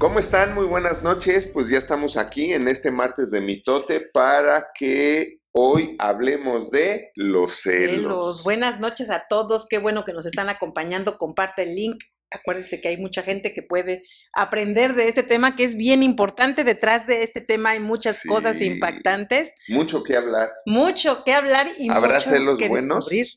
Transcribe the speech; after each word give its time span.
¿Cómo 0.00 0.18
están? 0.18 0.54
Muy 0.54 0.64
buenas 0.64 1.02
noches. 1.02 1.46
Pues 1.46 1.68
ya 1.68 1.76
estamos 1.76 2.16
aquí 2.16 2.54
en 2.54 2.68
este 2.68 2.90
martes 2.90 3.30
de 3.30 3.42
mitote 3.42 4.00
para 4.00 4.68
que 4.74 5.40
hoy 5.52 5.94
hablemos 5.98 6.70
de 6.70 7.10
los 7.16 7.56
celos. 7.60 7.90
Celos. 7.96 8.42
Buenas 8.44 8.80
noches 8.80 9.10
a 9.10 9.24
todos. 9.28 9.66
Qué 9.68 9.76
bueno 9.76 10.02
que 10.04 10.14
nos 10.14 10.24
están 10.24 10.48
acompañando. 10.48 11.18
Comparte 11.18 11.64
el 11.64 11.74
link. 11.74 12.02
Acuérdense 12.32 12.80
que 12.80 12.88
hay 12.88 12.96
mucha 12.96 13.22
gente 13.22 13.52
que 13.52 13.62
puede 13.62 14.04
aprender 14.32 14.94
de 14.94 15.08
este 15.08 15.22
tema, 15.22 15.54
que 15.54 15.64
es 15.64 15.76
bien 15.76 16.02
importante. 16.02 16.64
Detrás 16.64 17.06
de 17.06 17.22
este 17.22 17.42
tema 17.42 17.70
hay 17.70 17.80
muchas 17.80 18.20
Sí. 18.20 18.28
cosas 18.28 18.60
impactantes, 18.62 19.52
Mucho 19.68 20.02
que 20.02 20.16
hablar. 20.16 20.48
mucho 20.64 21.24
que 21.24 21.34
hablar 21.34 21.66
y 21.78 21.90
¿Habrá 21.90 22.14
mucho 22.14 22.30
celos 22.30 22.58
que 22.58 22.68
buenos? 22.68 23.06
descubrir. 23.08 23.28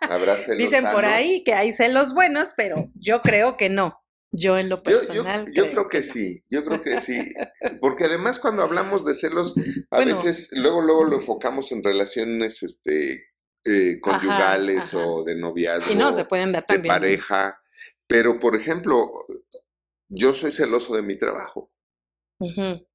Habrá 0.00 0.36
celos 0.38 0.58
Dicen 0.58 0.84
por 0.92 1.04
ahí 1.04 1.42
que 1.44 1.54
hay 1.54 1.72
celos 1.72 2.14
buenos, 2.14 2.54
pero 2.56 2.88
yo 2.94 3.20
creo 3.20 3.56
que 3.56 3.68
no. 3.68 4.01
Yo 4.32 4.56
en 4.58 4.68
lo 4.70 4.76
Yo, 4.78 4.92
yo- 4.92 4.94
personal. 4.98 5.52
yo 5.52 5.70
creo 5.70 5.88
que 5.88 6.02
sí, 6.02 6.42
yo 6.48 6.64
creo 6.64 6.80
que 6.80 6.98
sí, 7.00 7.14
porque 7.80 8.04
además 8.04 8.38
cuando 8.38 8.62
hablamos 8.62 9.04
de 9.04 9.14
celos, 9.14 9.54
a 9.90 9.96
Bueno. 9.96 10.10
veces 10.12 10.50
luego 10.52 10.80
luego 10.80 11.04
lo 11.04 11.16
enfocamos 11.16 11.70
en 11.72 11.82
relaciones 11.82 12.62
este 12.62 13.26
eh, 13.64 14.00
conyugales 14.00 14.94
ajá. 14.94 15.06
o 15.06 15.22
de 15.22 15.36
noviazgo, 15.36 15.92
Y 15.92 15.94
no, 15.94 16.12
se 16.12 16.24
pueden 16.24 16.50
dar 16.52 16.62
de 16.62 16.74
también. 16.74 16.92
pareja, 16.94 17.60
pero 18.08 18.38
por 18.40 18.56
ejemplo, 18.56 19.10
yo 20.08 20.34
soy 20.34 20.50
celoso 20.50 20.96
de 20.96 21.02
mi 21.02 21.16
trabajo, 21.16 21.70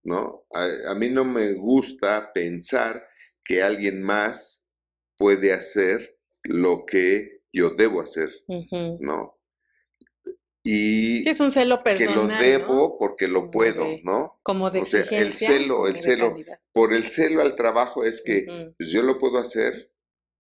¿no? 0.04 0.46
A, 0.54 0.92
a 0.92 0.96
mí 0.96 1.08
no 1.10 1.24
me 1.24 1.54
gusta 1.54 2.32
pensar 2.34 3.02
que 3.46 3.62
alguien 3.64 4.02
más 4.04 4.68
puede 5.18 5.54
hacer 5.54 6.18
lo 6.44 6.86
que 6.86 7.42
yo 7.54 7.70
debo 7.70 8.02
hacer, 8.02 8.30
ujú. 8.48 8.98
¿no? 9.00 9.37
Y 10.70 11.24
Sí, 11.24 11.30
es 11.30 11.40
un 11.40 11.50
celo 11.52 11.78
que 11.78 11.84
personal. 11.84 12.16
lo 12.16 12.28
¿no? 12.28 12.40
debo 12.40 12.98
porque 12.98 13.28
lo 13.28 13.50
puedo, 13.50 13.86
¿no? 14.04 14.40
Como 14.44 14.70
de 14.70 14.82
o 14.82 14.86
sea, 14.86 15.02
el 15.12 15.32
celo, 15.32 15.88
el 15.88 16.00
celo. 16.02 16.32
calidad. 16.32 16.60
Por 16.74 16.94
el 16.94 17.06
celo 17.06 17.42
al 17.42 17.56
trabajo 17.56 18.04
es 18.04 18.22
que 18.22 18.74
pues, 18.78 18.90
yo 18.90 19.02
lo 19.02 19.18
puedo 19.18 19.38
hacer 19.40 19.92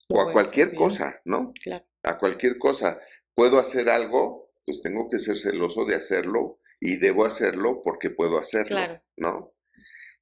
lo 0.10 0.18
o 0.18 0.22
a 0.22 0.32
cualquier 0.34 0.68
hacer 0.68 0.78
cosa, 0.78 1.22
¿no? 1.26 1.54
Claro. 1.64 1.86
A 2.04 2.18
cualquier 2.18 2.58
cosa. 2.58 3.00
Puedo 3.34 3.58
hacer 3.60 3.90
algo, 3.90 4.52
pues 4.66 4.82
tengo 4.82 5.10
que 5.10 5.20
ser 5.20 5.38
celoso 5.40 5.86
de 5.86 5.96
hacerlo 5.96 6.60
y 6.80 6.98
debo 6.98 7.26
hacerlo 7.26 7.82
porque 7.82 8.10
puedo 8.10 8.38
hacerlo, 8.38 8.76
Claro. 8.76 8.98
¿no? 9.16 9.54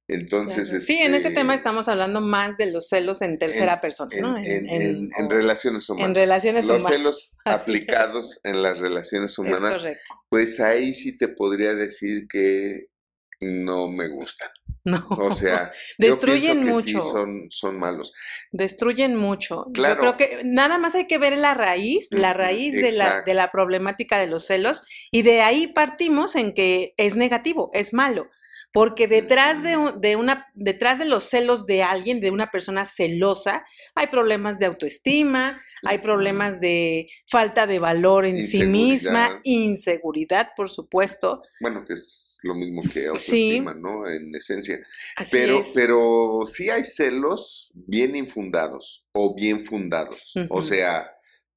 Entonces, 0.08 0.68
Claro. 0.68 0.84
Sí, 0.84 0.98
en 0.98 1.14
este 1.16 1.30
tema 1.30 1.52
este, 1.54 1.62
estamos 1.62 1.88
hablando 1.88 2.20
más 2.20 2.56
de 2.56 2.66
los 2.66 2.88
celos 2.88 3.22
en 3.22 3.38
tercera 3.38 3.80
persona, 3.80 4.10
en, 4.14 4.22
¿no? 4.22 4.38
en- 4.38 4.68
en- 4.70 5.10
en 5.18 5.30
relaciones 5.30 5.88
humanas. 5.88 6.16
relaciones 6.16 6.66
Los 6.66 6.78
humanas. 6.78 6.96
celos 6.98 7.36
Así 7.44 7.54
es. 7.56 7.60
aplicados 7.62 8.40
en 8.44 8.62
las 8.62 8.78
relaciones 8.78 9.32
es 9.32 9.38
humanas, 9.38 9.78
correcto. 9.78 10.14
pues 10.28 10.60
ahí 10.60 10.94
sí 10.94 11.16
te 11.18 11.28
podría 11.28 11.74
decir 11.74 12.26
que 12.28 12.86
no 13.40 13.88
me 13.88 14.08
gusta. 14.08 14.50
No. 14.86 15.04
O 15.08 15.32
sea, 15.32 15.72
destruyen 15.98 16.64
yo 16.64 16.74
mucho, 16.74 16.84
sí 16.86 16.92
son, 16.92 17.46
son 17.50 17.76
malos. 17.76 18.12
destruyen 18.52 19.16
mucho. 19.16 19.66
Claro. 19.74 19.96
Yo 20.04 20.16
creo 20.16 20.16
que 20.16 20.44
nada 20.44 20.78
más 20.78 20.94
hay 20.94 21.08
que 21.08 21.18
ver 21.18 21.36
la 21.36 21.54
raíz, 21.54 22.06
la 22.12 22.32
raíz 22.34 22.72
de 22.80 22.92
la, 22.92 23.22
de 23.22 23.34
la 23.34 23.50
problemática 23.50 24.16
de 24.20 24.28
los 24.28 24.46
celos 24.46 24.86
y 25.10 25.22
de 25.22 25.40
ahí 25.42 25.72
partimos 25.72 26.36
en 26.36 26.54
que 26.54 26.94
es 26.98 27.16
negativo, 27.16 27.72
es 27.74 27.92
malo. 27.94 28.30
Porque 28.76 29.08
detrás 29.08 29.62
de, 29.62 29.74
de 30.00 30.16
una, 30.16 30.48
detrás 30.54 30.98
de 30.98 31.06
los 31.06 31.24
celos 31.24 31.64
de 31.64 31.82
alguien, 31.82 32.20
de 32.20 32.30
una 32.30 32.50
persona 32.50 32.84
celosa, 32.84 33.64
hay 33.94 34.08
problemas 34.08 34.58
de 34.58 34.66
autoestima, 34.66 35.58
hay 35.82 35.96
problemas 35.96 36.60
de 36.60 37.06
falta 37.26 37.66
de 37.66 37.78
valor 37.78 38.26
en 38.26 38.42
sí 38.42 38.66
misma, 38.66 39.40
Inseguridad. 39.44 40.50
por 40.54 40.68
supuesto. 40.68 41.40
Bueno, 41.62 41.86
que 41.86 41.94
es 41.94 42.36
lo 42.42 42.54
mismo 42.54 42.82
que 42.82 43.00
Sí. 43.14 43.56
autoestima, 43.56 43.72
¿no? 43.72 44.06
En 44.06 44.34
esencia. 44.34 44.78
Así 45.16 45.30
Pero, 45.38 45.60
es. 45.60 45.72
pero 45.74 46.44
sí 46.46 46.68
hay 46.68 46.84
celos 46.84 47.72
bien 47.74 48.14
infundados 48.14 49.06
o 49.12 49.34
bien 49.34 49.64
fundados. 49.64 50.34
O 50.50 50.60
sea, 50.60 51.10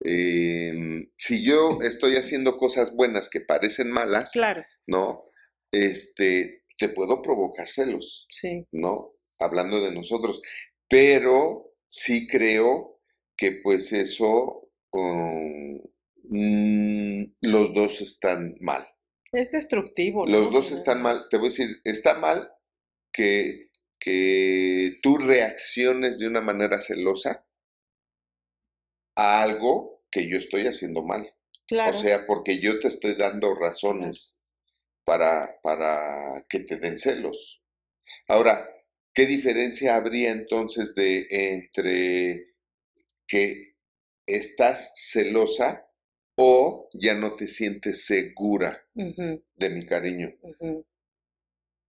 em, 0.05 1.05
si 1.17 1.43
yo 1.43 1.79
estoy 1.81 2.15
haciendo 2.15 2.55
cosas 2.55 2.95
buenas 2.95 3.27
que 3.29 3.41
parecen 3.41 3.91
malas, 3.91 4.31
Claro, 4.31 4.63
¿no? 4.87 5.25
Este, 5.73 6.58
te 6.79 6.89
puedo 6.89 7.21
provocar 7.21 7.67
celos. 7.67 8.25
sí. 8.29 8.65
¿no? 8.71 9.13
Hablando 9.37 9.79
de 9.81 9.93
nosotros, 9.93 10.41
pero 10.89 11.73
sí 11.87 12.27
creo 12.27 12.99
que 13.37 13.53
pues 13.63 13.93
eso, 13.93 14.69
um, 14.91 15.75
mm, 16.23 17.35
los 17.41 17.73
dos 17.73 18.01
están 18.01 18.57
mal. 18.59 18.85
Es 19.31 19.51
destructivo. 19.51 20.25
Los 20.25 20.51
dos 20.51 20.71
están 20.71 21.01
mal. 21.01 21.27
Te 21.29 21.37
voy 21.37 21.47
a 21.47 21.49
decir, 21.51 21.81
está 21.83 22.15
mal 22.15 22.49
que, 23.13 23.69
que 23.99 24.97
tú 25.01 25.17
reacciones 25.17 26.19
de 26.19 26.27
una 26.27 26.41
manera 26.41 26.81
celosa 26.81 27.45
a 29.15 29.43
algo 29.43 30.03
que 30.11 30.27
yo 30.27 30.37
estoy 30.37 30.67
haciendo 30.67 31.03
mal. 31.03 31.33
Claro. 31.67 31.91
O 31.91 31.93
sea, 31.93 32.25
porque 32.25 32.59
yo 32.59 32.79
te 32.79 32.87
estoy 32.87 33.15
dando 33.15 33.55
razones 33.55 34.38
para, 35.09 35.59
para 35.63 36.45
que 36.49 36.59
te 36.61 36.77
den 36.77 36.97
celos. 36.97 37.61
Ahora, 38.27 38.69
¿qué 39.13 39.25
diferencia 39.27 39.95
habría 39.95 40.31
entonces 40.31 40.95
de 40.95 41.27
entre 41.29 42.47
que 43.27 43.61
estás 44.27 44.93
celosa 44.95 45.87
o 46.37 46.89
ya 46.93 47.15
no 47.15 47.35
te 47.35 47.47
sientes 47.47 48.05
segura 48.05 48.77
de 48.95 49.69
mi 49.69 49.85
cariño? 49.85 50.29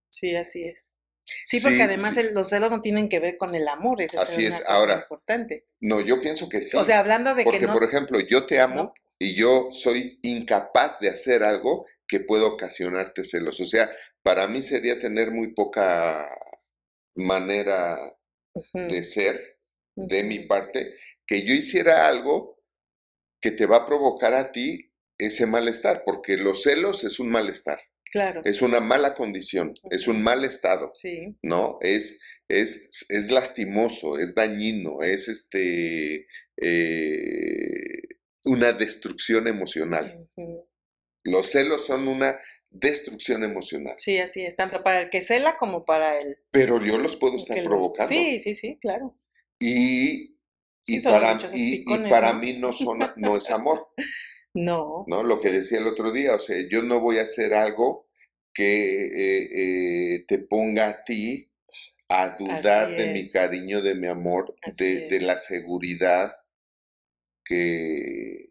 Sí, 0.08 0.34
así 0.36 0.64
es. 0.64 0.96
Sí, 1.44 1.60
porque 1.60 1.76
Sí, 1.76 1.82
además 1.82 2.14
sí. 2.14 2.20
el- 2.20 2.34
los 2.34 2.48
celos 2.48 2.70
no 2.70 2.80
tienen 2.80 3.08
que 3.08 3.20
ver 3.20 3.36
con 3.36 3.54
el 3.54 3.68
amor, 3.68 4.02
esa 4.02 4.18
Así 4.18 4.44
es. 4.44 4.60
cosa 4.60 4.72
Ahora, 4.74 4.94
importante. 5.02 5.64
No, 5.80 6.00
yo 6.00 6.20
pienso 6.20 6.48
que 6.48 6.62
sí. 6.62 6.76
O 6.76 6.84
sea, 6.84 6.98
hablando 6.98 7.34
de 7.34 7.44
porque, 7.44 7.60
que 7.60 7.66
no, 7.66 7.72
por 7.72 7.84
ejemplo, 7.84 8.18
yo 8.20 8.46
te 8.46 8.60
amo 8.60 8.76
¿no? 8.82 8.94
y 9.18 9.34
yo 9.34 9.68
soy 9.72 10.18
incapaz 10.22 10.98
de 11.00 11.10
hacer 11.10 11.42
algo 11.42 11.86
que 12.10 12.18
pueda 12.20 12.46
ocasionarte 12.46 13.22
celos. 13.22 13.60
O 13.60 13.64
sea, 13.64 13.88
para 14.22 14.48
mí 14.48 14.62
sería 14.62 14.98
tener 14.98 15.30
muy 15.30 15.54
poca 15.54 16.28
manera 17.14 17.96
de 18.74 19.04
ser 19.04 19.58
de 19.94 20.24
mi 20.24 20.40
parte 20.40 20.92
que 21.24 21.46
yo 21.46 21.54
hiciera 21.54 22.08
algo 22.08 22.58
que 23.40 23.52
te 23.52 23.66
va 23.66 23.78
a 23.78 23.86
provocar 23.86 24.34
a 24.34 24.50
ti 24.50 24.92
ese 25.18 25.46
malestar, 25.46 26.02
porque 26.04 26.36
los 26.36 26.62
celos 26.62 27.04
es 27.04 27.20
un 27.20 27.30
malestar, 27.30 27.80
Claro, 28.10 28.40
es 28.44 28.60
una 28.60 28.80
mala 28.80 29.14
condición, 29.14 29.72
es 29.90 30.08
un 30.08 30.22
mal 30.22 30.44
estado, 30.44 30.90
sí, 30.94 31.36
¿no? 31.42 31.78
Es, 31.80 32.18
es, 32.48 33.06
es 33.08 33.30
lastimoso, 33.30 34.18
es 34.18 34.34
dañino, 34.34 35.02
es 35.02 35.28
este 35.28 36.26
eh, 36.56 38.02
una 38.44 38.72
destrucción 38.72 39.46
emocional. 39.46 40.26
ujú. 40.36 40.69
Los 41.22 41.50
celos 41.50 41.86
son 41.86 42.08
una 42.08 42.36
destrucción 42.70 43.42
emocional, 43.44 43.94
sí, 43.96 44.18
así 44.18 44.42
es, 44.42 44.54
tanto 44.54 44.82
para 44.82 45.00
el 45.00 45.10
que 45.10 45.22
cela 45.22 45.56
como 45.56 45.84
para 45.84 46.20
el 46.20 46.38
pero 46.52 46.80
yo 46.80 46.98
los 46.98 47.16
puedo 47.16 47.36
estar 47.36 47.56
los- 47.58 47.66
provocando. 47.66 48.12
Sí, 48.14 48.40
sí, 48.40 48.54
sí, 48.54 48.78
claro. 48.80 49.14
Y, 49.58 50.36
y 50.86 51.00
Sí, 51.00 51.00
para, 51.04 51.38
y- 51.52 51.84
para 52.08 52.32
mí 52.34 52.54
no, 52.58 52.72
son, 52.72 52.98
no 53.16 53.36
es 53.36 53.50
amor. 53.50 53.88
No, 54.54 55.04
¿no? 55.08 55.22
Lo 55.22 55.40
que 55.40 55.50
decía 55.50 55.78
el 55.78 55.86
otro 55.86 56.12
día, 56.12 56.34
o 56.34 56.38
sea, 56.38 56.56
yo 56.70 56.82
no 56.82 57.00
voy 57.00 57.18
a 57.18 57.22
hacer 57.22 57.54
algo 57.54 58.08
que 58.52 59.06
eh, 59.06 60.14
eh, 60.16 60.24
te 60.26 60.38
ponga 60.38 60.88
a 60.88 61.02
ti 61.02 61.50
a 62.08 62.36
dudar 62.36 62.96
de 62.96 63.06
mi 63.12 63.28
cariño, 63.30 63.82
de 63.82 63.94
mi 63.94 64.08
amor, 64.08 64.54
de, 64.78 65.08
de 65.08 65.20
la 65.20 65.38
seguridad 65.38 66.32
que 67.44 68.50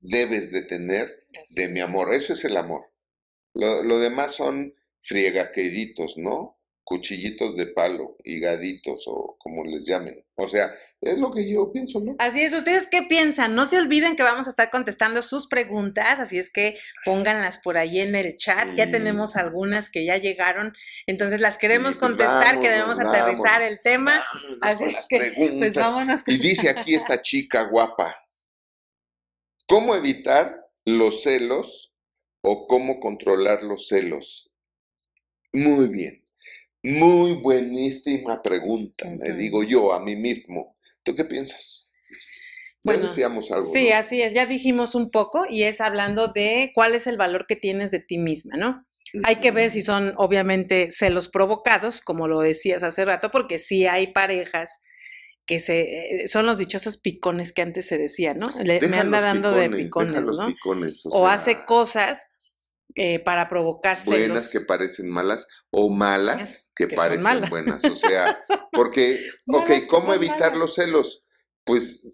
debes 0.00 0.50
de 0.52 0.62
tener 0.62 1.19
de 1.54 1.68
mi 1.68 1.80
amor. 1.80 2.12
Eso 2.14 2.32
es 2.32 2.44
el 2.44 2.56
amor. 2.56 2.92
Lo, 3.54 3.82
lo 3.82 3.98
demás 3.98 4.34
son 4.34 4.72
friegaqueditos, 5.02 6.16
¿no? 6.18 6.58
Cuchillitos 6.84 7.56
de 7.56 7.68
palo, 7.68 8.16
higaditos 8.24 9.04
o 9.06 9.36
como 9.38 9.64
les 9.64 9.86
llamen. 9.86 10.24
O 10.34 10.48
sea, 10.48 10.72
es 11.00 11.18
lo 11.18 11.30
que 11.30 11.48
yo 11.48 11.70
pienso, 11.72 12.00
¿no? 12.00 12.16
Así 12.18 12.42
es, 12.42 12.52
¿ustedes 12.52 12.88
qué 12.90 13.02
piensan? 13.02 13.54
No 13.54 13.64
se 13.66 13.78
olviden 13.78 14.16
que 14.16 14.22
vamos 14.24 14.48
a 14.48 14.50
estar 14.50 14.70
contestando 14.70 15.22
sus 15.22 15.46
preguntas, 15.46 16.18
así 16.18 16.38
es 16.38 16.50
que 16.50 16.76
pónganlas 17.04 17.58
por 17.58 17.78
ahí 17.78 18.00
en 18.00 18.14
el 18.16 18.34
chat. 18.36 18.74
Ya 18.74 18.90
tenemos 18.90 19.36
algunas 19.36 19.88
que 19.88 20.04
ya 20.04 20.16
llegaron, 20.18 20.74
entonces 21.06 21.40
las 21.40 21.58
queremos 21.58 21.94
Sí, 21.94 22.00
pues 22.00 22.10
contestar, 22.10 22.60
que 22.60 22.68
vámonos, 22.68 22.98
debemos 22.98 22.98
aterrizar 22.98 23.60
vámonos. 23.60 23.70
el 23.70 23.80
tema. 23.80 24.24
Así 24.60 24.84
es 24.84 25.06
que, 25.06 25.18
preguntas. 25.18 25.58
pues 25.58 25.74
vámonos 25.76 26.24
con 26.24 26.34
Y 26.34 26.38
dice 26.38 26.68
aquí 26.70 26.94
esta 26.96 27.22
chica 27.22 27.62
guapa, 27.64 28.16
¿cómo 29.66 29.94
evitar 29.94 30.66
los 30.84 31.22
celos 31.22 31.94
o 32.42 32.66
cómo 32.66 33.00
controlar 33.00 33.62
los 33.62 33.88
celos? 33.88 34.50
Muy 35.52 35.88
bien, 35.88 36.24
muy 36.82 37.34
buenísima 37.34 38.42
pregunta, 38.42 39.06
me 39.06 39.30
Ujú. 39.30 39.38
digo 39.38 39.62
yo 39.64 39.92
a 39.92 40.00
mí 40.00 40.16
mismo. 40.16 40.76
¿Tú 41.02 41.14
qué 41.14 41.24
piensas? 41.24 41.92
Ya 42.82 42.92
Bueno, 42.92 43.08
decíamos 43.08 43.50
algo. 43.50 43.72
Sí, 43.72 43.90
¿no? 43.90 43.94
así 43.96 44.22
es, 44.22 44.34
ya 44.34 44.46
dijimos 44.46 44.94
un 44.94 45.10
poco 45.10 45.44
y 45.48 45.64
es 45.64 45.80
hablando 45.80 46.28
de 46.28 46.70
cuál 46.74 46.94
es 46.94 47.06
el 47.06 47.16
valor 47.16 47.46
que 47.46 47.56
tienes 47.56 47.90
de 47.90 48.00
ti 48.00 48.18
misma, 48.18 48.56
¿no? 48.56 48.86
Hay 49.24 49.36
que 49.36 49.50
ver 49.50 49.70
si 49.70 49.82
son 49.82 50.14
obviamente 50.16 50.90
celos 50.90 51.28
provocados, 51.28 52.00
como 52.00 52.28
lo 52.28 52.40
decías 52.40 52.82
hace 52.82 53.04
rato, 53.04 53.30
porque 53.30 53.58
sí 53.58 53.86
hay 53.86 54.08
parejas 54.08 54.80
que 55.50 55.58
se 55.58 55.80
eh, 56.22 56.28
son 56.28 56.46
los 56.46 56.58
dichosos 56.58 56.96
picones 56.96 57.52
que 57.52 57.62
antes 57.62 57.84
se 57.84 57.98
decía, 57.98 58.34
¿no? 58.34 58.54
me 58.54 58.78
Deja 58.78 59.00
anda 59.00 59.20
dando 59.20 59.50
de 59.50 59.68
picones, 59.68 60.22
¿no? 60.22 60.46
picones, 60.46 61.02
O 61.06 61.26
sea, 61.26 61.32
hace 61.32 61.64
cosas 61.64 62.28
eh, 62.94 63.18
para 63.18 63.48
provocar 63.48 63.98
buenas 64.06 64.52
que 64.52 64.60
parecen 64.60 65.10
malas 65.10 65.48
o 65.72 65.90
malas 65.90 66.70
que, 66.76 66.86
parecen 66.86 67.24
malas. 67.24 67.50
buenas. 67.50 67.84
O 67.84 67.96
sea, 67.96 68.38
porque, 68.70 69.18
ok, 69.48 69.88
¿cómo 69.88 70.14
evitar 70.14 70.52
malas. 70.52 70.58
los 70.58 70.74
celos? 70.76 71.24
Pues 71.64 72.06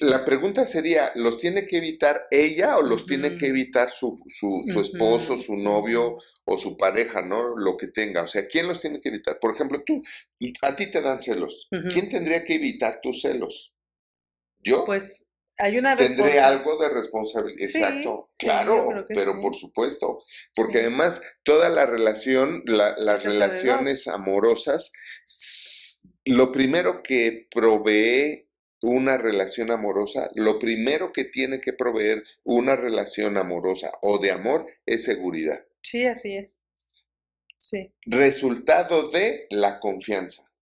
la 0.00 0.24
pregunta 0.24 0.66
sería, 0.66 1.12
¿los 1.14 1.38
tiene 1.38 1.66
que 1.66 1.76
evitar 1.76 2.26
ella 2.30 2.78
o 2.78 2.82
los 2.82 3.06
tiene 3.06 3.36
que 3.36 3.46
evitar 3.46 3.88
su, 3.90 4.18
su, 4.26 4.60
esposo, 4.80 5.36
su 5.38 5.56
novio 5.56 6.16
o 6.44 6.58
su 6.58 6.76
pareja, 6.76 7.22
¿no? 7.22 7.56
Lo 7.56 7.76
que 7.76 7.88
tenga. 7.88 8.22
O 8.22 8.28
sea, 8.28 8.48
¿quién 8.48 8.66
los 8.66 8.80
tiene 8.80 9.00
que 9.00 9.08
evitar? 9.10 9.38
Por 9.40 9.54
ejemplo, 9.54 9.82
tú, 9.86 10.02
a 10.62 10.74
ti 10.74 10.90
te 10.90 11.00
dan 11.00 11.22
celos. 11.22 11.68
¿Quién 11.92 12.08
tendría 12.08 12.44
que 12.44 12.54
evitar 12.56 13.00
tus 13.00 13.20
celos? 13.22 13.74
¿Yo? 14.58 14.84
Pues 14.84 15.28
hay 15.58 15.78
una 15.78 15.96
Tendré 15.96 16.40
algo 16.40 16.76
de 16.78 16.88
responsabilidad. 16.88 17.68
Sí, 17.68 17.78
Exacto, 17.78 18.30
sí, 18.38 18.46
claro, 18.46 19.04
pero 19.06 19.34
sí. 19.34 19.38
por 19.40 19.54
supuesto. 19.54 20.24
Porque 20.56 20.78
además, 20.80 21.22
toda 21.44 21.68
la 21.68 21.86
relación, 21.86 22.62
la- 22.66 22.96
las 22.98 23.22
relaciones 23.22 24.08
amorosas, 24.08 24.92
lo 26.24 26.50
primero 26.50 27.02
que 27.02 27.46
provee 27.54 28.43
una 28.84 29.16
relación 29.16 29.70
amorosa, 29.70 30.30
lo 30.34 30.58
primero 30.58 31.10
que 31.10 31.24
tiene 31.24 31.58
que 31.58 31.72
proveer 31.72 32.22
una 32.44 32.76
relación 32.76 33.38
amorosa 33.38 33.90
o 34.02 34.18
de 34.18 34.30
amor 34.30 34.66
es 34.84 35.04
seguridad. 35.04 35.66
Sí, 35.82 36.04
así 36.04 36.36
es. 36.36 36.62
Sí. 37.56 37.94
Resultado 38.04 39.08
de 39.08 39.46
la 39.48 39.80
confianza. 39.80 40.52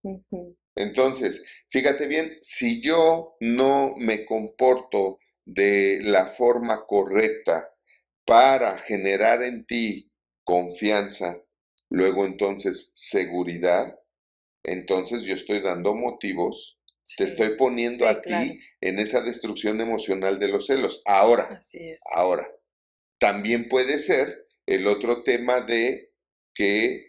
Entonces, 0.76 1.44
fíjate 1.68 2.06
bien, 2.06 2.38
si 2.40 2.80
yo 2.80 3.36
no 3.40 3.94
me 3.98 4.24
comporto 4.24 5.18
de 5.44 5.98
la 6.02 6.26
forma 6.26 6.86
correcta 6.86 7.74
para 8.24 8.78
generar 8.78 9.42
en 9.42 9.66
ti 9.66 10.12
confianza, 10.44 11.42
luego 11.90 12.24
entonces 12.24 12.92
seguridad, 12.94 13.98
entonces 14.62 15.24
yo 15.24 15.34
estoy 15.34 15.60
dando 15.60 15.96
motivos, 15.96 16.78
te 17.16 17.24
estoy 17.24 17.56
poniendo 17.56 17.98
sí, 17.98 18.10
a 18.10 18.20
claro. 18.20 18.52
ti 18.52 18.60
en 18.80 18.98
esa 18.98 19.20
destrucción 19.22 19.80
emocional 19.80 20.38
de 20.38 20.48
los 20.48 20.66
celos. 20.66 21.02
Ahora, 21.06 21.56
Así 21.56 21.78
es. 21.90 22.02
Ahora, 22.14 22.48
también 23.18 23.68
puede 23.68 23.98
ser 23.98 24.46
el 24.66 24.86
otro 24.86 25.22
tema 25.22 25.60
de 25.60 26.12
que 26.54 27.06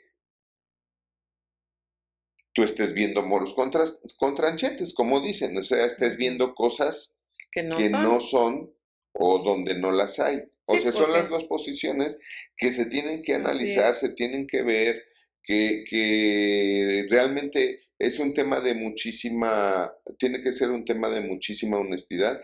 tú 2.53 2.63
estés 2.63 2.93
viendo 2.93 3.23
moros 3.23 3.53
contra, 3.53 3.83
con 4.17 4.35
tranchetes, 4.35 4.93
como 4.93 5.21
dicen, 5.21 5.57
o 5.57 5.63
sea, 5.63 5.85
estés 5.85 6.17
viendo 6.17 6.53
cosas 6.53 7.17
Que 7.51 7.63
no 7.63 7.77
que 7.77 7.89
son. 7.89 8.03
no 8.03 8.19
son 8.21 8.73
o 9.15 9.39
donde 9.39 9.75
no 9.75 9.91
las 9.91 10.19
hay. 10.19 10.39
O 10.65 10.75
Sí, 10.75 10.81
sea, 10.81 10.91
son 10.91 11.11
las 11.11 11.29
dos 11.29 11.45
posiciones 11.45 12.19
que 12.57 12.71
se 12.71 12.85
tienen 12.87 13.21
que 13.23 13.35
analizar, 13.35 13.93
se 13.95 14.13
tienen 14.13 14.47
que 14.47 14.63
ver, 14.63 15.03
que, 15.43 15.83
que 15.89 17.05
realmente 17.09 17.79
es 18.05 18.19
un 18.19 18.33
tema 18.33 18.59
de 18.59 18.73
muchísima, 18.73 19.91
tiene 20.17 20.41
que 20.41 20.51
ser 20.51 20.69
un 20.71 20.85
tema 20.85 21.09
de 21.09 21.21
muchísima 21.21 21.77
honestidad, 21.77 22.39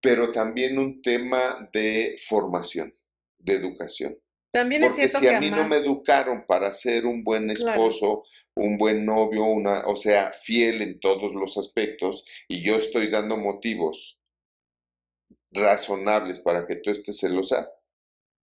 pero 0.00 0.30
también 0.30 0.78
un 0.78 1.00
tema 1.02 1.68
de 1.72 2.16
formación, 2.28 2.92
de 3.38 3.54
educación. 3.54 4.18
También 4.52 4.84
es 4.84 4.90
Porque 4.90 5.08
cierto 5.08 5.18
si 5.20 5.34
a 5.34 5.40
mí 5.40 5.50
no 5.50 5.66
me 5.68 5.76
educaron 5.76 6.44
para 6.46 6.72
ser 6.72 7.06
un 7.06 7.24
buen 7.24 7.52
Claro. 7.54 7.70
esposo, 7.70 8.24
un 8.54 8.78
buen 8.78 9.04
novio, 9.04 9.44
una, 9.44 9.86
o 9.86 9.96
sea, 9.96 10.32
fiel 10.32 10.80
en 10.82 10.98
todos 11.00 11.34
los 11.34 11.58
aspectos, 11.58 12.24
y 12.48 12.62
yo 12.62 12.76
estoy 12.76 13.08
dando 13.08 13.36
motivos 13.36 14.18
razonables 15.50 16.40
para 16.40 16.66
que 16.66 16.76
tú 16.76 16.90
estés 16.90 17.18
celosa, 17.18 17.70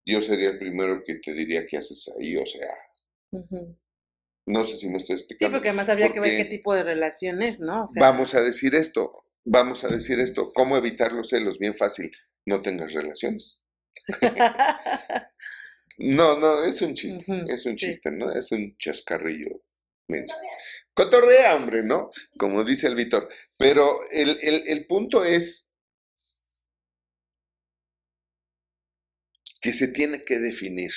yo 0.04 0.20
sería 0.20 0.50
el 0.50 0.58
primero 0.58 1.02
que 1.04 1.16
te 1.16 1.32
diría 1.32 1.66
qué 1.66 1.78
haces 1.78 2.12
ahí, 2.18 2.36
o 2.36 2.44
sea. 2.46 2.68
No 4.46 4.64
sé 4.64 4.76
si 4.76 4.88
me 4.88 4.98
estoy 4.98 5.16
Sí, 5.16 5.22
explicando. 5.22 5.56
porque 5.56 5.68
además 5.68 5.88
habría 5.88 6.12
que 6.12 6.20
ver 6.20 6.36
qué 6.36 6.44
tipo 6.44 6.74
de 6.74 6.82
relación 6.84 7.42
es, 7.42 7.60
¿no? 7.60 7.84
O 7.84 7.86
sea, 7.88 8.02
Vamos 8.02 8.34
a 8.34 8.40
decir 8.42 8.74
esto, 8.74 9.10
vamos 9.44 9.84
a 9.84 9.88
decir 9.88 10.18
esto, 10.20 10.52
¿cómo 10.52 10.76
evitar 10.76 11.12
los 11.12 11.28
celos? 11.30 11.58
Bien 11.58 11.74
fácil, 11.74 12.10
no 12.46 12.60
tengas 12.62 12.92
relaciones. 12.92 13.62
No, 15.98 16.38
no, 16.38 16.64
es 16.64 16.80
un 16.82 16.94
chiste, 16.94 17.24
es 17.46 17.66
un 17.66 17.76
sí. 17.78 17.86
chiste, 17.86 18.10
¿no? 18.10 18.30
Es 18.32 18.50
un 18.52 18.76
chascarrillo. 18.78 19.62
menso. 20.08 20.34
Cotorrea, 20.94 21.54
hombre, 21.56 21.82
¿no? 21.82 22.10
Como 22.36 22.64
dice 22.64 22.86
el 22.86 22.94
Víctor. 22.96 23.28
Pero 23.58 24.00
el, 24.10 24.38
el- 24.42 24.64
el 24.68 24.86
punto 24.86 25.24
es 25.24 25.70
que 29.62 29.72
se 29.72 29.88
tiene 29.88 30.24
que 30.24 30.38
definir. 30.38 30.92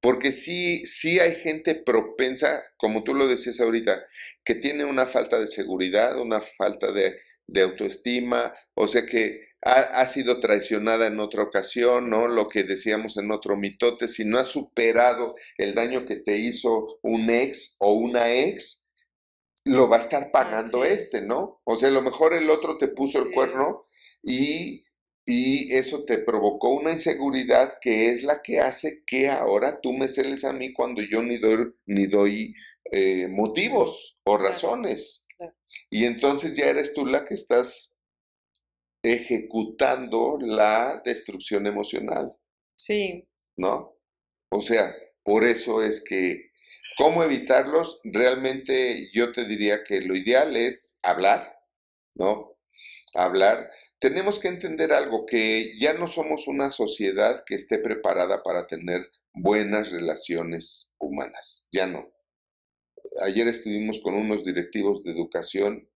Porque 0.00 0.32
sí, 0.32 0.84
sí 0.86 1.20
hay 1.20 1.36
gente 1.36 1.74
propensa, 1.74 2.62
como 2.76 3.04
tú 3.04 3.14
lo 3.14 3.26
decías 3.26 3.60
ahorita, 3.60 4.00
que 4.44 4.54
tiene 4.54 4.84
una 4.84 5.06
falta 5.06 5.38
de 5.38 5.46
seguridad, 5.46 6.20
una 6.20 6.40
falta 6.40 6.92
de, 6.92 7.18
de 7.46 7.62
autoestima, 7.62 8.52
o 8.74 8.86
sea 8.86 9.06
que 9.06 9.48
ha, 9.62 10.00
ha 10.00 10.06
sido 10.06 10.40
traicionada 10.40 11.06
en 11.06 11.20
otra 11.20 11.42
ocasión, 11.42 12.10
¿no? 12.10 12.28
Lo 12.28 12.48
que 12.48 12.62
decíamos 12.64 13.16
en 13.16 13.30
otro 13.30 13.56
mitote, 13.56 14.08
si 14.08 14.24
no 14.24 14.38
has 14.38 14.48
superado 14.48 15.34
el 15.56 15.74
daño 15.74 16.04
que 16.04 16.16
te 16.16 16.36
hizo 16.38 16.98
un 17.02 17.28
ex 17.30 17.76
o 17.80 17.92
una 17.92 18.32
ex, 18.32 18.84
lo 19.64 19.88
va 19.88 19.98
a 19.98 20.00
estar 20.00 20.30
pagando 20.30 20.82
Así 20.82 20.92
este, 20.92 21.18
es. 21.18 21.26
¿no? 21.26 21.60
O 21.64 21.76
sea, 21.76 21.88
a 21.88 21.92
lo 21.92 22.02
mejor 22.02 22.34
el 22.34 22.50
otro 22.50 22.78
te 22.78 22.88
puso 22.88 23.22
el 23.22 23.32
cuerno 23.32 23.82
y, 24.22 24.84
y 25.28 25.74
eso 25.74 26.04
te 26.06 26.18
provocó 26.20 26.70
una 26.70 26.92
inseguridad 26.92 27.74
que 27.82 28.10
es 28.10 28.22
la 28.22 28.40
que 28.42 28.60
hace 28.60 29.02
que 29.06 29.28
ahora 29.28 29.80
tú 29.82 29.92
me 29.92 30.08
celes 30.08 30.44
a 30.44 30.54
mí 30.54 30.72
cuando 30.72 31.02
yo 31.02 31.22
ni 31.22 31.38
doy, 31.38 31.74
ni 31.86 32.06
doy 32.06 32.54
eh, 32.90 33.28
motivos 33.28 34.20
o 34.24 34.38
Claro, 34.38 34.48
razones. 34.48 35.26
claro. 35.36 35.54
Y 35.90 36.06
entonces 36.06 36.56
ya 36.56 36.66
eres 36.68 36.94
tú 36.94 37.04
la 37.06 37.24
que 37.26 37.34
estás 37.34 37.94
ejecutando 39.02 40.38
la 40.40 41.02
destrucción 41.04 41.66
emocional, 41.66 42.32
sí, 42.76 43.28
¿no? 43.56 43.96
O 44.50 44.62
sea, 44.62 44.94
por 45.24 45.44
eso 45.44 45.82
es 45.82 46.02
que, 46.04 46.50
¿cómo 46.96 47.22
evitarlos? 47.22 48.00
Realmente 48.04 49.10
yo 49.12 49.32
te 49.32 49.46
diría 49.46 49.84
que 49.84 50.00
lo 50.02 50.16
ideal 50.16 50.56
es 50.56 50.98
hablar, 51.02 51.54
¿no? 52.14 52.56
Hablar. 53.14 53.70
Tenemos 54.00 54.38
que 54.38 54.48
entender 54.48 54.92
algo, 54.92 55.26
que 55.26 55.76
ya 55.76 55.92
no 55.94 56.06
somos 56.06 56.46
una 56.46 56.70
sociedad 56.70 57.42
que 57.44 57.56
esté 57.56 57.78
preparada 57.78 58.42
para 58.44 58.66
tener 58.68 59.10
buenas 59.34 59.90
relaciones 59.90 60.92
humanas, 60.98 61.66
ya 61.72 61.86
no. 61.86 62.08
Ayer 63.22 63.48
estuvimos 63.48 64.00
con 64.00 64.14
unos 64.14 64.44
directivos 64.44 65.02
de 65.02 65.10
educación 65.12 65.88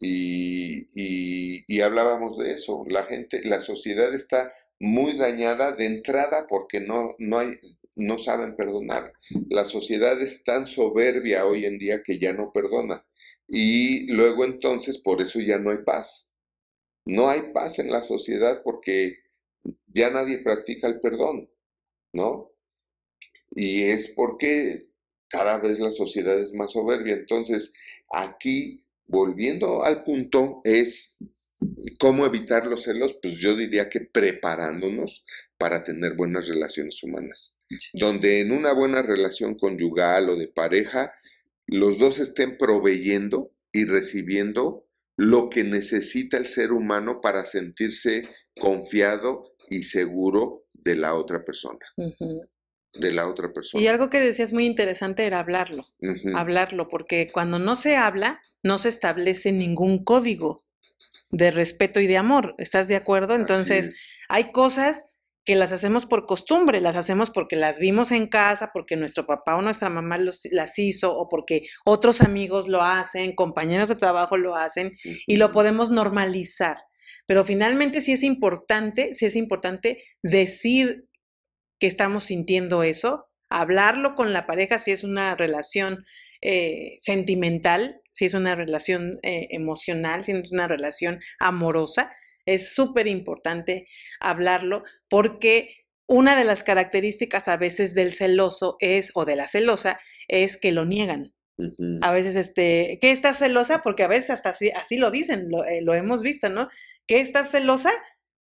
y, 0.00 1.80
hablábamos 1.82 2.38
de 2.38 2.52
eso. 2.52 2.84
La 2.88 3.04
gente, 3.04 3.42
la 3.44 3.60
sociedad 3.60 4.12
está 4.14 4.52
muy 4.80 5.16
dañada 5.16 5.72
de 5.72 5.86
entrada 5.86 6.46
porque 6.48 6.80
no, 6.80 7.14
no 7.18 8.18
saben 8.18 8.56
perdonar. 8.56 9.12
La 9.48 9.64
sociedad 9.64 10.20
es 10.20 10.42
tan 10.44 10.66
soberbia 10.66 11.46
hoy 11.46 11.66
en 11.66 11.78
día 11.78 12.02
que 12.02 12.18
ya 12.18 12.32
no 12.32 12.50
perdona. 12.52 13.06
Y 13.46 14.10
luego 14.12 14.44
entonces 14.44 14.98
por 14.98 15.20
eso 15.20 15.40
ya 15.40 15.58
no 15.58 15.70
hay 15.70 15.78
paz. 15.84 16.33
No 17.06 17.28
hay 17.28 17.52
paz 17.52 17.78
en 17.78 17.90
la 17.90 18.02
sociedad 18.02 18.62
porque 18.62 19.18
ya 19.86 20.10
nadie 20.10 20.38
practica 20.38 20.86
el 20.86 21.00
perdón, 21.00 21.50
¿no? 22.12 22.52
Y 23.50 23.82
es 23.82 24.08
porque 24.08 24.88
cada 25.28 25.58
vez 25.58 25.78
la 25.78 25.90
sociedad 25.90 26.38
es 26.38 26.52
más 26.54 26.72
soberbia. 26.72 27.14
Entonces, 27.14 27.74
aquí, 28.12 28.84
volviendo 29.06 29.84
al 29.84 30.04
punto, 30.04 30.60
es 30.64 31.16
cómo 31.98 32.26
evitar 32.26 32.66
los 32.66 32.84
celos, 32.84 33.16
pues 33.22 33.34
yo 33.38 33.56
diría 33.56 33.88
que 33.88 34.00
preparándonos 34.00 35.24
para 35.58 35.84
tener 35.84 36.14
buenas 36.14 36.48
relaciones 36.48 37.02
humanas, 37.02 37.60
sí. 37.78 37.98
donde 37.98 38.40
en 38.40 38.52
una 38.52 38.72
buena 38.72 39.02
relación 39.02 39.54
conyugal 39.54 40.28
o 40.28 40.36
de 40.36 40.48
pareja, 40.48 41.12
los 41.66 41.98
dos 41.98 42.18
estén 42.18 42.58
proveyendo 42.58 43.52
y 43.72 43.84
recibiendo 43.86 44.86
lo 45.16 45.48
que 45.48 45.64
necesita 45.64 46.36
el 46.36 46.46
ser 46.46 46.72
humano 46.72 47.20
para 47.20 47.44
sentirse 47.44 48.28
confiado 48.58 49.54
y 49.70 49.84
seguro 49.84 50.64
de 50.72 50.96
la 50.96 51.14
otra 51.14 51.44
persona, 51.44 51.78
de 52.92 53.12
la 53.12 53.28
otra 53.28 53.52
persona. 53.52 53.82
Y 53.82 53.86
algo 53.86 54.08
que 54.08 54.20
decías 54.20 54.52
muy 54.52 54.66
interesante 54.66 55.24
era 55.24 55.38
hablarlo, 55.38 55.84
hablarlo, 56.34 56.88
porque 56.88 57.30
cuando 57.32 57.58
no 57.58 57.76
se 57.76 57.96
habla, 57.96 58.40
no 58.62 58.78
se 58.78 58.88
establece 58.88 59.52
ningún 59.52 60.04
código 60.04 60.60
de 61.30 61.50
respeto 61.50 62.00
y 62.00 62.06
de 62.06 62.16
amor. 62.16 62.54
¿Estás 62.58 62.86
de 62.88 62.96
acuerdo? 62.96 63.34
Entonces, 63.34 63.88
es. 63.88 64.18
hay 64.28 64.52
cosas 64.52 65.13
que 65.44 65.54
las 65.54 65.72
hacemos 65.72 66.06
por 66.06 66.26
costumbre, 66.26 66.80
las 66.80 66.96
hacemos 66.96 67.30
porque 67.30 67.56
las 67.56 67.78
vimos 67.78 68.12
en 68.12 68.26
casa, 68.26 68.70
porque 68.72 68.96
nuestro 68.96 69.26
papá 69.26 69.56
o 69.56 69.62
nuestra 69.62 69.90
mamá 69.90 70.16
los, 70.16 70.48
las 70.50 70.78
hizo 70.78 71.16
o 71.16 71.28
porque 71.28 71.64
otros 71.84 72.22
amigos 72.22 72.66
lo 72.68 72.82
hacen, 72.82 73.34
compañeros 73.34 73.88
de 73.88 73.96
trabajo 73.96 74.36
lo 74.36 74.56
hacen 74.56 74.92
y 75.26 75.36
lo 75.36 75.52
podemos 75.52 75.90
normalizar. 75.90 76.78
Pero 77.26 77.44
finalmente 77.44 78.00
sí 78.00 78.12
es 78.12 78.22
importante, 78.22 79.14
sí 79.14 79.26
es 79.26 79.36
importante 79.36 80.02
decir 80.22 81.08
que 81.78 81.86
estamos 81.86 82.24
sintiendo 82.24 82.82
eso, 82.82 83.28
hablarlo 83.50 84.14
con 84.14 84.32
la 84.32 84.46
pareja 84.46 84.78
si 84.78 84.92
es 84.92 85.04
una 85.04 85.34
relación 85.34 86.04
eh, 86.40 86.94
sentimental, 86.98 88.00
si 88.14 88.26
es 88.26 88.34
una 88.34 88.54
relación 88.54 89.18
eh, 89.22 89.48
emocional, 89.50 90.24
si 90.24 90.32
es 90.32 90.52
una 90.52 90.68
relación 90.68 91.20
amorosa, 91.38 92.12
es 92.46 92.74
súper 92.74 93.06
importante 93.06 93.86
hablarlo 94.20 94.82
porque 95.08 95.84
una 96.06 96.36
de 96.36 96.44
las 96.44 96.62
características 96.62 97.48
a 97.48 97.56
veces 97.56 97.94
del 97.94 98.12
celoso 98.12 98.76
es, 98.80 99.10
o 99.14 99.24
de 99.24 99.36
la 99.36 99.48
celosa, 99.48 99.98
es 100.28 100.56
que 100.56 100.72
lo 100.72 100.84
niegan. 100.84 101.34
A 102.02 102.10
veces, 102.10 102.34
este, 102.34 102.98
¿qué 103.00 103.12
estás 103.12 103.38
celosa? 103.38 103.80
Porque 103.80 104.02
a 104.02 104.08
veces 104.08 104.30
hasta 104.30 104.50
así, 104.50 104.70
así 104.70 104.96
lo 104.96 105.12
dicen, 105.12 105.46
lo, 105.50 105.64
eh, 105.64 105.84
hemos 105.96 106.22
visto, 106.22 106.48
¿no? 106.48 106.68
¿Qué 107.06 107.20
estás 107.20 107.52
celosa? 107.52 107.92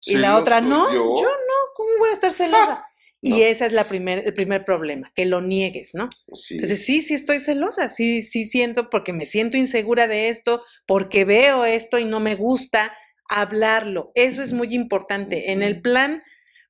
Y 0.06 0.16
la 0.16 0.38
otra, 0.38 0.62
no, 0.62 0.92
yo? 0.94 1.04
no, 1.04 1.54
¿cómo 1.74 1.90
voy 2.00 2.10
a 2.10 2.14
estar 2.14 2.34
celosa? 2.34 2.86
Y 3.22 3.42
ese 3.42 3.66
es 3.66 3.74
la 3.74 3.86
primer, 3.86 4.20
el 4.20 4.36
primer 4.36 4.64
problema, 4.64 5.12
que 5.16 5.26
lo 5.26 5.42
niegues, 5.42 5.96
¿no? 5.96 6.10
Entonces, 6.28 6.86
sí, 6.86 7.02
sí 7.02 7.16
estoy 7.16 7.40
celosa, 7.40 7.90
sí, 7.90 8.22
sí 8.22 8.46
siento, 8.46 8.92
porque 8.92 9.14
me 9.14 9.26
siento 9.26 9.58
insegura 9.58 10.08
de 10.08 10.30
esto, 10.30 10.62
porque 10.86 11.26
veo 11.26 11.66
esto 11.66 11.98
y 11.98 12.06
no 12.06 12.20
me 12.20 12.36
gusta, 12.36 12.96
hablarlo. 13.30 14.12
Eso 14.16 14.42
es 14.42 14.54
muy 14.54 14.74
importante. 14.74 15.52
En 15.52 15.64
el 15.64 15.82
plan 15.82 16.22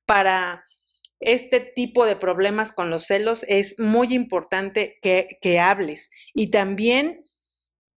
para 0.06 0.64
este 1.20 1.60
tipo 1.60 2.04
de 2.06 2.16
problemas 2.16 2.72
con 2.72 2.90
los 2.90 3.04
celos 3.04 3.44
es 3.48 3.78
muy 3.78 4.12
importante 4.14 4.98
que, 5.02 5.28
que 5.40 5.58
hables 5.58 6.10
y 6.34 6.50
también 6.50 7.22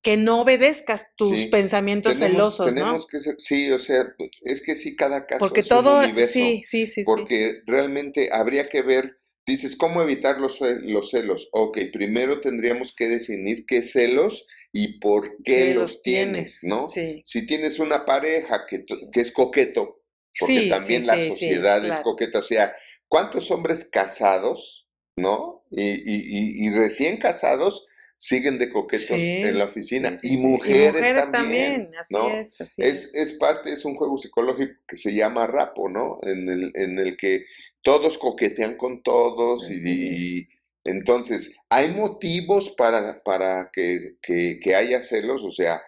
que 0.02 0.16
no 0.16 0.42
obedezcas 0.42 1.08
tus 1.18 1.46
pensamientos 1.48 2.18
celosos, 2.18 2.74
tenemos 2.74 3.06
que 3.06 3.20
ser, 3.20 3.36
sí, 3.38 3.70
o 3.72 3.80
sea, 3.80 4.16
es 4.44 4.62
que 4.62 4.76
sí, 4.76 4.96
cada 4.96 5.26
caso 5.26 5.40
porque 5.40 5.60
es 5.60 5.68
todo, 5.68 5.98
un 5.98 6.06
universo, 6.06 6.34
sí, 6.34 6.62
sí, 6.64 6.88
sí, 6.88 7.04
porque 7.04 7.62
realmente 7.66 8.30
habría 8.32 8.70
que 8.70 8.82
ver, 8.82 9.20
dices, 9.46 9.76
¿cómo 9.76 10.02
evitar 10.02 10.40
los, 10.40 10.60
los 10.62 11.10
celos? 11.10 11.50
Ok, 11.52 11.80
primero 11.92 12.40
tendríamos 12.40 12.96
que 12.96 13.10
definir 13.10 13.66
qué 13.66 13.84
celos 13.84 14.48
y 14.72 15.00
por 15.00 15.42
qué 15.44 15.74
los, 15.74 16.02
tienes, 16.02 16.60
¿no? 16.64 16.88
Si 16.88 17.46
tienes 17.48 17.80
una 17.80 18.06
pareja 18.06 18.66
que, 18.68 18.86
que 19.12 19.22
es 19.22 19.32
coqueto, 19.32 20.04
porque 20.40 20.70
también 20.70 21.08
la 21.08 21.20
sociedad 21.28 21.86
es 21.86 22.00
coqueta, 22.02 22.40
o 22.40 22.44
sea, 22.44 22.74
¿cuántos 23.08 23.50
hombres 23.52 23.86
casados, 23.86 24.88
¿no? 25.16 25.66
Y, 25.72 25.84
y, 25.84 26.68
y 26.68 26.70
recién 26.72 27.18
casados 27.18 27.88
siguen 28.20 28.60
de 28.60 28.70
coquetos 28.70 29.12
en 29.12 29.58
la 29.58 29.64
oficina 29.64 30.20
y 30.22 30.38
mujeres, 30.38 31.32
también, 31.32 31.90
Así 31.98 32.14
¿no? 32.14 32.28
es, 32.30 32.60
es, 32.78 33.16
es. 33.16 33.34
parte, 33.34 33.72
es 33.72 33.86
un 33.86 33.96
juego 33.96 34.18
psicológico 34.18 34.74
que 34.86 34.98
se 34.98 35.14
llama 35.14 35.48
rapo, 35.48 35.90
¿no? 35.90 36.18
En 36.22 36.50
el, 36.50 36.72
en 36.76 37.00
el 37.00 37.16
que 37.16 37.46
todos 37.82 38.18
coquetean 38.18 38.76
con 38.76 39.02
todos 39.04 39.72
y, 39.72 40.48
entonces 40.84 41.58
hay 41.70 41.90
motivos 41.90 42.72
para, 42.72 43.22
para 43.24 43.70
que, 43.72 44.18
que, 44.22 44.76
haya 44.76 45.02
celos, 45.02 45.44
o 45.44 45.52
sea, 45.52 45.82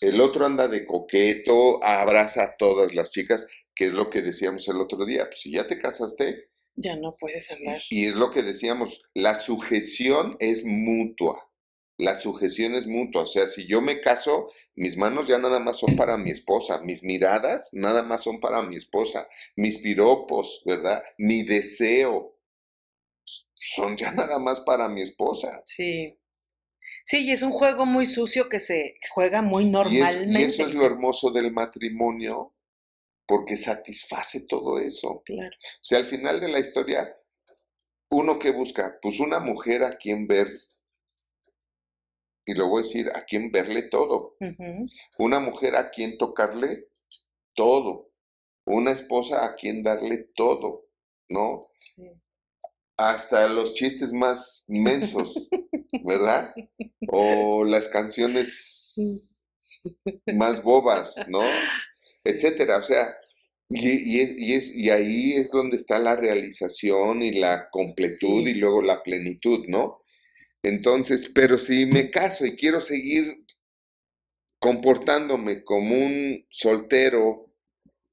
el 0.00 0.20
otro 0.20 0.46
anda 0.46 0.68
de 0.68 0.86
coqueto, 0.86 1.82
abraza 1.84 2.44
a 2.44 2.56
todas 2.56 2.94
las 2.94 3.10
chicas, 3.10 3.46
que 3.74 3.86
es 3.86 3.92
lo 3.92 4.08
que 4.08 4.22
decíamos 4.22 4.68
el 4.68 4.80
otro 4.80 5.04
día, 5.04 5.26
pues 5.26 5.40
si 5.40 5.52
ya 5.52 5.66
te 5.66 5.78
casaste, 5.78 6.50
ya 6.76 6.96
no 6.96 7.12
puedes 7.20 7.50
andar. 7.50 7.82
Y 7.90 8.06
es 8.06 8.14
lo 8.14 8.30
que 8.30 8.42
decíamos, 8.42 9.02
la 9.14 9.38
sujeción 9.38 10.36
es 10.40 10.64
mutua. 10.64 11.50
La 11.98 12.18
sujeción 12.18 12.74
es 12.74 12.86
mutua. 12.86 13.24
O 13.24 13.26
sea, 13.26 13.46
si 13.46 13.66
yo 13.66 13.82
me 13.82 14.00
caso, 14.00 14.50
mis 14.74 14.96
manos 14.96 15.26
ya 15.26 15.38
nada 15.38 15.58
más 15.58 15.78
son 15.78 15.96
para 15.96 16.16
mi 16.16 16.30
esposa, 16.30 16.80
mis 16.82 17.04
miradas 17.04 17.68
nada 17.72 18.02
más 18.02 18.22
son 18.22 18.40
para 18.40 18.62
mi 18.62 18.76
esposa, 18.76 19.28
mis 19.56 19.78
piropos, 19.78 20.62
¿verdad? 20.64 21.02
Mi 21.18 21.42
deseo 21.42 22.39
son 23.60 23.96
ya 23.96 24.10
nada 24.12 24.38
más 24.38 24.60
para 24.60 24.88
mi 24.88 25.02
esposa. 25.02 25.62
Sí. 25.64 26.16
Sí, 27.04 27.26
y 27.26 27.30
es 27.30 27.42
un 27.42 27.52
juego 27.52 27.86
muy 27.86 28.06
sucio 28.06 28.48
que 28.48 28.60
se 28.60 28.94
juega 29.12 29.42
muy 29.42 29.66
normalmente. 29.66 30.40
y 30.40 30.44
eso 30.44 30.64
es 30.64 30.74
lo 30.74 30.86
hermoso 30.86 31.30
del 31.30 31.52
matrimonio, 31.52 32.54
porque 33.26 33.56
satisface 33.56 34.46
todo 34.46 34.78
eso. 34.78 35.22
Claro. 35.24 35.56
O 35.56 35.84
sea, 35.84 35.98
al 35.98 36.06
final 36.06 36.40
de 36.40 36.48
la 36.48 36.58
historia, 36.58 37.16
uno 38.10 38.38
que 38.38 38.50
busca, 38.50 38.98
pues 39.00 39.20
una 39.20 39.40
mujer 39.40 39.84
a 39.84 39.96
quien 39.96 40.26
ver, 40.26 40.48
y 42.44 42.54
lo 42.54 42.68
voy 42.68 42.82
a 42.82 42.86
decir, 42.86 43.10
a 43.14 43.24
quien 43.24 43.52
verle 43.52 43.82
todo. 43.82 44.36
Una 45.18 45.38
mujer 45.38 45.76
a 45.76 45.90
quien 45.90 46.18
tocarle 46.18 46.88
todo. 47.54 48.10
Una 48.64 48.90
esposa 48.90 49.44
a 49.44 49.54
quien 49.54 49.82
darle 49.82 50.30
todo, 50.34 50.86
¿no? 51.28 51.60
Hasta 53.08 53.48
los 53.48 53.74
chistes 53.74 54.12
más 54.12 54.64
inmensos, 54.68 55.48
¿verdad? 56.04 56.54
O 57.08 57.64
las 57.64 57.88
canciones 57.88 59.36
más 60.26 60.62
bobas, 60.62 61.16
¿no? 61.28 61.42
etcétera. 62.24 62.78
O 62.78 62.82
sea, 62.82 63.16
y, 63.68 64.18
y, 64.18 64.52
es, 64.52 64.74
y 64.74 64.90
ahí 64.90 65.32
es 65.34 65.50
donde 65.50 65.76
está 65.76 65.98
la 65.98 66.16
realización 66.16 67.22
y 67.22 67.32
la 67.32 67.68
completud 67.70 68.46
y 68.46 68.54
luego 68.54 68.82
la 68.82 69.02
plenitud, 69.02 69.64
¿no? 69.68 70.02
Entonces, 70.62 71.30
pero 71.34 71.58
si 71.58 71.86
me 71.86 72.10
caso 72.10 72.44
y 72.44 72.56
quiero 72.56 72.80
seguir 72.80 73.46
comportándome 74.58 75.64
como 75.64 75.96
un 75.96 76.46
soltero 76.50 77.50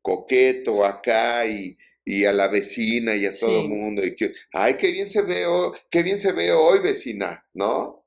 coqueto 0.01 0.86
acá 0.86 1.46
y, 1.46 1.77
a 2.25 2.33
la 2.33 2.47
vecina 2.47 3.15
y 3.15 3.25
a 3.25 3.37
todo 3.37 3.61
el 3.61 3.69
mundo 3.69 4.05
y 4.05 4.15
que, 4.15 4.31
ay, 4.53 4.75
qué 4.77 4.91
bien 4.91 5.09
se 5.09 5.21
ve, 5.21 5.45
hoy, 5.45 5.77
qué 5.91 6.03
bien 6.03 6.19
se 6.19 6.31
ve 6.31 6.51
hoy, 6.51 6.79
vecina, 6.79 7.45
¿no? 7.53 8.05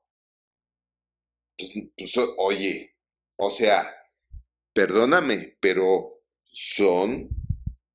Pues, 1.57 1.73
pues 1.95 2.17
oye, 2.37 2.95
o 3.37 3.49
sea, 3.49 3.91
perdóname, 4.73 5.57
pero 5.59 6.23
son 6.45 7.29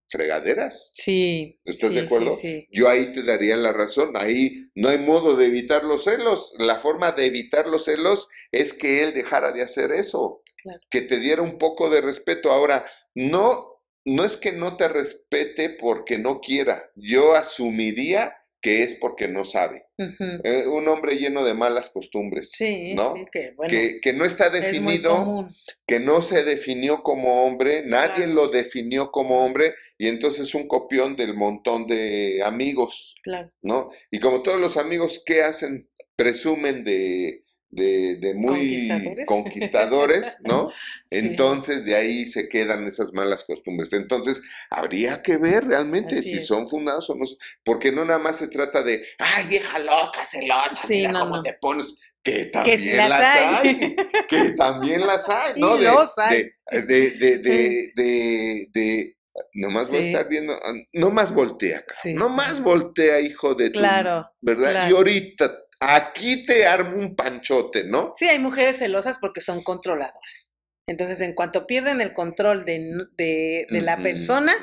fregaderas. 0.09 0.91
Sí. 0.95 1.61
¿Estás 1.65 1.93
de 1.93 2.01
acuerdo? 2.01 2.37
Yo 2.71 2.89
ahí 2.89 3.13
te 3.13 3.23
daría 3.23 3.57
la 3.57 3.73
razón. 3.73 4.13
Ahí 4.15 4.71
no 4.75 4.89
hay 4.89 4.99
modo 4.99 5.37
de 5.37 5.47
evitar 5.47 5.85
los 5.85 6.05
celos. 6.05 6.55
La 6.59 6.77
forma 6.77 7.13
de 7.13 7.27
evitar 7.27 7.67
los 7.67 7.85
celos 7.85 8.29
es 8.53 8.73
que 8.73 9.03
él 9.03 9.15
dejara 9.15 9.53
de 9.53 9.63
hacer 9.63 9.93
eso. 9.93 10.43
Que 10.91 11.03
te 11.03 11.19
diera 11.19 11.43
un 11.43 11.59
poco 11.59 11.91
de 11.91 12.01
respeto. 12.01 12.51
Ahora, 12.51 12.85
no, 13.15 13.76
no 14.07 14.25
es 14.25 14.37
que 14.37 14.53
no 14.53 14.77
te 14.77 14.89
respete 14.89 15.69
porque 15.69 16.17
no 16.17 16.41
quiera. 16.41 16.91
Yo 16.95 17.35
asumiría 17.35 18.33
que 18.63 18.83
es 18.83 18.95
porque 18.95 19.29
no 19.29 19.45
sabe. 19.45 19.87
Eh, 19.99 20.67
un 20.67 20.89
hombre 20.89 21.17
lleno 21.17 21.45
de 21.45 21.55
malas 21.55 21.91
costumbres, 21.91 22.53
¿no? 22.95 23.15
que, 23.31 24.13
no 24.15 24.25
está 24.25 24.51
definido, 24.51 25.49
que 25.87 26.01
no 26.01 26.23
se 26.23 26.45
definió 26.45 27.03
como 27.03 27.45
hombre, 27.45 27.85
nadie 27.87 28.27
lo 28.27 28.49
definió 28.49 29.11
como 29.11 29.45
hombre 29.45 29.75
y 29.99 30.09
entonces 30.09 30.55
un 30.55 30.67
copión 30.69 31.17
del 31.17 31.35
montón 31.35 31.87
de 31.87 32.43
amigos, 32.45 33.15
¿no? 33.63 33.91
Y 34.11 34.21
como 34.21 34.43
todos 34.43 34.61
los 34.61 34.77
amigos, 34.77 35.23
¿qué 35.25 35.43
hacen? 35.43 35.89
Presumen 36.17 36.83
de, 36.83 37.45
de, 37.71 38.35
muy 38.35 38.89
conquistadores, 39.27 40.39
¿no? 40.45 40.71
Entonces 41.11 41.85
de 41.85 41.95
ahí 41.95 42.27
se 42.27 42.49
quedan 42.49 42.87
esas 42.87 43.13
malas 43.13 43.45
costumbres. 43.45 43.93
Entonces 43.93 44.43
habría 44.71 45.23
que 45.23 45.37
ver 45.37 45.65
realmente 45.65 46.23
si 46.23 46.41
son 46.41 46.69
fundados 46.69 47.09
o 47.11 47.15
no, 47.15 47.25
porque 47.65 47.93
no 47.93 48.05
nada 48.05 48.19
más 48.19 48.39
se 48.39 48.49
trata 48.49 48.83
de, 48.83 49.05
ay 49.19 49.47
vieja 49.47 49.79
loca, 49.79 50.25
celosa, 50.25 50.87
sí, 50.87 51.07
mira 51.07 51.21
cómo 51.21 51.43
te 51.43 51.53
pones, 51.55 51.99
que 52.23 52.47
también 52.47 53.09
las, 53.09 53.23
hay. 53.23 53.97
que 54.29 54.51
también 54.57 55.07
las 55.07 55.29
hay, 55.29 55.61
¿no? 55.61 55.77
De, 55.77 56.53
De, 56.73 56.83
de, 56.83 57.39
de, 57.39 57.93
de, 57.95 58.69
de, 58.73 59.17
nomás 59.53 59.89
voy 59.91 59.99
a 59.99 60.07
estar 60.07 60.29
viendo, 60.29 60.59
nomás 60.93 61.33
voltea, 61.33 61.85
nomás 62.15 62.61
voltea, 62.61 63.21
hijo 63.21 63.55
de 63.55 63.71
tu, 63.71 63.79
claro, 63.79 64.29
¿verdad? 64.41 64.91
Y 64.91 64.93
ahorita 64.93 65.66
aquí 65.81 66.47
te 66.47 66.67
armo 66.67 66.97
un 66.97 67.15
panchote, 67.15 67.85
¿no? 67.85 68.13
Sí, 68.17 68.29
hay 68.29 68.39
mujeres 68.39 68.79
celosas 68.79 69.19
porque 69.19 69.41
son 69.41 69.63
controladoras. 69.63 70.53
Entonces, 70.89 71.21
en 71.21 71.35
cuanto 71.35 71.67
pierden 71.67 72.01
el 72.01 72.13
control 72.13 72.65
de, 72.65 73.07
de, 73.17 73.67
la 73.81 73.97
persona, 73.97 74.55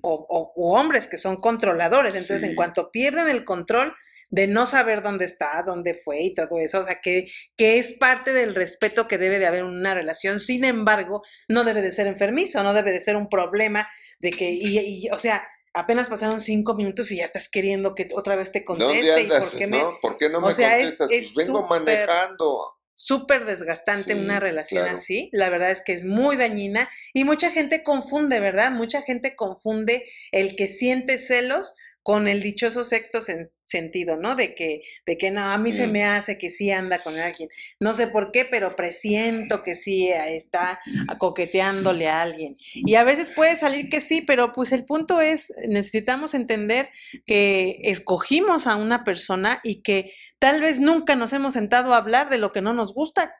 o, 0.00 0.52
hombres 0.56 1.06
que 1.06 1.18
son 1.18 1.36
controladores, 1.36 2.14
entonces 2.14 2.42
en 2.48 2.56
cuanto 2.56 2.90
pierden 2.90 3.28
el 3.28 3.44
control 3.44 3.94
de 4.30 4.46
no 4.46 4.64
saber 4.64 5.02
dónde 5.02 5.26
está, 5.26 5.62
dónde 5.66 5.94
fue 5.94 6.22
y 6.22 6.32
todo 6.32 6.58
eso, 6.58 6.80
o 6.80 6.84
sea, 6.84 7.00
que, 7.02 7.30
que 7.56 7.78
es 7.78 7.92
parte 7.94 8.32
del 8.32 8.54
respeto 8.54 9.06
que 9.08 9.18
debe 9.18 9.38
de 9.38 9.46
haber 9.46 9.60
en 9.60 9.66
una 9.66 9.94
relación, 9.94 10.40
sin 10.40 10.64
embargo, 10.64 11.22
no 11.48 11.64
debe 11.64 11.82
de 11.82 11.92
ser 11.92 12.06
enfermizo, 12.06 12.62
no 12.62 12.72
debe 12.72 12.92
de 12.92 13.00
ser 13.02 13.16
un 13.16 13.28
problema 13.28 13.88
de 14.20 14.30
que, 14.30 14.50
y, 14.50 15.08
o 15.10 15.18
sea, 15.18 15.46
apenas 15.74 16.08
pasaron 16.08 16.40
cinco 16.40 16.74
minutos 16.74 17.10
y 17.12 17.16
ya 17.16 17.24
estás 17.24 17.48
queriendo 17.48 17.94
que 17.94 18.08
otra 18.14 18.36
vez 18.36 18.50
te 18.52 18.64
¿Dónde 18.66 18.84
conteste. 18.84 19.20
y 19.22 19.24
andas? 19.24 19.50
por 19.50 19.58
qué 19.58 19.66
me... 19.66 19.78
¿No? 19.78 19.98
¿Por 20.00 20.16
qué 20.16 20.28
no 20.28 20.38
o 20.38 20.46
me 20.46 20.52
sea, 20.52 20.78
es- 20.78 20.96
contestas? 20.98 21.10
es 21.10 21.30
pues 21.34 21.46
vengo 21.46 21.66
manejando. 21.66 22.60
súper 22.94 23.44
desgastante 23.44 24.12
Sí, 24.14 24.18
una 24.18 24.40
relación 24.40 24.82
claro. 24.84 24.98
así. 24.98 25.30
La 25.32 25.50
verdad 25.50 25.70
es 25.70 25.82
que 25.82 25.92
es 25.92 26.04
muy 26.04 26.36
dañina 26.36 26.90
y 27.14 27.24
mucha 27.24 27.50
gente 27.50 27.82
confunde, 27.84 28.40
¿verdad? 28.40 28.70
Mucha 28.72 29.02
gente 29.02 29.36
confunde 29.36 30.04
el 30.32 30.56
que 30.56 30.66
siente 30.68 31.18
celos 31.18 31.74
con 32.08 32.26
el 32.26 32.42
dichoso 32.42 32.84
sexto 32.84 33.18
sen- 33.18 33.50
sentido, 33.66 34.16
¿no? 34.16 34.34
De 34.34 34.54
que, 34.54 34.80
de 35.04 35.18
que 35.18 35.30
no, 35.30 35.42
a 35.52 35.58
mí 35.58 35.72
se 35.72 35.86
Mm. 35.86 35.90
me 35.92 36.04
hace 36.06 36.38
que 36.38 36.48
sí 36.48 36.70
anda 36.70 37.02
con 37.02 37.18
alguien. 37.18 37.50
No 37.80 37.92
sé 37.92 38.06
por 38.06 38.32
qué, 38.32 38.46
pero 38.46 38.74
presiento 38.74 39.62
que 39.62 39.76
sí 39.76 40.08
eh, 40.08 40.34
está 40.38 40.80
coqueteándole 41.18 42.08
a 42.08 42.22
alguien. 42.22 42.56
Y 42.74 42.94
a 42.94 43.04
veces 43.04 43.30
puede 43.30 43.56
salir 43.56 43.90
que 43.90 44.00
sí, 44.00 44.22
pero 44.22 44.52
pues 44.52 44.72
el 44.72 44.86
punto 44.86 45.20
es, 45.20 45.52
necesitamos 45.68 46.32
entender 46.32 46.88
que 47.26 47.76
escogimos 47.82 48.66
a 48.66 48.76
una 48.76 49.04
persona 49.04 49.60
y 49.62 49.82
que 49.82 50.14
tal 50.38 50.62
vez 50.62 50.80
nunca 50.80 51.14
nos 51.14 51.34
hemos 51.34 51.52
sentado 51.52 51.92
a 51.92 51.98
hablar 51.98 52.30
de 52.30 52.38
lo 52.38 52.52
que 52.52 52.62
no 52.62 52.72
nos 52.72 52.94
gusta 52.94 53.34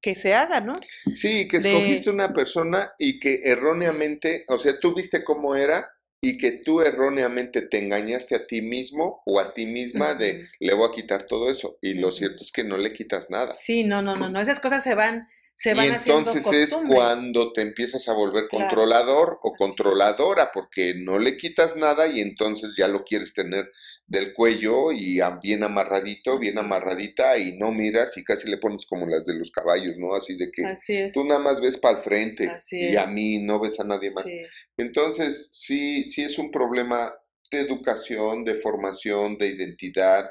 que 0.00 0.14
se 0.14 0.34
haga, 0.34 0.60
¿no? 0.60 0.78
Sí, 1.16 1.48
que 1.48 1.58
de- 1.58 1.72
escogiste 1.72 2.08
una 2.10 2.32
persona 2.32 2.92
y 2.98 3.18
que 3.18 3.40
erróneamente, 3.42 4.44
o 4.46 4.58
sea, 4.58 4.78
tú 4.78 4.94
viste 4.94 5.24
cómo 5.24 5.56
era 5.56 5.88
y 6.24 6.38
que 6.38 6.52
tú 6.52 6.80
erróneamente 6.80 7.62
te 7.62 7.78
engañaste 7.78 8.36
a 8.36 8.46
ti 8.46 8.62
mismo 8.62 9.22
o 9.26 9.40
a 9.40 9.52
ti 9.52 9.66
misma 9.66 10.14
de 10.14 10.46
le 10.60 10.72
voy 10.72 10.88
a 10.88 10.92
quitar 10.92 11.24
todo 11.24 11.50
eso. 11.50 11.78
Y 11.82 11.94
lo 11.94 12.12
cierto 12.12 12.44
es 12.44 12.52
que 12.52 12.62
no 12.62 12.78
le 12.78 12.92
quitas 12.92 13.28
nada. 13.28 13.52
Sí, 13.52 13.82
no, 13.82 14.02
no, 14.02 14.14
no, 14.16 14.30
no, 14.30 14.40
esas 14.40 14.60
cosas 14.60 14.84
se 14.84 14.94
van, 14.94 15.26
se 15.56 15.74
Y 15.74 15.74
van 15.74 15.90
haciendo 15.90 16.30
entonces 16.30 16.46
es 16.52 16.76
cuando 16.86 17.52
te 17.52 17.62
empiezas 17.62 18.08
a 18.08 18.12
volver 18.12 18.46
Claro. 18.48 18.68
controlador 18.68 19.38
o 19.42 19.56
controladora, 19.56 20.50
porque 20.54 20.94
no 20.96 21.18
le 21.18 21.36
quitas 21.36 21.74
nada 21.76 22.06
y 22.06 22.20
entonces 22.20 22.76
ya 22.76 22.86
lo 22.86 23.02
quieres 23.04 23.34
tener 23.34 23.70
del 24.12 24.34
cuello 24.34 24.92
y 24.92 25.20
bien 25.42 25.62
amarradito, 25.62 26.38
bien 26.38 26.58
amarradita 26.58 27.38
y 27.38 27.56
no 27.56 27.72
miras 27.72 28.14
y 28.18 28.22
casi 28.22 28.46
le 28.46 28.58
pones 28.58 28.84
como 28.84 29.06
las 29.06 29.24
de 29.24 29.34
los 29.34 29.50
caballos, 29.50 29.96
¿no? 29.96 30.14
Así 30.14 30.36
de 30.36 30.52
que 30.52 30.66
Así 30.66 31.08
tú 31.14 31.24
nada 31.24 31.40
más 31.40 31.62
ves 31.62 31.78
para 31.78 31.96
el 31.96 32.04
frente 32.04 32.46
Así 32.46 32.90
y 32.90 32.96
a 32.96 33.06
mí 33.06 33.42
no 33.42 33.58
ves 33.58 33.80
a 33.80 33.84
nadie 33.84 34.10
más. 34.10 34.24
Sí, 34.24 34.38
Entonces, 34.76 35.48
sí, 35.52 36.04
sí 36.04 36.22
es 36.22 36.38
un 36.38 36.50
problema 36.50 37.10
de 37.50 37.60
educación, 37.60 38.44
de 38.44 38.54
formación, 38.54 39.38
de 39.38 39.46
identidad. 39.46 40.30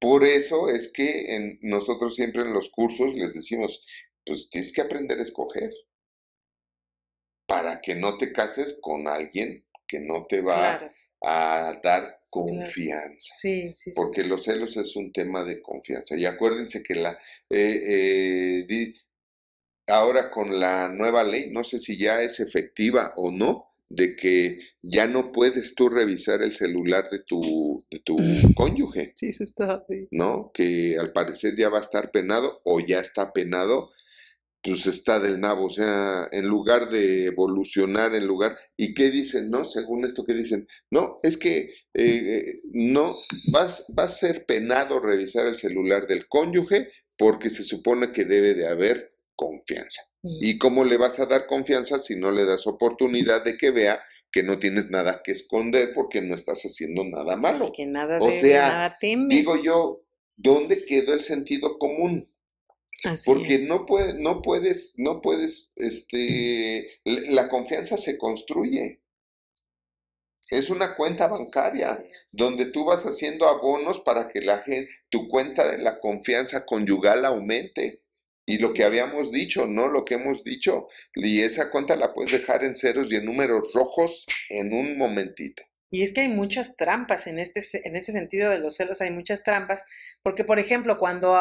Por 0.00 0.24
eso 0.24 0.68
es 0.68 0.92
que 0.92 1.36
en, 1.36 1.60
nosotros 1.62 2.16
siempre 2.16 2.42
en 2.42 2.52
los 2.52 2.68
cursos 2.70 3.14
les 3.14 3.32
decimos, 3.32 3.84
pues 4.26 4.48
tienes 4.50 4.72
que 4.72 4.80
aprender 4.80 5.20
a 5.20 5.22
escoger 5.22 5.70
para 7.46 7.80
que 7.80 7.94
no 7.94 8.18
te 8.18 8.32
cases 8.32 8.80
con 8.82 9.06
alguien 9.06 9.64
que 9.86 10.00
no 10.00 10.24
te 10.28 10.40
va 10.40 10.78
claro. 10.78 10.92
a 11.22 11.80
dar 11.80 12.19
confianza. 12.30 13.34
Sí, 13.34 13.64
sí, 13.74 13.90
sí. 13.90 13.92
Porque 13.94 14.24
los 14.24 14.44
celos 14.44 14.76
es 14.76 14.96
un 14.96 15.12
tema 15.12 15.44
de 15.44 15.60
confianza. 15.60 16.16
Y 16.16 16.24
acuérdense 16.26 16.82
que 16.82 16.94
la 16.94 17.12
eh, 17.50 17.80
eh, 17.86 18.66
di- 18.68 18.94
ahora 19.86 20.30
con 20.30 20.58
la 20.60 20.88
nueva 20.88 21.24
ley, 21.24 21.50
no 21.50 21.64
sé 21.64 21.78
si 21.78 21.96
ya 21.98 22.22
es 22.22 22.40
efectiva 22.40 23.12
o 23.16 23.30
no, 23.30 23.66
de 23.88 24.14
que 24.14 24.60
ya 24.82 25.06
no 25.08 25.32
puedes 25.32 25.74
tú 25.74 25.88
revisar 25.88 26.42
el 26.42 26.52
celular 26.52 27.10
de 27.10 27.24
tu, 27.24 27.84
de 27.90 27.98
tu 28.00 28.16
cónyuge, 28.56 29.12
Sí, 29.16 29.28
eso 29.28 29.42
está 29.44 29.84
bien. 29.88 30.06
¿no? 30.12 30.52
Que 30.54 30.96
al 30.98 31.12
parecer 31.12 31.56
ya 31.56 31.68
va 31.70 31.78
a 31.78 31.82
estar 31.82 32.10
penado 32.12 32.60
o 32.64 32.78
ya 32.80 33.00
está 33.00 33.32
penado, 33.32 33.90
pues 34.62 34.86
está 34.86 35.20
del 35.20 35.40
nabo, 35.40 35.66
o 35.66 35.70
sea, 35.70 36.28
en 36.32 36.46
lugar 36.46 36.90
de 36.90 37.26
evolucionar, 37.26 38.14
en 38.14 38.26
lugar, 38.26 38.58
¿y 38.76 38.92
qué 38.92 39.10
dicen, 39.10 39.50
no? 39.50 39.64
Según 39.64 40.04
esto 40.04 40.24
que 40.24 40.34
dicen, 40.34 40.68
no, 40.90 41.16
es 41.22 41.38
que 41.38 41.72
eh, 41.94 42.44
eh, 42.44 42.44
no, 42.72 43.16
vas, 43.50 43.86
va 43.98 44.04
a 44.04 44.08
ser 44.08 44.44
penado 44.44 45.00
revisar 45.00 45.46
el 45.46 45.56
celular 45.56 46.06
del 46.06 46.28
cónyuge 46.28 46.90
porque 47.16 47.48
se 47.48 47.64
supone 47.64 48.12
que 48.12 48.24
debe 48.24 48.54
de 48.54 48.68
haber 48.68 49.14
confianza. 49.34 50.02
Mm. 50.22 50.38
¿Y 50.42 50.58
cómo 50.58 50.84
le 50.84 50.98
vas 50.98 51.20
a 51.20 51.26
dar 51.26 51.46
confianza 51.46 51.98
si 51.98 52.16
no 52.16 52.30
le 52.30 52.44
das 52.44 52.66
oportunidad 52.66 53.42
de 53.42 53.56
que 53.56 53.70
vea 53.70 54.00
que 54.30 54.42
no 54.42 54.58
tienes 54.58 54.90
nada 54.90 55.22
que 55.24 55.32
esconder 55.32 55.92
porque 55.94 56.20
no 56.20 56.34
estás 56.34 56.62
haciendo 56.62 57.02
nada 57.04 57.36
malo? 57.36 57.72
Nada 57.86 58.18
O 58.20 58.26
debe, 58.26 58.38
sea, 58.38 58.68
nada 58.68 58.98
teme. 59.00 59.34
Digo 59.34 59.56
yo, 59.62 60.02
¿dónde 60.36 60.84
quedó 60.84 61.14
el 61.14 61.22
sentido 61.22 61.78
común? 61.78 62.26
Así 63.04 63.30
Porque 63.30 63.54
es. 63.54 63.68
no, 63.68 63.86
puede, 63.86 64.14
no 64.20 64.42
puedes, 64.42 64.94
no 64.96 65.20
puedes, 65.20 65.72
este, 65.76 67.00
la 67.04 67.48
confianza 67.48 67.96
se 67.96 68.18
construye. 68.18 69.00
Es 70.50 70.70
una 70.70 70.94
cuenta 70.96 71.28
bancaria 71.28 72.04
donde 72.32 72.66
tú 72.66 72.84
vas 72.84 73.04
haciendo 73.04 73.46
abonos 73.46 74.00
para 74.00 74.28
que 74.28 74.40
la 74.40 74.58
gente, 74.62 74.90
tu 75.08 75.28
cuenta 75.28 75.70
de 75.70 75.78
la 75.78 76.00
confianza 76.00 76.64
conyugal 76.64 77.24
aumente. 77.24 78.02
Y 78.46 78.58
lo 78.58 78.72
que 78.72 78.82
habíamos 78.82 79.30
dicho, 79.30 79.66
¿no? 79.66 79.88
Lo 79.88 80.04
que 80.04 80.14
hemos 80.14 80.42
dicho. 80.42 80.88
Y 81.14 81.42
esa 81.42 81.70
cuenta 81.70 81.94
la 81.94 82.12
puedes 82.12 82.32
dejar 82.32 82.64
en 82.64 82.74
ceros 82.74 83.12
y 83.12 83.16
en 83.16 83.26
números 83.26 83.72
rojos 83.74 84.26
en 84.48 84.72
un 84.72 84.98
momentito. 84.98 85.62
Y 85.90 86.02
es 86.04 86.12
que 86.12 86.20
hay 86.20 86.28
muchas 86.28 86.76
trampas 86.76 87.26
en 87.26 87.38
este, 87.38 87.60
en 87.84 87.96
este 87.96 88.12
sentido 88.12 88.48
de 88.50 88.58
los 88.60 88.76
celos, 88.76 89.00
hay 89.00 89.10
muchas 89.10 89.42
trampas, 89.42 89.84
porque 90.22 90.44
por 90.44 90.58
ejemplo, 90.60 90.98
cuando 90.98 91.34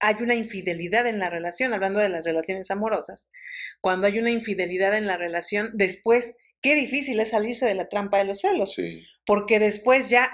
hay 0.00 0.14
una 0.20 0.34
infidelidad 0.34 1.06
en 1.06 1.18
la 1.18 1.28
relación, 1.28 1.74
hablando 1.74 1.98
de 2.00 2.08
las 2.08 2.24
relaciones 2.24 2.70
amorosas, 2.70 3.30
cuando 3.80 4.06
hay 4.06 4.18
una 4.18 4.30
infidelidad 4.30 4.96
en 4.96 5.06
la 5.06 5.16
relación, 5.16 5.70
después, 5.74 6.34
qué 6.62 6.74
difícil 6.74 7.18
es 7.20 7.30
salirse 7.30 7.66
de 7.66 7.74
la 7.74 7.88
trampa 7.88 8.18
de 8.18 8.24
los 8.24 8.40
celos, 8.40 8.74
Sí. 8.74 9.04
porque 9.26 9.58
después 9.58 10.08
ya 10.08 10.28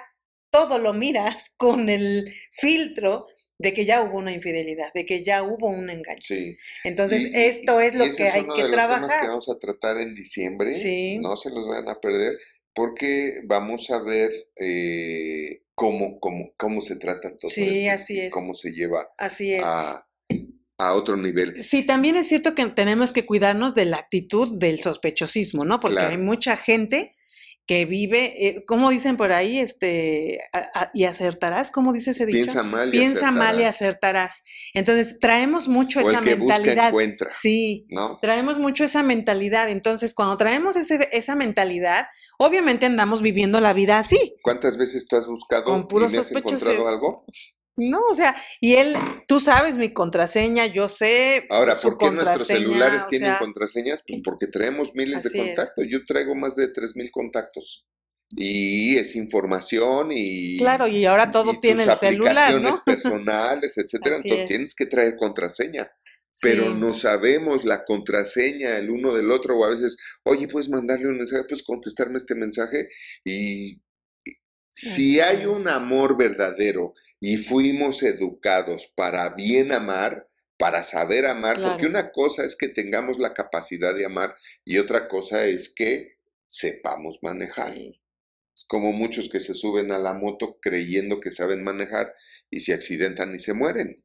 todo 0.50 0.78
lo 0.78 0.92
miras 0.92 1.54
con 1.56 1.88
el 1.88 2.34
filtro 2.50 3.26
de 3.58 3.72
que 3.72 3.84
ya 3.84 4.02
hubo 4.02 4.18
una 4.18 4.32
infidelidad, 4.32 4.92
de 4.92 5.06
que 5.06 5.22
ya 5.22 5.42
hubo 5.44 5.68
un 5.68 5.88
engaño. 5.88 6.20
Sí. 6.20 6.56
Entonces, 6.82 7.30
Y- 7.30 7.36
esto 7.36 7.80
es 7.80 7.94
lo 7.94 8.04
que 8.16 8.24
hay 8.24 8.40
que 8.40 8.46
temas 8.48 8.56
que 8.56 8.68
trabajar. 8.72 9.28
vamos 9.28 9.48
a 9.48 9.56
tratar 9.58 9.98
en 9.98 10.14
diciembre. 10.16 10.72
Sí. 10.72 11.18
No 11.18 11.36
se 11.36 11.48
los 11.50 11.68
vayan 11.68 11.88
a 11.88 11.94
perder 12.00 12.36
porque 12.74 13.40
vamos 13.46 13.90
a 13.90 14.02
ver 14.02 14.30
eh, 14.56 15.62
cómo, 15.74 16.18
cómo, 16.20 16.52
cómo 16.56 16.80
se 16.80 16.96
trata 16.96 17.36
todo 17.36 17.48
Sí, 17.48 17.86
esto 17.86 18.02
así 18.02 18.20
es. 18.20 18.30
cómo 18.32 18.54
se 18.54 18.72
lleva 18.72 19.08
Así 19.18 19.52
es. 19.52 19.60
a, 19.62 20.06
a 20.78 20.92
otro 20.94 21.16
nivel. 21.16 21.62
Sí, 21.62 21.82
también 21.84 22.16
es 22.16 22.28
cierto 22.28 22.54
que 22.54 22.64
tenemos 22.66 23.12
que 23.12 23.24
cuidarnos 23.26 23.74
de 23.74 23.84
la 23.86 23.98
actitud 23.98 24.58
del 24.58 24.80
sospechosismo, 24.80 25.64
¿no? 25.64 25.80
Porque 25.80 25.96
Claro. 25.96 26.10
hay 26.12 26.18
mucha 26.18 26.56
gente 26.56 27.14
que 27.64 27.84
vive, 27.84 28.48
eh, 28.48 28.64
¿cómo 28.66 28.90
dicen 28.90 29.16
por 29.16 29.30
ahí? 29.30 29.60
Este, 29.60 30.40
a- 30.52 30.68
a- 30.80 30.90
y 30.92 31.04
acertarás, 31.04 31.70
¿cómo 31.70 31.92
dice 31.92 32.10
ese 32.10 32.26
dicho? 32.26 32.38
Piensa 32.46 32.64
mal 32.64 32.88
y 32.88 32.98
Piensa 32.98 33.30
mal 33.30 33.60
y 33.60 33.62
acertarás. 33.62 34.32
acertarás. 34.40 34.44
Entonces, 34.74 35.18
traemos 35.20 35.68
mucho 35.68 36.00
O 36.00 36.10
esa 36.10 36.18
el 36.18 36.24
que 36.24 36.34
busca 36.34 36.54
mentalidad. 36.58 36.88
encuentra, 36.88 37.30
Sí, 37.32 37.86
¿no? 37.88 38.18
traemos 38.20 38.58
mucho 38.58 38.82
esa 38.82 39.04
mentalidad. 39.04 39.68
Entonces, 39.70 40.12
cuando 40.12 40.36
traemos 40.36 40.74
ese- 40.76 41.08
esa 41.12 41.36
mentalidad, 41.36 42.06
obviamente 42.42 42.86
andamos 42.86 43.22
viviendo 43.22 43.60
la 43.60 43.72
vida 43.72 43.98
así. 43.98 44.36
¿Cuántas 44.42 44.76
veces 44.76 45.06
tú 45.08 45.16
has 45.16 45.26
buscado 45.26 45.64
Con 45.64 45.80
y 45.80 45.84
puro 45.84 46.08
me 46.08 46.18
has 46.18 46.30
encontrado 46.32 46.88
algo? 46.88 47.24
No, 47.76 48.00
o 48.10 48.14
sea, 48.14 48.36
y 48.60 48.74
él, 48.74 48.94
tú 49.26 49.40
sabes 49.40 49.76
mi 49.76 49.92
contraseña, 49.94 50.66
yo 50.66 50.88
sé 50.88 51.46
Ahora, 51.48 51.74
su 51.74 51.88
¿por 51.88 51.98
qué 51.98 52.10
nuestros 52.10 52.46
celulares 52.46 53.08
tienen 53.08 53.30
sea, 53.30 53.38
contraseñas? 53.38 54.04
Pues 54.06 54.20
porque 54.22 54.46
traemos 54.48 54.94
miles 54.94 55.22
de 55.22 55.30
es. 55.30 55.46
contactos. 55.46 55.86
Yo 55.90 56.04
traigo 56.04 56.34
más 56.34 56.54
de 56.54 56.70
3.000 56.70 57.10
contactos. 57.10 57.86
Y 58.34 58.96
es 58.96 59.16
información 59.16 60.08
y... 60.10 60.58
Claro, 60.58 60.86
y 60.86 61.04
ahora 61.04 61.30
todo 61.30 61.52
y 61.52 61.60
tiene 61.60 61.84
tus 61.84 61.94
el 61.94 61.98
celular, 61.98 62.36
aplicaciones 62.36 62.72
¿no? 62.76 62.84
personales, 62.84 63.78
etcétera. 63.78 64.16
Así 64.16 64.28
Entonces 64.28 64.44
es. 64.44 64.48
tienes 64.48 64.74
que 64.74 64.86
traer 64.86 65.16
contraseña. 65.16 65.90
Pero 66.40 66.68
Sí. 66.68 66.74
no 66.80 66.94
sabemos 66.94 67.64
la 67.64 67.84
contraseña 67.84 68.78
el 68.78 68.90
uno 68.90 69.14
del 69.14 69.30
otro, 69.30 69.58
o 69.58 69.64
a 69.64 69.70
veces, 69.70 69.96
oye, 70.24 70.48
puedes 70.48 70.68
mandarle 70.70 71.08
un 71.08 71.18
mensaje, 71.18 71.44
puedes 71.44 71.62
contestarme 71.62 72.16
este 72.18 72.34
mensaje. 72.34 72.88
Y 73.24 73.82
si 74.70 75.20
Así 75.20 75.20
hay 75.20 75.46
un 75.46 75.68
amor 75.68 76.16
verdadero 76.16 76.94
y 77.20 77.36
fuimos 77.36 78.02
educados 78.02 78.90
para 78.96 79.34
bien 79.34 79.72
amar, 79.72 80.28
para 80.58 80.84
saber 80.84 81.26
amar, 81.26 81.60
porque 81.60 81.86
una 81.86 82.12
cosa 82.12 82.44
es 82.44 82.56
que 82.56 82.68
tengamos 82.68 83.18
la 83.18 83.34
capacidad 83.34 83.94
de 83.94 84.06
amar 84.06 84.34
y 84.64 84.78
otra 84.78 85.08
cosa 85.08 85.44
es 85.46 85.68
que 85.74 86.16
sepamos 86.46 87.18
manejar 87.22 87.74
Sí. 87.74 88.00
como 88.68 88.92
muchos 88.92 89.28
que 89.28 89.40
se 89.40 89.54
suben 89.54 89.90
a 89.92 89.98
la 89.98 90.14
moto 90.14 90.58
creyendo 90.60 91.20
que 91.20 91.30
saben 91.30 91.62
manejar 91.64 92.14
y 92.50 92.60
se 92.60 92.74
accidentan 92.74 93.34
y 93.34 93.38
se 93.40 93.54
mueren, 93.54 94.01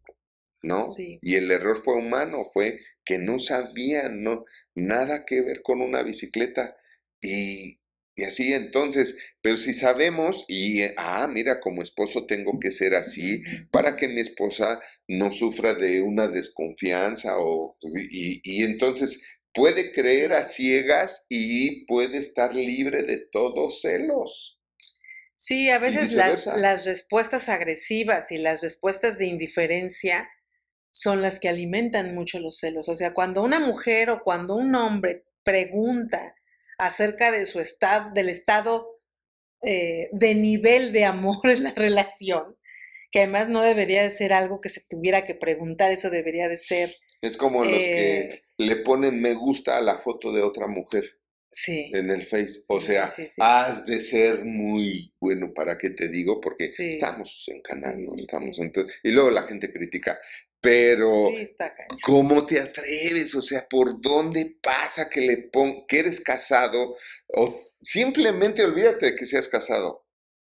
¿no? 0.62 0.88
Sí. 0.88 1.20
Y 1.22 1.36
el 1.36 1.52
error 1.52 1.78
fue 1.78 1.96
humano, 1.96 2.44
fue 2.54 2.80
que 3.04 3.18
no 3.18 3.40
sabían, 3.40 4.24
no, 4.24 4.46
nada 4.76 5.26
que 5.26 5.42
ver 5.42 5.62
con 5.62 5.82
una 5.82 6.04
bicicleta. 6.04 6.78
Y, 7.22 7.80
y 8.16 8.24
así 8.24 8.54
entonces, 8.54 9.18
pero 9.42 9.58
si 9.58 9.74
sabemos, 9.74 10.46
y 10.48 10.82
eh, 10.82 10.94
ah, 10.98 11.28
mira, 11.28 11.60
como 11.60 11.82
esposo 11.82 12.26
tengo 12.26 12.60
que 12.60 12.72
ser 12.72 12.96
así 12.96 13.42
para 13.72 13.96
que 13.96 14.08
mi 14.08 14.22
esposa 14.22 14.82
no 15.08 15.32
sufra 15.32 15.74
de 15.74 16.02
una 16.02 16.28
desconfianza 16.28 17.40
o, 17.40 17.78
y, 18.12 18.42
y 18.44 18.64
entonces 18.64 19.24
puede 19.54 19.92
creer 19.92 20.34
a 20.34 20.44
ciegas 20.44 21.26
y 21.30 21.86
puede 21.86 22.18
estar 22.18 22.54
libre 22.54 23.04
de 23.04 23.18
todos 23.32 23.82
celos. 23.82 24.60
Sí, 25.36 25.70
a 25.70 25.78
veces 25.78 26.14
las, 26.14 26.48
las 26.48 26.86
respuestas 26.86 27.48
agresivas 27.48 28.32
y 28.32 28.40
las 28.40 28.62
respuestas 28.62 29.20
de 29.20 29.28
indiferencia 29.28 30.28
son 30.98 31.22
las 31.22 31.40
que 31.40 31.48
alimentan 31.48 32.16
mucho 32.16 32.40
los 32.40 32.58
celos. 32.58 32.90
O 32.90 32.96
sea, 32.96 33.14
cuando 33.14 33.44
una 33.44 33.60
mujer 33.60 34.10
o 34.10 34.24
cuando 34.24 34.56
un 34.56 34.74
hombre 34.74 35.26
pregunta 35.44 36.34
acerca 36.80 37.30
de 37.30 37.46
su 37.46 37.60
estado, 37.60 38.10
del 38.16 38.30
estado 38.30 39.00
eh, 39.62 40.10
de 40.12 40.34
nivel 40.34 40.92
de 40.94 41.06
amor 41.06 41.38
en 41.44 41.66
la 41.66 41.74
relación, 41.76 42.58
que 43.12 43.20
además 43.20 43.48
no 43.48 43.62
debería 43.62 44.02
de 44.02 44.10
ser 44.10 44.34
algo 44.34 44.60
que 44.60 44.70
se 44.70 44.82
tuviera 44.90 45.24
que 45.24 45.36
preguntar, 45.36 45.92
eso 45.92 46.10
debería 46.10 46.48
de 46.48 46.58
ser, 46.58 46.92
Es 47.22 47.38
como 47.38 47.64
los 47.64 47.78
que 47.78 48.20
eh, 48.22 48.42
le 48.58 48.78
ponen 48.78 49.22
me 49.22 49.36
gusta 49.36 49.78
a 49.78 49.82
la 49.82 50.00
foto 50.00 50.34
de 50.34 50.42
otra 50.42 50.66
mujer 50.66 51.04
sí, 51.52 51.92
en 51.94 52.10
el 52.10 52.26
Face. 52.26 52.62
O 52.70 52.82
Sí, 52.82 52.88
sea, 52.88 53.12
sí, 53.12 53.28
sí. 53.28 53.36
has 53.40 53.86
de 53.86 54.02
ser 54.02 54.44
muy 54.46 55.14
bueno, 55.20 55.54
¿para 55.54 55.78
qué 55.78 55.92
te 55.92 56.08
digo? 56.08 56.42
Porque 56.42 56.72
estamos 56.78 57.46
en 57.48 57.62
canal, 57.62 58.02
¿no? 58.02 58.16
Estamos 58.18 58.58
en 58.58 58.72
Y 59.04 59.12
luego 59.12 59.30
la 59.30 59.44
gente 59.44 59.72
critica. 59.72 60.18
Pero, 60.62 61.30
sí. 61.30 61.50
¿cómo 62.04 62.46
te 62.46 62.60
atreves? 62.60 63.34
O 63.36 63.42
sea, 63.42 63.66
¿por 63.70 64.02
dónde 64.02 64.58
pasa 64.62 65.10
que 65.10 65.22
le 65.22 65.38
pon 65.52 65.86
que 65.88 66.00
eres 66.00 66.22
casado? 66.22 66.96
O 67.28 67.62
simplemente 67.82 68.64
olvídate 68.64 69.08
de 69.08 69.16
que 69.16 69.26
seas 69.26 69.48
casado. 69.50 70.06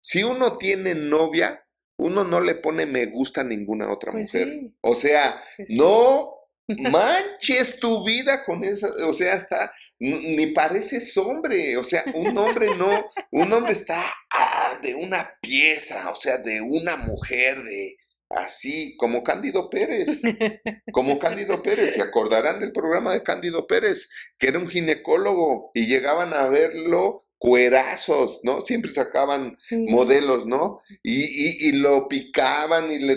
Si 0.01 0.23
uno 0.23 0.57
tiene 0.57 0.95
novia, 0.95 1.67
uno 1.99 2.25
no 2.25 2.41
le 2.41 2.55
pone 2.57 2.87
me 2.87 3.07
gusta 3.07 3.43
a 3.43 3.45
ninguna 3.45 3.93
otra 3.93 4.11
Pues 4.11 4.27
mujer. 4.33 4.59
sí, 4.59 4.75
O 4.81 4.95
sea, 4.95 5.43
pues 5.57 5.69
sí. 5.75 5.77
no 5.77 6.35
manches 6.69 7.79
tu 7.79 8.05
vida 8.05 8.45
con 8.45 8.65
eso, 8.65 8.89
o 9.09 9.15
sea, 9.15 9.35
hasta 9.35 9.73
ni 9.99 10.47
pareces 10.49 11.15
hombre, 11.19 11.77
o 11.77 11.85
sea, 11.85 12.05
un 12.15 12.37
hombre 12.39 12.75
no, 12.77 13.07
un 13.33 13.53
hombre 13.53 13.73
está 13.73 14.03
ah, 14.33 14.79
de 14.83 14.95
una 14.95 15.31
pieza, 15.43 16.11
o 16.11 16.15
sea, 16.15 16.39
de 16.39 16.61
una 16.63 16.97
mujer, 16.97 17.59
de 17.63 17.97
así, 18.31 18.97
como 18.97 19.23
Cándido 19.25 19.69
Pérez, 19.71 20.23
como 20.93 21.19
Cándido 21.19 21.63
Pérez, 21.63 21.95
se 21.95 22.03
acordarán 22.03 22.61
del 22.61 22.73
programa 22.73 23.13
de 23.13 23.23
Cándido 23.23 23.67
Pérez, 23.67 24.09
que 24.39 24.49
era 24.49 24.59
un 24.59 24.69
ginecólogo 24.69 25.71
y 25.75 25.87
llegaban 25.87 26.33
a 26.35 26.47
verlo 26.47 27.23
cuerazos, 27.39 28.41
¿no? 28.45 28.61
Siempre 28.61 28.91
sacaban 28.91 29.57
modelos, 29.89 30.47
¿no? 30.47 30.81
Y, 31.03 31.23
y- 31.23 31.69
y 31.69 31.73
lo 31.73 32.07
picaban 32.09 32.91
y 32.93 32.99
le, 32.99 33.15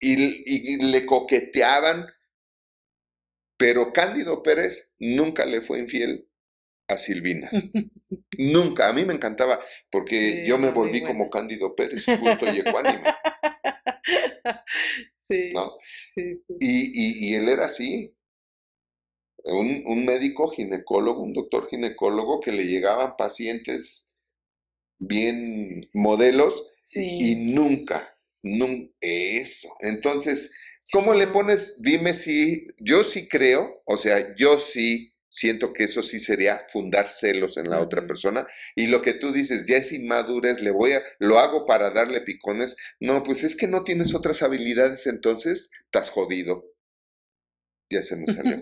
y, 0.00 0.14
y- 0.14 0.74
y 0.74 0.76
le 0.90 1.04
coqueteaban, 1.06 2.06
pero 3.58 3.92
Cándido 3.92 4.42
Pérez 4.42 4.94
nunca 4.98 5.46
le 5.46 5.60
fue 5.62 5.78
infiel 5.80 6.28
a 6.88 6.96
Silvina. 6.96 7.50
Nunca, 8.38 8.88
a 8.88 8.92
mí 8.92 9.04
me 9.04 9.14
encantaba, 9.14 9.58
porque 9.90 10.42
Sí, 10.42 10.48
yo 10.48 10.58
me 10.58 10.70
volví 10.70 11.00
como 11.02 11.28
Cándido 11.30 11.74
Pérez, 11.74 12.04
justo 12.20 12.46
y 12.52 12.60
ecuánime, 12.60 13.02
sí, 15.18 15.50
¿no? 15.52 15.72
sí, 16.14 16.36
sí. 16.46 16.54
Y, 16.60 17.28
y- 17.28 17.30
y 17.32 17.34
él 17.36 17.48
era 17.50 17.66
así, 17.66 18.16
un, 19.44 19.82
un 19.86 20.04
médico 20.04 20.48
ginecólogo, 20.48 21.22
un 21.22 21.32
doctor 21.32 21.68
ginecólogo 21.68 22.40
que 22.40 22.52
le 22.52 22.64
llegaban 22.66 23.16
pacientes 23.16 24.12
bien 24.98 25.90
modelos 25.94 26.66
Sí. 26.84 27.18
y 27.20 27.36
nunca, 27.54 28.18
nunca, 28.42 28.92
eso. 29.02 29.68
Entonces, 29.80 30.54
¿cómo 30.92 31.14
le 31.14 31.28
pones? 31.28 31.82
Dime 31.82 32.14
si, 32.14 32.66
yo 32.78 33.04
sí 33.04 33.28
creo, 33.28 33.82
o 33.86 33.98
sea, 33.98 34.36
yo 34.36 34.58
sí 34.60 35.14
siento 35.28 35.72
que 35.72 35.84
eso 35.84 36.02
sí 36.02 36.18
sería 36.20 36.58
fundar 36.68 37.08
celos 37.10 37.56
en 37.56 37.68
la 37.70 37.80
otra 37.80 38.06
persona. 38.06 38.46
Y 38.74 38.86
lo 38.86 39.02
que 39.02 39.12
tú 39.14 39.32
dices, 39.32 39.66
ya 39.66 39.76
es 39.76 39.92
inmadurez, 39.92 40.60
le 40.60 40.70
voy 40.70 40.92
a, 40.92 41.02
lo 41.18 41.38
hago 41.38 41.66
para 41.66 41.90
darle 41.90 42.20
picones. 42.22 42.76
No, 43.00 43.22
pues 43.22 43.44
es 43.44 43.56
que 43.56 43.66
no 43.66 43.84
tienes 43.84 44.14
otras 44.14 44.42
habilidades, 44.42 45.06
entonces 45.06 45.70
estás 45.84 46.10
jodido. 46.10 46.64
Ya 47.90 48.02
se 48.02 48.16
me 48.16 48.26
salió. 48.26 48.60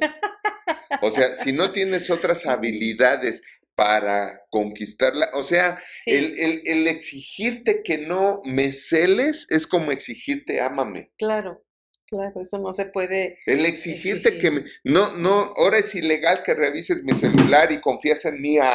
O 1.03 1.11
sea, 1.11 1.35
si 1.35 1.53
no 1.53 1.73
tienes 1.73 2.11
otras 2.11 2.47
habilidades 2.47 3.43
para 3.77 4.41
conquistarla, 4.51 5.29
o 5.35 5.43
sea, 5.43 5.79
Sí. 6.05 6.13
el, 6.13 6.39
el- 6.39 6.63
el 6.67 6.89
exigirte 6.89 7.83
que 7.83 7.99
no 7.99 8.41
me 8.45 8.71
celes 8.73 9.47
es 9.51 9.67
como 9.67 9.91
exigirte 9.91 10.61
ámame. 10.61 11.13
Claro, 11.19 11.65
claro, 12.07 12.41
eso 12.41 12.59
no 12.59 12.73
se 12.73 12.87
puede. 12.87 13.39
El 13.47 13.65
exigirte 13.67 14.39
que 14.39 14.51
me, 14.51 14.65
no, 14.85 15.13
no, 15.17 15.53
ahora 15.57 15.79
es 15.79 15.95
ilegal 15.95 16.43
que 16.45 16.55
revises 16.55 17.03
mi 17.03 17.15
celular 17.15 17.71
y 17.73 17.81
confías 17.81 18.25
en 18.25 18.41
mí 18.41 18.59
a 18.59 18.73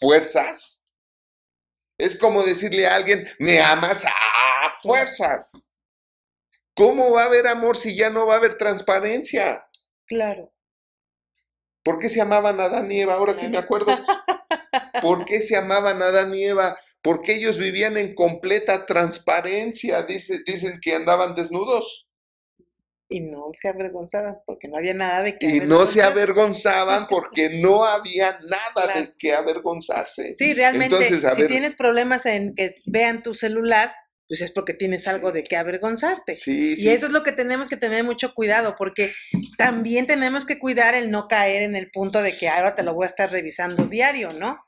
fuerzas. 0.00 0.82
Es 1.98 2.16
como 2.16 2.42
decirle 2.42 2.86
a 2.86 2.96
alguien, 2.96 3.26
me 3.38 3.60
amas 3.60 4.04
a 4.04 4.70
fuerzas. 4.82 5.70
¿Cómo 6.74 7.12
va 7.12 7.22
a 7.22 7.26
haber 7.26 7.46
amor 7.46 7.76
si 7.76 7.96
ya 7.96 8.10
no 8.10 8.26
va 8.26 8.34
a 8.34 8.38
haber 8.38 8.54
transparencia? 8.58 9.64
Claro. 10.06 10.52
¿Por 11.84 11.98
qué 11.98 12.08
se 12.08 12.20
amaban 12.20 12.60
a 12.60 12.64
Adán 12.64 12.90
y 12.90 13.00
Eva? 13.00 13.14
Ahora 13.14 13.36
que 13.36 13.48
me 13.48 13.58
acuerdo. 13.58 13.96
¿Por 15.02 15.24
qué 15.24 15.40
se 15.40 15.56
amaban 15.56 16.02
a 16.02 16.06
Adán 16.06 16.34
y 16.34 16.44
Eva? 16.44 16.76
Porque 17.02 17.34
ellos 17.34 17.58
vivían 17.58 17.96
en 17.96 18.14
completa 18.14 18.86
transparencia. 18.86 20.02
Dice- 20.02 20.40
dicen 20.46 20.80
que 20.80 20.94
andaban 20.94 21.34
desnudos. 21.34 22.03
Y 23.08 23.20
no 23.20 23.50
se 23.52 23.68
avergonzaban 23.68 24.38
porque 24.46 24.66
no 24.68 24.78
había 24.78 24.94
nada 24.94 25.22
de 25.22 25.38
que 25.38 25.46
Y 25.46 25.60
no 25.60 25.84
se 25.86 26.02
avergonzaban 26.02 27.06
porque 27.08 27.60
no 27.60 27.84
había 27.84 28.32
nada 28.40 28.72
Claro. 28.86 29.00
de 29.00 29.14
que 29.18 29.34
avergonzarse. 29.34 30.32
Sí, 30.34 30.54
realmente, 30.54 30.96
Entonces, 30.96 31.20
si 31.34 31.40
ver- 31.42 31.50
tienes 31.50 31.74
problemas 31.76 32.26
en 32.26 32.54
que 32.54 32.74
vean 32.86 33.22
tu 33.22 33.34
celular, 33.34 33.92
pues 34.26 34.40
es 34.40 34.52
porque 34.52 34.72
tienes 34.72 35.04
Sí. 35.04 35.10
algo 35.10 35.32
de 35.32 35.44
qué 35.44 35.56
avergonzarte. 35.56 36.34
Sí, 36.34 36.72
Y 36.72 36.76
sí. 36.76 36.88
eso 36.88 37.06
es 37.06 37.12
lo 37.12 37.22
que 37.22 37.32
tenemos 37.32 37.68
que 37.68 37.76
tener 37.76 38.04
mucho 38.04 38.32
cuidado, 38.34 38.74
porque 38.76 39.12
también 39.58 40.06
tenemos 40.06 40.46
que 40.46 40.58
cuidar 40.58 40.94
el 40.94 41.10
no 41.10 41.28
caer 41.28 41.62
en 41.62 41.76
el 41.76 41.90
punto 41.90 42.22
de 42.22 42.34
que 42.36 42.48
ahora 42.48 42.74
te 42.74 42.82
lo 42.82 42.94
voy 42.94 43.04
a 43.04 43.08
estar 43.08 43.30
revisando 43.30 43.84
diario, 43.84 44.30
¿no? 44.32 44.58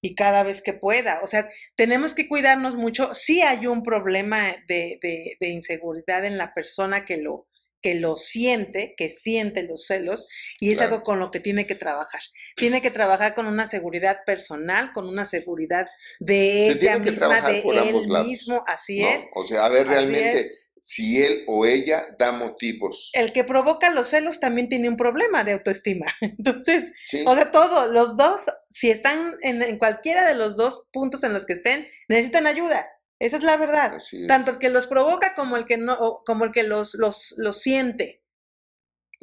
Y 0.00 0.14
cada 0.14 0.42
vez 0.44 0.62
que 0.62 0.74
pueda. 0.74 1.20
O 1.24 1.26
sea, 1.26 1.48
tenemos 1.74 2.14
que 2.14 2.28
cuidarnos 2.28 2.76
mucho. 2.76 3.12
Sí 3.14 3.40
hay 3.42 3.66
un 3.66 3.82
problema 3.82 4.44
de, 4.68 4.98
de- 5.02 5.36
de 5.40 5.48
inseguridad 5.48 6.24
en 6.26 6.36
la 6.38 6.52
persona 6.52 7.04
que 7.06 7.16
lo, 7.16 7.47
que 7.82 7.94
lo 7.94 8.16
siente, 8.16 8.94
que 8.96 9.08
siente 9.08 9.62
los 9.62 9.86
celos, 9.86 10.26
y 10.60 10.70
es 10.72 10.78
Claro. 10.78 10.94
algo 10.94 11.04
con 11.04 11.18
lo 11.20 11.30
que 11.30 11.40
tiene 11.40 11.66
que 11.66 11.74
trabajar. 11.74 12.20
Tiene 12.56 12.82
que 12.82 12.90
trabajar 12.90 13.34
con 13.34 13.46
una 13.46 13.68
seguridad 13.68 14.18
personal, 14.26 14.92
con 14.92 15.08
una 15.08 15.24
seguridad 15.24 15.86
de 16.18 16.34
Se 16.36 16.70
ella 16.72 16.78
tiene 16.80 17.04
que 17.04 17.10
misma, 17.12 17.26
trabajar 17.28 17.52
de 17.54 17.62
por 17.62 17.74
él 17.74 17.80
ambos 17.80 18.06
lados, 18.08 18.26
mismo, 18.26 18.64
así 18.66 19.00
¿no? 19.02 19.08
es. 19.08 19.26
O 19.34 19.44
sea, 19.44 19.64
a 19.64 19.68
ver 19.68 19.86
realmente 19.86 20.52
si 20.82 21.22
él 21.22 21.44
o 21.46 21.66
ella 21.66 22.02
da 22.18 22.32
motivos. 22.32 23.10
el 23.12 23.32
que 23.32 23.44
provoca 23.44 23.90
los 23.90 24.08
celos 24.08 24.40
también 24.40 24.68
tiene 24.70 24.88
un 24.88 24.96
problema 24.96 25.44
de 25.44 25.52
autoestima. 25.52 26.06
Entonces, 26.20 26.92
¿sí? 27.06 27.22
o 27.26 27.34
sea, 27.34 27.50
todos, 27.50 27.90
los 27.90 28.16
dos, 28.16 28.46
si 28.70 28.90
están 28.90 29.34
en, 29.42 29.62
en 29.62 29.78
cualquiera 29.78 30.26
de 30.26 30.34
los 30.34 30.56
dos 30.56 30.86
puntos 30.92 31.22
en 31.24 31.32
los 31.34 31.44
que 31.46 31.52
estén, 31.54 31.86
necesitan 32.08 32.46
ayuda. 32.46 32.88
Esa 33.18 33.36
es 33.36 33.42
la 33.42 33.56
verdad. 33.56 33.94
Así 33.94 34.22
es. 34.22 34.28
Tanto 34.28 34.52
el 34.52 34.58
que 34.58 34.68
los 34.68 34.86
provoca 34.86 35.34
como 35.34 35.56
el 35.56 35.66
que 35.66 35.76
no, 35.76 36.22
como 36.24 36.44
el 36.44 36.52
que 36.52 36.62
los, 36.62 36.94
los, 36.94 37.34
los 37.38 37.60
siente. 37.60 38.22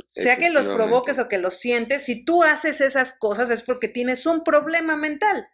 Sea 0.07 0.35
que 0.35 0.49
los 0.49 0.67
provoques 0.67 1.19
o 1.19 1.29
que 1.29 1.37
los 1.37 1.57
sientes, 1.57 2.03
si 2.03 2.25
tú 2.25 2.43
haces 2.43 2.81
esas 2.81 3.17
cosas 3.17 3.49
es 3.49 3.63
porque 3.63 3.87
tienes 3.87 4.25
un 4.25 4.43
problema 4.43 4.97
mental. 4.97 5.47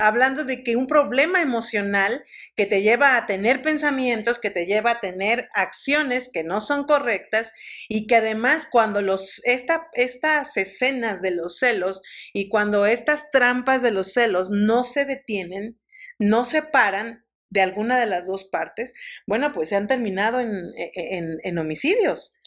Hablando 0.00 0.44
de 0.44 0.62
que 0.62 0.76
un 0.76 0.86
problema 0.86 1.42
emocional 1.42 2.22
que 2.54 2.66
te 2.66 2.82
lleva 2.82 3.16
a 3.16 3.26
tener 3.26 3.60
pensamientos, 3.62 4.38
que 4.38 4.50
te 4.50 4.66
lleva 4.66 4.92
a 4.92 5.00
tener 5.00 5.48
acciones 5.52 6.30
que 6.32 6.44
no 6.44 6.60
son 6.60 6.84
correctas 6.84 7.52
y 7.88 8.06
que 8.06 8.14
además 8.14 8.68
cuando 8.70 9.02
los, 9.02 9.42
esta, 9.44 9.88
estas 9.94 10.56
escenas 10.56 11.20
de 11.20 11.32
los 11.32 11.58
celos 11.58 12.00
y 12.32 12.48
cuando 12.48 12.86
estas 12.86 13.28
trampas 13.32 13.82
de 13.82 13.90
los 13.90 14.12
celos 14.12 14.50
no 14.52 14.84
se 14.84 15.04
detienen, 15.04 15.80
no 16.20 16.44
se 16.44 16.62
paran 16.62 17.24
de 17.50 17.60
alguna 17.62 17.98
de 17.98 18.06
las 18.06 18.26
dos 18.26 18.44
partes, 18.44 18.92
bueno, 19.26 19.52
pues 19.52 19.68
se 19.70 19.76
han 19.76 19.86
terminado 19.86 20.40
en, 20.40 20.50
en- 20.94 21.38
en 21.42 21.58
homicidios, 21.58 22.40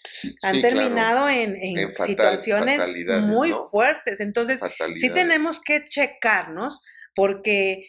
han 0.43 0.55
Sí, 0.55 0.61
terminado 0.61 1.27
en, 1.29 1.55
en 1.55 1.77
En 1.79 1.91
fatal- 1.91 2.07
situaciones 2.37 3.05
muy 3.23 3.49
¿no? 3.49 3.67
fuertes. 3.69 4.19
Entonces, 4.19 4.59
sí 4.97 5.09
tenemos 5.09 5.59
que 5.61 5.83
checarnos 5.83 6.85
porque 7.15 7.87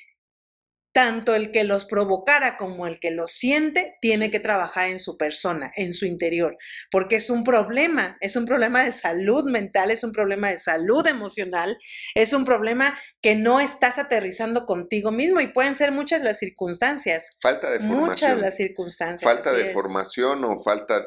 tanto 0.92 1.35
el 1.35 1.50
que 1.52 1.64
los 1.64 1.85
provocara 1.87 2.57
como 2.57 2.87
el 2.87 3.00
que 3.00 3.11
los 3.11 3.33
siente 3.33 3.96
tiene 4.00 4.31
que 4.31 4.40
trabajar 4.40 4.88
en 4.88 4.98
su 5.00 5.16
persona, 5.16 5.72
en 5.76 5.92
su 5.94 6.05
interior, 6.07 6.57
porque 6.90 7.16
es 7.16 7.31
un 7.31 7.44
problema, 7.44 8.16
es 8.20 8.37
un 8.37 8.44
problema 8.46 8.83
de 8.85 8.92
salud 8.92 9.44
mental, 9.50 9.90
es 9.90 10.05
un 10.05 10.12
problema 10.12 10.50
de 10.50 10.59
salud 10.59 11.07
emocional, 11.07 11.78
es 12.14 12.33
un 12.33 12.44
problema 12.44 12.98
que 13.22 13.37
no 13.37 13.61
estás 13.61 13.98
aterrizando 13.98 14.66
contigo 14.66 15.11
mismo 15.12 15.40
y 15.40 15.46
pueden 15.46 15.76
ser 15.76 15.92
muchas 15.92 16.22
las 16.22 16.38
circunstancias, 16.38 17.31
Falta 17.40 17.70
de 17.70 17.78
muchas 17.78 18.20
formación. 18.20 18.40
las 18.40 18.57
circunstancias. 18.57 19.33
Falta 19.33 19.52
de 19.52 19.68
es. 19.68 19.72
formación 19.72 20.44
o 20.44 20.57
falta 20.62 21.00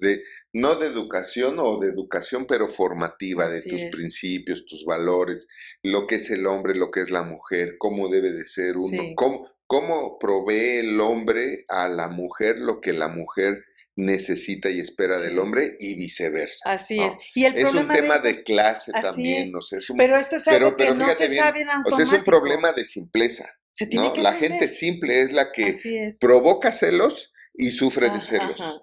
de, 0.00 0.08
de- 0.08 0.22
no 0.54 0.74
de 0.74 0.86
educación 0.86 1.56
o 1.58 1.78
de 1.80 1.88
educación, 1.88 2.46
pero 2.46 2.68
formativa 2.68 3.48
de 3.48 3.60
Así 3.60 3.70
tus 3.70 3.82
es. 3.84 3.90
principios, 3.90 4.66
tus 4.66 4.84
valores, 4.84 5.48
lo 5.82 6.06
que 6.06 6.16
es 6.16 6.30
el 6.30 6.46
hombre, 6.46 6.74
lo 6.74 6.90
que 6.90 7.00
es 7.00 7.10
la 7.10 7.22
mujer, 7.22 7.76
cómo 7.78 8.08
debe 8.10 8.32
de 8.32 8.44
ser 8.44 8.76
uno, 8.76 8.86
Sí. 8.86 9.14
cómo, 9.16 9.31
cómo 9.72 10.18
provee 10.18 10.80
el 10.80 11.00
hombre 11.00 11.64
a 11.68 11.88
la 11.88 12.08
mujer 12.08 12.58
lo 12.58 12.82
que 12.82 12.92
la 12.92 13.08
mujer 13.08 13.64
necesita 13.96 14.68
y 14.68 14.80
espera 14.80 15.14
Sí. 15.14 15.24
del 15.28 15.38
hombre 15.38 15.76
y 15.78 15.94
viceversa. 15.94 16.70
Así 16.72 16.98
¿no? 16.98 17.06
es. 17.06 17.14
Y 17.34 17.46
el 17.46 17.56
Es 17.56 17.72
un 17.72 17.88
tema 17.88 18.18
de 18.18 18.42
clase 18.42 18.90
Así 18.94 19.02
también, 19.02 19.46
es. 19.46 19.50
no 19.52 19.62
sé, 19.62 19.78
es 19.78 19.88
un, 19.88 19.96
Pero 19.96 20.18
esto 20.18 20.36
es 20.36 20.44
pero- 20.44 20.66
algo 20.66 20.76
que 20.76 20.84
pero 20.84 20.94
no 20.96 21.04
fíjate 21.06 21.24
se 21.24 21.30
bien, 21.30 21.42
sabe 21.44 21.60
en 21.62 21.68
o 21.70 21.96
sea, 21.96 22.04
es 22.04 22.12
un 22.12 22.22
problema 22.24 22.72
de 22.72 22.84
simpleza, 22.84 23.48
Se 23.72 23.86
tiene 23.86 24.08
¿no? 24.08 24.12
que 24.12 24.20
La 24.20 24.34
gente 24.34 24.68
simple 24.68 25.22
es 25.22 25.32
la 25.32 25.52
que 25.52 25.74
provoca 26.20 26.70
celos 26.72 27.32
y 27.54 27.70
sufre 27.70 28.10
de 28.10 28.20
celos, 28.20 28.60
ajá. 28.60 28.74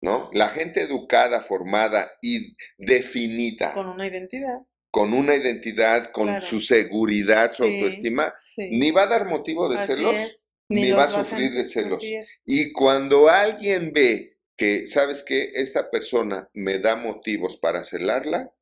¿no? 0.00 0.30
La 0.32 0.48
gente 0.48 0.80
educada, 0.80 1.42
formada 1.42 2.10
y 2.22 2.56
definida, 2.78 3.74
Con 3.74 3.86
una 3.88 4.06
identidad. 4.06 4.60
Con 4.98 5.14
una 5.14 5.36
identidad, 5.36 6.10
con 6.10 6.26
Claro. 6.26 6.40
su 6.44 6.58
seguridad, 6.58 7.52
su 7.52 7.62
Sí, 7.62 7.72
autoestima, 7.76 8.34
Sí. 8.42 8.66
ni 8.72 8.90
va 8.90 9.02
a 9.02 9.06
dar 9.06 9.28
motivo 9.28 9.68
de 9.68 9.78
Así 9.78 9.92
celos, 9.94 10.18
es. 10.18 10.50
ni 10.68 10.90
va 10.90 11.04
a 11.04 11.08
sufrir 11.08 11.52
de 11.52 11.64
celos. 11.64 12.00
Y 12.44 12.72
cuando 12.72 13.28
alguien 13.28 13.92
ve 13.92 14.40
que, 14.56 14.88
¿sabes 14.88 15.22
qué? 15.22 15.52
Esta 15.54 15.88
persona 15.88 16.50
me 16.52 16.80
da 16.80 16.96
motivos 16.96 17.58
para 17.58 17.84
celarla, 17.84 18.52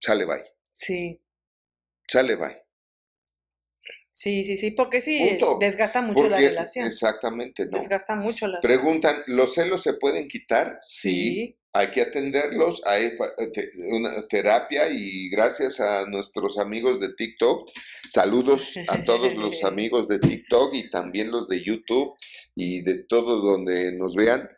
sale 0.00 0.24
bye, 0.24 0.42
Sí. 0.72 1.20
sale 2.08 2.36
bye. 2.36 2.56
Sí, 4.14 4.44
sí, 4.44 4.56
sí, 4.56 4.70
porque 4.70 5.02
sí, 5.02 5.26
Punto. 5.28 5.58
desgasta 5.60 6.00
mucho 6.00 6.26
la 6.26 6.38
relación. 6.38 6.86
Exactamente, 6.86 7.66
¿no? 7.66 7.76
Desgasta 7.78 8.14
mucho 8.16 8.46
la 8.46 8.62
Preguntan, 8.62 9.22
¿los 9.26 9.52
celos 9.52 9.82
se 9.82 9.92
pueden 9.92 10.26
quitar? 10.26 10.78
Sí. 10.80 11.54
Hay 11.74 11.88
que 11.90 12.02
atenderlos, 12.02 12.82
hay 12.86 13.16
te- 13.52 13.70
una 13.92 14.26
terapia 14.28 14.90
y 14.90 15.30
gracias 15.30 15.80
a 15.80 16.06
nuestros 16.06 16.58
amigos 16.58 17.00
de 17.00 17.14
TikTok, 17.14 17.70
saludos 18.10 18.74
a 18.88 19.04
todos 19.04 19.34
los 19.34 19.64
amigos 19.64 20.06
de 20.08 20.18
TikTok 20.18 20.74
y 20.74 20.90
también 20.90 21.30
los 21.30 21.48
de 21.48 21.62
YouTube 21.64 22.14
y 22.54 22.82
de 22.82 23.04
todo 23.04 23.40
donde 23.40 23.92
nos 23.92 24.14
vean. 24.14 24.48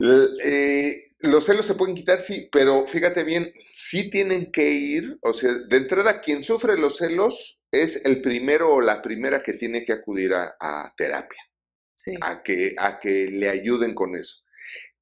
Eh, 0.00 0.92
los 1.20 1.46
celos 1.46 1.66
se 1.66 1.74
pueden 1.76 1.94
quitar, 1.94 2.20
sí, 2.20 2.48
pero 2.50 2.86
fíjate 2.86 3.22
bien, 3.24 3.52
sí 3.70 4.10
tienen 4.10 4.50
que 4.50 4.70
ir, 4.72 5.16
o 5.22 5.32
sea, 5.32 5.52
de 5.52 5.76
entrada 5.76 6.20
quien 6.20 6.42
sufre 6.42 6.76
los 6.76 6.96
celos 6.96 7.62
es 7.70 8.04
el 8.04 8.20
primero 8.20 8.72
o 8.74 8.80
la 8.80 9.00
primera 9.00 9.42
que 9.42 9.52
tiene 9.54 9.84
que 9.84 9.92
acudir 9.92 10.34
a- 10.34 10.54
a 10.60 10.92
terapia 10.96 11.38
Sí. 11.96 12.12
a 12.20 12.42
que, 12.42 12.74
a 12.76 12.98
que 12.98 13.28
le 13.30 13.48
ayuden 13.48 13.94
con 13.94 14.16
eso. 14.16 14.43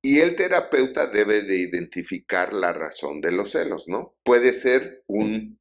Y 0.02 0.18
el 0.18 0.34
terapeuta 0.34 1.06
debe 1.06 1.42
de 1.42 1.58
identificar 1.58 2.52
la 2.52 2.72
razón 2.72 3.20
de 3.20 3.32
los 3.32 3.52
celos, 3.52 3.84
¿no? 3.86 4.16
Puede 4.24 4.52
ser 4.52 5.04
un, 5.06 5.60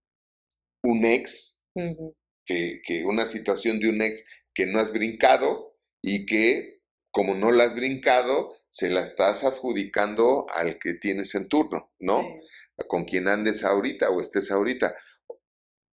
un 0.84 1.06
ex, 1.06 1.64
que, 2.46 2.82
que 2.84 3.06
una 3.06 3.28
situación 3.28 3.80
de 3.80 3.90
un 3.90 4.02
ex 4.02 4.26
que 4.54 4.66
no 4.66 4.80
has 4.80 4.92
brincado 4.92 5.78
y 6.02 6.26
que 6.26 6.82
como 7.12 7.36
no 7.36 7.52
la 7.52 7.66
has 7.66 7.76
brincado, 7.76 8.56
se 8.70 8.90
la 8.90 9.02
estás 9.02 9.44
adjudicando 9.44 10.46
al 10.50 10.80
que 10.80 10.94
tienes 10.94 11.36
en 11.36 11.50
turno, 11.50 11.92
¿no? 12.00 12.22
Sí. 12.22 12.86
Con 12.88 13.04
quien 13.04 13.28
andes 13.28 13.64
ahorita 13.64 14.10
o 14.10 14.22
estés 14.22 14.50
ahorita. 14.50 14.96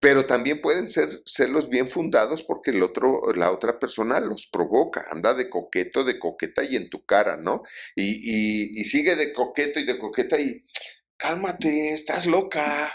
Pero 0.01 0.27
también 0.27 0.61
pueden 0.61 0.91
ser 0.91 1.09
celos 1.27 1.69
bien 1.69 1.89
fundados 1.89 2.45
porque 2.45 2.71
el 2.71 2.83
otro, 2.83 3.33
la 3.35 3.51
otra 3.51 3.79
persona 3.81 4.21
los 4.21 4.47
provoca, 4.47 5.05
anda 5.11 5.35
de 5.35 5.51
coqueto, 5.51 6.05
de 6.05 6.19
coqueta 6.19 6.63
y 6.63 6.77
en 6.77 6.89
tu 6.89 7.05
cara, 7.05 7.37
¿no? 7.37 7.63
Y, 7.97 8.05
y, 8.05 8.81
y 8.81 8.85
sigue 8.85 9.17
de 9.17 9.33
coqueto 9.33 9.81
y 9.81 9.85
de 9.85 9.99
coqueta 9.99 10.39
y 10.39 10.63
cálmate, 11.19 11.93
estás 11.93 12.27
loca. 12.27 12.91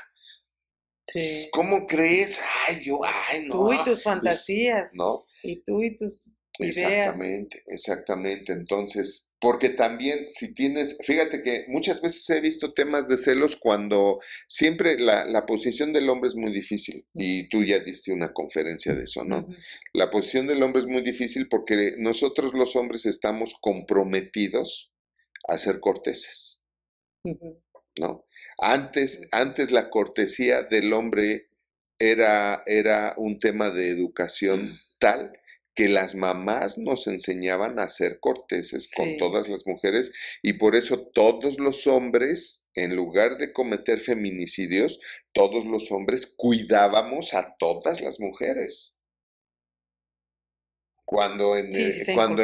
Sí. 1.05 1.49
¿Cómo 1.51 1.85
crees? 1.85 2.39
Ay, 2.67 2.83
yo, 2.83 2.99
ay, 3.03 3.47
no. 3.47 3.51
Tú 3.51 3.73
y 3.73 3.77
tus 3.77 3.85
pues, 3.85 4.03
fantasías. 4.03 4.91
¿No? 4.93 5.25
Y 5.43 5.63
tú 5.63 5.83
y 5.83 5.95
tus. 5.95 6.35
Exactamente, 6.59 7.63
exactamente. 7.67 8.53
Entonces, 8.53 9.33
porque 9.39 9.69
también 9.69 10.29
si 10.29 10.53
tienes, 10.53 10.97
fíjate 11.03 11.41
que 11.41 11.65
muchas 11.67 12.01
veces 12.01 12.29
he 12.29 12.41
visto 12.41 12.73
temas 12.73 13.07
de 13.07 13.17
celos 13.17 13.55
cuando 13.55 14.19
siempre 14.47 14.99
la, 14.99 15.25
la 15.25 15.45
posición 15.45 15.93
del 15.93 16.09
hombre 16.09 16.29
es 16.29 16.35
muy 16.35 16.53
difícil 16.53 17.07
y 17.13 17.49
tú 17.49 17.63
ya 17.63 17.79
diste 17.79 18.13
una 18.13 18.31
conferencia 18.33 18.93
de 18.93 19.03
eso, 19.03 19.23
¿no? 19.23 19.45
La 19.93 20.09
posición 20.09 20.47
del 20.47 20.61
hombre 20.61 20.81
es 20.81 20.87
muy 20.87 21.01
difícil 21.01 21.47
porque 21.49 21.95
nosotros 21.97 22.53
los 22.53 22.75
hombres 22.75 23.05
estamos 23.05 23.55
comprometidos 23.59 24.93
a 25.47 25.57
ser 25.57 25.79
corteses. 25.79 26.63
¿no? 27.99 28.25
Antes, 28.57 29.27
antes 29.31 29.71
la 29.71 29.89
cortesía 29.89 30.63
del 30.63 30.93
hombre 30.93 31.49
era, 31.99 32.63
era 32.65 33.13
un 33.17 33.39
tema 33.39 33.69
de 33.69 33.89
educación 33.89 34.77
tal 34.99 35.31
que 35.75 35.89
las 35.89 36.15
mamás 36.15 36.77
nos 36.77 37.07
enseñaban 37.07 37.79
a 37.79 37.89
ser 37.89 38.19
corteses 38.19 38.91
con 38.95 39.17
todas 39.17 39.49
las 39.49 39.65
mujeres 39.65 40.11
y 40.41 40.53
por 40.53 40.75
eso 40.75 41.07
todos 41.13 41.59
los 41.59 41.87
hombres, 41.87 42.67
en 42.75 42.95
lugar 42.95 43.37
de 43.37 43.53
cometer 43.53 43.99
feminicidios, 43.99 44.99
todos 45.31 45.65
los 45.65 45.91
hombres 45.91 46.27
cuidábamos 46.27 47.33
a 47.33 47.55
todas 47.57 48.01
las 48.01 48.19
mujeres. 48.19 49.02
Cuando 51.05 51.57
en, 51.57 51.71
Sí, 51.73 51.91
sí, 51.91 52.05
se 52.05 52.13
cuando, 52.13 52.43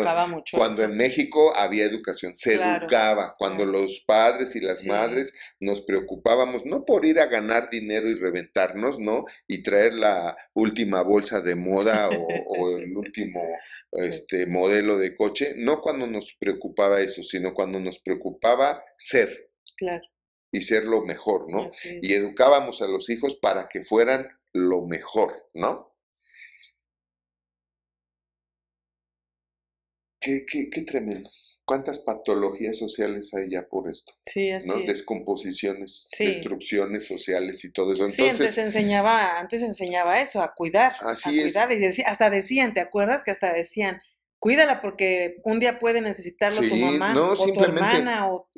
cuando 0.52 0.84
en 0.84 0.98
México 0.98 1.56
había 1.56 1.86
educación, 1.86 2.36
se 2.36 2.56
Claro, 2.58 2.86
educaba, 2.86 3.34
cuando 3.38 3.64
claro. 3.64 3.80
los 3.80 4.04
padres 4.06 4.56
y 4.56 4.60
las 4.60 4.80
Sí. 4.82 4.90
madres 4.90 5.34
nos 5.62 5.82
preocupábamos, 5.82 6.66
no 6.66 6.84
por 6.86 7.06
ir 7.06 7.20
a 7.20 7.28
ganar 7.28 7.70
dinero 7.70 8.10
y 8.10 8.16
reventarnos, 8.16 9.00
¿no? 9.00 9.24
Y 9.48 9.64
traer 9.64 9.94
la 9.94 10.36
última 10.54 11.02
bolsa 11.04 11.42
de 11.42 11.56
moda 11.56 12.10
o, 12.10 12.28
o 12.48 12.78
el 12.78 12.96
último 12.98 13.42
este, 13.94 14.46
modelo 14.46 14.98
de 14.98 15.16
coche, 15.16 15.54
no 15.56 15.82
cuando 15.82 16.06
nos 16.06 16.36
preocupaba 16.40 17.02
eso, 17.02 17.24
sino 17.24 17.54
cuando 17.54 17.80
nos 17.80 18.00
preocupaba 18.00 18.84
ser 18.98 19.50
Claro. 19.78 20.04
y 20.52 20.62
ser 20.64 20.84
lo 20.84 21.04
mejor, 21.06 21.50
¿no? 21.50 21.68
Y 22.02 22.14
educábamos 22.14 22.82
a 22.82 22.88
los 22.88 23.10
hijos 23.10 23.38
para 23.42 23.70
que 23.70 23.82
fueran 23.84 24.28
lo 24.52 24.86
mejor, 24.86 25.48
¿no? 25.54 25.89
Qué, 30.20 30.46
qué, 30.50 30.70
qué 30.70 30.82
tremendo. 30.82 31.30
¿Cuántas 31.66 32.00
patologías 32.00 32.78
sociales 32.78 33.32
hay 33.36 33.52
ya 33.52 33.68
por 33.68 33.90
esto? 33.90 34.12
Sí, 34.24 34.50
así 34.52 34.70
¿no? 34.70 34.78
es. 34.80 34.88
Descomposiciones, 34.88 36.08
Sí. 36.10 36.26
destrucciones 36.26 37.06
sociales 37.06 37.64
y 37.64 37.72
todo 37.72 37.94
eso. 37.94 38.10
Sí, 38.10 38.24
antes 38.24 38.40
Entonces, 38.40 38.58
enseñaba, 38.58 39.40
antes 39.40 39.62
enseñaba 39.62 40.20
eso, 40.20 40.42
a 40.42 40.54
cuidar, 40.56 40.96
Así 41.02 41.30
a 41.40 41.44
es. 41.46 41.54
cuidar, 41.54 41.72
y 41.72 41.78
decía- 41.78 42.06
hasta 42.08 42.30
decían, 42.32 42.74
¿te 42.74 42.80
acuerdas 42.80 43.24
que 43.24 43.32
hasta 43.32 43.54
decían, 43.54 44.00
cuídala 44.40 44.82
porque 44.82 45.38
un 45.44 45.60
día 45.60 45.78
puede 45.78 46.02
necesitarlo 46.02 46.60
tu 46.68 46.76
mamá 46.76 47.14
no, 47.14 47.30
o 47.32 47.36
tu 47.36 47.44
simplemente- 47.44 47.98
hermana 47.98 48.32
o 48.32 48.50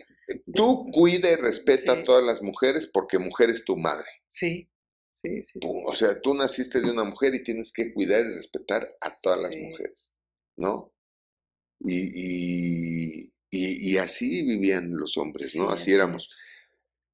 tú 0.54 0.88
cuida 0.94 1.30
y 1.32 1.36
respeta 1.36 1.94
Sí. 1.96 2.00
a 2.00 2.04
todas 2.04 2.24
las 2.24 2.42
mujeres 2.42 2.88
porque 2.88 3.20
mujer 3.20 3.50
es 3.50 3.66
tu 3.66 3.76
madre. 3.76 4.08
sí, 4.30 4.70
sí, 5.12 5.44
sí, 5.44 5.60
Tú- 5.60 5.84
o 5.86 5.94
sea, 5.94 6.22
tú 6.22 6.34
naciste 6.34 6.80
de 6.80 6.90
una 6.90 7.04
mujer 7.04 7.36
y 7.36 7.44
tienes 7.44 7.74
que 7.74 7.94
cuidar 7.94 8.22
y 8.26 8.36
respetar 8.36 8.88
a 9.02 9.16
todas 9.20 9.42
las 9.42 9.56
mujeres, 9.58 10.16
¿no? 10.56 10.91
Y, 11.84 13.26
y, 13.26 13.34
y- 13.50 13.94
y 13.94 13.98
así 13.98 14.44
vivían 14.44 14.96
los 14.96 15.18
hombres, 15.18 15.56
¿no? 15.56 15.68
Sí, 15.70 15.74
así 15.76 15.94
éramos. 15.94 16.40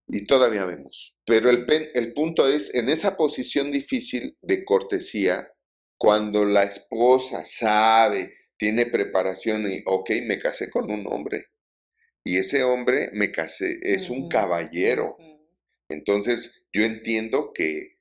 Y 0.08 0.25
todavía 0.25 0.65
vemos. 0.65 1.15
Pero 1.25 1.49
el, 1.49 1.65
pen- 1.65 1.89
el 1.93 2.13
punto 2.13 2.47
es, 2.47 2.73
en 2.75 2.89
esa 2.89 3.17
posición 3.17 3.71
difícil 3.71 4.38
de 4.41 4.63
cortesía, 4.65 5.51
cuando 5.97 6.45
la 6.45 6.63
esposa 6.63 7.43
sabe, 7.45 8.34
tiene 8.58 8.86
preparación 8.86 9.71
y, 9.71 9.82
ok, 9.86 10.12
me 10.25 10.39
casé 10.39 10.69
con 10.69 10.89
un 10.91 11.06
hombre. 11.08 11.47
Y 12.23 12.38
ese 12.38 12.63
hombre 12.63 13.10
me 13.13 13.32
casé, 13.32 13.80
es 13.82 14.10
un 14.10 14.27
caballero. 14.30 15.17
Entonces, 15.89 16.67
yo 16.73 16.84
entiendo 16.84 17.53
que 17.53 17.97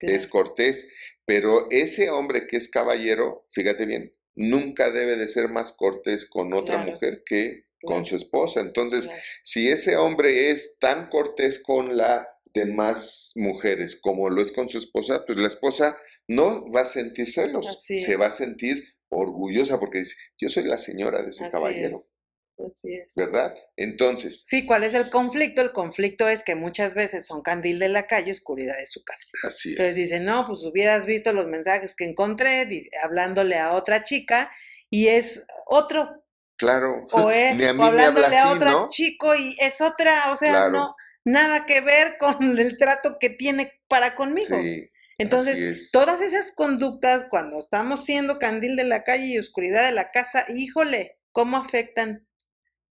es 0.00 0.26
cortés, 0.26 0.88
pero 1.24 1.68
ese 1.70 2.10
hombre 2.10 2.46
que 2.46 2.56
es 2.56 2.68
caballero, 2.68 3.46
fíjate 3.50 3.86
bien, 3.86 4.14
nunca 4.36 4.90
debe 4.90 5.16
de 5.16 5.28
ser 5.28 5.48
más 5.48 5.72
cortés 5.72 6.26
con 6.28 6.52
otra 6.54 6.76
Claro. 6.76 6.92
mujer 6.92 7.22
que 7.24 7.64
con 7.82 7.96
Claro. 7.98 8.04
su 8.06 8.16
esposa. 8.16 8.60
Entonces, 8.60 9.06
Claro. 9.06 9.22
si 9.42 9.68
ese 9.68 9.96
hombre 9.96 10.50
es 10.50 10.76
tan 10.78 11.08
cortés 11.10 11.62
con 11.62 11.96
las 11.96 12.26
demás 12.54 13.32
mujeres 13.34 13.98
como 14.00 14.30
lo 14.30 14.40
es 14.42 14.52
con 14.52 14.68
su 14.68 14.78
esposa, 14.78 15.24
pues 15.26 15.38
la 15.38 15.48
esposa 15.48 15.96
no 16.28 16.70
va 16.70 16.82
a 16.82 16.86
sentir 16.86 17.30
celos, 17.30 17.82
se 17.84 18.16
va 18.16 18.26
a 18.26 18.32
sentir 18.32 18.82
orgullosa 19.10 19.78
porque 19.78 19.98
dice, 20.00 20.16
yo 20.38 20.48
soy 20.48 20.64
la 20.64 20.78
señora 20.78 21.22
de 21.22 21.30
ese 21.30 21.44
Así 21.44 21.52
caballero, 21.52 21.96
es, 21.96 22.14
así 22.58 22.94
es. 22.94 23.14
¿verdad? 23.16 23.54
Entonces, 23.76 24.44
Sí, 24.46 24.66
¿cuál 24.66 24.84
es 24.84 24.94
el 24.94 25.10
conflicto? 25.10 25.60
El 25.62 25.72
conflicto 25.72 26.28
es 26.28 26.42
que 26.42 26.54
muchas 26.54 26.94
veces 26.94 27.26
son 27.26 27.42
candil 27.42 27.78
de 27.78 27.88
la 27.88 28.06
calle, 28.06 28.30
oscuridad 28.32 28.76
de 28.76 28.86
su 28.86 29.02
casa. 29.04 29.24
así 29.48 29.70
Entonces 29.70 29.92
es. 29.94 29.96
dicen, 29.96 30.24
no, 30.24 30.44
pues 30.46 30.62
hubieras 30.64 31.06
visto 31.06 31.32
los 31.32 31.46
mensajes 31.46 31.94
que 31.94 32.04
encontré, 32.04 32.68
hablándole 33.02 33.58
a 33.58 33.72
otra 33.72 34.04
chica, 34.04 34.50
y 34.90 35.08
es 35.08 35.46
otro, 35.66 36.22
Claro, 36.56 37.04
o, 37.12 37.30
es, 37.32 37.56
ni 37.56 37.64
a 37.64 37.72
mí 37.72 37.80
o 37.80 37.92
me 37.92 38.02
habla 38.04 38.06
hablándole 38.06 38.36
a 38.38 38.52
otro 38.52 38.70
¿no? 38.70 38.88
chico 38.88 39.34
y 39.34 39.56
es 39.60 39.80
otra, 39.80 40.30
o 40.32 40.36
sea, 40.36 40.50
Claro. 40.52 40.72
no, 40.72 40.96
nada 41.24 41.66
que 41.66 41.80
ver 41.80 42.16
con 42.18 42.58
el 42.58 42.76
trato 42.78 43.18
que 43.18 43.30
tiene 43.30 43.72
para 43.88 44.14
conmigo. 44.14 44.56
Sí, 44.60 44.88
Entonces, 45.18 45.90
todas 45.92 46.20
esas 46.20 46.52
conductas, 46.52 47.26
cuando 47.30 47.58
estamos 47.58 48.04
siendo 48.04 48.38
candil 48.38 48.76
de 48.76 48.84
la 48.84 49.02
calle 49.04 49.26
y 49.26 49.38
oscuridad 49.38 49.84
de 49.84 49.92
la 49.92 50.10
casa, 50.10 50.44
híjole, 50.48 51.18
¿cómo 51.32 51.56
afectan? 51.56 52.26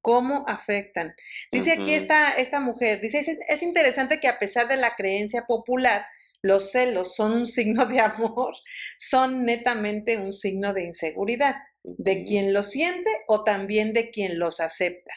¿Cómo 0.04 0.44
afectan? 0.50 1.16
Dice 1.50 1.72
aquí 1.72 1.94
esta, 1.94 2.34
esta 2.34 2.60
mujer, 2.60 3.00
dice, 3.00 3.20
es, 3.20 3.40
es 3.48 3.64
interesante 3.64 4.20
que 4.20 4.28
a 4.28 4.38
pesar 4.38 4.68
de 4.68 4.76
la 4.76 4.96
creencia 4.96 5.46
popular, 5.48 6.06
los 6.42 6.72
celos 6.72 7.16
son 7.16 7.32
un 7.32 7.48
signo 7.48 7.86
de 7.86 8.02
amor, 8.02 8.54
son 9.00 9.46
netamente 9.46 10.18
un 10.18 10.34
signo 10.34 10.74
de 10.74 10.84
inseguridad, 10.84 11.56
de 11.84 12.26
quien 12.26 12.52
los 12.52 12.70
siente 12.70 13.10
o 13.28 13.46
también 13.46 13.94
de 13.94 14.12
quien 14.12 14.40
los 14.40 14.60
acepta. 14.60 15.14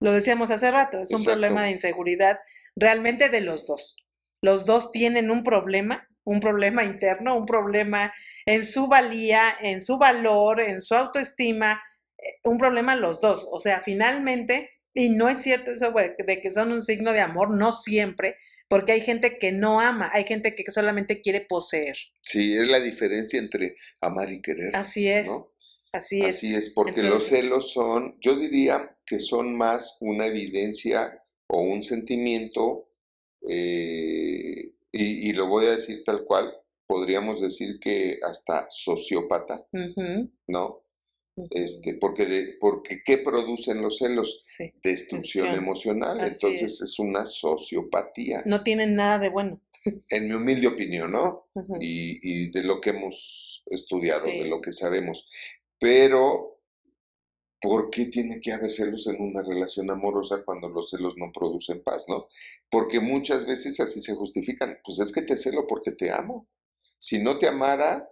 Lo 0.00 0.12
decíamos 0.12 0.50
hace 0.50 0.68
rato, 0.72 0.98
es 0.98 1.12
un 1.12 1.22
problema 1.22 1.62
de 1.62 1.70
inseguridad 1.70 2.40
realmente 2.74 3.28
de 3.28 3.40
los 3.40 3.68
dos. 3.68 3.96
Los 4.40 4.66
dos 4.66 4.90
tienen 4.90 5.30
un 5.30 5.44
problema, 5.44 6.08
un 6.24 6.40
problema 6.40 6.82
interno, 6.82 7.36
un 7.36 7.46
problema 7.46 8.12
en 8.46 8.64
su 8.64 8.88
valía, 8.88 9.56
en 9.60 9.80
su 9.80 9.98
valor, 9.98 10.60
en 10.60 10.80
su 10.80 10.96
autoestima, 10.96 11.80
un 12.44 12.58
problema 12.58 12.96
los 12.96 13.20
dos. 13.20 13.48
O 13.50 13.60
sea, 13.60 13.80
finalmente, 13.80 14.70
y 14.94 15.10
no 15.10 15.28
es 15.28 15.42
cierto 15.42 15.72
eso 15.72 15.92
de 15.92 16.40
que 16.40 16.50
son 16.50 16.72
un 16.72 16.82
signo 16.82 17.12
de 17.12 17.20
amor, 17.20 17.50
no 17.50 17.72
siempre, 17.72 18.36
porque 18.68 18.92
hay 18.92 19.00
gente 19.00 19.38
que 19.38 19.52
no 19.52 19.80
ama, 19.80 20.10
hay 20.12 20.24
gente 20.24 20.54
que 20.54 20.70
solamente 20.70 21.20
quiere 21.20 21.42
poseer. 21.42 21.96
Sí, 22.22 22.56
es 22.56 22.68
la 22.68 22.80
diferencia 22.80 23.38
entre 23.38 23.74
amar 24.00 24.30
y 24.30 24.40
querer. 24.40 24.74
Así 24.76 25.08
es. 25.08 25.28
Así 25.92 26.20
es. 26.20 26.36
Así 26.36 26.54
es, 26.54 26.70
porque 26.70 27.02
los 27.02 27.26
celos 27.26 27.72
son, 27.72 28.16
yo 28.20 28.36
diría 28.36 28.96
que 29.04 29.18
son 29.18 29.56
más 29.56 29.98
una 30.00 30.26
evidencia 30.26 31.22
o 31.48 31.60
un 31.60 31.82
sentimiento, 31.82 32.88
eh, 33.46 34.72
y, 34.90 35.32
lo 35.34 35.48
voy 35.48 35.66
a 35.66 35.72
decir 35.72 36.02
tal 36.04 36.24
cual, 36.24 36.54
podríamos 36.86 37.40
decir 37.40 37.78
que 37.80 38.18
hasta 38.22 38.66
sociópata, 38.68 39.66
¿no? 40.46 40.81
Este, 41.50 41.94
porque, 41.94 42.26
de, 42.26 42.56
porque 42.60 43.02
¿qué 43.04 43.18
producen 43.18 43.82
los 43.82 43.98
celos? 43.98 44.42
Destrucción 44.82 45.54
emocional. 45.54 46.20
Entonces 46.20 46.80
es. 46.80 46.98
una 46.98 47.24
sociopatía. 47.24 48.42
No 48.46 48.62
tienen 48.62 48.94
nada 48.94 49.18
de 49.18 49.28
bueno. 49.28 49.60
En 50.10 50.28
mi 50.28 50.34
humilde 50.34 50.68
opinión, 50.68 51.10
¿no? 51.10 51.48
y, 51.80 52.50
de 52.50 52.62
lo 52.62 52.80
que 52.80 52.90
hemos 52.90 53.62
estudiado, 53.66 54.26
de 54.26 54.44
lo 54.44 54.60
que 54.60 54.72
sabemos. 54.72 55.28
Pero, 55.78 56.60
¿por 57.60 57.90
qué 57.90 58.06
tiene 58.06 58.40
que 58.40 58.52
haber 58.52 58.72
celos 58.72 59.08
en 59.08 59.20
una 59.20 59.42
relación 59.42 59.90
amorosa 59.90 60.44
cuando 60.44 60.68
los 60.68 60.90
celos 60.90 61.14
no 61.16 61.32
producen 61.32 61.82
paz, 61.82 62.04
¿no? 62.08 62.28
Porque 62.70 63.00
muchas 63.00 63.44
veces 63.44 63.80
así 63.80 64.00
se 64.00 64.14
justifican. 64.14 64.78
Pues 64.84 65.00
es 65.00 65.12
que 65.12 65.22
te 65.22 65.36
celo 65.36 65.66
porque 65.66 65.92
te 65.92 66.12
amo. 66.12 66.48
Si 66.98 67.18
no 67.18 67.38
te 67.38 67.48
amara, 67.48 68.08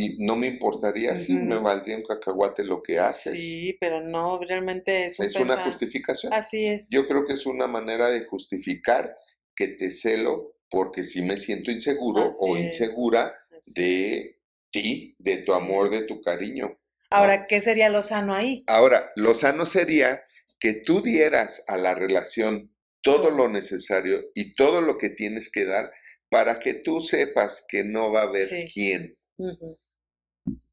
y 0.00 0.16
no 0.18 0.34
me 0.34 0.46
importaría 0.46 1.14
si 1.14 1.34
me 1.34 1.58
valdría 1.58 1.98
un 1.98 2.04
cacahuate 2.04 2.64
lo 2.64 2.82
que 2.82 2.98
haces. 2.98 3.38
Sí, 3.38 3.76
pero 3.78 4.00
no, 4.00 4.40
realmente 4.40 5.04
es, 5.04 5.20
es 5.20 5.36
una 5.36 5.58
justificación. 5.58 6.32
Así 6.32 6.64
es. 6.64 6.88
Yo 6.90 7.06
creo 7.06 7.26
que 7.26 7.34
es 7.34 7.44
una 7.44 7.66
manera 7.66 8.08
de 8.08 8.24
justificar 8.24 9.14
que 9.54 9.68
te 9.68 9.90
celo 9.90 10.56
porque 10.70 11.04
si 11.04 11.20
me 11.20 11.36
siento 11.36 11.70
inseguro 11.70 12.30
o 12.40 12.56
insegura 12.56 13.36
de 13.76 14.38
ti, 14.70 15.16
de 15.18 15.38
tu 15.38 15.52
amor, 15.52 15.90
de 15.90 16.06
tu 16.06 16.22
cariño. 16.22 16.80
Ahora, 17.10 17.46
¿qué 17.46 17.60
sería 17.60 17.90
lo 17.90 18.00
sano 18.02 18.34
ahí? 18.34 18.64
Ahora, 18.68 19.12
lo 19.16 19.34
sano 19.34 19.66
sería 19.66 20.22
que 20.58 20.72
tú 20.72 21.02
dieras 21.02 21.62
a 21.66 21.76
la 21.76 21.94
relación 21.94 22.74
todo 23.02 23.30
lo 23.30 23.48
necesario 23.48 24.30
y 24.34 24.54
todo 24.54 24.80
lo 24.80 24.96
que 24.96 25.10
tienes 25.10 25.50
que 25.50 25.66
dar 25.66 25.92
para 26.30 26.58
que 26.58 26.72
tú 26.72 27.02
sepas 27.02 27.66
que 27.68 27.84
no 27.84 28.10
va 28.12 28.20
a 28.20 28.28
haber 28.28 28.64
quién 28.72 29.18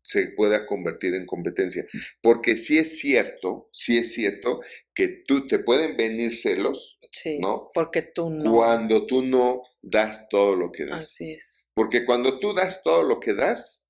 se 0.08 0.30
pueda 0.30 0.65
convertir 0.65 1.13
en 1.15 1.26
competencia. 1.26 1.86
Porque 2.22 2.58
sí 2.58 2.78
es 2.78 2.98
cierto, 2.98 3.70
sí 3.74 3.98
es 3.98 4.13
cierto 4.13 4.62
que 4.96 5.24
tú 5.28 5.46
te 5.48 5.60
pueden 5.60 5.98
venir 5.98 6.34
celos, 6.34 6.98
¿no? 7.39 7.70
Porque 7.74 8.04
tú 8.04 8.30
no. 8.30 8.50
Cuando 8.54 9.06
tú 9.06 9.22
no 9.22 9.63
das 9.82 10.30
todo 10.30 10.56
lo 10.56 10.72
que 10.72 10.86
das. 10.86 11.00
Así 11.00 11.34
es. 11.34 11.72
Porque 11.74 12.06
cuando 12.06 12.39
tú 12.39 12.54
das 12.54 12.82
todo 12.84 13.04
lo 13.04 13.20
que 13.20 13.34
das. 13.34 13.89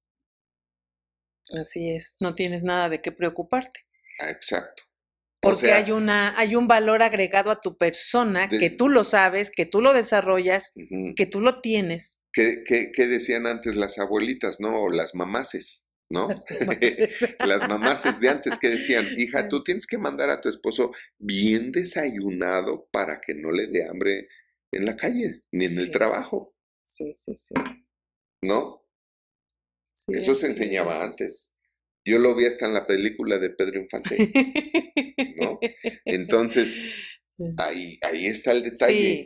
Así 1.60 1.92
es, 1.92 2.18
no 2.20 2.34
tienes 2.34 2.64
nada 2.64 2.90
de 2.90 3.00
qué 3.00 3.12
preocuparte. 3.12 3.86
Ah, 4.20 4.32
exacto. 4.32 4.84
Porque 5.40 5.72
hay, 5.72 5.92
una, 5.92 6.38
hay 6.38 6.56
un 6.56 6.68
valor 6.68 7.04
agregado 7.04 7.52
a 7.52 7.62
tu 7.62 7.78
persona 7.78 8.50
que 8.50 8.72
tú 8.72 8.90
lo 8.90 9.04
sabes, 9.04 9.52
que 9.52 9.68
tú 9.68 9.82
lo 9.82 9.94
desarrollas, 9.94 10.74
que 11.16 11.26
tú 11.28 11.42
lo 11.42 11.62
tienes. 11.62 12.24
¿Qué, 12.34 12.64
decían 12.98 13.46
antes 13.46 13.76
las 13.76 14.00
abuelitas, 14.00 14.60
no? 14.60 14.82
O 14.82 14.90
las 14.90 15.16
mamaces, 15.16 15.87
¿no? 16.10 16.30
Las 17.40 17.68
mamaces. 17.70 18.20
de 18.22 18.30
antes 18.30 18.58
que 18.58 18.70
decían, 18.70 19.10
hija, 19.16 19.48
tú 19.48 19.64
tienes 19.64 19.88
que 19.88 19.98
mandar 19.98 20.30
a 20.30 20.42
tu 20.42 20.50
esposo 20.50 20.92
bien 21.18 21.72
desayunado 21.72 22.88
para 22.92 23.20
que 23.22 23.34
no 23.34 23.52
le 23.52 23.68
dé 23.68 23.88
hambre 23.88 24.30
en 24.72 24.86
la 24.86 24.96
calle, 24.96 25.44
ni 25.52 25.66
en 25.66 25.78
el 25.78 25.92
trabajo. 25.92 26.56
Sí, 26.84 27.14
sí, 27.14 27.36
sí. 27.36 27.54
¿No? 28.42 28.86
Eso 30.08 30.36
se 30.36 30.48
enseñaba 30.48 31.04
antes. 31.04 31.56
Yo 32.06 32.20
lo 32.20 32.36
vi 32.36 32.46
hasta 32.46 32.68
en 32.68 32.74
la 32.74 32.88
película 32.88 33.38
de 33.40 33.50
Pedro 33.50 33.82
Infante. 33.82 34.32
¿no? 35.36 35.60
Entonces, 36.06 36.94
ahí, 37.58 38.00
ahí 38.02 38.28
está 38.28 38.52
el 38.52 38.64
detalle, 38.64 39.26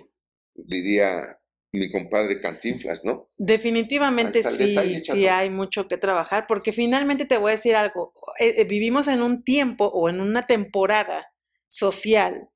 diría 0.55 1.40
mi 1.73 1.89
compadre 1.91 2.41
Cantinflas, 2.41 3.03
¿no? 3.05 3.29
Definitivamente 3.37 4.43
sí, 4.43 4.75
sí 4.99 5.27
hay 5.27 5.49
mucho 5.49 5.87
que 5.87 5.97
trabajar, 5.97 6.45
porque 6.47 6.73
finalmente 6.73 7.25
te 7.25 7.37
voy 7.37 7.51
a 7.51 7.55
decir 7.55 7.75
algo, 7.75 8.13
eh, 8.39 8.55
eh, 8.57 8.63
vivimos 8.65 9.07
en 9.07 9.21
un 9.21 9.43
tiempo 9.43 9.85
o 9.85 10.09
en 10.09 10.19
una 10.19 10.45
temporada 10.45 11.31
social 11.67 12.49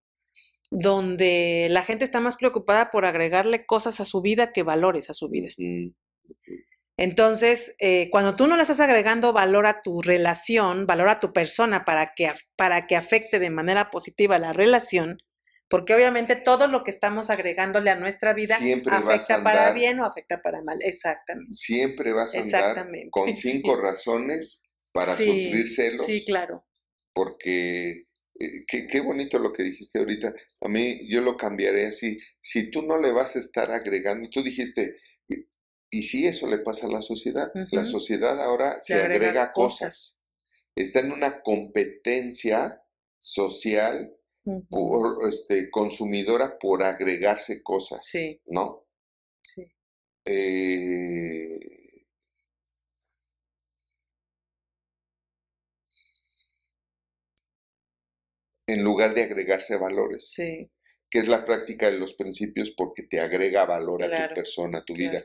donde 0.71 1.67
la 1.69 1.83
gente 1.83 2.03
está 2.03 2.19
más 2.19 2.35
preocupada 2.35 2.89
por 2.89 3.05
agregarle 3.05 3.65
cosas 3.65 3.99
a 3.99 4.05
su 4.05 4.21
vida 4.21 4.51
que 4.51 4.63
valores 4.63 5.09
a 5.09 5.13
su 5.13 5.29
vida. 5.29 5.49
Entonces, 6.97 7.75
eh, 7.79 8.09
cuando 8.09 8.35
tú 8.35 8.47
no 8.47 8.55
le 8.55 8.61
estás 8.61 8.79
agregando 8.79 9.31
valor 9.31 9.67
a 9.67 9.81
tu 9.81 10.01
relación, 10.01 10.85
valor 10.85 11.09
a 11.09 11.19
tu 11.19 11.33
persona 11.33 11.85
para 11.85 12.13
que, 12.15 12.31
para 12.57 12.87
que 12.87 12.95
afecte 12.95 13.39
de 13.39 13.49
manera 13.49 13.89
positiva 13.89 14.39
la 14.39 14.53
relación, 14.53 15.17
porque 15.69 15.95
obviamente 15.95 16.35
todo 16.35 16.67
lo 16.67 16.83
que 16.83 16.91
estamos 16.91 17.29
agregándole 17.29 17.89
a 17.89 17.95
nuestra 17.95 18.33
vida 18.33 18.57
afecta 18.91 19.43
para 19.43 19.71
bien 19.71 19.99
o 19.99 20.05
afecta 20.05 20.41
para 20.41 20.61
mal. 20.61 20.77
Exactamente. 20.81 21.53
Siempre 21.53 22.13
vas 22.13 22.35
a 22.35 22.39
andar 22.39 22.87
con 23.09 23.35
cinco 23.35 23.75
razones 23.75 24.63
para 24.91 25.15
sufrir 25.15 25.67
celos. 25.67 26.05
Sí, 26.05 26.23
claro. 26.25 26.65
Porque 27.13 28.05
eh, 28.39 28.65
qué, 28.67 28.87
qué, 28.87 28.99
bonito 28.99 29.39
lo 29.39 29.51
que 29.51 29.63
dijiste 29.63 29.99
ahorita. 29.99 30.33
A 30.61 30.67
mí 30.67 31.09
yo 31.09 31.21
lo 31.21 31.35
cambiaré 31.37 31.87
así. 31.87 32.17
Si 32.41 32.69
tú 32.69 32.83
no 32.83 33.01
le 33.01 33.11
vas 33.11 33.35
a 33.35 33.39
estar 33.39 33.71
agregando, 33.71 34.29
tú 34.29 34.43
dijiste, 34.43 34.97
y 35.95 36.03
sí, 36.03 36.27
eso 36.27 36.47
le 36.47 36.57
pasa 36.57 36.87
a 36.87 36.91
la 36.91 37.01
sociedad. 37.01 37.51
La 37.71 37.85
sociedad 37.85 38.41
ahora 38.41 38.81
se, 38.81 38.95
agrega, 38.95 39.53
cosas. 39.53 40.21
Está 40.75 40.99
en 40.99 41.13
una 41.13 41.41
competencia 41.41 42.83
social 43.17 44.13
por, 44.69 45.27
este, 45.27 45.69
consumidora 45.69 46.57
por 46.59 46.83
agregarse 46.83 47.63
cosas, 47.63 48.05
sí. 48.05 48.41
¿no? 48.47 48.85
Sí. 49.41 49.71
Eh, 50.25 51.59
en 58.67 58.83
lugar 58.83 59.13
de 59.13 59.23
agregarse 59.23 59.77
valores. 59.77 60.31
Sí. 60.31 60.69
Que 61.09 61.19
es 61.19 61.27
la 61.27 61.45
práctica 61.45 61.89
de 61.89 61.99
los 61.99 62.13
principios 62.13 62.71
porque 62.71 63.03
te 63.03 63.19
agrega 63.19 63.65
valor 63.65 64.03
a 64.03 64.29
tu 64.29 64.35
persona, 64.35 64.79
a 64.79 64.83
tu 64.83 64.93
vida. 64.93 65.23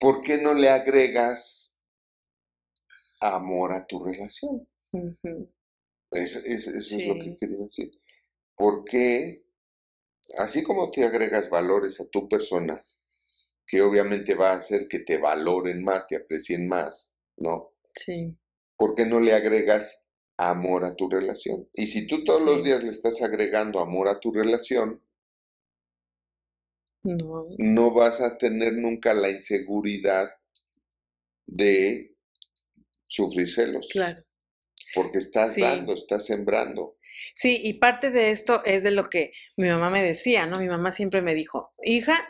¿por 0.00 0.22
qué 0.22 0.38
no 0.38 0.54
le 0.54 0.70
agregas 0.70 1.76
amor 3.20 3.72
a 3.72 3.86
tu 3.86 4.02
relación? 4.02 4.66
Eso, 6.10 6.40
es 6.44 7.06
lo 7.06 7.14
que 7.14 7.36
quería 7.36 7.58
decir. 7.58 7.92
¿Por 8.56 8.84
qué, 8.84 9.46
así 10.38 10.62
como 10.62 10.90
te 10.90 11.04
agregas 11.04 11.48
valores 11.48 12.00
a 12.00 12.08
tu 12.08 12.28
persona, 12.28 12.82
que 13.66 13.82
obviamente 13.82 14.34
va 14.34 14.52
a 14.52 14.56
hacer 14.56 14.88
que 14.88 14.98
te 15.00 15.18
valoren 15.18 15.82
más, 15.82 16.06
te 16.08 16.16
aprecien 16.16 16.66
más, 16.66 17.14
¿no? 17.36 17.72
Sí. 17.94 18.36
¿Por 18.76 18.94
qué 18.94 19.06
no 19.06 19.20
le 19.20 19.32
agregas 19.32 20.04
amor 20.36 20.84
a 20.84 20.96
tu 20.96 21.08
relación? 21.08 21.68
Y 21.72 21.86
si 21.86 22.06
tú 22.06 22.24
todos 22.24 22.42
los 22.42 22.64
días 22.64 22.82
le 22.82 22.90
estás 22.90 23.22
agregando 23.22 23.78
amor 23.78 24.08
a 24.08 24.18
tu 24.18 24.32
relación, 24.32 25.00
no. 27.02 27.90
vas 27.92 28.20
a 28.20 28.36
tener 28.36 28.74
nunca 28.74 29.14
la 29.14 29.30
inseguridad 29.30 30.30
de 31.46 32.14
sufrir 33.06 33.48
celos. 33.48 33.88
Claro. 33.92 34.22
Porque 34.94 35.18
estás 35.18 35.54
Sí. 35.54 35.60
dando, 35.62 35.94
estás 35.94 36.26
sembrando. 36.26 36.96
Sí, 37.34 37.60
y 37.62 37.74
parte 37.74 38.10
de 38.10 38.30
esto 38.30 38.62
es 38.64 38.82
de 38.82 38.90
lo 38.90 39.08
que 39.10 39.32
mi 39.56 39.68
mamá 39.68 39.90
me 39.90 40.02
decía, 40.02 40.46
¿no? 40.46 40.58
Mi 40.58 40.68
mamá 40.68 40.92
siempre 40.92 41.22
me 41.22 41.34
dijo, 41.34 41.70
hija, 41.82 42.26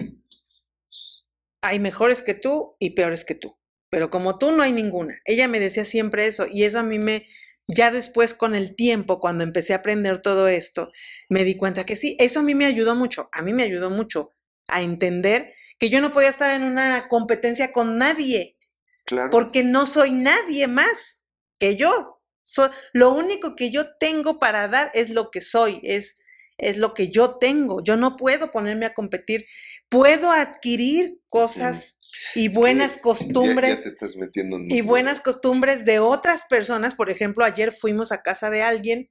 hay 1.62 1.78
mejores 1.78 2.22
que 2.22 2.34
tú 2.34 2.76
y 2.78 2.90
peores 2.90 3.24
que 3.24 3.34
tú, 3.34 3.58
pero 3.90 4.10
como 4.10 4.38
tú 4.38 4.52
no 4.52 4.62
hay 4.62 4.72
ninguna. 4.72 5.20
Ella 5.24 5.48
me 5.48 5.60
decía 5.60 5.84
siempre 5.84 6.26
eso 6.26 6.46
y 6.50 6.64
eso 6.64 6.78
a 6.78 6.82
mí 6.82 6.98
me, 6.98 7.26
ya 7.68 7.90
después 7.90 8.34
con 8.34 8.54
el 8.54 8.74
tiempo, 8.74 9.20
cuando 9.20 9.44
empecé 9.44 9.74
a 9.74 9.76
aprender 9.76 10.20
todo 10.20 10.48
esto, 10.48 10.90
me 11.28 11.44
di 11.44 11.56
cuenta 11.56 11.84
que 11.84 11.96
sí, 11.96 12.16
eso 12.18 12.40
a 12.40 12.42
mí 12.42 12.54
me 12.54 12.66
ayudó 12.66 12.94
mucho, 12.94 13.28
a 13.32 13.42
mí 13.42 13.52
me 13.52 13.62
ayudó 13.62 13.90
mucho 13.90 14.34
a 14.68 14.82
entender 14.82 15.52
que 15.78 15.90
yo 15.90 16.00
no 16.00 16.12
podía 16.12 16.28
estar 16.28 16.54
en 16.54 16.62
una 16.62 17.08
competencia 17.08 17.72
con 17.72 17.98
nadie, 17.98 18.56
Claro. 19.04 19.30
porque 19.30 19.64
no 19.64 19.86
soy 19.86 20.12
nadie 20.12 20.66
más 20.68 21.24
que 21.58 21.76
yo. 21.76 22.19
So- 22.42 22.70
lo 22.92 23.12
único 23.12 23.54
que 23.56 23.70
yo 23.70 23.96
tengo 23.98 24.38
para 24.38 24.68
dar 24.68 24.90
es 24.94 25.10
lo 25.10 25.30
que 25.30 25.40
soy, 25.40 25.80
es, 25.82 26.20
es 26.58 26.76
lo 26.76 26.94
que 26.94 27.08
yo 27.10 27.38
tengo. 27.38 27.82
Yo 27.82 27.96
no 27.96 28.16
puedo 28.16 28.50
ponerme 28.50 28.86
a 28.86 28.94
competir. 28.94 29.46
Puedo 29.88 30.30
adquirir 30.30 31.20
cosas 31.28 31.98
y 32.34 32.48
buenas 32.48 32.92
Ya- 32.92 32.98
Ya, 32.98 33.02
costumbres 33.02 33.82
te 33.82 33.88
estás 33.88 34.16
metiendo 34.16 34.56
en 34.56 34.70
y 34.70 34.80
buenas 34.82 35.20
costumbres 35.20 35.84
de 35.84 35.98
otras 36.00 36.44
personas. 36.48 36.94
Por 36.94 37.10
ejemplo, 37.10 37.44
ayer 37.44 37.72
fuimos 37.72 38.12
a 38.12 38.22
casa 38.22 38.50
de 38.50 38.62
alguien 38.62 39.10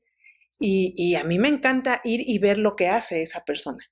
y, 0.59 0.93
y 0.97 1.15
a 1.15 1.23
mí 1.23 1.39
me 1.39 1.47
encanta 1.47 2.01
ir 2.03 2.21
y 2.25 2.38
ver 2.39 2.57
lo 2.57 2.75
que 2.75 2.89
hace 2.89 3.21
esa 3.21 3.45
persona. 3.45 3.84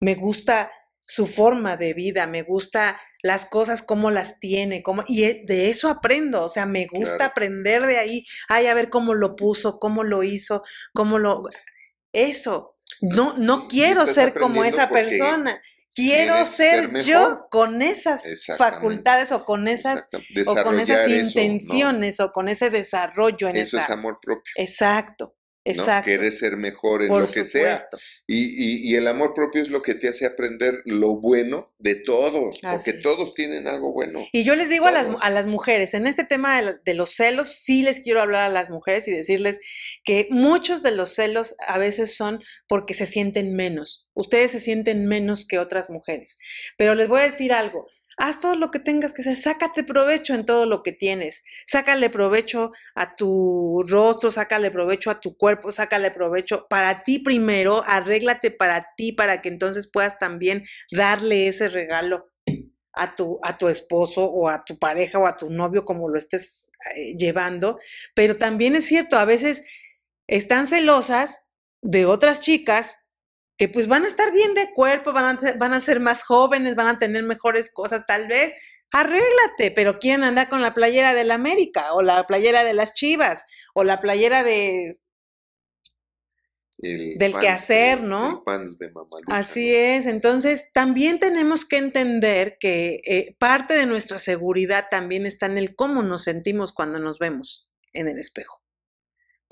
Me 0.00 0.14
gusta 0.14 0.70
su 1.06 1.26
forma 1.26 1.76
de 1.76 1.94
vida, 1.94 2.26
me 2.26 2.42
gusta 2.42 3.00
las 3.22 3.46
cosas, 3.46 3.82
cómo 3.82 4.10
las 4.10 4.40
tiene, 4.40 4.82
cómo, 4.82 5.04
y 5.06 5.24
e- 5.24 5.44
de 5.46 5.70
eso 5.70 5.88
aprendo, 5.88 6.44
o 6.44 6.48
sea, 6.48 6.66
me 6.66 6.86
gusta 6.86 7.16
Claro. 7.16 7.30
aprender 7.30 7.86
de 7.86 7.98
ahí, 7.98 8.26
ay, 8.48 8.66
a 8.66 8.74
ver 8.74 8.88
cómo 8.90 9.14
lo 9.14 9.36
puso, 9.36 9.78
cómo 9.78 10.04
lo 10.04 10.22
hizo, 10.22 10.62
cómo 10.94 11.18
lo... 11.18 11.42
Eso, 12.12 12.74
no, 13.00 13.34
no 13.38 13.68
quiero 13.68 14.06
ser 14.06 14.34
como 14.34 14.64
esa 14.64 14.88
persona, 14.90 15.60
quiero 15.94 16.44
ser 16.46 16.90
ser, 16.90 17.04
yo 17.04 17.46
con 17.50 17.82
esas 17.82 18.22
facultades 18.56 19.32
o 19.32 19.44
con 19.44 19.66
esas 19.68 20.08
o 20.46 20.54
con 20.62 20.78
esas 20.78 21.06
Desarrollar 21.06 21.08
eso, 21.10 21.14
¿no? 21.14 21.26
intenciones 21.26 22.20
o 22.20 22.32
con 22.32 22.48
ese 22.48 22.70
desarrollo 22.70 23.48
en 23.48 23.56
Eso 23.56 23.76
esa. 23.76 23.86
es 23.86 23.90
amor 23.90 24.18
propio. 24.20 24.52
Exacto, 24.56 25.36
¿no? 25.64 25.70
exacto. 25.72 26.10
Querer 26.10 26.32
ser 26.32 26.56
mejor 26.56 27.02
en 27.02 27.08
por 27.08 27.20
lo 27.22 27.26
que 27.26 27.44
sea. 27.44 27.86
Y, 28.26 28.36
y- 28.36 28.90
y 28.92 28.94
el 28.96 29.06
amor 29.06 29.32
propio 29.34 29.62
es 29.62 29.68
lo 29.68 29.82
que 29.82 29.94
te 29.94 30.08
hace 30.08 30.26
aprender 30.26 30.80
lo 30.84 31.16
bueno 31.20 31.72
de 31.78 31.94
todos, 31.96 32.58
Así 32.64 32.76
porque 32.76 32.90
es. 32.98 33.02
todos 33.02 33.34
tienen 33.34 33.68
algo 33.68 33.92
bueno. 33.92 34.26
Y 34.32 34.44
yo 34.44 34.54
les 34.56 34.68
digo 34.70 34.86
a 34.86 34.90
las, 34.92 35.08
a 35.20 35.30
las 35.30 35.46
mujeres, 35.46 35.94
en 35.94 36.06
este 36.06 36.24
tema 36.24 36.60
de, 36.60 36.74
de 36.84 36.94
los 36.94 37.10
celos, 37.10 37.48
sí 37.62 37.82
les 37.82 38.00
quiero 38.00 38.20
hablar 38.20 38.50
a 38.50 38.52
las 38.52 38.70
mujeres 38.70 39.06
y 39.08 39.12
decirles 39.12 39.60
que 40.04 40.26
muchos 40.30 40.82
de 40.82 40.90
los 40.92 41.14
celos 41.14 41.54
a 41.66 41.78
veces 41.78 42.16
son 42.16 42.40
porque 42.68 42.94
se 42.94 43.06
sienten 43.06 43.54
menos. 43.54 44.08
Ustedes 44.14 44.50
se 44.52 44.60
sienten 44.60 45.06
menos 45.06 45.46
que 45.46 45.58
otras 45.58 45.90
mujeres. 45.90 46.38
Pero 46.76 46.94
les 46.94 47.08
voy 47.08 47.20
a 47.20 47.24
decir 47.24 47.52
algo. 47.52 47.86
Haz 48.16 48.40
todo 48.40 48.56
lo 48.56 48.70
que 48.70 48.78
tengas 48.78 49.12
que 49.12 49.22
hacer, 49.22 49.38
sácate 49.38 49.84
provecho 49.84 50.34
en 50.34 50.44
todo 50.44 50.66
lo 50.66 50.82
que 50.82 50.92
tienes, 50.92 51.44
sácale 51.66 52.10
provecho 52.10 52.72
a 52.94 53.14
tu 53.16 53.84
rostro, 53.88 54.30
sácale 54.30 54.70
provecho 54.70 55.10
a 55.10 55.20
tu 55.20 55.36
cuerpo, 55.36 55.70
sácale 55.70 56.10
provecho 56.10 56.66
para 56.68 57.02
ti 57.02 57.18
primero, 57.18 57.82
arréglate 57.86 58.50
para 58.50 58.86
ti, 58.96 59.12
para 59.12 59.40
que 59.40 59.48
entonces 59.48 59.90
puedas 59.90 60.18
también 60.18 60.64
darle 60.90 61.48
ese 61.48 61.68
regalo 61.68 62.30
a 62.92 63.14
tu, 63.14 63.38
a 63.42 63.56
tu 63.56 63.68
esposo 63.68 64.24
o 64.24 64.48
a 64.48 64.64
tu 64.64 64.78
pareja 64.78 65.18
o 65.18 65.26
a 65.26 65.36
tu 65.36 65.50
novio, 65.50 65.84
como 65.84 66.08
lo 66.08 66.18
estés 66.18 66.70
eh, 66.94 67.16
llevando. 67.16 67.78
Pero 68.14 68.36
también 68.36 68.76
es 68.76 68.84
cierto, 68.86 69.18
a 69.18 69.24
veces 69.24 69.64
están 70.26 70.66
celosas 70.66 71.44
de 71.80 72.06
otras 72.06 72.40
chicas 72.40 73.01
que 73.62 73.68
pues 73.68 73.86
van 73.86 74.04
a 74.04 74.08
estar 74.08 74.32
bien 74.32 74.54
de 74.54 74.72
cuerpo, 74.74 75.12
van 75.12 75.36
a, 75.36 75.40
ser, 75.40 75.56
van 75.56 75.72
a 75.72 75.80
ser 75.80 76.00
más 76.00 76.24
jóvenes, 76.24 76.74
van 76.74 76.88
a 76.88 76.98
tener 76.98 77.22
mejores 77.22 77.70
cosas 77.72 78.04
tal 78.04 78.26
vez. 78.26 78.52
Arréglate, 78.90 79.70
pero 79.70 80.00
¿quién 80.00 80.24
anda 80.24 80.48
con 80.48 80.62
la 80.62 80.74
playera 80.74 81.14
del 81.14 81.30
América 81.30 81.92
o 81.92 82.02
la 82.02 82.26
playera 82.26 82.64
de 82.64 82.74
las 82.74 82.92
Chivas 82.92 83.44
o 83.72 83.84
la 83.84 84.00
playera 84.00 84.42
de... 84.42 84.96
El 86.78 87.16
Del 87.18 87.38
quehacer, 87.38 88.00
de- 88.00 88.08
¿no? 88.08 88.42
De 88.44 88.90
mamalucha, 88.90 89.26
Así 89.28 89.68
¿no? 89.70 89.76
es, 89.76 90.06
entonces 90.06 90.70
también 90.74 91.20
tenemos 91.20 91.64
que 91.64 91.76
entender 91.76 92.56
que 92.58 93.00
eh, 93.06 93.36
parte 93.38 93.74
de 93.74 93.86
nuestra 93.86 94.18
seguridad 94.18 94.86
también 94.90 95.24
está 95.24 95.46
en 95.46 95.56
el 95.58 95.76
cómo 95.76 96.02
nos 96.02 96.24
sentimos 96.24 96.72
cuando 96.72 96.98
nos 96.98 97.20
vemos 97.20 97.70
en 97.92 98.08
el 98.08 98.18
espejo. 98.18 98.60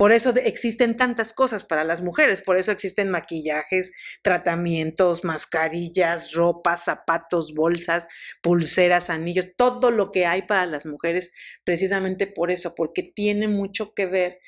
Por 0.00 0.12
eso 0.12 0.30
existen 0.34 0.96
tantas 0.96 1.34
cosas 1.34 1.62
para 1.62 1.84
las 1.84 2.00
mujeres, 2.00 2.40
por 2.40 2.56
eso 2.56 2.72
existen 2.72 3.10
maquillajes, 3.10 3.92
tratamientos, 4.22 5.24
mascarillas, 5.24 6.32
ropas, 6.32 6.84
zapatos, 6.84 7.52
bolsas, 7.52 8.08
pulseras, 8.40 9.10
anillos, 9.10 9.54
todo 9.58 9.90
lo 9.90 10.10
que 10.10 10.24
hay 10.24 10.40
para 10.40 10.64
las 10.64 10.86
mujeres, 10.86 11.32
precisamente 11.64 12.26
por 12.26 12.50
eso, 12.50 12.72
porque 12.74 13.02
tiene 13.02 13.46
mucho 13.46 13.92
que 13.92 14.06
ver 14.06 14.38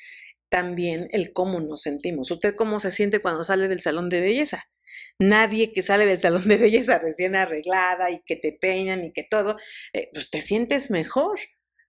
también 0.49 1.07
el 1.11 1.33
cómo 1.33 1.59
nos 1.59 1.83
sentimos. 1.83 2.31
¿Usted 2.31 2.55
cómo 2.55 2.79
se 2.79 2.89
siente 2.89 3.19
cuando 3.19 3.43
sale 3.43 3.67
del 3.67 3.81
salón 3.81 4.09
de 4.09 4.21
belleza? 4.21 4.63
Nadie 5.19 5.71
que 5.71 5.83
sale 5.83 6.07
del 6.07 6.17
salón 6.17 6.47
de 6.47 6.57
belleza 6.57 6.97
recién 6.97 7.35
arreglada 7.35 8.09
y 8.09 8.23
que 8.25 8.37
te 8.37 8.57
peinan 8.59 9.05
y 9.05 9.13
que 9.13 9.23
todo, 9.23 9.57
eh, 9.93 10.09
pues 10.13 10.31
te 10.31 10.41
sientes 10.41 10.89
mejor, 10.89 11.37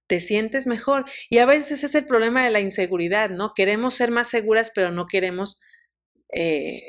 te 0.06 0.20
sientes 0.20 0.66
mejor. 0.66 1.04
Y 1.30 1.38
a 1.38 1.46
veces 1.46 1.72
ese 1.72 1.86
es 1.86 1.94
el 1.94 2.06
problema 2.06 2.44
de 2.44 2.50
la 2.50 2.60
inseguridad, 2.60 3.30
¿no? 3.30 3.52
Queremos 3.54 3.94
ser 3.94 4.10
más 4.10 4.28
seguras, 4.28 4.70
pero 4.74 4.90
no 4.90 5.06
queremos 5.06 5.60
eh, 6.34 6.82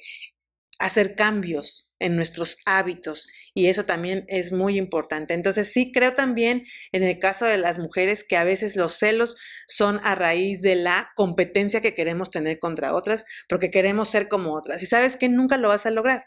hacer 0.80 1.16
cambios 1.16 1.96
en 2.00 2.16
nuestros 2.16 2.58
hábitos 2.66 3.30
y 3.54 3.68
eso 3.68 3.86
también 3.86 4.26
es 4.28 4.52
muy 4.52 4.78
importante. 4.78 5.34
Entonces 5.34 5.72
sí 5.72 5.92
creo 5.92 6.14
también 6.14 6.66
en 6.92 7.04
el 7.04 7.20
caso 7.20 7.46
de 7.46 7.58
las 7.58 7.80
mujeres 7.80 8.26
que 8.28 8.38
a 8.38 8.44
veces 8.44 8.76
los 8.76 8.94
celos 8.94 9.38
son 9.68 10.00
a 10.04 10.16
raíz 10.16 10.62
de 10.62 10.76
la 10.76 11.12
competencia 11.16 11.82
que 11.82 11.94
queremos 11.94 12.32
tener 12.32 12.60
contra 12.60 12.94
otras 12.94 13.26
porque 13.48 13.72
queremos 13.72 14.10
ser 14.10 14.28
como 14.28 14.54
otras. 14.56 14.82
Y 14.84 14.86
sabes 14.86 15.16
que 15.16 15.30
nunca 15.30 15.58
lo 15.58 15.70
vas 15.70 15.86
a 15.86 15.92
lograr. 15.92 16.26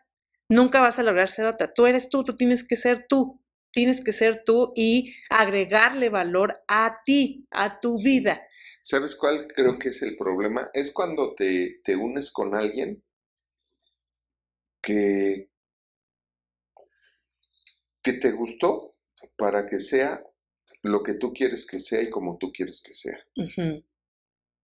Nunca 0.49 0.80
vas 0.80 0.99
a 0.99 1.03
lograr 1.03 1.28
ser 1.28 1.47
otra. 1.47 1.72
Tú 1.74 1.86
eres 1.86 2.09
tú, 2.09 2.24
tú 2.24 2.34
tienes 2.36 2.66
que 2.66 2.76
ser 2.76 3.07
tú. 3.09 3.43
Tienes 3.73 4.03
que 4.03 4.12
ser 4.12 4.43
tú 4.45 4.73
y 4.75 5.14
agregarle 5.31 6.09
valor 6.09 6.62
a 6.69 7.01
ti, 7.05 7.47
a 7.51 7.81
tu 7.81 8.03
vida. 8.03 8.47
¿Sabes 8.83 9.14
cuál 9.16 9.47
creo 9.49 9.79
que 9.79 9.91
es 9.91 10.03
el 10.03 10.16
problema? 10.16 10.71
Es 10.73 10.91
cuando 10.91 11.35
te, 11.35 11.81
te 11.85 11.95
unes 11.97 12.31
con 12.31 12.55
alguien 12.55 13.03
que, 14.81 15.51
que 18.03 18.12
te 18.14 18.33
gustó 18.33 18.97
para 19.37 19.66
que 19.66 19.81
sea 19.81 20.25
lo 20.83 21.03
que 21.03 21.14
tú 21.14 21.33
quieres 21.33 21.66
que 21.66 21.79
sea 21.81 22.03
y 22.03 22.11
como 22.11 22.39
tú 22.39 22.53
quieres 22.53 22.81
que 22.81 22.95
sea. 22.95 23.19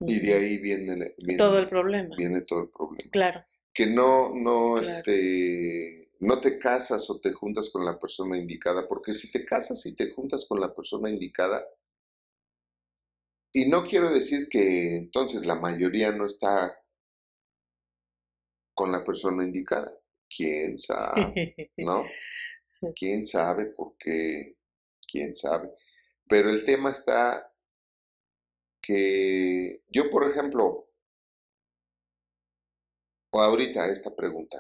Y 0.01 0.21
de 0.21 0.35
ahí 0.35 0.59
viene, 0.59 1.15
viene, 1.19 1.39
todo 1.39 1.59
el 1.59 1.69
problema. 1.69 2.15
viene 2.17 2.43
todo 2.43 2.63
el 2.63 2.69
problema. 2.71 3.11
Claro. 3.11 3.45
Que 3.73 3.87
no, 3.87 4.35
no, 4.35 4.77
Claro. 4.77 4.99
este, 4.99 6.04
no 6.25 6.41
te 6.41 6.59
casas 6.59 7.09
o 7.11 7.21
te 7.21 7.33
juntas 7.33 7.71
con 7.71 7.85
la 7.85 7.99
persona 7.99 8.39
indicada, 8.39 8.89
porque 8.89 9.13
si 9.13 9.31
te 9.31 9.45
casas 9.45 9.85
y 9.87 9.95
te 9.95 10.11
juntas 10.11 10.47
con 10.49 10.59
la 10.59 10.73
persona 10.73 11.11
indicada, 11.11 11.67
y 13.53 13.67
no 13.69 13.87
quiero 13.87 14.11
decir 14.11 14.49
que 14.49 14.97
entonces 14.97 15.47
la 15.47 15.55
mayoría 15.55 16.11
no 16.13 16.27
está 16.27 16.77
con 18.75 18.91
la 18.91 19.05
persona 19.05 19.45
indicada. 19.45 19.93
¿Quién 20.29 20.77
sabe? 20.79 21.71
¿No? 21.77 22.05
¿Quién 22.97 23.25
sabe 23.25 23.67
por 23.67 23.97
qué? 23.99 24.57
¿Quién 25.07 25.37
sabe? 25.37 25.71
Pero 26.27 26.51
el 26.51 26.65
tema 26.65 26.91
está 26.91 27.53
que 28.81 29.85
yo, 29.89 30.11
por 30.11 30.29
ejemplo, 30.29 30.91
o 33.31 33.41
ahorita 33.41 33.89
esta 33.89 34.15
pregunta, 34.17 34.59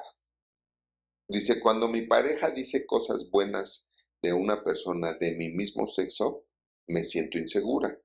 dice, 1.34 1.60
cuando 1.60 1.88
mi 1.88 2.02
pareja 2.02 2.50
dice 2.50 2.86
cosas 2.86 3.30
buenas 3.30 3.90
de 4.22 4.32
una 4.32 4.62
persona 4.64 5.14
de 5.14 5.32
mi 5.32 5.50
mismo 5.50 5.86
sexo, 5.86 6.46
me 6.88 7.04
siento 7.04 7.38
insegura 7.38 7.98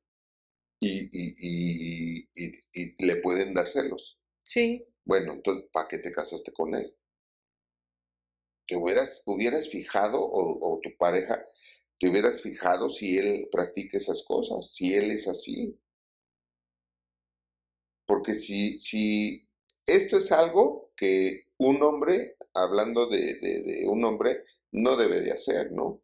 y, 0.80 1.10
y, 1.12 1.36
y, 1.40 2.30
y, 2.36 2.52
y 2.74 3.06
le 3.06 3.18
pueden 3.18 3.54
dar 3.54 3.68
celos. 3.70 4.20
Sí, 4.44 4.86
Bueno, 5.06 5.34
entonces, 5.34 5.70
¿para 5.74 5.88
qué 5.90 6.00
te 6.00 6.12
casaste 6.12 6.54
con 6.54 6.76
él? 6.76 6.96
¿Te 8.70 8.78
hubieras, 8.78 9.22
hubieras 9.26 9.68
fijado 9.68 10.22
o, 10.22 10.58
o 10.62 10.80
tu 10.80 10.96
pareja 10.98 11.44
te 12.00 12.10
hubieras 12.10 12.42
fijado 12.42 12.90
si 12.90 13.18
él 13.18 13.50
practica 13.52 13.98
esas 13.98 14.24
cosas, 14.24 14.74
si 14.74 14.94
él 14.94 15.12
es 15.12 15.28
así? 15.28 15.78
Porque 18.06 18.34
si, 18.34 18.78
si 18.80 19.48
esto 19.86 20.18
es 20.18 20.32
algo 20.32 20.92
que 20.96 21.46
un 21.60 21.82
hombre, 21.84 22.36
hablando 22.54 23.08
de, 23.08 23.36
de, 23.40 23.64
de 23.64 23.88
un 23.88 24.04
hombre, 24.06 24.44
no 24.72 24.96
debe 24.96 25.22
de 25.22 25.32
hacer, 25.32 25.72
¿no? 25.72 26.02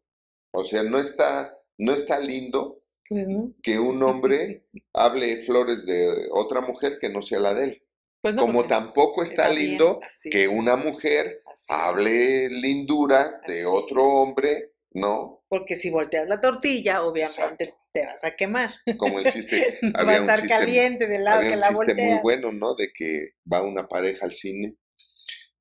O 0.52 0.64
sea, 0.64 0.82
no 0.82 0.98
está, 0.98 1.56
no 1.78 1.92
está 1.92 2.18
lindo 2.20 2.78
Pues 3.08 3.26
no. 3.28 3.54
que 3.62 3.78
un 3.78 4.02
hombre 4.02 4.66
hable 4.92 5.38
flores 5.42 5.84
de 5.86 6.28
otra 6.30 6.60
mujer 6.60 6.98
que 7.00 7.08
no 7.08 7.22
sea 7.22 7.40
la 7.40 7.54
de 7.54 7.64
él. 7.64 7.82
Pues 8.22 8.34
no, 8.34 8.42
Como 8.42 8.54
porque 8.54 8.68
tampoco 8.68 9.22
está, 9.22 9.48
lindo 9.48 10.00
que 10.30 10.48
una 10.48 10.76
mujer 10.76 11.42
así 11.44 11.72
hable 11.72 12.48
linduras 12.50 13.40
de 13.46 13.64
otro 13.66 14.04
hombre, 14.04 14.72
¿no? 14.92 15.44
Porque 15.48 15.76
si 15.76 15.90
volteas 15.90 16.28
la 16.28 16.40
tortilla, 16.40 17.02
obviamente 17.04 17.74
te 17.92 18.04
vas 18.04 18.24
a 18.24 18.34
quemar. 18.34 18.72
Como 18.98 19.20
el 19.20 19.32
chiste, 19.32 19.78
Va 19.94 20.00
a 20.00 20.02
había 20.02 20.22
un 20.22 20.28
estar 20.30 20.40
chiste, 20.40 20.54
caliente 20.54 21.06
del 21.06 21.24
lado 21.24 21.38
había 21.38 21.50
que 21.50 21.54
un 21.56 21.60
la 21.60 21.70
muy 21.70 22.18
bueno, 22.22 22.52
¿no? 22.52 22.74
De 22.74 22.92
que 22.92 23.30
va 23.50 23.62
una 23.62 23.86
pareja 23.86 24.26
al 24.26 24.32
cine 24.32 24.76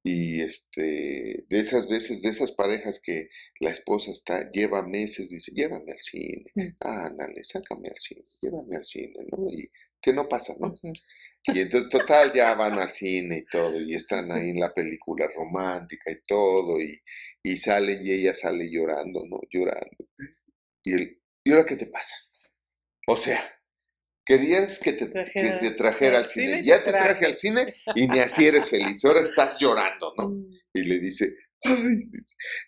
y 0.07 0.39
este, 0.41 1.45
de 1.49 1.59
esas 1.59 1.89
veces, 1.89 2.21
de 2.21 2.29
esas 2.29 2.51
parejas 2.51 2.99
que 3.03 3.29
la 3.59 3.71
esposa 3.71 4.11
está, 4.11 4.51
lleva 4.51 4.87
meses, 4.87 5.31
dice, 5.31 5.51
llévame 5.55 5.93
al 5.93 5.99
cine, 5.99 6.45
Mm. 6.53 6.75
ándale, 6.81 7.43
sácame 7.43 7.87
al 7.89 7.97
cine, 7.99 8.21
llévame 8.39 8.75
al 8.75 8.85
cine, 8.85 9.13
¿no? 9.31 9.47
Y 9.51 9.67
que 9.99 10.13
no 10.13 10.29
pasa, 10.29 10.53
¿no? 10.59 10.75
Y 11.47 11.59
entonces, 11.59 11.89
total, 11.89 12.31
ya 12.33 12.53
van 12.53 12.77
al 12.77 12.89
cine 12.91 13.39
y 13.39 13.45
todo, 13.45 13.81
y 13.81 13.95
están 13.95 14.31
ahí 14.31 14.51
en 14.51 14.59
la 14.59 14.73
película 14.75 15.27
romántica 15.35 16.11
y 16.11 16.21
todo, 16.27 16.79
y, 16.79 17.01
y 17.43 17.57
salen 17.57 18.05
y 18.05 18.11
ella 18.11 18.35
sale 18.35 18.69
llorando, 18.69 19.25
¿no? 19.27 19.39
Llorando. 19.49 19.97
Y 20.83 20.93
él, 20.93 21.19
¿y 21.43 21.51
ahora 21.51 21.65
qué 21.65 21.77
te 21.77 21.87
pasa? 21.87 22.15
O 23.07 23.17
sea, 23.17 23.41
querías 24.25 24.79
que 24.79 24.93
te, 24.93 25.05
que 25.05 25.11
Trajera 25.11 25.59
te 25.59 25.71
trajera 25.71 26.17
al 26.19 26.25
cine, 26.27 26.63
ya 26.63 26.79
te 26.79 26.85
te 26.85 26.89
traje 26.91 27.09
traje. 27.09 27.25
al 27.25 27.35
cine 27.37 27.73
y 27.95 28.07
ni 28.07 28.19
así 28.19 28.45
eres 28.45 28.69
feliz, 28.69 29.03
ahora 29.05 29.21
estás 29.21 29.57
llorando, 29.59 30.13
¿no? 30.17 30.29
Mm. 30.29 30.49
Y 30.73 30.81
le 30.83 30.99
dice, 30.99 31.35
ay, 31.63 32.09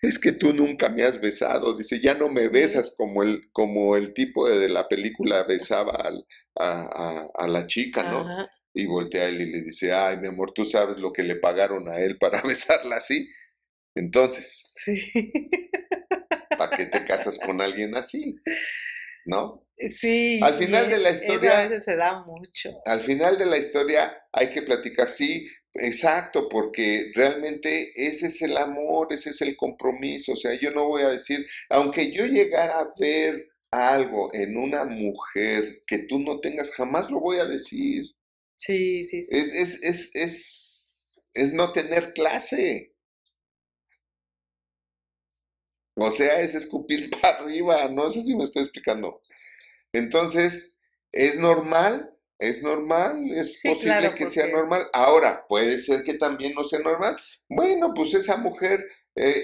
es 0.02 0.20
que 0.20 0.32
tú 0.34 0.54
nunca 0.54 0.90
me 0.90 1.04
has 1.04 1.20
besado, 1.20 1.76
dice, 1.78 2.00
ya 2.00 2.14
no 2.14 2.30
me 2.30 2.48
besas 2.48 2.94
como 2.98 3.24
el, 3.24 3.50
como 3.52 3.96
el 3.98 4.14
tipo 4.14 4.48
de, 4.48 4.60
de 4.60 4.70
la 4.70 4.88
película 4.88 5.44
besaba 5.44 5.94
al- 5.94 6.26
a, 6.56 6.82
a- 6.84 7.28
a 7.34 7.48
la 7.48 7.66
chica, 7.68 8.04
¿no? 8.04 8.20
Ajá. 8.22 8.50
Y 8.74 8.86
voltea 8.86 9.24
a 9.24 9.30
él 9.30 9.42
y 9.42 9.52
le 9.52 9.62
dice, 9.64 9.92
ay, 9.92 10.18
mi 10.18 10.28
amor, 10.28 10.52
tú 10.54 10.64
sabes 10.64 10.98
lo 10.98 11.12
que 11.12 11.24
le 11.24 11.38
pagaron 11.38 11.90
a 11.90 12.00
él 12.00 12.18
para 12.20 12.42
besarla 12.44 12.98
así. 12.98 13.28
Entonces, 13.96 14.70
Sí. 14.76 15.12
¿para 16.58 16.78
qué 16.78 16.86
te 16.86 17.04
casas 17.06 17.40
con 17.40 17.60
alguien 17.62 17.96
así? 17.96 18.36
¿No? 19.28 19.64
Sí. 19.78 20.40
Al 20.42 20.56
final 20.56 20.90
de 20.90 20.98
la 20.98 21.10
eso 21.10 21.24
historia- 21.24 21.60
a 21.60 21.68
veces 21.68 21.84
se 21.84 21.96
da 21.96 22.24
mucho. 22.26 22.72
Al 22.86 23.02
final 23.02 23.38
de 23.38 23.46
la 23.46 23.58
historia 23.58 24.12
hay 24.32 24.50
que 24.50 24.64
platicar, 24.64 25.08
sí, 25.08 25.48
exacto, 25.76 26.50
porque 26.50 27.12
realmente 27.14 27.92
ese 27.96 28.28
es 28.28 28.42
el 28.42 28.58
amor, 28.58 29.08
ese 29.12 29.30
es 29.30 29.42
el 29.42 29.56
compromiso. 29.56 30.34
O 30.34 30.36
sea, 30.36 30.60
yo 30.60 30.72
no 30.72 30.88
voy 30.88 31.04
a 31.04 31.10
decir, 31.10 31.46
aunque 31.70 32.12
yo 32.12 32.26
llegara 32.26 32.80
a 32.80 32.94
ver 33.00 33.50
algo 33.70 34.34
en 34.34 34.58
una 34.58 34.86
mujer 34.86 35.82
que 35.86 36.00
tú 36.08 36.20
no 36.20 36.40
tengas, 36.40 36.72
jamás 36.72 37.12
lo 37.12 37.20
voy 37.20 37.38
a 37.38 37.46
decir. 37.46 38.04
Sí, 38.56 39.04
sí, 39.04 39.22
sí. 39.24 39.38
Es, 39.38 39.54
es, 39.54 39.84
es, 39.84 40.16
es, 40.16 41.22
es 41.34 41.54
no 41.54 41.72
tener 41.74 42.14
clase. 42.14 42.96
O 45.98 46.12
sea, 46.12 46.42
es 46.42 46.56
escupir 46.56 47.10
para 47.22 47.40
arriba. 47.40 47.88
No 47.90 48.10
sé 48.10 48.24
si 48.24 48.36
me 48.36 48.44
estoy 48.44 48.64
explicando. 48.64 49.22
Entonces, 49.94 50.80
es 51.12 51.38
normal, 51.40 52.14
es 52.40 52.62
normal, 52.62 53.30
es 53.32 53.62
Sí, 53.62 53.70
posible 53.70 53.98
claro, 54.00 54.16
que 54.16 54.28
sea 54.28 54.48
normal. 54.48 54.88
Ahora, 54.94 55.46
puede 55.48 55.80
ser 55.80 56.04
que 56.04 56.16
también 56.16 56.54
no 56.56 56.64
sea 56.64 56.80
normal. 56.80 57.18
Bueno, 57.50 57.94
pues 57.96 58.14
esa 58.14 58.38
mujer 58.38 58.86
eh, 59.16 59.44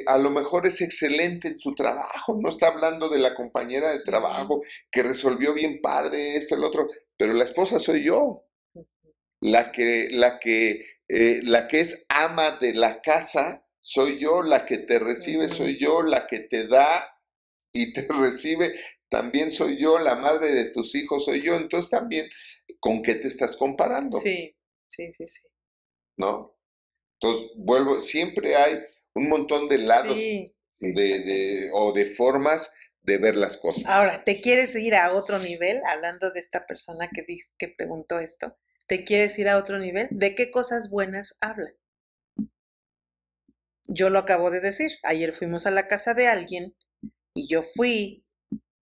eh, 0.00 0.04
a 0.06 0.18
lo 0.18 0.30
mejor 0.30 0.66
es 0.66 0.80
excelente 0.80 1.48
en 1.48 1.58
su 1.58 1.74
trabajo. 1.74 2.38
No 2.42 2.48
está 2.48 2.68
hablando 2.68 3.08
de 3.08 3.18
la 3.20 3.34
compañera 3.34 3.92
de 3.92 4.00
trabajo 4.02 4.60
que 4.90 5.02
resolvió 5.02 5.54
bien 5.54 5.80
padre 5.82 6.36
esto, 6.36 6.56
el 6.56 6.64
otro. 6.64 6.88
Pero 7.16 7.32
la 7.34 7.44
esposa 7.44 7.78
soy 7.78 8.04
yo 8.04 8.44
la 9.40 9.70
que, 9.72 10.08
la 10.10 10.38
que, 10.38 10.84
eh, 11.08 11.40
la 11.44 11.68
que 11.68 11.80
es 11.80 12.06
ama 12.08 12.52
de 12.52 12.74
la 12.74 13.00
casa, 13.02 13.63
soy 13.84 14.18
yo, 14.18 14.42
la 14.42 14.64
que 14.64 14.78
te 14.78 14.98
recibe, 14.98 15.46
soy 15.48 15.78
yo, 15.78 16.02
la 16.02 16.26
que 16.26 16.40
te 16.40 16.66
da 16.66 17.04
y 17.72 17.92
te 17.92 18.06
recibe, 18.20 18.72
también 19.10 19.52
soy 19.52 19.76
yo, 19.76 19.98
la 19.98 20.14
madre 20.16 20.52
de 20.54 20.64
tus 20.70 20.94
hijos 20.94 21.26
soy 21.26 21.42
yo, 21.42 21.54
entonces 21.56 21.90
también, 21.90 22.28
¿con 22.80 23.02
qué 23.02 23.14
te 23.16 23.28
estás 23.28 23.56
comparando? 23.56 24.18
Sí, 24.18 24.56
sí, 24.88 25.12
sí, 25.12 25.26
sí. 25.26 25.48
¿No? 26.16 26.56
Entonces, 27.20 27.52
vuelvo, 27.56 28.00
siempre 28.00 28.56
hay 28.56 28.78
un 29.14 29.28
montón 29.28 29.68
de 29.68 29.78
lados 29.78 30.16
Sí, 30.16 30.54
sí, 30.70 30.92
de, 30.92 31.20
de- 31.20 31.70
o 31.74 31.92
de 31.92 32.06
formas 32.06 32.72
de 33.02 33.18
ver 33.18 33.36
las 33.36 33.56
cosas. 33.58 33.84
Ahora, 33.86 34.24
¿te 34.24 34.40
quieres 34.40 34.74
ir 34.76 34.94
a 34.94 35.12
otro 35.12 35.38
nivel? 35.38 35.80
Hablando 35.86 36.30
de 36.30 36.40
esta 36.40 36.66
persona 36.66 37.10
que 37.14 37.22
dijo, 37.22 37.50
que 37.58 37.68
preguntó 37.68 38.18
esto, 38.18 38.56
¿te 38.86 39.04
quieres 39.04 39.38
ir 39.38 39.48
a 39.48 39.58
otro 39.58 39.78
nivel? 39.78 40.08
¿De 40.10 40.34
qué 40.34 40.50
cosas 40.50 40.90
buenas 40.90 41.36
habla? 41.40 41.70
Yo 43.88 44.10
lo 44.10 44.18
acabo 44.18 44.50
de 44.50 44.60
decir. 44.60 44.90
Ayer 45.02 45.32
fuimos 45.32 45.66
a 45.66 45.70
la 45.70 45.86
casa 45.88 46.14
de 46.14 46.28
alguien 46.28 46.74
y 47.34 47.48
yo 47.48 47.62
fui, 47.62 48.24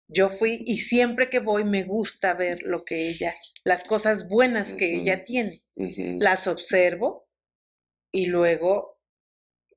yo 0.07 0.29
fui 0.29 0.63
y 0.65 0.77
siempre 0.77 1.29
que 1.29 1.39
voy 1.39 1.63
me 1.65 1.83
gusta 1.83 2.33
ver 2.33 2.61
lo 2.63 2.83
que 2.85 3.09
ella, 3.09 3.35
las 3.63 3.83
cosas 3.83 4.27
buenas 4.29 4.73
que 4.73 4.95
ella 4.95 5.23
tiene. 5.23 5.63
Las 6.19 6.47
observo 6.47 7.27
y 8.11 8.27
luego 8.27 8.99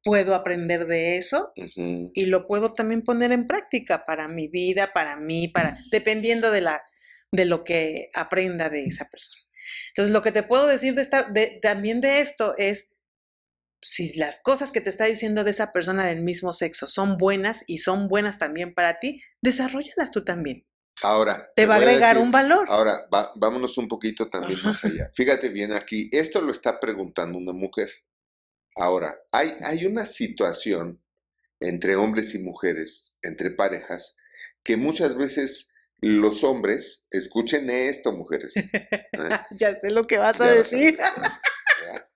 puedo 0.05 0.35
aprender 0.35 0.87
de 0.87 1.17
eso 1.17 1.53
y 2.15 2.27
lo 2.27 2.47
puedo 2.47 2.73
también 2.73 3.03
poner 3.03 3.33
en 3.33 3.47
práctica 3.47 4.05
para 4.05 4.29
mi 4.29 4.47
vida, 4.49 4.93
para 4.93 5.17
mí, 5.17 5.49
para 5.49 5.79
dependiendo 5.91 6.51
de 6.51 6.61
la 6.61 6.83
de 7.33 7.45
lo 7.45 7.65
que 7.65 8.11
aprenda 8.15 8.71
de 8.71 8.85
esa 8.85 9.09
persona. 9.09 9.43
Entonces, 9.89 10.13
lo 10.15 10.23
que 10.23 10.31
te 10.31 10.45
puedo 10.45 10.69
decir 10.69 10.95
de 10.95 11.03
esta, 11.03 11.25
de- 11.25 11.59
también 11.61 12.01
de 12.01 12.21
esto 12.21 12.55
es 12.57 12.91
si 13.83 14.17
las 14.19 14.41
cosas 14.41 14.73
que 14.73 14.81
te 14.81 14.91
está 14.91 15.05
diciendo 15.05 15.45
de 15.45 15.51
esa 15.53 15.73
persona 15.73 16.07
del 16.07 16.23
mismo 16.23 16.53
sexo 16.53 16.87
son 16.87 17.17
buenas 17.19 17.65
y 17.67 17.79
son 17.79 18.09
buenas 18.09 18.39
también 18.39 18.75
para 18.75 18.99
ti, 18.99 19.23
desarrollalas 19.43 20.11
tú 20.11 20.25
también. 20.25 20.67
Ahora, 21.03 21.51
Te 21.55 21.67
va 21.67 21.75
a 21.75 21.77
agregar 21.79 22.15
decir- 22.17 22.23
un 22.25 22.33
valor. 22.33 22.67
Ahora, 22.71 23.07
va- 23.15 23.31
vámonos 23.37 23.77
un 23.79 23.87
poquito 23.87 24.29
también 24.31 24.59
Ajá. 24.61 24.69
más 24.69 24.85
allá. 24.85 25.11
Fíjate 25.15 25.51
bien 25.51 25.73
aquí, 25.73 26.09
esto 26.13 26.41
lo 26.41 26.51
está 26.53 26.81
preguntando 26.81 27.37
una 27.39 27.53
mujer. 27.53 27.91
Ahora, 28.77 29.15
hay, 29.31 29.53
hay 29.61 29.85
una 29.87 30.07
situación 30.07 31.03
entre 31.61 31.97
hombres 31.97 32.35
y 32.35 32.39
mujeres, 32.39 33.17
entre 33.23 33.51
parejas, 33.51 34.17
que 34.65 34.77
muchas 34.77 35.17
veces 35.17 35.73
los 36.01 36.45
hombres, 36.45 37.07
escuchen 37.11 37.71
esto, 37.71 38.13
mujeres, 38.13 38.55
¿eh? 38.57 38.71
ya 39.53 39.75
sé 39.77 39.91
lo 39.91 40.07
que 40.07 40.19
vas 40.19 40.39
a 40.41 40.45
Ya 40.47 40.55
vas 40.55 40.73
a 40.73 40.77
decir. 40.77 40.99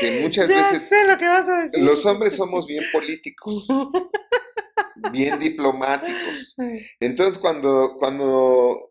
que 0.00 0.20
muchas 0.22 0.48
ya 0.48 0.56
veces 0.56 0.88
sé 0.88 1.06
lo 1.06 1.18
que 1.18 1.26
vas 1.26 1.48
a 1.48 1.62
decir. 1.62 1.82
los 1.82 2.04
hombres 2.06 2.34
somos 2.34 2.66
bien 2.66 2.84
políticos, 2.92 3.68
bien 5.12 5.38
diplomáticos. 5.38 6.56
Entonces, 7.00 7.38
cuando, 7.38 7.96
cuando 7.98 8.90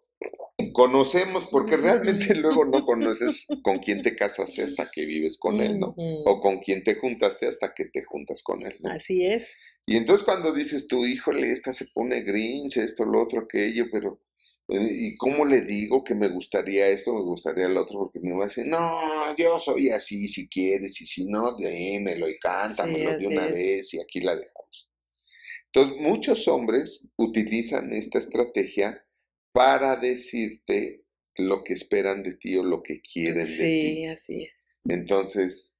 conocemos, 0.73 1.47
porque 1.51 1.77
realmente 1.77 2.35
luego 2.35 2.65
no 2.65 2.83
conoces 2.83 3.47
con 3.63 3.79
quién 3.79 4.01
te 4.01 4.15
casaste 4.15 4.63
hasta 4.63 4.89
que 4.91 5.05
vives 5.05 5.37
con 5.37 5.61
él, 5.61 5.79
¿no? 5.79 5.93
O 6.25 6.41
con 6.41 6.59
quién 6.59 6.83
te 6.83 6.95
juntaste 6.95 7.47
hasta 7.47 7.73
que 7.73 7.85
te 7.85 8.03
juntas 8.03 8.41
con 8.43 8.63
él, 8.65 8.75
¿no? 8.81 8.91
Así 8.91 9.25
es. 9.25 9.55
Y 9.85 9.95
entonces 9.97 10.25
cuando 10.25 10.53
dices 10.53 10.87
tú, 10.87 11.05
híjole, 11.05 11.51
esta 11.51 11.73
se 11.73 11.85
pone 11.93 12.21
grinch, 12.21 12.77
esto, 12.77 13.05
lo 13.05 13.21
otro, 13.21 13.41
aquello, 13.41 13.85
pero 13.91 14.19
¿y 14.69 15.15
cómo 15.17 15.45
le 15.45 15.61
digo 15.61 16.03
que 16.03 16.13
me 16.15 16.27
gustaría 16.27 16.87
esto, 16.87 17.13
me 17.13 17.21
gustaría 17.21 17.67
el 17.67 17.77
otro? 17.77 17.99
Porque 17.99 18.19
me 18.21 18.33
va 18.35 18.43
a 18.43 18.47
decir, 18.47 18.65
no, 18.65 19.35
yo 19.37 19.59
soy 19.59 19.89
así, 19.89 20.27
si 20.27 20.49
quieres, 20.49 20.99
y 21.01 21.07
si 21.07 21.25
no, 21.25 21.55
démelo 21.55 22.29
y 22.29 22.37
cántamelo 22.37 23.17
de 23.17 23.27
una 23.27 23.47
es. 23.47 23.53
vez 23.53 23.93
y 23.93 23.99
aquí 24.01 24.19
la 24.19 24.35
dejamos. 24.35 24.89
Entonces, 25.71 26.01
muchos 26.01 26.47
hombres 26.47 27.09
utilizan 27.17 27.93
esta 27.93 28.19
estrategia 28.19 29.05
para 29.51 29.95
decirte 29.95 31.05
lo 31.35 31.63
que 31.63 31.73
esperan 31.73 32.23
de 32.23 32.33
ti 32.33 32.57
o 32.57 32.63
lo 32.63 32.81
que 32.81 33.01
quieren 33.01 33.39
de 33.41 33.45
ti. 33.45 33.53
Sí, 33.53 34.05
así 34.05 34.43
es. 34.43 34.81
Entonces, 34.85 35.77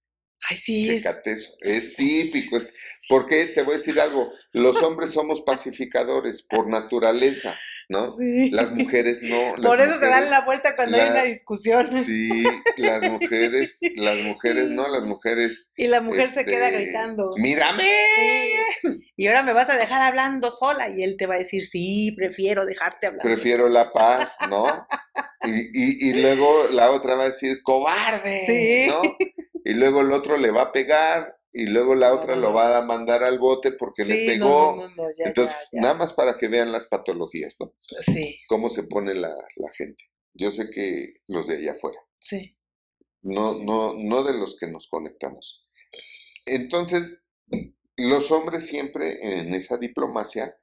Ay, 0.49 0.57
sí, 0.57 0.89
es. 0.89 1.05
eso. 1.05 1.57
Es 1.61 1.95
típico. 1.95 2.57
Es, 2.57 2.73
¿Por 3.09 3.25
qué? 3.27 3.47
Te 3.47 3.63
voy 3.63 3.75
a 3.75 3.77
decir 3.77 3.99
algo. 3.99 4.31
Los 4.51 4.81
hombres 4.83 5.11
somos 5.11 5.41
pacificadores 5.41 6.43
por 6.43 6.69
naturaleza, 6.69 7.57
¿no? 7.89 8.17
Sí. 8.17 8.51
Las 8.51 8.71
mujeres 8.71 9.21
no. 9.21 9.57
las 9.57 9.65
Por 9.65 9.79
eso 9.79 9.95
se 9.95 10.07
dan 10.07 10.29
la 10.29 10.41
vuelta 10.41 10.75
cuando 10.75 10.97
hay 10.97 11.09
una 11.09 11.23
discusión. 11.23 12.01
Sí, 12.01 12.43
las 12.77 13.09
mujeres, 13.09 13.79
las 13.95 14.17
mujeres 14.23 14.69
no, 14.69 14.87
las 14.87 15.03
mujeres. 15.03 15.71
Y 15.77 15.87
la 15.87 16.01
mujer 16.01 16.29
se 16.31 16.45
queda 16.45 16.67
este, 16.67 16.83
gritando. 16.83 17.29
¡Mírame! 17.37 17.83
Sí. 17.83 18.89
Y 19.15 19.27
ahora 19.27 19.43
me 19.43 19.53
vas 19.53 19.69
a 19.69 19.77
dejar 19.77 20.01
hablando 20.01 20.51
sola. 20.51 20.89
Y 20.89 21.03
él 21.03 21.15
te 21.17 21.27
va 21.27 21.35
a 21.35 21.39
decir, 21.39 21.65
sí, 21.65 22.13
prefiero 22.17 22.65
dejarte 22.65 23.07
hablar. 23.07 23.23
Prefiero 23.23 23.69
la 23.69 23.91
paz, 23.91 24.37
¿no? 24.49 24.67
Y, 25.43 25.51
y, 25.51 26.09
y 26.09 26.21
luego 26.21 26.67
la 26.69 26.91
otra 26.91 27.15
va 27.15 27.23
a 27.23 27.29
decir, 27.29 27.61
cobarde, 27.63 28.43
Sí. 28.45 28.87
¿no? 28.89 29.01
Y 29.63 29.73
luego 29.73 30.01
el 30.01 30.11
otro 30.11 30.37
le 30.37 30.51
va 30.51 30.63
a 30.63 30.71
pegar 30.71 31.36
y 31.63 31.65
luego 31.67 31.95
la 31.95 32.13
otra 32.13 32.35
no, 32.35 32.41
lo 32.41 32.53
va 32.53 32.77
a 32.77 32.81
mandar 32.81 33.23
al 33.23 33.39
bote 33.39 33.71
porque 33.73 34.05
le 34.05 34.15
Sí, 34.19 34.25
pegó. 34.27 34.75
no, 34.95 35.03
ya, 35.17 35.25
Entonces, 35.25 35.55
ya, 35.55 35.67
ya. 35.73 35.81
nada 35.81 35.93
más 35.95 36.13
para 36.13 36.37
que 36.37 36.47
vean 36.47 36.71
las 36.71 36.87
patologías, 36.87 37.55
¿no? 37.59 37.73
Sí, 38.01 38.39
Cómo 38.47 38.69
se 38.69 38.83
pone 38.83 39.13
la, 39.13 39.29
la 39.55 39.71
gente. 39.71 40.03
Yo 40.33 40.51
sé 40.51 40.69
que 40.69 41.07
los 41.27 41.47
de 41.47 41.57
allá 41.57 41.71
afuera, 41.71 41.99
sí. 42.19 42.57
no, 43.21 43.55
no, 43.57 43.93
no 43.97 44.23
de 44.23 44.33
los 44.37 44.55
que 44.57 44.67
nos 44.67 44.87
conectamos. 44.87 45.67
Entonces, 46.45 47.23
los 47.97 48.29
hombres 48.31 48.67
siempre 48.67 49.39
en 49.39 49.55
esa 49.55 49.77
diplomacia 49.77 50.55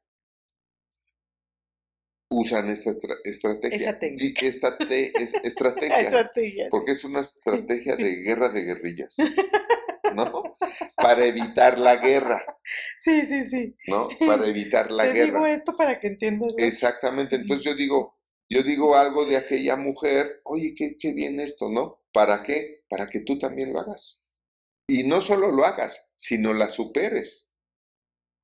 usan 2.30 2.68
esta 2.70 2.90
estra- 2.90 3.16
estrategia. 3.24 3.76
Esa 3.76 3.98
técnica. 3.98 4.46
Esta 4.46 4.78
te- 4.78 5.22
es- 5.22 5.34
estrategia. 5.44 6.00
Estrategia. 6.00 6.68
Porque 6.70 6.92
es 6.92 7.04
una 7.04 7.20
estrategia 7.20 7.96
de 7.96 8.16
guerra 8.22 8.48
de 8.48 8.62
guerrillas, 8.62 9.16
¿no? 10.14 10.42
Para 10.96 11.24
evitar 11.26 11.78
la 11.78 11.96
guerra, 11.96 12.42
Sí, 12.98 13.26
sí, 13.26 13.44
sí. 13.44 13.76
¿no? 13.88 14.08
Para 14.26 14.46
evitar 14.46 14.90
la 14.90 15.04
Te 15.04 15.12
guerra. 15.12 15.32
digo 15.32 15.46
esto 15.46 15.76
para 15.76 16.00
que 16.00 16.08
entiendas. 16.08 16.52
¿no? 16.56 16.64
Exactamente. 16.64 17.36
Entonces 17.36 17.64
yo 17.64 17.74
digo, 17.74 18.18
yo 18.48 18.62
digo 18.62 18.96
algo 18.96 19.26
de 19.26 19.36
aquella 19.36 19.76
mujer, 19.76 20.40
oye, 20.44 20.74
qué, 20.76 20.96
qué 20.98 21.12
bien 21.12 21.40
esto, 21.40 21.68
¿no? 21.68 22.02
¿Para 22.12 22.42
qué? 22.42 22.84
Para 22.88 23.06
que 23.08 23.20
tú 23.20 23.38
también 23.38 23.72
lo 23.72 23.80
hagas. 23.80 24.26
Y 24.86 25.04
no 25.04 25.20
solo 25.20 25.50
lo 25.50 25.64
hagas, 25.64 26.12
sino 26.16 26.52
la 26.52 26.68
superes. 26.70 27.52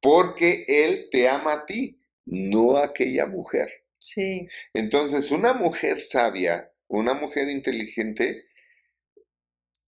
Porque 0.00 0.64
él 0.68 1.08
te 1.10 1.28
ama 1.28 1.52
a 1.52 1.66
ti, 1.66 2.02
no 2.24 2.76
a 2.76 2.86
aquella 2.86 3.26
mujer. 3.26 3.68
Sí, 3.98 4.46
Entonces, 4.72 5.30
una 5.30 5.52
mujer 5.52 6.00
sabia, 6.00 6.72
una 6.88 7.12
mujer 7.14 7.48
inteligente, 7.50 8.46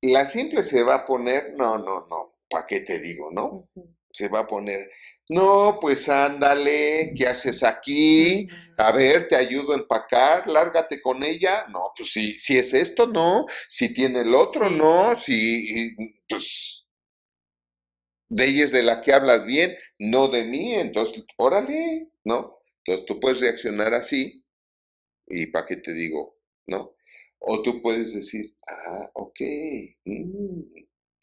la 0.03 0.27
simple 0.27 0.65
se 0.65 0.83
va 0.83 0.97
a 0.97 1.07
poner, 1.07 1.55
no, 1.57 1.79
no, 1.79 2.07
no, 2.09 2.39
¿para 2.49 2.67
qué 2.67 2.81
te 2.81 2.99
digo, 3.01 3.31
no? 3.33 3.65
Se 4.13 4.29
va 4.29 4.41
a 4.41 4.47
poner, 4.47 4.91
no, 5.29 5.79
pues 5.81 6.09
ándale, 6.09 7.13
¿qué 7.17 7.27
haces 7.29 7.63
aquí? 7.63 8.49
A 8.77 8.93
ver, 8.93 9.29
te 9.29 9.37
ayudo 9.37 9.73
a 9.73 9.77
empacar, 9.77 10.47
lárgate 10.49 11.01
con 11.01 11.23
ella. 11.23 11.65
No, 11.71 11.93
pues 11.97 12.13
si, 12.13 12.39
si 12.39 12.59
es 12.59 12.75
esto, 12.75 13.07
no. 13.07 13.47
Si 13.69 13.95
tiene 13.95 14.21
el 14.23 14.35
otro, 14.35 14.69
Sí. 14.69 14.77
no. 14.77 15.15
Si, 15.17 15.97
pues, 16.29 16.87
de 18.29 18.47
ella 18.47 18.65
es 18.65 18.73
de 18.73 18.83
la 18.83 19.01
que 19.01 19.13
hablas 19.13 19.45
bien, 19.45 19.75
no 19.99 20.29
de 20.29 20.45
mí. 20.45 20.75
Entonces, 20.75 21.25
órale, 21.37 22.11
¿no? 22.25 22.59
Entonces 22.85 23.07
tú 23.07 23.21
puedes 23.21 23.41
reaccionar 23.41 23.95
así. 23.95 24.45
¿Y 25.29 25.47
para 25.47 25.67
qué 25.67 25.77
te 25.77 25.93
digo? 25.95 26.39
¿No? 26.67 26.95
O 27.45 27.63
tú 27.63 27.83
puedes 27.83 28.15
decir, 28.15 28.55
ah, 28.69 29.11
ok, 29.15 29.41
mm, 30.05 30.61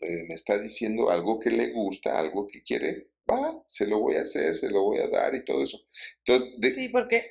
eh, 0.01 0.24
me 0.28 0.34
está 0.34 0.57
diciendo 0.59 1.09
algo 1.09 1.39
que 1.39 1.49
le 1.49 1.72
gusta, 1.72 2.20
algo 2.20 2.45
que 2.45 2.61
quiere, 2.61 3.11
va, 3.30 3.63
se 3.67 3.88
lo 3.88 3.99
voy 3.99 4.15
a 4.15 4.22
hacer, 4.24 4.55
se 4.55 4.70
lo 4.70 4.84
voy 4.84 4.97
a 4.99 5.07
dar 5.07 5.34
y 5.36 5.45
todo 5.45 5.63
eso. 5.63 5.80
Entonces, 6.26 6.53
de- 6.59 6.72
Sí, 6.72 6.89
porque 6.89 7.30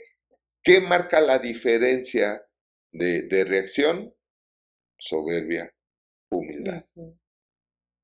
¿Qué 0.63 0.81
marca 0.81 1.21
la 1.21 1.39
diferencia 1.39 2.43
de, 2.93 3.23
de 3.23 3.45
reacción? 3.45 4.15
Soberbia, 4.99 5.73
humildad. 6.31 6.83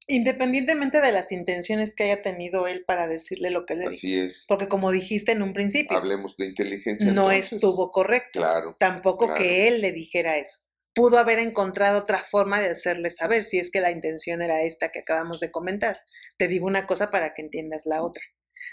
independientemente 0.07 1.01
de 1.01 1.13
las 1.13 1.33
intenciones 1.33 1.95
que 1.95 2.05
haya 2.05 2.23
tenido 2.23 2.67
él 2.69 2.85
para 2.87 3.07
decirle 3.09 3.51
lo 3.51 3.65
que 3.67 3.75
le 3.75 3.81
dijo. 3.83 3.93
Así 3.95 4.19
es. 4.19 4.45
Porque 4.49 4.69
como 4.69 4.91
dijiste 4.93 5.33
en 5.33 5.43
un 5.43 5.53
principio, 5.53 5.97
Hablemos 5.97 6.37
de 6.37 6.47
inteligencia. 6.47 7.11
no 7.13 7.31
entonces. 7.33 7.55
estuvo 7.55 7.91
correcto. 7.91 8.39
Claro, 8.41 8.77
Tampoco 8.79 9.27
claro. 9.27 9.43
que 9.43 9.69
él 9.69 9.81
le 9.81 9.93
dijera 9.93 10.39
eso. 10.39 10.59
Pudo 10.95 11.19
haber 11.19 11.39
encontrado 11.41 11.99
otra 12.01 12.23
forma 12.23 12.61
de 12.61 12.69
hacerle 12.71 13.11
saber 13.11 13.43
si 13.45 13.59
es 13.59 13.71
que 13.71 13.81
la 13.81 13.91
intención 13.91 14.43
era 14.43 14.63
esta 14.63 14.91
que 14.91 15.01
acabamos 15.01 15.41
de 15.41 15.51
comentar. 15.51 15.99
Te 16.39 16.49
digo 16.49 16.67
una 16.67 16.87
cosa 16.87 17.11
para 17.11 17.35
que 17.35 17.43
entiendas 17.43 17.83
la 17.87 18.03
otra. 18.03 18.23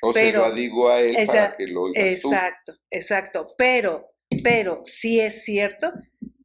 o 0.04 0.14
pero 0.14 0.44
se 0.44 0.50
lo 0.50 0.56
digo 0.56 0.90
a 0.90 1.00
él 1.02 1.16
esa- 1.16 1.34
para 1.34 1.58
que 1.58 1.68
lo 1.68 1.82
oigas 1.84 2.22
tú. 2.22 2.32
Exacto, 2.32 2.74
exacto. 2.92 3.56
Pero, 3.58 4.14
pero 4.44 4.82
sí 4.86 5.20
es 5.20 5.44
cierto 5.44 5.92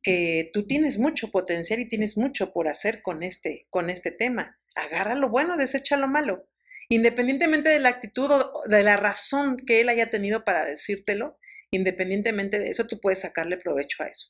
que 0.03 0.51
tú 0.53 0.66
tienes 0.66 0.99
mucho 0.99 1.31
potencial 1.31 1.81
y 1.81 1.89
tienes 1.89 2.16
mucho 2.16 2.53
por 2.53 2.68
hacer 2.68 3.03
con 3.03 3.22
este, 3.22 3.66
con 3.70 3.91
este 3.91 4.11
tema. 4.11 4.59
Agarra 4.74 5.14
lo 5.14 5.29
bueno, 5.29 5.57
desecha 5.57 5.97
lo 5.97 6.09
malo. 6.09 6.49
Independientemente 6.89 7.68
de 7.68 7.81
la 7.81 7.89
actitud 7.91 8.31
o 8.31 8.62
de 8.68 8.83
la 8.83 8.97
razón 8.97 9.57
que 9.57 9.81
él 9.81 9.89
haya 9.89 10.09
tenido 10.09 10.45
para 10.45 10.64
decírtelo, 10.64 11.39
independientemente 11.70 12.59
de 12.59 12.70
eso, 12.70 12.87
tú 12.87 13.01
puedes 13.01 13.20
sacarle 13.20 13.57
provecho 13.57 14.03
a 14.03 14.07
eso. 14.07 14.29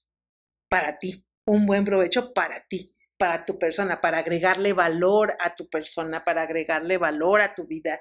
Para 0.69 0.99
ti, 0.99 1.25
un 1.47 1.67
buen 1.67 1.85
provecho 1.85 2.33
para 2.33 2.67
ti, 2.69 2.95
para 3.17 3.45
tu 3.45 3.59
persona, 3.59 4.01
para 4.01 4.19
agregarle 4.19 4.73
valor 4.73 5.35
a 5.39 5.55
tu 5.55 5.69
persona, 5.69 6.25
para 6.25 6.43
agregarle 6.43 6.99
valor 6.99 7.41
a 7.41 7.55
tu 7.55 7.67
vida. 7.67 8.01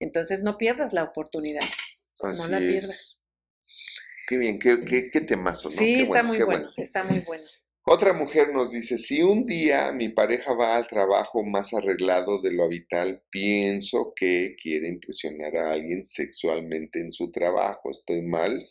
Entonces 0.00 0.42
no 0.42 0.56
pierdas 0.56 0.92
la 0.92 1.04
oportunidad. 1.04 1.64
Así 2.22 2.42
no 2.42 2.48
la 2.48 2.58
es. 2.58 2.64
pierdas. 2.64 3.24
Qué 4.26 4.36
bien, 4.36 4.58
qué, 4.58 4.84
qué, 4.84 5.10
qué 5.10 5.20
temazo, 5.20 5.68
¿no? 5.68 5.74
Sí, 5.74 5.96
Qué 5.96 6.02
está 6.02 6.22
bueno, 6.22 6.28
muy 6.28 6.42
bueno, 6.42 6.70
está 6.76 7.04
muy 7.04 7.20
bueno. 7.20 7.44
Otra 7.90 8.12
mujer 8.12 8.52
nos 8.52 8.70
dice, 8.70 8.98
si 8.98 9.22
un 9.22 9.46
día 9.46 9.90
mi 9.92 10.10
pareja 10.10 10.52
va 10.52 10.76
al 10.76 10.86
trabajo 10.86 11.42
más 11.42 11.72
arreglado 11.72 12.42
de 12.42 12.52
lo 12.52 12.64
habitual, 12.64 13.22
pienso 13.30 14.12
que 14.14 14.56
quiere 14.62 14.88
impresionar 14.88 15.56
a 15.56 15.72
alguien 15.72 16.04
sexualmente 16.04 17.00
en 17.00 17.12
su 17.12 17.30
trabajo. 17.30 17.90
¿Estoy 17.90 18.20
mal? 18.20 18.62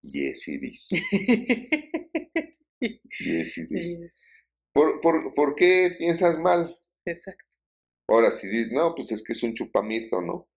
Yes, 0.00 0.48
it 0.48 0.62
is. 0.62 0.88
Yes, 3.20 3.58
it 3.58 3.70
is. 3.72 4.00
Yes, 4.00 4.20
¿Por, 4.72 5.00
por, 5.00 5.34
por 5.34 5.54
qué 5.54 5.94
piensas 5.98 6.38
mal? 6.38 6.76
Exacto. 7.04 7.44
Ahora, 8.08 8.30
si 8.30 8.48
dices, 8.48 8.72
no, 8.72 8.94
pues 8.94 9.12
es 9.12 9.22
que 9.22 9.32
es 9.32 9.42
un 9.42 9.54
chupamirto, 9.54 10.20
¿no? 10.20 10.48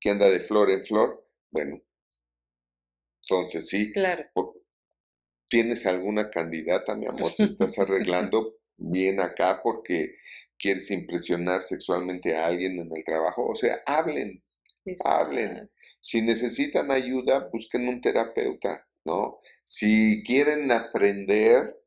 Que 0.00 0.10
anda 0.10 0.28
de 0.30 0.40
flor 0.40 0.70
en 0.70 0.84
flor. 0.84 1.28
Bueno, 1.50 1.80
entonces 3.22 3.68
sí, 3.68 3.92
Claro. 3.92 4.24
¿tienes 5.48 5.86
alguna 5.86 6.30
candidata, 6.30 6.94
mi 6.96 7.06
amor? 7.06 7.32
¿Te 7.36 7.44
estás 7.44 7.78
arreglando 7.78 8.58
bien 8.76 9.20
acá 9.20 9.60
porque 9.62 10.16
quieres 10.58 10.90
impresionar 10.90 11.62
sexualmente 11.62 12.36
a 12.36 12.46
alguien 12.46 12.78
en 12.78 12.90
el 12.94 13.04
trabajo? 13.04 13.46
O 13.48 13.54
sea, 13.56 13.80
hablen. 13.86 14.42
Hablen. 15.04 15.70
Si 16.00 16.22
necesitan 16.22 16.90
ayuda, 16.90 17.48
busquen 17.52 17.88
un 17.88 18.00
terapeuta, 18.00 18.86
¿no? 19.06 19.38
Si 19.64 20.22
quieren 20.24 20.70
aprender, 20.72 21.80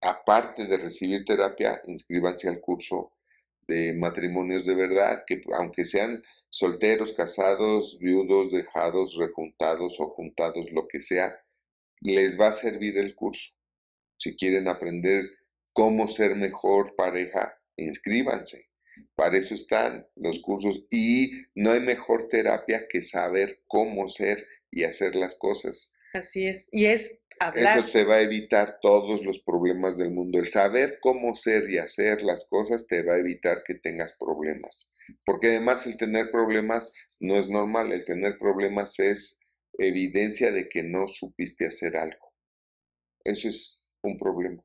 aparte 0.00 0.66
de 0.66 0.78
recibir 0.78 1.24
terapia, 1.24 1.80
inscríbanse 1.84 2.48
al 2.48 2.60
curso 2.60 3.12
de 3.68 3.94
matrimonios 3.94 4.64
de 4.64 4.74
verdad, 4.74 5.24
que 5.26 5.40
aunque 5.58 5.84
sean 5.84 6.22
solteros, 6.48 7.12
casados, 7.12 7.98
viudos, 8.00 8.50
dejados, 8.50 9.16
rejuntados 9.16 10.00
o 10.00 10.08
juntados, 10.10 10.70
lo 10.72 10.88
que 10.88 11.02
sea, 11.02 11.38
les 12.00 12.40
va 12.40 12.48
a 12.48 12.52
servir 12.52 12.96
el 12.98 13.14
curso. 13.14 13.52
Si 14.16 14.36
quieren 14.36 14.68
aprender 14.68 15.26
cómo 15.72 16.08
ser 16.08 16.36
mejor 16.36 16.94
pareja, 16.96 17.60
inscríbanse. 17.76 18.70
Para 19.14 19.36
eso 19.36 19.54
están 19.54 20.06
los 20.14 20.38
cursos 20.38 20.86
y 20.90 21.32
no 21.54 21.72
hay 21.72 21.80
mejor 21.80 22.28
terapia 22.28 22.86
que 22.88 23.02
saber 23.02 23.62
cómo 23.66 24.08
ser 24.08 24.46
y 24.70 24.84
hacer 24.84 25.14
las 25.14 25.34
cosas. 25.34 25.94
Así 26.14 26.46
es. 26.46 26.68
Y 26.72 26.86
es 26.86 27.18
hablar. 27.40 27.78
Eso 27.78 27.90
te 27.92 28.04
va 28.04 28.16
a 28.16 28.22
evitar 28.22 28.78
todos 28.80 29.24
los 29.24 29.38
problemas 29.40 29.98
del 29.98 30.10
mundo. 30.10 30.38
El 30.38 30.48
saber 30.48 30.98
cómo 31.00 31.34
ser 31.34 31.68
y 31.70 31.78
hacer 31.78 32.22
las 32.22 32.46
cosas 32.48 32.86
te 32.86 33.02
va 33.02 33.14
a 33.14 33.18
evitar 33.18 33.62
que 33.64 33.74
tengas 33.74 34.16
problemas. 34.18 34.92
Porque 35.24 35.48
además 35.48 35.86
el 35.86 35.96
tener 35.96 36.30
problemas 36.30 36.92
no 37.20 37.36
es 37.36 37.48
normal. 37.48 37.92
El 37.92 38.04
tener 38.04 38.38
problemas 38.38 38.98
es 38.98 39.40
evidencia 39.78 40.52
de 40.52 40.68
que 40.68 40.82
no 40.82 41.06
supiste 41.06 41.66
hacer 41.66 41.96
algo. 41.96 42.32
Eso 43.24 43.48
es 43.48 43.86
un 44.02 44.16
problema. 44.16 44.64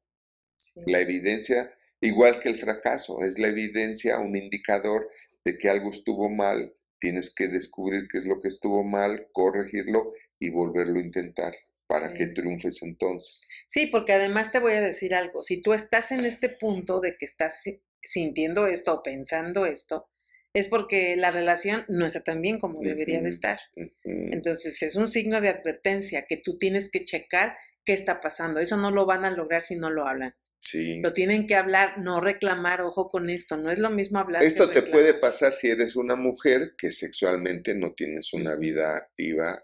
Sí. 0.58 0.80
La 0.86 1.00
evidencia, 1.00 1.76
igual 2.00 2.40
que 2.40 2.50
el 2.50 2.60
fracaso, 2.60 3.24
es 3.24 3.40
la 3.40 3.48
evidencia, 3.48 4.20
un 4.20 4.36
indicador 4.36 5.10
de 5.44 5.58
que 5.58 5.70
algo 5.70 5.90
estuvo 5.90 6.30
mal. 6.30 6.74
Tienes 7.02 7.34
que 7.36 7.50
descubrir 7.50 8.08
qué 8.10 8.20
es 8.20 8.26
lo 8.26 8.40
que 8.40 8.48
estuvo 8.48 8.84
mal, 8.86 9.28
corregirlo 9.34 10.14
y 10.40 10.50
volverlo 10.52 11.00
a 11.00 11.04
intentar 11.04 11.54
para 11.88 12.10
Sí. 12.12 12.14
que 12.18 12.28
triunfes 12.28 12.82
entonces. 12.84 13.50
Sí, 13.68 13.88
porque 13.88 14.14
además 14.14 14.52
te 14.52 14.60
voy 14.60 14.74
a 14.74 14.82
decir 14.82 15.14
algo. 15.14 15.44
Si 15.44 15.62
tú 15.62 15.74
estás 15.74 16.12
en 16.14 16.24
este 16.24 16.48
punto 16.48 17.02
de 17.02 17.18
que 17.18 17.26
estás 17.26 17.62
si- 17.62 17.82
sintiendo 18.02 18.68
esto 18.68 18.94
o 18.94 19.04
pensando 19.04 19.66
esto, 19.66 20.08
es 20.54 20.68
porque 20.68 21.16
la 21.16 21.32
relación 21.32 21.86
no 21.90 22.06
está 22.06 22.22
tan 22.24 22.42
bien 22.42 22.60
como 22.60 22.82
debería 22.82 23.22
de 23.22 23.30
estar. 23.30 23.60
Entonces 24.06 24.82
es 24.84 24.96
un 24.96 25.08
signo 25.08 25.42
de 25.42 25.50
advertencia 25.50 26.26
que 26.28 26.38
tú 26.38 26.58
tienes 26.58 26.90
que 26.92 27.04
checar 27.06 27.56
qué 27.86 27.94
está 27.94 28.22
pasando. 28.22 28.60
Eso 28.60 28.78
no 28.78 28.92
lo 28.92 29.06
van 29.06 29.26
a 29.26 29.32
lograr 29.32 29.64
si 29.64 29.76
no 29.76 29.90
lo 29.90 30.08
hablan. 30.08 30.36
Sí. 30.62 31.02
Lo 31.02 31.12
tienen 31.12 31.48
que 31.48 31.56
hablar, 31.56 31.98
no 31.98 32.22
reclamar, 32.22 32.82
ojo 32.82 33.10
con 33.10 33.30
esto. 33.30 33.58
No 33.58 33.72
es 33.72 33.80
lo 33.80 33.90
mismo 33.90 34.20
hablar. 34.20 34.42
que 34.42 34.48
Esto 34.48 34.70
te 34.70 34.84
puede 34.84 35.16
pasar 35.16 35.54
si 35.54 35.70
eres 35.70 35.96
una 35.96 36.16
mujer 36.16 36.76
que 36.78 36.92
sexualmente 36.92 37.74
no 37.76 37.94
tienes 37.94 38.32
una 38.34 38.56
vida 38.56 38.96
activa 38.96 39.64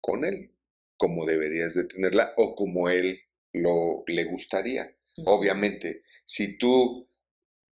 con 0.00 0.24
él, 0.24 0.54
como 0.96 1.26
deberías 1.26 1.74
de 1.74 1.84
tenerla 1.84 2.32
o 2.36 2.54
como 2.54 2.88
él 2.88 3.20
lo 3.52 4.04
le 4.06 4.24
gustaría. 4.24 4.90
Obviamente, 5.24 6.02
si 6.24 6.58
tú 6.58 7.08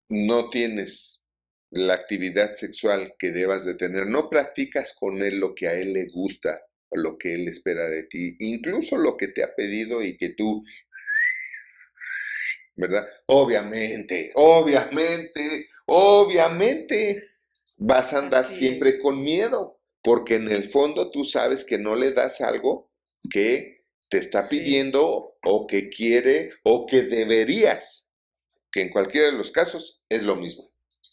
no 0.09 0.51
tienes 0.51 1.25
la 1.71 1.95
actividad 1.95 2.55
sexual 2.55 3.15
que 3.19 3.31
debas 3.31 3.65
de 3.65 3.75
tener, 3.75 4.07
no 4.07 4.31
practicas 4.31 4.95
con 4.99 5.23
él 5.23 5.39
lo 5.39 5.55
que 5.55 5.69
a 5.69 5.75
él 5.75 5.93
le 5.93 6.07
gusta 6.09 6.61
o 6.89 6.97
lo 6.97 7.19
que 7.19 7.35
él 7.35 7.49
espera 7.49 7.89
de 7.89 8.05
ti, 8.05 8.37
incluso 8.39 8.97
lo 8.97 9.17
que 9.17 9.29
te 9.29 9.43
ha 9.43 9.55
pedido 9.55 10.03
y 10.03 10.17
que 10.17 10.31
tú, 10.31 10.65
¿verdad? 12.77 13.07
Obviamente, 13.27 14.33
obviamente, 14.35 15.69
obviamente 15.87 17.25
vas 17.77 18.13
a 18.13 18.19
andar 18.19 18.47
Así 18.47 18.57
siempre 18.59 18.91
es. 18.91 19.01
con 19.01 19.23
miedo, 19.23 19.81
porque 20.03 20.37
en 20.37 20.51
el 20.51 20.69
fondo 20.71 21.11
tú 21.11 21.25
sabes 21.25 21.65
que 21.65 21.79
no 21.79 21.97
le 21.97 22.13
das 22.13 22.41
algo 22.41 22.91
que 23.31 23.85
te 24.09 24.19
está 24.19 24.43
Sí. 24.43 24.59
pidiendo 24.61 25.37
o 25.45 25.67
que 25.67 25.89
quiere 25.91 26.51
o 26.65 26.87
que 26.87 27.03
deberías, 27.03 28.11
que 28.73 28.83
en 28.83 28.91
cualquiera 28.91 29.27
de 29.29 29.33
los 29.39 29.51
casos 29.51 30.05
es 30.09 30.23
lo 30.23 30.37
mismo, 30.37 30.65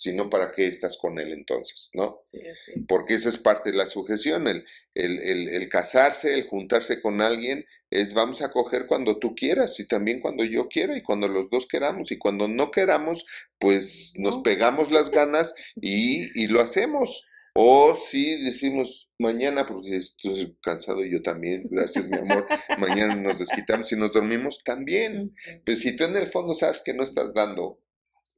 sino 0.04 0.30
para 0.30 0.52
qué 0.52 0.68
estás 0.68 0.98
con 0.98 1.18
él 1.20 1.32
entonces, 1.32 1.90
¿no? 1.94 2.20
Sí, 2.26 2.40
sí. 2.66 2.84
Porque 2.88 3.16
eso 3.16 3.30
es 3.30 3.38
parte 3.38 3.72
de 3.72 3.78
la 3.78 3.86
sujeción, 3.88 4.48
el, 4.48 4.66
el, 4.94 5.20
el- 5.20 5.50
el 5.50 5.70
casarse, 5.70 6.34
el 6.34 6.44
juntarse 6.48 7.02
con 7.02 7.22
alguien, 7.22 7.66
es 7.90 8.14
vamos 8.14 8.42
a 8.42 8.52
coger 8.52 8.86
cuando 8.88 9.18
tú 9.20 9.34
quieras 9.36 9.80
y 9.80 9.88
también 9.88 10.20
cuando 10.20 10.44
yo 10.44 10.68
quiera 10.68 10.98
y 10.98 11.02
cuando 11.04 11.28
los 11.28 11.50
dos 11.50 11.68
queramos 11.68 12.12
y 12.12 12.18
cuando 12.18 12.48
no 12.48 12.72
queramos, 12.72 13.26
pues 13.60 14.14
nos 14.18 14.38
No. 14.38 14.44
pegamos 14.44 14.92
las 14.92 15.10
ganas 15.12 15.54
y, 15.82 16.44
y 16.44 16.48
lo 16.48 16.62
hacemos. 16.62 17.26
O 17.56 17.96
si 17.96 18.42
decimos 18.44 19.10
mañana, 19.20 19.68
porque 19.68 19.98
estoy 19.98 20.58
cansado 20.60 21.06
yo 21.06 21.22
también, 21.22 21.62
gracias 21.70 22.08
mi 22.10 22.18
amor, 22.18 22.48
mañana 22.80 23.16
nos 23.16 23.38
desquitamos 23.38 23.92
y 23.92 23.96
nos 23.96 24.12
dormimos 24.12 24.64
también. 24.66 25.22
Ujú. 25.22 25.62
Pues 25.64 25.82
si 25.82 25.96
tú 25.96 26.04
en 26.06 26.18
el 26.18 26.26
fondo 26.26 26.54
sabes 26.56 26.82
que 26.84 26.96
no 26.96 27.04
estás 27.04 27.32
dando 27.36 27.80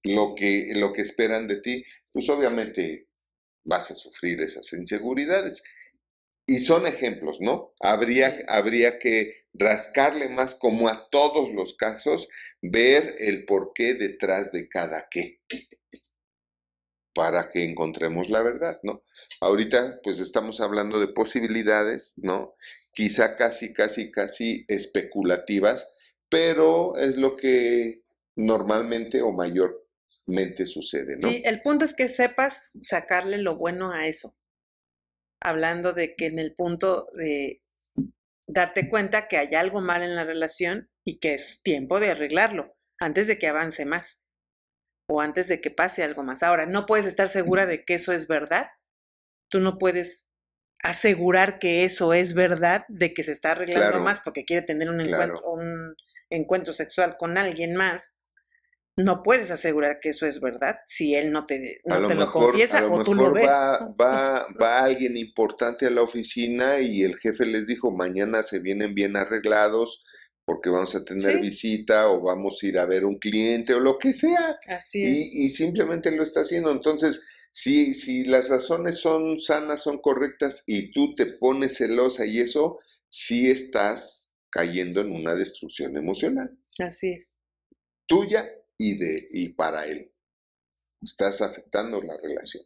lo 0.05 0.35
que, 0.35 0.71
lo 0.75 0.93
que 0.93 1.01
esperan 1.01 1.47
de 1.47 1.61
ti, 1.61 1.85
pues 2.13 2.29
obviamente 2.29 3.07
vas 3.63 3.91
a 3.91 3.95
sufrir 3.95 4.41
esas 4.41 4.71
inseguridades. 4.73 5.63
Y 6.47 6.59
son 6.59 6.85
ejemplos, 6.85 7.41
¿no? 7.41 7.73
Habría, 7.79 8.37
habría 8.47 8.99
que 8.99 9.45
rascarle 9.53 10.29
más 10.29 10.53
como 10.53 10.87
a 10.87 11.09
todos 11.09 11.51
los 11.51 11.75
casos, 11.75 12.27
ver 12.61 13.15
el 13.17 13.45
porqué 13.45 13.95
detrás 13.95 14.51
de 14.51 14.69
cada 14.69 15.07
qué, 15.09 15.41
para 17.13 17.49
que 17.49 17.63
encontremos 17.63 18.29
la 18.29 18.43
verdad, 18.43 18.79
¿no? 18.83 19.03
Ahorita 19.41 20.01
pues 20.03 20.19
estamos 20.19 20.61
hablando 20.61 20.99
de 20.99 21.07
posibilidades, 21.07 22.13
¿no? 22.17 22.55
Quizá 22.93 23.37
casi, 23.37 23.73
casi, 23.73 24.11
casi 24.11 24.65
especulativas, 24.67 25.87
pero 26.29 26.95
es 26.97 27.17
lo 27.17 27.35
que 27.35 28.03
normalmente 28.35 29.21
o 29.21 29.31
mayormente 30.27 30.65
sucede, 30.65 31.17
¿no? 31.21 31.29
Sí, 31.29 31.41
el 31.45 31.61
punto 31.61 31.85
es 31.85 31.93
que 31.93 32.07
sepas 32.07 32.71
sacarle 32.81 33.37
lo 33.37 33.57
bueno 33.57 33.91
a 33.91 34.07
eso. 34.07 34.37
Hablando 35.41 35.93
de 35.93 36.15
que 36.15 36.25
en 36.27 36.39
el 36.39 36.53
punto 36.55 37.07
de 37.13 37.61
darte 38.47 38.89
cuenta 38.89 39.27
que 39.27 39.37
hay 39.37 39.55
algo 39.55 39.81
mal 39.81 40.03
en 40.03 40.15
la 40.15 40.23
relación 40.23 40.89
y 41.03 41.19
que 41.19 41.33
es 41.33 41.61
tiempo 41.63 41.99
de 41.99 42.11
arreglarlo 42.11 42.75
antes 42.99 43.27
de 43.27 43.37
que 43.37 43.47
avance 43.47 43.85
más 43.85 44.23
o 45.07 45.21
antes 45.21 45.47
de 45.47 45.61
que 45.61 45.69
pase 45.71 46.03
algo 46.03 46.23
más. 46.23 46.41
Ahora, 46.41 46.65
no 46.65 46.85
puedes 46.85 47.05
estar 47.05 47.29
segura 47.29 47.65
de 47.65 47.85
que 47.85 47.95
eso 47.95 48.11
es 48.11 48.27
verdad. 48.27 48.67
Tú 49.49 49.59
no 49.59 49.77
puedes 49.77 50.31
asegurar 50.83 51.59
que 51.59 51.83
eso 51.85 52.13
es 52.13 52.33
verdad, 52.33 52.85
de 52.89 53.13
que 53.13 53.23
se 53.23 53.31
está 53.31 53.51
arreglando 53.51 53.89
Claro. 53.89 54.03
más 54.03 54.21
porque 54.21 54.45
quiere 54.45 54.65
tener 54.65 54.89
un 54.89 55.03
Claro. 55.03 55.33
encuentro, 55.35 55.51
un 55.51 55.95
encuentro 56.29 56.73
sexual 56.73 57.17
con 57.17 57.37
alguien 57.37 57.75
más. 57.75 58.15
No 58.97 59.23
puedes 59.23 59.51
asegurar 59.51 59.99
que 59.99 60.09
eso 60.09 60.25
es 60.25 60.39
verdad 60.39 60.75
si 60.85 61.15
él 61.15 61.31
no 61.31 61.45
te, 61.45 61.81
no 61.83 61.99
lo 61.99 62.07
te 62.07 62.15
lo 62.15 62.21
mejor, 62.21 62.43
a 62.43 62.45
confiesa 62.51 62.81
lo 62.81 62.93
o 62.93 63.03
tú 63.03 63.13
lo 63.13 63.31
ves. 63.33 63.45
va, 63.45 63.93
va, 63.99 64.47
va 64.61 64.79
alguien 64.83 65.17
importante 65.17 65.85
a 65.85 65.89
la 65.89 66.01
oficina 66.01 66.79
y 66.79 67.03
el 67.03 67.17
jefe 67.17 67.45
les 67.45 67.67
dijo, 67.67 67.91
mañana 67.91 68.41
se 68.43 68.59
vienen 68.59 68.95
bien 68.95 69.17
arreglados 69.17 70.01
porque 70.45 70.69
vamos 70.69 70.95
a 70.95 71.03
tener 71.03 71.33
Sí. 71.35 71.41
visita 71.41 72.09
o 72.09 72.21
vamos 72.21 72.59
a 72.61 72.67
ir 72.67 72.77
a 72.79 72.85
ver 72.85 73.03
un 73.05 73.17
cliente 73.19 73.73
o 73.73 73.79
lo 73.79 73.97
que 73.97 74.13
sea. 74.13 74.57
Así 74.67 75.01
es. 75.01 75.35
Y, 75.35 75.45
y 75.45 75.49
simplemente 75.49 76.11
lo 76.11 76.23
está 76.23 76.41
haciendo. 76.41 76.71
Entonces, 76.71 77.21
si, 77.51 77.93
si 77.93 78.23
las 78.25 78.47
razones 78.49 78.99
son 78.99 79.39
sanas, 79.41 79.81
son 79.83 79.97
correctas 79.99 80.63
y 80.67 80.91
tú 80.91 81.15
te 81.15 81.25
pones 81.25 81.77
celosa 81.77 82.25
y 82.25 82.39
eso, 82.39 82.79
sí 83.09 83.49
estás 83.49 84.31
cayendo 84.49 85.01
en 85.01 85.11
una 85.11 85.35
destrucción 85.35 85.97
emocional 85.97 86.57
Así 86.79 87.11
es. 87.11 87.39
tuya 88.07 88.45
y, 88.77 88.97
de, 88.97 89.25
y 89.29 89.49
para 89.49 89.85
él. 89.85 90.11
Estás 91.01 91.41
afectando 91.41 92.01
la 92.01 92.17
relación. 92.17 92.65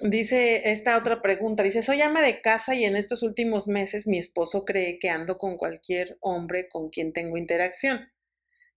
Dice 0.00 0.72
esta 0.72 0.98
otra 0.98 1.22
pregunta, 1.22 1.62
dice, 1.62 1.82
soy 1.82 2.00
ama 2.00 2.20
de 2.20 2.40
casa 2.40 2.74
y 2.74 2.84
en 2.84 2.96
estos 2.96 3.22
últimos 3.22 3.68
meses 3.68 4.08
mi 4.08 4.18
esposo 4.18 4.64
cree 4.64 4.98
que 4.98 5.08
ando 5.08 5.38
con 5.38 5.56
cualquier 5.56 6.18
hombre 6.20 6.68
con 6.68 6.90
quien 6.90 7.12
tengo 7.12 7.36
interacción, 7.36 8.10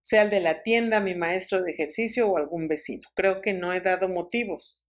sea 0.02 0.22
el 0.22 0.30
de 0.30 0.42
la 0.42 0.62
tienda, 0.62 1.00
mi 1.00 1.16
maestro 1.16 1.64
de 1.64 1.72
ejercicio 1.72 2.30
o 2.30 2.38
algún 2.38 2.68
vecino. 2.68 3.10
Creo 3.16 3.42
que 3.42 3.54
no 3.54 3.74
he 3.74 3.82
dado 3.82 4.10
motivos. 4.10 4.86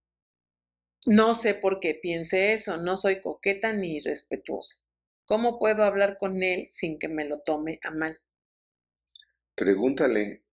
No 1.06 1.32
sé 1.32 1.54
por 1.54 1.80
qué 1.80 1.94
piense 1.94 2.52
eso, 2.52 2.76
no 2.76 2.98
soy 2.98 3.22
coqueta 3.22 3.72
ni 3.72 3.96
irrespetuosa. 3.96 4.84
¿Cómo 5.24 5.58
puedo 5.58 5.84
hablar 5.84 6.18
con 6.18 6.42
él 6.42 6.66
sin 6.70 6.98
que 6.98 7.08
me 7.08 7.24
lo 7.24 7.40
tome 7.40 7.80
a 7.82 7.90
mal? 7.90 8.18
Pregúntale, 9.54 10.44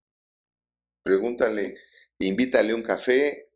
pregúntale, 1.05 1.75
invítale 2.17 2.73
un 2.73 2.81
café, 2.81 3.51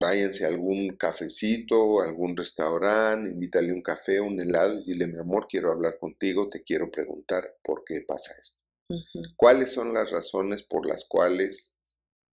váyanse 0.00 0.44
a 0.44 0.48
algún 0.48 0.96
cafecito, 0.96 2.00
algún 2.00 2.36
restaurante, 2.36 3.30
invítale 3.30 3.72
un 3.72 3.82
café, 3.82 4.20
un 4.20 4.38
helado, 4.40 4.78
y 4.78 4.84
dile, 4.84 5.08
mi 5.08 5.18
amor, 5.18 5.48
quiero 5.48 5.72
hablar 5.72 5.98
contigo, 5.98 6.48
te 6.48 6.62
quiero 6.62 6.90
preguntar 6.92 7.56
por 7.64 7.82
qué 7.84 8.02
pasa 8.06 8.32
esto. 8.40 8.58
Ujú. 8.88 9.22
¿Cuáles 9.36 9.72
son 9.72 9.92
las 9.92 10.12
razones 10.12 10.62
por 10.62 10.86
las 10.86 11.04
cuales 11.04 11.76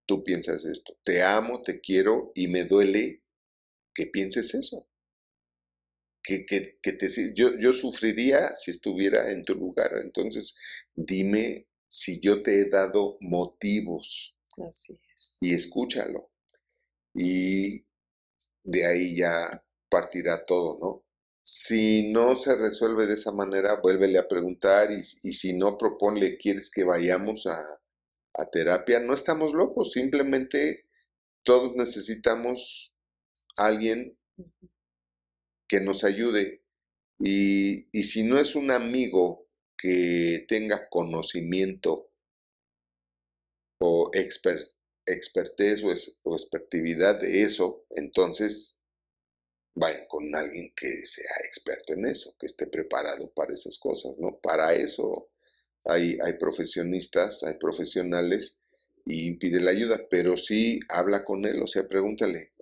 tú 0.07 0.23
piensas 0.23 0.67
esto? 0.67 0.95
Te 1.05 1.23
amo, 1.23 1.63
te 1.63 1.81
quiero 1.81 2.31
y 2.35 2.49
me 2.49 2.65
duele 2.65 3.23
que 3.95 4.07
pienses 4.07 4.55
eso. 4.55 4.87
Que, 6.23 6.45
que, 6.45 6.79
que 6.83 6.93
te, 6.93 7.09
yo, 7.35 7.57
yo 7.59 7.73
sufriría 7.73 8.55
si 8.55 8.73
estuviera 8.73 9.33
en 9.33 9.43
tu 9.43 9.55
lugar. 9.55 9.93
Entonces, 10.03 10.55
dime 10.95 11.67
si 11.89 12.21
yo 12.21 12.43
te 12.43 12.61
he 12.61 12.69
dado 12.69 13.17
motivos 13.21 14.37
Así 14.59 14.99
es. 15.15 15.39
y 15.41 15.55
escúchalo. 15.55 16.31
Y 17.15 17.87
de 18.65 18.87
ahí 18.87 19.17
ya 19.17 19.63
partirá 19.91 20.45
todo, 20.45 20.79
¿no? 20.81 21.05
Si 21.43 22.13
no 22.13 22.37
se 22.37 22.55
resuelve 22.57 23.07
de 23.07 23.15
esa 23.15 23.33
manera, 23.33 23.81
vuélvele 23.83 24.19
a 24.19 24.29
preguntar 24.29 24.91
y, 24.93 25.01
y 25.29 25.33
si 25.35 25.55
no, 25.55 25.79
proponle, 25.79 26.39
¿quieres 26.39 26.71
que 26.71 26.85
vayamos 26.85 27.47
a, 27.47 27.59
a 28.35 28.51
terapia? 28.51 29.01
No 29.01 29.15
estamos 29.15 29.55
locos, 29.55 29.93
simplemente 29.93 30.87
todos 31.45 31.77
necesitamos 31.77 32.97
alguien 33.57 34.19
que 35.69 35.81
nos 35.81 36.05
ayude. 36.05 36.63
Y, 37.19 37.89
y 37.99 38.05
si 38.05 38.23
no 38.23 38.39
es 38.39 38.55
un 38.55 38.71
amigo 38.71 39.47
que 39.77 40.45
tenga 40.49 40.89
conocimiento 40.89 42.10
o 43.81 44.11
exper, 44.13 44.61
expertez 45.07 45.83
o, 45.83 45.91
es, 45.91 46.19
o 46.23 46.35
expertividad 46.35 47.21
de 47.21 47.43
eso, 47.43 47.87
entonces 47.91 48.79
vayan 49.75 50.07
con 50.09 50.35
alguien 50.35 50.73
que 50.77 51.05
sea 51.05 51.35
experto 51.47 51.95
en 51.95 52.07
eso, 52.07 52.35
que 52.39 52.47
esté 52.47 52.67
preparado 52.67 53.33
para 53.35 53.55
esas 53.55 53.79
cosas, 53.79 54.19
¿no? 54.19 54.39
Para 54.39 54.75
eso 54.75 55.31
hay, 55.87 56.19
hay 56.23 56.35
profesionistas, 56.35 57.43
hay 57.43 57.55
profesionales 57.55 58.63
y 59.05 59.37
pide 59.37 59.61
la 59.61 59.71
ayuda, 59.71 60.07
pero 60.11 60.37
sí 60.37 60.81
habla 60.89 61.25
con 61.25 61.45
él, 61.47 61.63
o 61.63 61.67
sea, 61.67 61.89
pregúntale. 61.89 62.53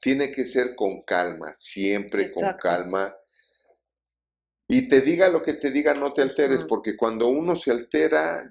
Tiene 0.00 0.30
que 0.32 0.44
ser 0.44 0.74
con 0.76 1.02
calma, 1.02 1.52
siempre 1.54 2.30
con 2.30 2.52
calma. 2.54 3.14
Y 4.68 4.88
te 4.88 5.00
diga 5.00 5.28
lo 5.28 5.42
que 5.42 5.54
te 5.54 5.70
diga, 5.70 5.94
no 5.94 6.12
te 6.12 6.22
alteres, 6.22 6.64
porque 6.64 6.96
cuando 6.96 7.28
uno 7.28 7.56
se 7.56 7.70
altera, 7.70 8.50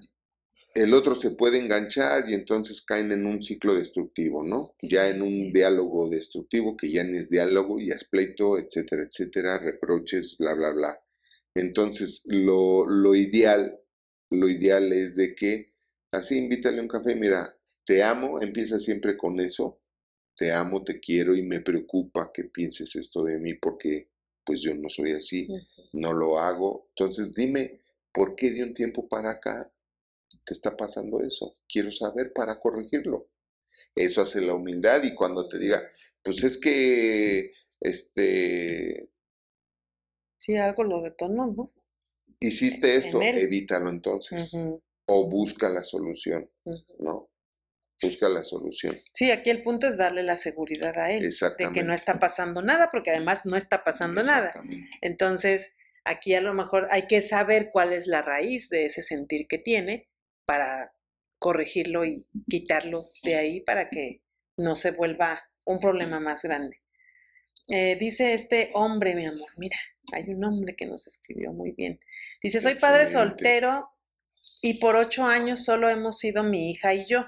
el 0.75 0.93
otro 0.93 1.15
se 1.15 1.31
puede 1.31 1.59
enganchar 1.59 2.29
y 2.29 2.33
entonces 2.33 2.81
caen 2.81 3.11
en 3.11 3.25
un 3.25 3.41
ciclo 3.43 3.75
destructivo, 3.75 4.43
¿no? 4.43 4.75
Sí, 4.77 4.89
Ya 4.89 5.09
en 5.09 5.21
un 5.21 5.51
sí. 5.51 5.53
diálogo 5.53 6.09
destructivo 6.09 6.77
que 6.77 6.91
ya 6.91 7.03
ni 7.03 7.17
es 7.17 7.29
diálogo, 7.29 7.79
ya 7.79 7.95
es 7.95 8.03
pleito, 8.05 8.57
etcétera, 8.57 9.03
etcétera, 9.03 9.57
reproches, 9.59 10.37
bla, 10.37 10.53
bla, 10.55 10.71
bla. 10.71 10.99
Entonces, 11.55 12.21
lo, 12.25 12.85
lo 12.87 13.15
ideal, 13.15 13.79
lo 14.29 14.47
ideal 14.49 14.91
es 14.93 15.15
de 15.15 15.35
que 15.35 15.73
así 16.11 16.37
invítale 16.37 16.81
un 16.81 16.87
café, 16.87 17.15
mira, 17.15 17.55
te 17.85 18.03
amo, 18.03 18.41
empieza 18.41 18.79
siempre 18.79 19.17
con 19.17 19.39
eso, 19.39 19.81
te 20.35 20.51
amo, 20.51 20.83
te 20.83 20.99
quiero 20.99 21.35
y 21.35 21.43
me 21.43 21.61
preocupa 21.61 22.31
que 22.33 22.45
pienses 22.45 22.95
esto 22.95 23.23
de 23.23 23.37
mí 23.39 23.55
porque 23.55 24.09
pues 24.45 24.61
yo 24.61 24.73
no 24.75 24.89
soy 24.89 25.11
así, 25.11 25.47
no 25.93 26.13
lo 26.13 26.39
hago. 26.39 26.87
Entonces, 26.89 27.33
dime, 27.35 27.79
¿por 28.13 28.35
qué 28.35 28.51
de 28.51 28.63
un 28.63 28.73
tiempo 28.73 29.07
para 29.07 29.31
acá 29.31 29.71
te 30.45 30.53
está 30.53 30.75
pasando 30.75 31.21
eso? 31.21 31.55
Quiero 31.67 31.91
saber 31.91 32.33
para 32.33 32.59
corregirlo. 32.59 33.29
Eso 33.95 34.21
hace 34.21 34.41
la 34.41 34.53
humildad 34.53 35.03
y 35.03 35.15
cuando 35.15 35.47
te 35.47 35.59
diga, 35.59 35.81
pues 36.23 36.43
es 36.43 36.57
que, 36.57 37.51
este, 37.79 39.09
Sí, 40.37 40.55
algo 40.55 40.83
lo 40.83 41.01
detonó, 41.01 41.47
¿no? 41.47 41.69
hiciste 42.39 42.95
esto, 42.95 43.21
evítalo 43.21 43.89
entonces. 43.89 44.53
O 45.05 45.29
busca 45.29 45.69
la 45.69 45.83
solución. 45.83 46.49
¿no? 46.99 47.29
Busca 48.01 48.29
la 48.29 48.43
solución. 48.43 48.95
Sí, 49.13 49.31
aquí 49.31 49.49
el 49.49 49.61
punto 49.61 49.87
es 49.87 49.97
darle 49.97 50.23
la 50.23 50.37
seguridad 50.37 50.97
a 50.97 51.11
él 51.11 51.29
de 51.29 51.71
que 51.73 51.83
no 51.83 51.93
está 51.93 52.19
pasando 52.19 52.61
nada, 52.61 52.89
porque 52.91 53.11
además 53.11 53.45
no 53.45 53.57
está 53.57 53.83
pasando 53.83 54.23
nada. 54.23 54.53
Entonces, 55.01 55.75
aquí 56.05 56.33
a 56.33 56.41
lo 56.41 56.53
mejor 56.53 56.87
hay 56.91 57.07
que 57.07 57.21
saber 57.21 57.69
cuál 57.71 57.91
es 57.91 58.07
la 58.07 58.21
raíz 58.21 58.69
de 58.69 58.85
ese 58.85 59.03
sentir 59.03 59.47
que 59.47 59.57
tiene 59.57 60.08
para 60.49 60.91
corregirlo 61.37 62.05
y 62.05 62.27
quitarlo 62.49 63.05
de 63.21 63.35
ahí 63.35 63.61
para 63.61 63.87
que 63.91 64.23
no 64.57 64.75
se 64.75 64.89
vuelva 64.89 65.47
un 65.63 65.79
problema 65.79 66.19
más 66.19 66.41
grande. 66.41 66.81
Eh, 67.67 67.97
dice 67.99 68.33
este 68.33 68.71
hombre, 68.73 69.13
mi 69.13 69.27
amor, 69.27 69.51
mira, 69.57 69.77
hay 70.11 70.23
un 70.29 70.43
hombre 70.43 70.75
que 70.75 70.87
nos 70.87 71.05
escribió 71.05 71.53
muy 71.53 71.73
bien. 71.73 71.99
Dice, 72.41 72.61
soy 72.61 72.73
padre 72.79 73.07
soltero 73.07 73.91
y 74.63 74.79
por 74.79 74.95
ocho 74.95 75.23
años 75.23 75.63
solo 75.63 75.87
hemos 75.87 76.17
sido 76.17 76.41
mi 76.41 76.71
hija 76.71 76.95
y 76.95 77.05
yo. 77.05 77.27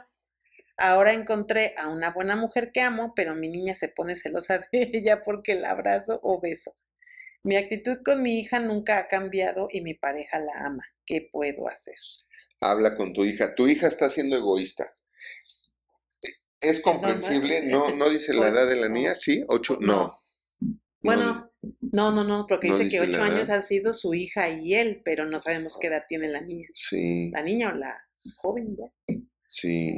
Ahora 0.76 1.14
encontré 1.14 1.76
a 1.78 1.90
una 1.90 2.10
buena 2.10 2.36
mujer 2.36 2.72
que 2.72 2.82
amo, 2.82 3.14
pero 3.16 3.36
mi 3.36 3.50
niña 3.50 3.76
se 3.76 3.88
pone 3.88 4.16
celosa 4.16 4.58
de 4.58 4.68
ella 4.94 5.22
porque 5.22 5.54
la 5.54 5.70
abrazo 5.70 6.20
o 6.24 6.42
beso. 6.42 6.74
Mi 7.44 7.56
actitud 7.56 8.00
con 8.04 8.24
mi 8.24 8.40
hija 8.40 8.60
nunca 8.60 8.98
ha 8.98 9.08
cambiado 9.08 9.68
y 9.72 9.82
mi 9.82 9.94
pareja 9.94 10.40
la 10.40 10.66
ama. 10.66 10.84
¿Qué 11.06 11.30
puedo 11.32 11.68
hacer? 11.68 11.94
Habla 12.62 12.96
con 12.96 13.12
tu 13.14 13.26
hija. 13.26 13.56
Tu 13.56 13.68
hija 13.68 13.88
está 13.88 14.10
siendo 14.10 14.38
egoísta. 14.38 14.94
¿Es 16.60 16.80
comprensible? 16.80 17.64
No, 17.66 17.96
no 17.96 18.10
dice 18.10 18.34
la 18.36 18.50
edad 18.50 18.68
de 18.68 18.76
la 18.76 18.88
niña, 18.88 19.16
¿sí? 19.16 19.44
¿Ocho? 19.48 19.80
No. 19.82 20.16
Bueno, 21.02 21.52
no, 21.82 22.12
no, 22.12 22.24
no, 22.24 22.46
porque 22.48 22.70
no 22.70 22.78
dice 22.78 22.90
que 22.90 23.02
ocho 23.10 23.24
años 23.24 23.48
edad. 23.50 23.58
han 23.58 23.64
sido 23.64 23.94
su 23.94 24.14
hija 24.14 24.48
y 24.50 24.76
él, 24.76 25.02
pero 25.04 25.26
no 25.26 25.40
sabemos 25.40 25.78
qué 25.82 25.88
edad 25.88 26.04
tiene 26.08 26.28
la 26.28 26.42
niña. 26.42 26.68
Sí, 26.74 27.32
La 27.32 27.42
niña 27.42 27.70
o 27.70 27.76
la 27.76 27.96
joven 28.38 28.78
ya. 28.78 29.16
sí. 29.48 29.96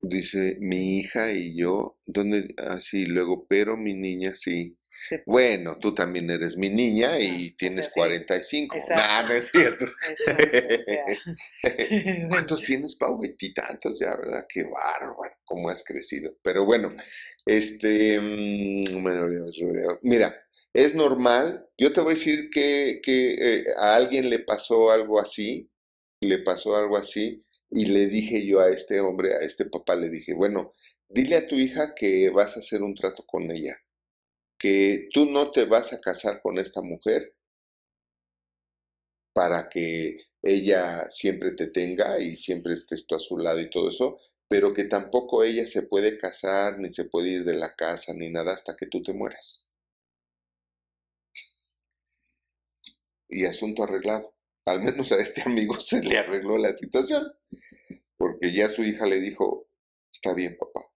Dice 0.00 0.56
mi 0.60 0.98
hija 0.98 1.32
y 1.32 1.56
yo, 1.56 1.98
¿dónde? 2.04 2.54
Así, 2.58 3.06
luego, 3.06 3.46
pero 3.48 3.76
mi 3.76 3.94
niña 3.94 4.34
sí. 4.34 4.76
Se 5.04 5.22
Bueno, 5.26 5.78
tú 5.78 5.94
también 5.94 6.30
eres 6.30 6.56
mi 6.56 6.68
niña 6.70 7.18
y 7.18 7.50
Ah, 7.50 7.54
o 7.54 7.56
tienes 7.56 7.86
sea, 7.86 7.92
sí. 7.94 8.00
45. 8.00 8.76
Exacto. 8.76 9.02
Nah, 9.02 9.22
no 9.28 9.34
es 9.34 9.50
cierto. 9.50 9.84
Exacto, 10.08 10.58
o 10.78 10.82
sea. 10.82 11.04
¿Cuántos 12.28 12.62
tienes, 12.64 12.96
Pau? 12.96 13.18
Veintitantos 13.20 14.00
ya, 14.00 14.16
¿verdad? 14.16 14.46
Qué 14.48 14.64
bárbaro, 14.64 15.16
cómo 15.44 15.68
has 15.68 15.84
crecido. 15.84 16.32
Pero 16.42 16.64
bueno, 16.64 16.94
este, 17.44 18.18
mm, 18.20 19.04
mira, 20.02 20.34
es 20.72 20.94
normal. 20.94 21.68
Yo 21.78 21.92
te 21.92 22.00
voy 22.00 22.12
a 22.12 22.14
decir 22.14 22.50
que, 22.50 23.00
que 23.02 23.34
eh, 23.34 23.64
a 23.78 23.96
alguien 23.96 24.30
le 24.30 24.40
pasó 24.40 24.90
algo 24.90 25.20
así, 25.20 25.70
le 26.20 26.38
pasó 26.38 26.76
algo 26.76 26.96
así, 26.96 27.42
y 27.70 27.86
le 27.86 28.06
dije 28.06 28.46
yo 28.46 28.60
a 28.60 28.70
este 28.70 29.00
hombre, 29.00 29.34
a 29.34 29.38
este 29.40 29.66
papá, 29.66 29.94
le 29.96 30.08
dije, 30.10 30.34
bueno, 30.34 30.72
dile 31.08 31.36
a 31.36 31.48
tu 31.48 31.56
hija 31.56 31.94
que 31.94 32.30
vas 32.30 32.56
a 32.56 32.60
hacer 32.60 32.82
un 32.82 32.94
trato 32.94 33.24
con 33.26 33.50
ella, 33.50 33.76
que 34.58 35.08
tú 35.12 35.26
no 35.26 35.50
te 35.50 35.64
vas 35.64 35.92
a 35.92 36.00
casar 36.00 36.40
con 36.42 36.58
esta 36.58 36.82
mujer 36.82 37.34
para 39.32 39.68
que 39.68 40.16
ella 40.42 41.10
siempre 41.10 41.52
te 41.52 41.68
tenga 41.68 42.18
y 42.20 42.36
siempre 42.36 42.74
estés 42.74 43.06
tú 43.06 43.16
a 43.16 43.18
su 43.18 43.36
lado 43.36 43.60
y 43.60 43.68
todo 43.68 43.90
eso, 43.90 44.18
pero 44.48 44.72
que 44.72 44.84
tampoco 44.84 45.42
ella 45.44 45.66
se 45.66 45.82
puede 45.82 46.18
casar, 46.18 46.78
ni 46.78 46.90
se 46.90 47.04
puede 47.04 47.28
ir 47.30 47.44
de 47.44 47.54
la 47.54 47.74
casa, 47.74 48.14
ni 48.14 48.30
nada 48.30 48.54
hasta 48.54 48.76
que 48.76 48.86
tú 48.86 49.02
te 49.02 49.12
mueras. 49.12 49.68
Y 53.28 53.44
asunto 53.44 53.82
arreglado. 53.82 54.34
Al 54.64 54.82
menos 54.82 55.12
a 55.12 55.20
este 55.20 55.42
amigo 55.46 55.78
se 55.80 56.02
le 56.02 56.18
arregló 56.18 56.58
la 56.58 56.76
situación, 56.76 57.24
porque 58.16 58.52
ya 58.52 58.68
su 58.68 58.82
hija 58.84 59.06
le 59.06 59.20
dijo, 59.20 59.68
está 60.12 60.32
bien 60.32 60.56
papá, 60.56 60.86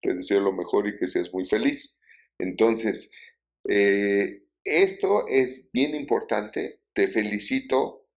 te 0.00 0.14
deseo 0.14 0.40
lo 0.40 0.52
mejor 0.52 0.86
y 0.88 0.96
que 0.96 1.06
seas 1.06 1.32
muy 1.32 1.44
feliz. 1.44 1.98
Entonces, 2.42 3.12
eh, 3.68 4.42
esto 4.64 5.28
es 5.28 5.70
bien 5.72 5.94
importante, 5.94 6.80
te 6.92 7.06
felicito 7.06 8.08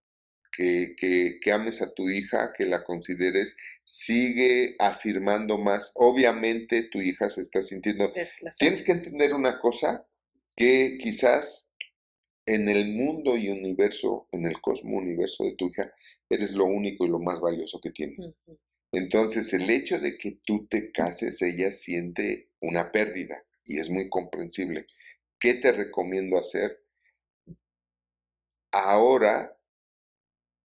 que, 0.50 0.96
que, 0.98 1.38
que 1.40 1.52
ames 1.52 1.80
a 1.80 1.94
tu 1.94 2.10
hija, 2.10 2.52
que 2.56 2.66
la 2.66 2.82
consideres, 2.82 3.56
sigue 3.84 4.74
afirmando 4.80 5.58
más. 5.58 5.92
Obviamente 5.94 6.88
tu 6.90 7.00
hija 7.00 7.30
se 7.30 7.42
está 7.42 7.62
sintiendo... 7.62 8.12
Tienes 8.58 8.82
que 8.82 8.92
entender 8.92 9.32
una 9.32 9.60
cosa, 9.60 10.04
que 10.56 10.98
quizás 11.00 11.70
en 12.46 12.68
el 12.68 12.94
mundo 12.94 13.36
y 13.36 13.48
universo, 13.48 14.28
en 14.32 14.46
el 14.46 14.60
cosmo 14.60 14.96
universo 14.96 15.44
de 15.44 15.54
tu 15.54 15.68
hija, 15.68 15.92
eres 16.28 16.52
lo 16.52 16.64
único 16.64 17.06
y 17.06 17.10
lo 17.10 17.20
más 17.20 17.40
valioso 17.40 17.80
que 17.80 17.92
tiene. 17.92 18.34
Entonces, 18.90 19.52
el 19.52 19.70
hecho 19.70 20.00
de 20.00 20.18
que 20.18 20.40
tú 20.44 20.66
te 20.66 20.90
cases, 20.90 21.40
ella 21.42 21.70
siente 21.70 22.50
una 22.60 22.90
pérdida 22.90 23.46
y 23.66 23.78
es 23.78 23.90
muy 23.90 24.08
comprensible. 24.08 24.86
¿Qué 25.38 25.54
te 25.54 25.72
recomiendo 25.72 26.38
hacer? 26.38 26.80
Ahora, 28.72 29.56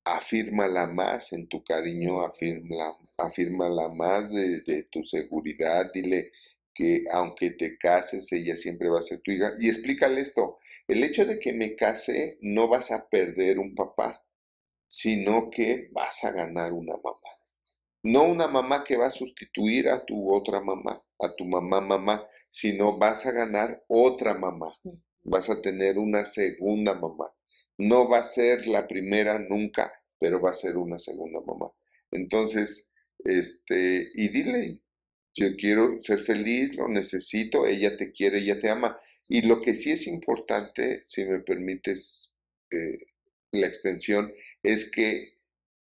afírmala 0.06 0.88
más 0.88 1.34
en 1.34 1.48
tu 1.48 1.64
cariño, 1.64 2.22
afírmala, 2.22 2.98
afírmala 3.18 3.90
más 3.90 4.32
de, 4.32 4.62
de 4.62 4.84
tu 4.92 5.04
seguridad, 5.04 5.92
dile 5.94 6.32
que 6.74 7.04
aunque 7.12 7.52
te 7.52 7.78
cases, 7.78 8.32
ella 8.32 8.56
siempre 8.56 8.90
va 8.90 9.00
a 9.00 9.04
ser 9.04 9.22
tu 9.22 9.32
hija. 9.32 9.54
Y 9.60 9.70
explícale 9.70 10.22
esto, 10.22 10.58
el 10.88 11.04
hecho 11.04 11.26
de 11.26 11.40
que 11.40 11.54
me 11.54 11.76
case, 11.76 12.38
no 12.42 12.68
vas 12.68 12.92
a 12.92 13.08
perder 13.10 13.60
un 13.60 13.76
papá, 13.76 14.24
sino 14.88 15.50
que 15.50 15.90
vas 15.92 16.24
a 16.24 16.32
ganar 16.32 16.74
una 16.74 16.96
mamá. 16.98 17.30
No 18.04 18.24
una 18.24 18.48
mamá 18.48 18.84
que 18.84 18.98
va 18.98 19.08
a 19.08 19.12
sustituir 19.12 19.90
a 19.90 20.04
tu 20.06 20.34
otra 20.34 20.60
mamá, 20.60 21.02
a 21.20 21.36
tu 21.36 21.46
mamá 21.46 21.82
mamá, 21.82 22.24
sino 22.52 23.00
vas 23.00 23.26
a 23.26 23.32
ganar 23.32 23.84
otra 23.88 24.36
mamá. 24.36 24.68
Vas 25.24 25.50
a 25.50 25.62
tener 25.62 25.98
una 25.98 26.26
segunda 26.26 26.94
mamá. 26.94 27.34
No 27.78 28.08
va 28.10 28.20
a 28.20 28.26
ser 28.26 28.68
la 28.68 28.88
primera 28.88 29.40
nunca, 29.40 29.92
pero 30.20 30.40
va 30.40 30.52
a 30.52 30.54
ser 30.54 30.78
una 30.78 31.00
segunda 31.00 31.40
mamá. 31.42 31.72
Entonces, 32.12 32.92
este, 33.24 34.12
y 34.14 34.30
dile, 34.30 34.82
yo 35.34 35.56
quiero 35.56 35.98
ser 36.00 36.20
feliz, 36.20 36.76
lo 36.76 36.88
necesito, 36.88 37.66
ella 37.66 37.96
te 37.98 38.12
quiere, 38.12 38.40
ella 38.40 38.60
te 38.60 38.70
ama. 38.70 39.00
Y 39.28 39.44
lo 39.44 39.62
que 39.62 39.74
sí 39.74 39.92
es 39.92 40.08
importante, 40.08 41.02
si 41.06 41.24
me 41.26 41.40
permites 41.40 42.36
eh, 42.70 42.98
la 43.52 43.68
extensión, 43.68 44.34
es 44.62 44.92
que 44.92 45.38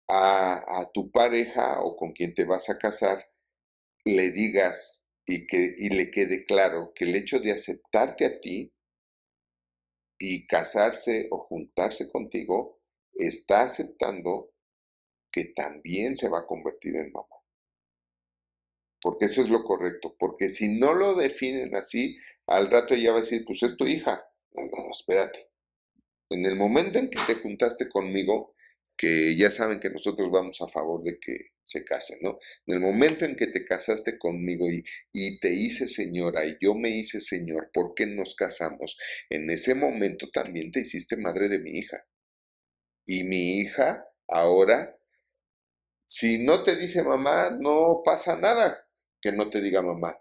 a, 0.09 0.81
a, 0.81 0.91
tu 0.93 1.11
pareja 1.11 1.81
o 1.83 1.97
con 1.97 2.13
quien 2.13 2.35
te 2.35 2.45
vas 2.45 2.71
a 2.71 2.79
casar 2.79 3.29
le 4.05 4.31
digas 4.33 5.00
y 5.27 5.47
que 5.47 5.75
y 5.77 5.91
le 5.91 6.11
quede 6.11 6.45
claro 6.45 6.93
que 6.95 7.05
el 7.05 7.15
hecho 7.15 7.39
de 7.41 7.53
aceptarte 7.53 8.25
a 8.25 8.41
ti 8.41 8.73
y 10.19 10.47
casarse 10.47 11.29
o 11.31 11.39
juntarse 11.39 12.11
contigo 12.11 12.81
está 13.15 13.63
aceptando 13.63 14.53
que 15.33 15.47
también 15.55 16.17
se 16.17 16.29
va 16.29 16.41
a 16.41 16.47
convertir 16.47 16.97
en 16.97 17.13
mamá. 17.13 17.27
Porque 19.01 19.27
eso 19.27 19.41
es 19.41 19.49
lo 19.49 19.65
correcto. 19.65 20.15
Porque 20.19 20.51
si 20.51 20.79
no 20.79 20.93
lo 20.93 21.15
definen 21.15 21.75
así, 21.75 22.17
al 22.47 22.71
rato 22.71 22.95
ella 22.95 23.13
va 23.13 23.19
a 23.19 23.23
decir, 23.23 23.45
pues 23.47 23.63
es 23.63 23.77
tu 23.77 23.87
hija. 23.87 24.23
No, 24.53 24.63
no, 24.63 24.91
espérate. 24.91 25.51
En 26.29 26.45
el 26.45 26.57
momento 26.57 26.99
en 26.99 27.09
que 27.09 27.19
te 27.27 27.37
juntaste 27.37 27.89
conmigo, 27.89 28.55
que 29.01 29.35
ya 29.35 29.51
saben 29.51 29.81
que 29.81 29.89
nosotros 29.89 30.31
vamos 30.31 30.61
a 30.61 30.69
favor 30.69 31.03
de 31.03 31.19
que 31.19 31.53
se 31.65 31.87
casen, 31.87 32.19
¿no? 32.21 32.39
En 32.67 32.75
el 32.75 32.81
momento 32.81 33.25
en 33.25 33.35
que 33.35 33.47
te 33.47 33.65
casaste 33.65 34.19
conmigo 34.19 34.71
y, 34.71 34.85
y, 35.11 35.41
te 35.41 35.55
hice 35.55 35.89
señora 35.89 36.45
y 36.45 36.59
yo 36.61 36.75
me 36.75 36.91
hice 36.91 37.23
señor, 37.23 37.71
¿por 37.73 37.95
qué 37.95 38.05
nos 38.05 38.35
casamos? 38.35 38.99
En 39.31 39.49
ese 39.49 39.75
momento 39.75 40.29
también 40.31 40.71
te 40.71 40.81
hiciste 40.81 41.17
madre 41.17 41.49
de 41.49 41.61
mi 41.61 41.79
hija. 41.79 42.07
Y 43.07 43.25
mi 43.25 43.61
hija 43.61 44.05
ahora, 44.29 44.99
si 46.05 46.37
no 46.37 46.63
te 46.63 46.77
dice 46.77 47.03
mamá, 47.03 47.57
no 47.59 48.03
pasa 48.05 48.37
nada 48.37 48.87
que 49.23 49.33
no 49.33 49.49
te 49.49 49.63
diga 49.63 49.81
mamá. 49.81 50.15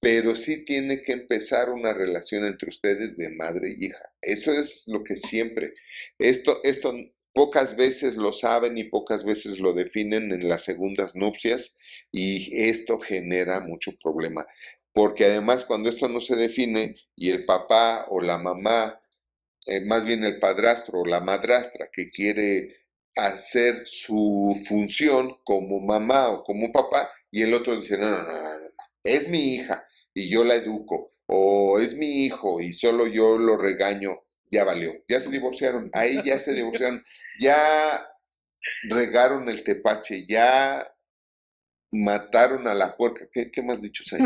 Pero 0.00 0.34
sí 0.36 0.64
tiene 0.64 1.02
que 1.02 1.12
empezar 1.12 1.68
una 1.68 1.92
relación 1.92 2.46
entre 2.46 2.70
ustedes 2.70 3.14
de 3.18 3.28
madre 3.28 3.74
y 3.76 3.88
hija. 3.88 4.14
Eso 4.22 4.54
es 4.54 4.84
lo 4.86 5.04
que 5.04 5.16
siempre. 5.16 5.74
Esto, 6.18 6.60
esto 6.64 6.94
pocas 7.32 7.76
veces 7.76 8.16
lo 8.16 8.32
saben 8.32 8.78
y 8.78 8.84
pocas 8.84 9.24
veces 9.24 9.58
lo 9.58 9.72
definen 9.72 10.32
en 10.32 10.48
las 10.48 10.64
segundas 10.64 11.14
nupcias 11.14 11.76
y 12.10 12.68
esto 12.68 12.98
genera 12.98 13.60
mucho 13.60 13.92
problema. 14.02 14.46
Porque 14.92 15.24
además 15.24 15.64
cuando 15.64 15.88
esto 15.88 16.08
no 16.08 16.20
se 16.20 16.36
define 16.36 16.96
y 17.16 17.30
el 17.30 17.44
papá 17.44 18.06
o 18.08 18.20
la 18.20 18.38
mamá, 18.38 19.00
eh, 19.66 19.80
más 19.80 20.04
bien 20.04 20.24
el 20.24 20.38
padrastro 20.38 21.00
o 21.00 21.06
la 21.06 21.20
madrastra 21.20 21.88
que 21.92 22.10
quiere 22.10 22.76
hacer 23.16 23.82
su 23.86 24.60
función 24.66 25.38
como 25.44 25.80
mamá 25.80 26.30
o 26.30 26.44
como 26.44 26.72
papá 26.72 27.10
y 27.30 27.42
el 27.42 27.54
otro 27.54 27.76
dice, 27.76 27.98
no, 27.98 28.10
no, 28.10 28.22
no, 28.22 28.42
no, 28.42 28.70
es 29.02 29.28
mi 29.28 29.54
hija 29.54 29.86
y 30.14 30.28
yo 30.28 30.44
la 30.44 30.54
educo, 30.54 31.10
o 31.26 31.78
es 31.78 31.94
mi 31.94 32.24
hijo 32.24 32.60
y 32.60 32.72
solo 32.72 33.06
yo 33.06 33.38
lo 33.38 33.56
regaño, 33.56 34.22
ya 34.50 34.64
valió, 34.64 34.92
ya 35.08 35.20
se 35.20 35.30
divorciaron, 35.30 35.90
ahí 35.94 36.20
ya 36.24 36.38
se 36.38 36.52
divorciaron, 36.52 37.02
ya 37.38 38.08
regaron 38.84 39.48
el 39.48 39.64
tepache, 39.64 40.24
ya 40.26 40.86
mataron 41.92 42.66
a 42.66 42.74
la 42.74 42.96
puerca, 42.96 43.28
¿qué, 43.30 43.50
qué 43.50 43.62
más 43.62 43.80
dichos 43.80 44.12
hay? 44.12 44.20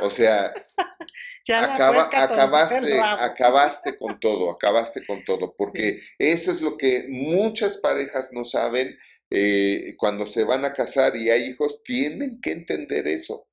O 0.00 0.10
sea, 0.10 0.52
acaba, 1.54 2.04
acabaste, 2.12 3.00
acabaste 3.00 3.98
con 3.98 4.18
todo, 4.20 4.50
acabaste 4.50 5.04
con 5.06 5.24
todo, 5.24 5.54
porque 5.56 6.00
eso 6.18 6.50
es 6.50 6.60
lo 6.62 6.76
que 6.76 7.06
muchas 7.08 7.78
parejas 7.78 8.30
no 8.32 8.44
saben 8.44 8.98
eh, 9.30 9.94
cuando 9.98 10.26
se 10.26 10.44
van 10.44 10.64
a 10.64 10.72
casar 10.72 11.16
y 11.16 11.30
hay 11.30 11.44
hijos, 11.44 11.82
tienen 11.82 12.40
que 12.40 12.52
entender 12.52 13.06
eso, 13.08 13.48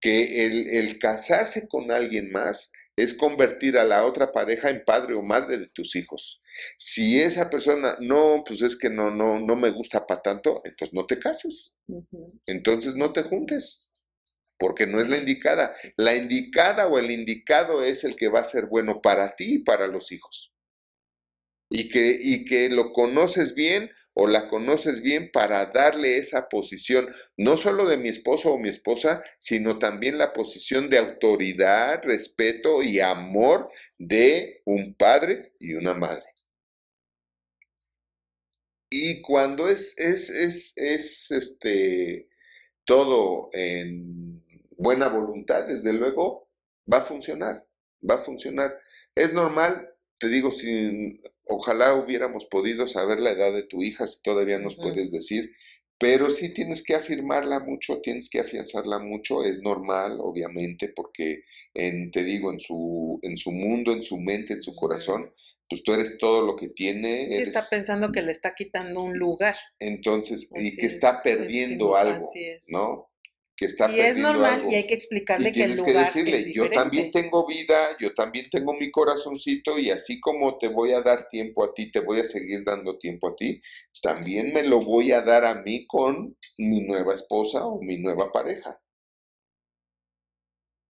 que 0.00 0.46
el, 0.46 0.68
el 0.68 0.98
casarse 0.98 1.68
con 1.68 1.90
alguien 1.90 2.30
más 2.30 2.72
es 2.96 3.14
convertir 3.14 3.78
a 3.78 3.84
la 3.84 4.04
otra 4.04 4.32
pareja 4.32 4.70
en 4.70 4.84
padre 4.84 5.14
o 5.14 5.22
madre 5.22 5.58
de 5.58 5.68
tus 5.68 5.96
hijos. 5.96 6.42
Si 6.76 7.20
esa 7.20 7.50
persona, 7.50 7.96
no, 8.00 8.42
pues 8.46 8.62
es 8.62 8.76
que 8.76 8.90
no, 8.90 9.10
no, 9.10 9.40
no 9.40 9.56
me 9.56 9.70
gusta 9.70 10.06
para 10.06 10.22
tanto, 10.22 10.60
entonces 10.64 10.94
no 10.94 11.06
te 11.06 11.18
cases. 11.18 11.78
Entonces 12.46 12.94
no 12.96 13.12
te 13.12 13.22
juntes, 13.22 13.90
porque 14.58 14.86
no 14.86 15.00
es 15.00 15.08
la 15.08 15.18
indicada. 15.18 15.72
La 15.96 16.14
indicada 16.14 16.86
o 16.88 16.98
el 16.98 17.10
indicado 17.10 17.84
es 17.84 18.04
el 18.04 18.16
que 18.16 18.28
va 18.28 18.40
a 18.40 18.44
ser 18.44 18.66
bueno 18.66 19.00
para 19.02 19.34
ti 19.36 19.56
y 19.56 19.58
para 19.60 19.86
los 19.86 20.12
hijos. 20.12 20.52
Y 21.68 21.88
que, 21.88 22.16
y 22.20 22.44
que 22.44 22.68
lo 22.68 22.92
conoces 22.92 23.54
bien 23.54 23.90
o 24.18 24.26
la 24.26 24.48
conoces 24.48 25.02
bien 25.02 25.30
para 25.30 25.66
darle 25.66 26.16
esa 26.16 26.48
posición, 26.48 27.06
no 27.36 27.58
solo 27.58 27.86
de 27.86 27.98
mi 27.98 28.08
esposo 28.08 28.50
o 28.50 28.58
mi 28.58 28.70
esposa, 28.70 29.22
sino 29.38 29.78
también 29.78 30.16
la 30.16 30.32
posición 30.32 30.88
de 30.88 30.96
autoridad, 30.96 32.02
respeto 32.02 32.82
y 32.82 32.98
amor 33.00 33.70
de 33.98 34.62
un 34.64 34.94
padre 34.94 35.52
y 35.60 35.74
una 35.74 35.92
madre. 35.92 36.24
Y 38.90 39.22
cuando 39.22 39.68
es, 39.68 39.98
es, 39.98 40.30
es, 40.30 40.72
es 40.76 41.30
este, 41.30 42.28
todo 42.84 43.48
en 43.52 44.44
buena 44.76 45.08
voluntad, 45.08 45.66
desde 45.66 45.92
luego, 45.92 46.48
va 46.92 46.98
a 46.98 47.02
funcionar, 47.02 47.66
va 48.08 48.16
a 48.16 48.18
funcionar. 48.18 48.78
Es 49.14 49.32
normal 49.32 49.96
te 50.18 50.28
digo, 50.28 50.50
si 50.50 51.20
ojalá 51.44 51.94
hubiéramos 51.94 52.46
podido 52.46 52.88
saber 52.88 53.20
la 53.20 53.32
edad 53.32 53.52
de 53.52 53.64
tu 53.64 53.82
hija, 53.82 54.06
si 54.06 54.22
todavía 54.22 54.58
nos 54.58 54.76
puedes 54.76 55.10
decir, 55.10 55.52
pero 55.98 56.30
sí 56.30 56.52
tienes 56.54 56.82
que 56.82 56.94
afirmarla 56.94 57.60
mucho, 57.60 58.00
tienes 58.00 58.28
que 58.30 58.40
afianzarla 58.40 58.98
mucho, 58.98 59.44
es 59.44 59.60
normal, 59.62 60.18
obviamente, 60.20 60.92
porque 60.94 61.44
en, 61.74 62.10
te 62.10 62.24
digo, 62.24 62.52
en 62.52 62.60
su, 62.60 63.18
en 63.22 63.36
su 63.36 63.50
mundo, 63.50 63.92
en 63.92 64.02
su 64.02 64.18
mente, 64.18 64.54
en 64.54 64.62
su 64.62 64.74
corazón, 64.74 65.32
pues 65.68 65.82
tú 65.82 65.92
eres 65.92 66.18
todo 66.18 66.46
lo 66.46 66.56
que 66.56 66.68
tiene. 66.68 67.28
Sí, 67.32 67.42
está 67.42 67.64
pensando 67.68 68.12
que 68.12 68.22
le 68.22 68.32
está 68.32 68.54
quitando 68.54 69.02
un 69.02 69.18
lugar. 69.18 69.56
Entonces, 69.78 70.50
y 70.54 70.76
que 70.76 70.86
está 70.86 71.22
perdiendo 71.22 71.96
algo, 71.96 72.26
¿no? 72.70 73.10
que 73.56 73.64
está 73.64 73.90
y 73.90 74.00
es 74.00 74.18
normal 74.18 74.64
y 74.70 74.74
hay 74.74 74.86
que 74.86 74.94
explicarle 74.94 75.50
que 75.50 75.64
el 75.64 75.76
lugar 75.76 76.12
que 76.12 76.18
decirle, 76.20 76.52
yo 76.52 76.70
también 76.70 77.10
tengo 77.10 77.46
vida, 77.46 77.96
yo 77.98 78.12
también 78.12 78.50
tengo 78.50 78.74
mi 78.74 78.90
corazoncito 78.90 79.78
y 79.78 79.90
así 79.90 80.20
como 80.20 80.58
te 80.58 80.68
voy 80.68 80.92
a 80.92 81.00
dar 81.00 81.26
tiempo 81.28 81.64
a 81.64 81.72
ti, 81.72 81.90
te 81.90 82.00
voy 82.00 82.20
a 82.20 82.26
seguir 82.26 82.64
dando 82.64 82.98
tiempo 82.98 83.28
a 83.28 83.36
ti, 83.36 83.62
también 84.02 84.52
me 84.52 84.62
lo 84.62 84.80
voy 84.80 85.12
a 85.12 85.22
dar 85.22 85.46
a 85.46 85.62
mí 85.62 85.86
con 85.86 86.36
mi 86.58 86.82
nueva 86.82 87.14
esposa 87.14 87.66
o 87.66 87.80
mi 87.80 87.98
nueva 87.98 88.30
pareja. 88.30 88.78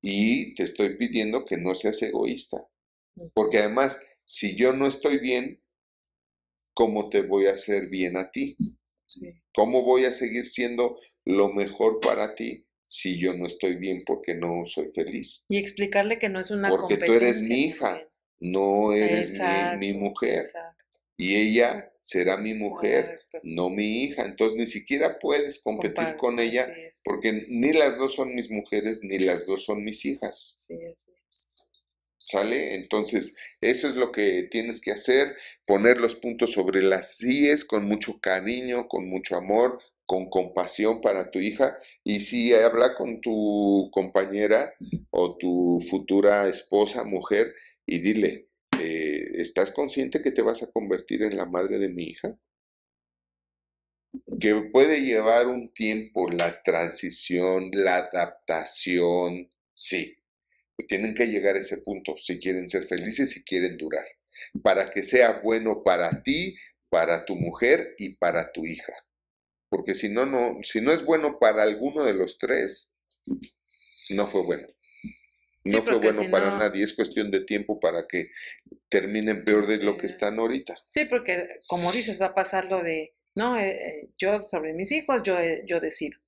Y 0.02 0.54
te 0.56 0.64
estoy 0.64 0.96
pidiendo 0.96 1.44
que 1.44 1.56
no 1.56 1.74
seas 1.76 2.02
egoísta, 2.02 2.66
porque 3.32 3.58
además, 3.58 4.00
si 4.26 4.56
yo 4.56 4.72
no 4.72 4.86
estoy 4.86 5.18
bien, 5.18 5.62
¿cómo 6.74 7.08
te 7.08 7.22
voy 7.22 7.46
a 7.46 7.52
hacer 7.52 7.88
bien 7.88 8.16
a 8.16 8.30
ti? 8.30 8.56
¿Cómo 9.54 9.82
voy 9.82 10.04
a 10.04 10.12
seguir 10.12 10.46
siendo 10.46 10.98
lo 11.24 11.52
mejor 11.52 12.00
para 12.00 12.34
ti 12.34 12.66
si 12.86 13.18
yo 13.18 13.34
no 13.34 13.46
estoy 13.46 13.76
bien 13.76 14.02
porque 14.04 14.34
no 14.34 14.66
soy 14.66 14.90
feliz? 14.92 15.46
Y 15.48 15.56
explicarle 15.56 16.18
que 16.18 16.28
no 16.28 16.40
es 16.40 16.50
una 16.50 16.68
Porque 16.68 16.98
tú 16.98 17.12
eres 17.12 17.40
mi 17.48 17.66
hija, 17.66 18.02
no 18.40 18.92
eres 18.92 19.40
mi, 19.78 19.92
mujer. 19.94 20.44
Y 21.16 21.36
ella 21.36 21.90
será 22.02 22.36
mi 22.36 22.52
mujer, 22.52 23.20
no 23.44 23.70
mi 23.70 24.04
hija. 24.04 24.26
Entonces 24.26 24.58
ni 24.58 24.66
siquiera 24.66 25.18
puedes 25.20 25.60
competir 25.60 26.16
con 26.16 26.40
ella 26.40 26.68
porque 27.04 27.46
ni 27.48 27.72
las 27.72 27.96
dos 27.96 28.14
son 28.14 28.34
mis 28.34 28.50
mujeres 28.50 28.98
ni 29.02 29.20
las 29.20 29.46
dos 29.46 29.64
son 29.64 29.84
mis 29.84 30.04
hijas. 30.04 30.54
Sí, 30.56 30.76
¿Sale? 32.26 32.74
Entonces, 32.74 33.36
eso 33.60 33.86
es 33.86 33.94
lo 33.94 34.10
que 34.10 34.48
tienes 34.50 34.80
que 34.80 34.90
hacer, 34.90 35.36
poner 35.64 36.00
los 36.00 36.16
puntos 36.16 36.52
sobre 36.52 36.82
las 36.82 37.18
síes 37.18 37.64
con 37.64 37.86
mucho 37.86 38.18
cariño, 38.20 38.88
con 38.88 39.08
mucho 39.08 39.36
amor, 39.36 39.78
con 40.04 40.28
compasión 40.28 41.00
para 41.00 41.30
tu 41.30 41.38
hija. 41.38 41.78
Y 42.02 42.18
si 42.20 42.52
habla 42.52 42.96
con 42.96 43.20
tu 43.20 43.90
compañera 43.92 44.74
o 45.10 45.36
tu 45.36 45.78
futura 45.88 46.48
esposa, 46.48 47.04
mujer, 47.04 47.54
y 47.86 48.00
dile, 48.00 48.48
eh, 48.80 49.24
¿estás 49.34 49.70
consciente 49.70 50.20
que 50.20 50.32
te 50.32 50.42
vas 50.42 50.64
a 50.64 50.72
convertir 50.72 51.22
en 51.22 51.36
la 51.36 51.46
madre 51.46 51.78
de 51.78 51.88
mi 51.88 52.06
hija? 52.06 52.36
Que 54.40 54.54
puede 54.72 55.02
llevar 55.02 55.46
un 55.46 55.72
tiempo 55.72 56.28
la 56.28 56.60
transición, 56.64 57.70
la 57.72 57.98
adaptación, 57.98 59.48
sí, 59.74 60.16
tienen 60.84 61.14
que 61.14 61.26
llegar 61.26 61.56
a 61.56 61.60
ese 61.60 61.78
punto 61.78 62.16
si 62.18 62.38
quieren 62.38 62.68
ser 62.68 62.86
felices, 62.86 63.30
si 63.30 63.44
quieren 63.44 63.76
durar, 63.76 64.04
para 64.62 64.90
que 64.90 65.02
sea 65.02 65.40
bueno 65.42 65.82
para 65.84 66.22
ti, 66.22 66.56
para 66.90 67.24
tu 67.24 67.36
mujer 67.36 67.94
y 67.98 68.16
para 68.16 68.52
tu 68.52 68.64
hija. 68.66 68.92
Porque 69.68 69.94
si 69.94 70.08
no, 70.08 70.26
no, 70.26 70.58
si 70.62 70.80
no 70.80 70.92
es 70.92 71.04
bueno 71.04 71.38
para 71.38 71.62
alguno 71.62 72.04
de 72.04 72.14
los 72.14 72.38
tres, 72.38 72.92
no 74.10 74.26
fue 74.26 74.42
bueno. 74.42 74.66
No 75.64 75.82
fue 75.82 75.96
bueno 75.96 76.30
para 76.30 76.56
nadie, 76.56 76.84
es 76.84 76.94
cuestión 76.94 77.32
de 77.32 77.40
tiempo 77.40 77.80
para 77.80 78.06
que 78.06 78.30
terminen 78.88 79.44
peor 79.44 79.66
de 79.66 79.78
lo 79.78 79.96
que 79.96 80.06
están 80.06 80.38
ahorita. 80.38 80.76
Sí, 80.90 81.06
porque 81.06 81.60
como 81.66 81.90
dices, 81.90 82.20
va 82.22 82.26
a 82.26 82.34
pasar 82.34 82.70
lo 82.70 82.82
de, 82.82 83.16
no, 83.34 83.58
eh, 83.58 83.70
eh, 83.70 84.10
yo 84.16 84.44
sobre 84.44 84.74
mis 84.74 84.92
hijos, 84.92 85.22
yo, 85.24 85.38
eh, 85.38 85.64
yo 85.66 85.80
decido. 85.80 86.18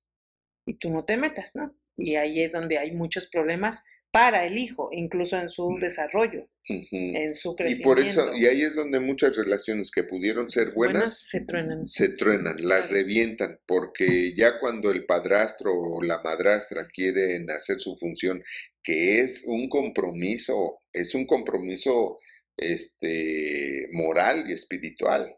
Y 0.65 0.73
tú 0.73 0.89
no 0.89 1.05
te 1.05 1.15
metas, 1.15 1.55
¿no? 1.55 1.73
Y 1.95 2.15
ahí 2.15 2.41
es 2.43 2.51
donde 2.51 2.77
hay 2.77 2.91
muchos 2.91 3.27
problemas 3.27 3.81
para 4.11 4.45
el 4.45 4.57
hijo, 4.57 4.89
incluso 4.91 5.37
en 5.37 5.49
su 5.49 5.77
desarrollo, 5.79 6.49
en 6.67 7.33
su 7.35 7.55
crecimiento. 7.55 7.81
Y 7.81 7.83
por 7.83 7.99
eso, 7.99 8.35
y 8.35 8.45
ahí 8.47 8.63
es 8.63 8.75
donde 8.75 8.99
muchas 8.99 9.37
relaciones 9.37 9.91
que 9.91 10.03
pudieron 10.03 10.49
ser 10.49 10.73
buenas, 10.73 11.27
se 11.27 11.41
truenan. 11.41 11.85
Se 11.85 12.09
truenan, 12.09 12.57
las 12.67 12.89
revientan, 12.89 13.59
porque 13.67 14.33
ya 14.35 14.59
cuando 14.59 14.89
el 14.89 15.05
padrastro 15.05 15.73
o 15.73 16.01
la 16.01 16.21
madrastra 16.23 16.87
quieren 16.87 17.49
hacer 17.51 17.79
su 17.79 17.97
función, 17.97 18.41
que 18.83 19.21
es 19.21 19.43
un 19.45 19.69
compromiso, 19.69 20.81
es 20.91 21.13
un 21.13 21.27
compromiso 21.27 22.17
este, 22.57 23.87
moral 23.91 24.45
y 24.49 24.53
espiritual. 24.53 25.35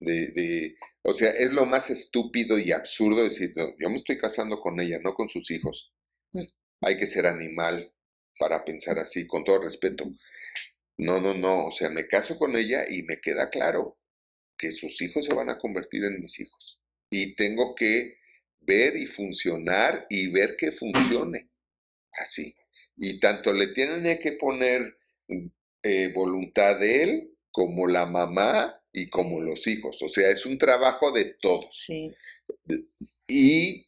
De, 0.00 0.28
de, 0.32 0.76
o 1.02 1.12
sea, 1.12 1.30
es 1.30 1.52
lo 1.52 1.66
más 1.66 1.90
estúpido 1.90 2.58
y 2.58 2.72
absurdo 2.72 3.24
decir, 3.24 3.54
yo 3.78 3.88
me 3.90 3.96
estoy 3.96 4.18
casando 4.18 4.60
con 4.60 4.80
ella, 4.80 4.98
no 5.02 5.14
con 5.14 5.28
sus 5.28 5.50
hijos. 5.50 5.92
Mm 6.80 6.86
hay 6.86 6.96
que 6.98 7.06
ser 7.06 7.26
animal 7.26 7.92
para 8.38 8.64
pensar 8.64 8.98
así, 8.98 9.26
con 9.26 9.44
todo 9.44 9.62
respeto. 9.62 10.04
No, 10.98 11.20
no, 11.20 11.34
no, 11.34 11.66
o 11.66 11.72
sea, 11.72 11.88
me 11.88 12.06
caso 12.06 12.38
con 12.38 12.56
ella 12.56 12.84
y 12.88 13.02
me 13.04 13.20
queda 13.20 13.50
claro 13.50 13.98
que 14.56 14.70
sus 14.70 15.00
hijos 15.02 15.24
se 15.26 15.34
van 15.34 15.48
a 15.48 15.58
convertir 15.58 16.04
en 16.04 16.20
mis 16.20 16.38
hijos. 16.40 16.82
Y 17.10 17.34
tengo 17.36 17.74
que 17.74 18.18
ver 18.60 18.96
y 18.96 19.06
funcionar 19.06 20.06
y 20.08 20.30
ver 20.30 20.56
que 20.56 20.72
funcione 20.72 21.50
así. 22.12 22.54
Y 22.96 23.18
tanto 23.18 23.52
le 23.52 23.68
tienen 23.68 24.18
que 24.18 24.32
poner 24.32 24.96
eh, 25.82 26.12
voluntad 26.14 26.78
de 26.78 27.02
él 27.02 27.36
como 27.50 27.86
la 27.86 28.06
mamá 28.06 28.74
y 28.92 29.10
como 29.10 29.40
los 29.40 29.66
hijos. 29.66 30.00
O 30.02 30.08
sea, 30.08 30.30
es 30.30 30.46
un 30.46 30.58
trabajo 30.58 31.12
de 31.12 31.36
todos. 31.40 31.84
Sí. 31.86 32.10
Y 33.26 33.86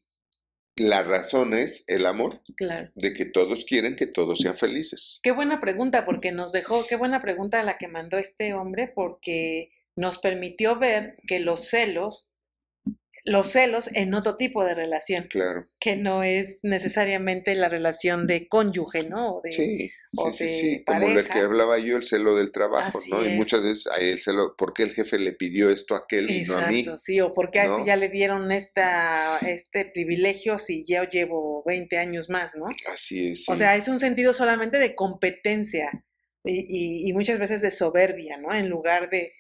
la 0.77 1.03
razón 1.03 1.55
es 1.55 1.85
el 1.87 2.07
amor. 2.07 2.43
Claro. 2.57 2.91
De 2.95 3.13
que 3.13 3.25
todos 3.25 3.65
quieren 3.65 3.97
que 3.97 4.07
todos 4.07 4.41
sean 4.41 4.57
felices. 4.57 5.21
Qué 5.23 5.33
buena 5.33 5.59
pregunta, 5.59 6.05
porque 6.05 6.33
nos 6.33 6.53
dejó, 6.53 6.87
qué 6.87 6.97
buena 6.97 7.21
pregunta 7.21 7.63
la 7.63 7.79
que 7.79 7.89
mandó 7.89 8.19
este 8.19 8.55
hombre, 8.55 8.93
porque 8.95 9.71
nos 9.97 10.19
permitió 10.19 10.79
ver 10.79 11.17
que 11.27 11.41
los 11.41 11.69
celos, 11.69 12.36
los 13.27 13.49
celos 13.49 13.91
en 13.93 14.15
otro 14.15 14.37
tipo 14.37 14.65
de 14.65 14.75
relación. 14.75 15.27
Claro. 15.29 15.65
Que 15.81 15.97
no 15.97 16.23
es 16.23 16.61
necesariamente 16.63 17.57
la 17.57 17.69
relación 17.69 18.29
de 18.29 18.47
cónyuge, 18.47 19.03
¿no? 19.03 19.41
De, 19.43 19.51
sí, 19.51 19.91
sí, 20.13 20.33
sí, 20.33 20.61
sí, 20.61 20.85
como 20.85 21.09
lo 21.09 21.25
que 21.25 21.41
hablaba 21.41 21.77
yo, 21.81 21.97
el 21.97 22.05
celo 22.05 22.37
del 22.37 22.53
trabajo, 22.53 23.01
¿no? 23.11 23.27
Y 23.27 23.31
muchas 23.31 23.65
veces 23.65 23.89
hay 23.89 24.11
el 24.11 24.21
celo, 24.21 24.55
¿por 24.57 24.73
qué 24.73 24.85
el 24.85 24.95
jefe 24.95 25.19
le 25.19 25.33
pidió 25.33 25.71
esto 25.71 25.97
a 25.97 25.99
aquel 25.99 26.31
y 26.31 26.43
no 26.43 26.57
a 26.57 26.69
mí? 26.69 26.85
sí, 26.97 27.21
o 27.21 27.33
por 27.33 27.51
qué 27.51 27.61
a 27.61 27.65
este 27.65 27.85
ya 27.85 27.97
le 27.97 28.09
dieron 28.11 28.53
esta, 28.53 29.39
este 29.39 29.87
privilegio 29.87 30.61
si 30.61 30.85
yo 30.87 31.03
llevo 31.03 31.65
20 31.67 31.99
años 31.99 32.31
más, 32.31 32.55
¿no? 32.55 32.67
Así 32.93 33.33
es. 33.33 33.49
O 33.49 33.57
sea, 33.57 33.75
es 33.75 33.89
un 33.89 33.99
sentido 33.99 34.35
solamente 34.35 34.79
de 34.79 34.95
competencia 34.95 35.91
y, 36.45 37.11
y, 37.11 37.13
muchas 37.13 37.41
veces 37.41 37.61
de 37.61 37.73
soberbia, 37.73 38.37
¿no? 38.37 38.55
En 38.55 38.69
lugar 38.69 39.11
de, 39.11 39.33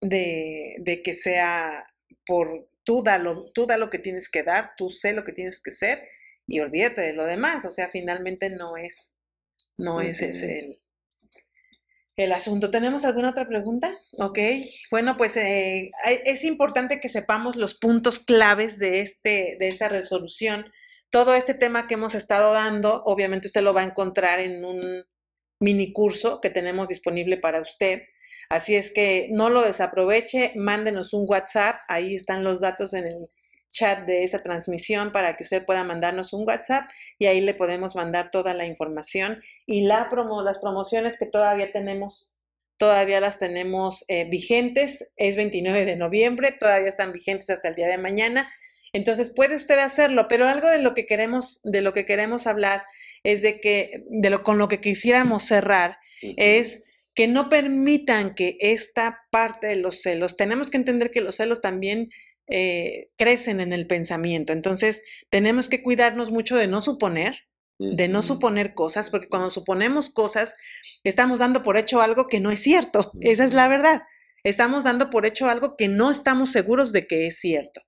de, 0.00 0.74
de 0.80 1.02
que 1.02 1.14
sea 1.14 1.86
por 2.26 2.66
tú 2.86 3.02
da, 3.02 3.18
lo, 3.18 3.50
tú 3.52 3.66
da 3.66 3.76
lo 3.76 3.90
que 3.90 3.98
tienes 3.98 4.30
que 4.30 4.44
dar, 4.44 4.70
tú 4.76 4.88
sé 4.88 5.12
lo 5.12 5.24
que 5.24 5.32
tienes 5.32 5.60
que 5.60 5.72
ser 5.72 6.04
y 6.46 6.60
olvídate 6.60 7.02
de 7.02 7.12
lo 7.12 7.26
demás. 7.26 7.64
O 7.66 7.70
sea, 7.70 7.88
finalmente 7.88 8.48
no 8.48 8.76
es, 8.76 9.18
no 9.76 10.00
es 10.00 10.22
ese 10.22 10.60
el, 10.60 10.80
el 12.16 12.32
asunto. 12.32 12.70
¿Tenemos 12.70 13.04
alguna 13.04 13.30
otra 13.30 13.46
pregunta? 13.48 13.92
Ok, 14.18 14.38
bueno, 14.90 15.16
pues 15.16 15.36
eh, 15.36 15.90
es 16.24 16.44
importante 16.44 17.00
que 17.00 17.08
sepamos 17.08 17.56
los 17.56 17.76
puntos 17.76 18.20
claves 18.20 18.78
de, 18.78 19.00
este, 19.00 19.56
de 19.58 19.66
esta 19.66 19.88
resolución. 19.88 20.72
Todo 21.10 21.34
este 21.34 21.54
tema 21.54 21.88
que 21.88 21.94
hemos 21.94 22.14
estado 22.14 22.52
dando, 22.52 23.02
obviamente 23.04 23.48
usted 23.48 23.62
lo 23.62 23.74
va 23.74 23.80
a 23.80 23.86
encontrar 23.86 24.38
en 24.38 24.64
un 24.64 24.80
mini 25.60 25.92
curso 25.92 26.40
que 26.40 26.50
tenemos 26.50 26.88
disponible 26.88 27.36
para 27.36 27.60
usted. 27.60 28.02
Así 28.48 28.76
es 28.76 28.92
que 28.92 29.28
no 29.30 29.50
lo 29.50 29.62
desaproveche, 29.62 30.52
mándenos 30.54 31.12
un 31.12 31.24
WhatsApp, 31.28 31.76
ahí 31.88 32.14
están 32.14 32.44
los 32.44 32.60
datos 32.60 32.94
en 32.94 33.06
el 33.06 33.28
chat 33.68 34.06
de 34.06 34.24
esa 34.24 34.38
transmisión 34.38 35.12
para 35.12 35.34
que 35.34 35.44
usted 35.44 35.64
pueda 35.64 35.84
mandarnos 35.84 36.32
un 36.32 36.46
WhatsApp 36.46 36.88
y 37.18 37.26
ahí 37.26 37.40
le 37.40 37.54
podemos 37.54 37.96
mandar 37.96 38.30
toda 38.30 38.54
la 38.54 38.64
información 38.64 39.42
y 39.66 39.82
la 39.82 40.08
promo, 40.08 40.42
las 40.42 40.58
promociones 40.58 41.18
que 41.18 41.26
todavía 41.26 41.72
tenemos, 41.72 42.36
todavía 42.76 43.20
las 43.20 43.38
tenemos 43.38 44.04
eh, 44.08 44.24
vigentes, 44.24 45.10
es 45.16 45.36
29 45.36 45.84
de 45.84 45.96
noviembre, 45.96 46.52
todavía 46.52 46.88
están 46.88 47.12
vigentes 47.12 47.50
hasta 47.50 47.68
el 47.68 47.74
día 47.74 47.88
de 47.88 47.98
mañana. 47.98 48.48
Entonces 48.92 49.30
puede 49.30 49.56
usted 49.56 49.78
hacerlo, 49.78 50.26
pero 50.28 50.48
algo 50.48 50.68
de 50.70 50.78
lo 50.78 50.94
que 50.94 51.04
queremos, 51.04 51.60
de 51.64 51.82
lo 51.82 51.92
que 51.92 52.06
queremos 52.06 52.46
hablar 52.46 52.84
es 53.24 53.42
de 53.42 53.60
que, 53.60 54.04
de 54.08 54.30
lo 54.30 54.42
con 54.42 54.58
lo 54.58 54.68
que 54.68 54.80
quisiéramos 54.80 55.42
cerrar, 55.42 55.98
es 56.22 56.84
que 57.16 57.26
no 57.26 57.48
permitan 57.48 58.34
que 58.34 58.58
esta 58.60 59.22
parte 59.30 59.66
de 59.66 59.76
los 59.76 60.02
celos, 60.02 60.36
tenemos 60.36 60.70
que 60.70 60.76
entender 60.76 61.10
que 61.10 61.22
los 61.22 61.36
celos 61.36 61.60
también 61.62 62.10
eh, 62.46 63.08
crecen 63.16 63.60
en 63.60 63.72
el 63.72 63.86
pensamiento, 63.86 64.52
entonces 64.52 65.02
tenemos 65.30 65.68
que 65.68 65.82
cuidarnos 65.82 66.30
mucho 66.30 66.56
de 66.56 66.68
no 66.68 66.80
suponer, 66.80 67.48
de 67.78 68.08
no 68.08 68.22
suponer 68.22 68.74
cosas, 68.74 69.10
porque 69.10 69.28
cuando 69.28 69.50
suponemos 69.50 70.12
cosas, 70.12 70.54
estamos 71.04 71.40
dando 71.40 71.62
por 71.62 71.76
hecho 71.78 72.02
algo 72.02 72.26
que 72.28 72.38
no 72.38 72.50
es 72.50 72.60
cierto, 72.60 73.10
esa 73.22 73.44
es 73.44 73.54
la 73.54 73.66
verdad, 73.66 74.02
estamos 74.44 74.84
dando 74.84 75.08
por 75.10 75.26
hecho 75.26 75.48
algo 75.48 75.74
que 75.76 75.88
no 75.88 76.10
estamos 76.10 76.52
seguros 76.52 76.92
de 76.92 77.06
que 77.06 77.26
es 77.26 77.40
cierto. 77.40 77.80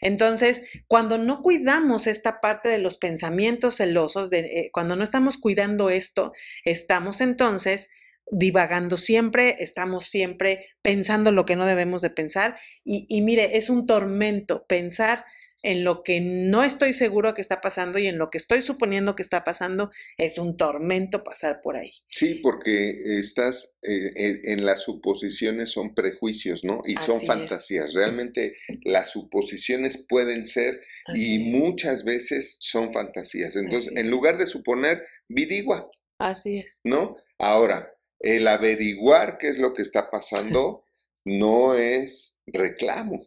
Entonces, 0.00 0.62
cuando 0.86 1.18
no 1.18 1.42
cuidamos 1.42 2.06
esta 2.06 2.40
parte 2.40 2.68
de 2.68 2.78
los 2.78 2.98
pensamientos 2.98 3.76
celosos, 3.76 4.30
de, 4.30 4.38
eh, 4.38 4.70
cuando 4.72 4.94
no 4.94 5.02
estamos 5.02 5.38
cuidando 5.38 5.90
esto, 5.90 6.32
estamos 6.64 7.20
entonces 7.20 7.88
divagando 8.30 8.96
siempre, 8.96 9.56
estamos 9.60 10.06
siempre 10.06 10.66
pensando 10.82 11.30
lo 11.30 11.46
que 11.46 11.56
no 11.56 11.66
debemos 11.66 12.02
de 12.02 12.10
pensar 12.10 12.56
y, 12.84 13.20
mire, 13.22 13.56
es 13.56 13.70
un 13.70 13.86
tormento 13.86 14.66
pensar 14.66 15.24
en 15.62 15.84
lo 15.84 16.02
que 16.02 16.20
no 16.20 16.62
estoy 16.62 16.92
seguro 16.92 17.34
que 17.34 17.40
está 17.40 17.60
pasando 17.60 17.98
y 17.98 18.06
en 18.06 18.18
lo 18.18 18.30
que 18.30 18.38
estoy 18.38 18.62
suponiendo 18.62 19.16
que 19.16 19.22
está 19.22 19.42
pasando, 19.42 19.90
es 20.16 20.38
un 20.38 20.56
tormento 20.56 21.24
pasar 21.24 21.60
por 21.60 21.76
ahí. 21.76 21.90
Sí, 22.08 22.36
porque 22.36 23.18
estás 23.18 23.76
eh, 23.82 24.40
en 24.44 24.64
las 24.64 24.82
suposiciones 24.82 25.70
son 25.70 25.94
prejuicios, 25.94 26.62
¿no? 26.62 26.82
Y 26.84 26.94
son 26.96 27.20
fantasías. 27.20 27.94
Realmente 27.94 28.54
las 28.84 29.10
suposiciones 29.10 30.06
pueden 30.08 30.46
ser 30.46 30.80
y 31.14 31.50
muchas 31.50 32.04
veces 32.04 32.58
son 32.60 32.92
fantasías. 32.92 33.56
Entonces, 33.56 33.92
en 33.96 34.10
lugar 34.10 34.38
de 34.38 34.46
suponer, 34.46 35.04
vidigua. 35.28 35.90
Así 36.18 36.58
es. 36.58 36.80
¿No? 36.84 37.16
Ahora, 37.38 37.95
el 38.20 38.48
averiguar 38.48 39.38
qué 39.38 39.48
es 39.48 39.58
lo 39.58 39.74
que 39.74 39.82
está 39.82 40.10
pasando 40.10 40.84
no 41.24 41.74
es 41.74 42.40
reclamo, 42.46 43.20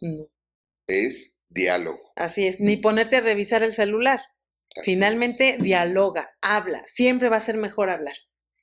es 0.88 1.44
diálogo. 1.50 2.00
Así 2.16 2.48
es, 2.48 2.60
ni 2.60 2.78
ponerte 2.78 3.18
a 3.18 3.22
revisar 3.22 3.64
el 3.64 3.74
celular. 3.74 4.22
Finalmente, 4.84 5.58
dialoga, 5.60 6.32
habla. 6.42 6.84
Siempre 6.86 7.30
va 7.30 7.38
a 7.38 7.42
ser 7.42 7.58
mejor 7.58 7.90
hablar. 7.90 8.16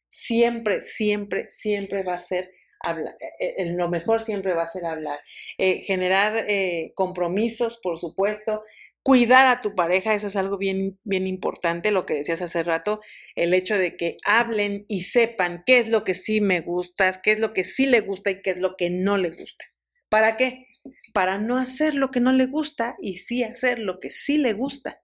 Siempre, 0.09 0.81
siempre, 0.81 1.51
siempre 1.51 2.03
va 2.05 2.14
a 2.14 2.20
ser 2.20 2.51
hablar. 2.81 3.14
Eh, 3.41 3.55
eh, 3.59 3.72
lo 3.72 3.89
mejor 3.89 4.20
siempre 4.20 4.55
va 4.55 4.62
a 4.62 4.66
ser 4.66 4.85
hablar. 4.85 5.18
Eh, 5.59 5.81
generar 5.83 6.47
compromisos, 6.95 7.81
por 7.83 7.99
supuesto, 7.99 8.62
cuidar 9.07 9.46
a 9.46 9.61
tu 9.61 9.76
pareja, 9.76 10.14
eso 10.14 10.26
es 10.26 10.34
algo 10.34 10.59
bien, 10.59 10.98
bien 11.04 11.28
importante, 11.28 11.92
lo 11.92 12.07
que 12.07 12.14
decías 12.14 12.42
hace 12.42 12.64
rato, 12.64 13.00
el 13.36 13.54
hecho 13.54 13.78
de 13.78 13.96
que 13.96 14.16
hablen 14.24 14.84
y 14.88 15.02
sepan 15.02 15.62
qué 15.64 15.78
es 15.78 15.88
lo 15.88 16.02
que 16.02 16.12
sí 16.12 16.40
me 16.40 16.61
gusta, 16.61 17.22
qué 17.22 17.30
es 17.30 17.38
lo 17.38 17.52
que 17.52 17.62
sí 17.62 17.86
le 17.86 18.00
gusta 18.00 18.32
y 18.32 18.42
qué 18.42 18.50
es 18.50 18.59
lo 18.59 18.72
que 18.72 18.90
no 18.90 19.16
le 19.16 19.30
gusta. 19.30 19.64
¿Para 20.09 20.36
qué? 20.36 20.66
Para 21.14 21.38
no 21.38 21.57
hacer 21.57 21.94
lo 21.94 22.11
que 22.11 22.18
no 22.18 22.32
le 22.32 22.46
gusta 22.46 22.96
y 23.00 23.18
sí 23.18 23.44
hacer 23.44 23.78
lo 23.78 24.00
que 24.00 24.11
sí 24.11 24.38
le 24.38 24.54
gusta. 24.54 25.00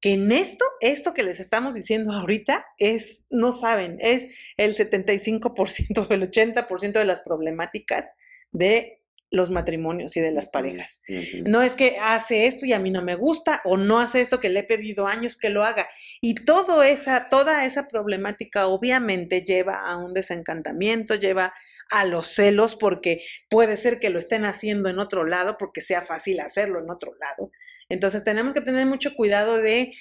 Que 0.00 0.14
en 0.14 0.32
esto, 0.32 0.64
esto 0.80 1.14
que 1.14 1.22
les 1.22 1.38
estamos 1.38 1.76
diciendo 1.76 2.10
ahorita 2.10 2.66
es, 2.76 3.28
no 3.30 3.52
saben, 3.52 3.98
es 4.00 4.34
el 4.56 4.74
75% 4.74 6.08
o 6.08 6.12
el 6.12 6.28
80% 6.28 6.92
de 6.94 7.04
las 7.04 7.20
problemáticas 7.20 8.04
de 8.50 9.01
los 9.32 9.50
matrimonios 9.50 10.16
y 10.16 10.20
de 10.20 10.30
las 10.30 10.50
parejas. 10.50 11.02
No 11.46 11.62
es 11.62 11.72
que 11.72 11.96
hace 12.00 12.46
esto 12.46 12.66
y 12.66 12.74
a 12.74 12.78
mí 12.78 12.90
no 12.90 13.02
me 13.02 13.16
gusta 13.16 13.62
o 13.64 13.78
no 13.78 13.98
hace 13.98 14.20
esto 14.20 14.38
que 14.38 14.50
le 14.50 14.60
he 14.60 14.64
pedido 14.64 15.06
años 15.06 15.38
que 15.38 15.48
lo 15.48 15.64
haga. 15.64 15.88
Y 16.20 16.34
todo 16.34 16.82
esa, 16.82 17.28
toda 17.30 17.64
esa 17.64 17.88
problemática 17.88 18.66
obviamente 18.66 19.40
lleva 19.40 19.80
a 19.80 19.96
un 19.96 20.12
desencantamiento, 20.12 21.14
lleva 21.14 21.54
a 21.90 22.04
los 22.04 22.26
celos 22.26 22.76
porque 22.76 23.24
puede 23.48 23.76
ser 23.76 23.98
que 23.98 24.10
lo 24.10 24.18
estén 24.18 24.44
haciendo 24.44 24.90
en 24.90 24.98
otro 24.98 25.24
lado 25.24 25.56
porque 25.58 25.80
sea 25.80 26.02
fácil 26.02 26.40
hacerlo 26.40 26.78
en 26.80 26.90
otro 26.90 27.12
lado. 27.18 27.50
Entonces 27.88 28.24
tenemos 28.24 28.52
que 28.52 28.60
tener 28.60 28.84
mucho 28.84 29.14
cuidado 29.14 29.56
de 29.56 29.92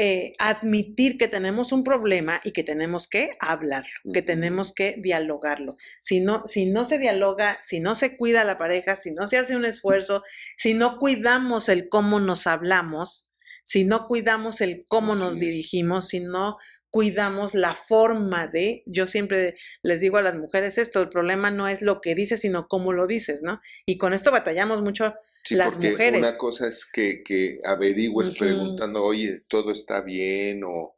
eh, 0.00 0.34
admitir 0.38 1.18
que 1.18 1.26
tenemos 1.26 1.72
un 1.72 1.82
problema 1.82 2.40
y 2.44 2.52
que 2.52 2.62
tenemos 2.62 3.08
que 3.08 3.30
hablarlo, 3.40 4.12
que 4.14 4.22
tenemos 4.22 4.72
que 4.72 4.94
dialogarlo. 4.96 5.76
Si 6.00 6.20
no, 6.20 6.46
si 6.46 6.66
no 6.66 6.84
se 6.84 6.98
dialoga, 6.98 7.58
si 7.60 7.80
no 7.80 7.96
se 7.96 8.16
cuida 8.16 8.44
la 8.44 8.56
pareja, 8.56 8.94
si 8.94 9.10
no 9.10 9.26
se 9.26 9.38
hace 9.38 9.56
un 9.56 9.64
esfuerzo, 9.64 10.22
si 10.56 10.72
no 10.72 10.98
cuidamos 10.98 11.68
el 11.68 11.88
cómo 11.88 12.20
nos 12.20 12.46
hablamos, 12.46 13.32
si 13.64 13.84
no 13.84 14.06
cuidamos 14.06 14.60
el 14.60 14.84
cómo 14.88 15.16
nos 15.16 15.40
dirigimos, 15.40 16.06
si 16.06 16.20
no 16.20 16.58
cuidamos 16.90 17.56
la 17.56 17.74
forma 17.74 18.46
de, 18.46 18.84
yo 18.86 19.08
siempre 19.08 19.56
les 19.82 19.98
digo 19.98 20.16
a 20.16 20.22
las 20.22 20.36
mujeres 20.36 20.78
esto, 20.78 21.00
el 21.00 21.08
problema 21.08 21.50
no 21.50 21.66
es 21.66 21.82
lo 21.82 22.00
que 22.00 22.14
dices, 22.14 22.40
sino 22.40 22.68
cómo 22.68 22.92
lo 22.92 23.08
dices, 23.08 23.42
¿no? 23.42 23.60
Y 23.84 23.98
con 23.98 24.14
esto 24.14 24.30
batallamos 24.30 24.80
mucho 24.80 25.14
Sí, 25.44 25.56
porque 25.64 25.96
Una 26.18 26.36
cosa 26.36 26.68
es 26.68 26.84
que, 26.84 27.22
que 27.22 27.58
averigües 27.64 28.32
preguntando, 28.32 29.02
oye, 29.02 29.40
¿todo 29.48 29.72
está 29.72 30.02
bien? 30.02 30.62
O, 30.64 30.96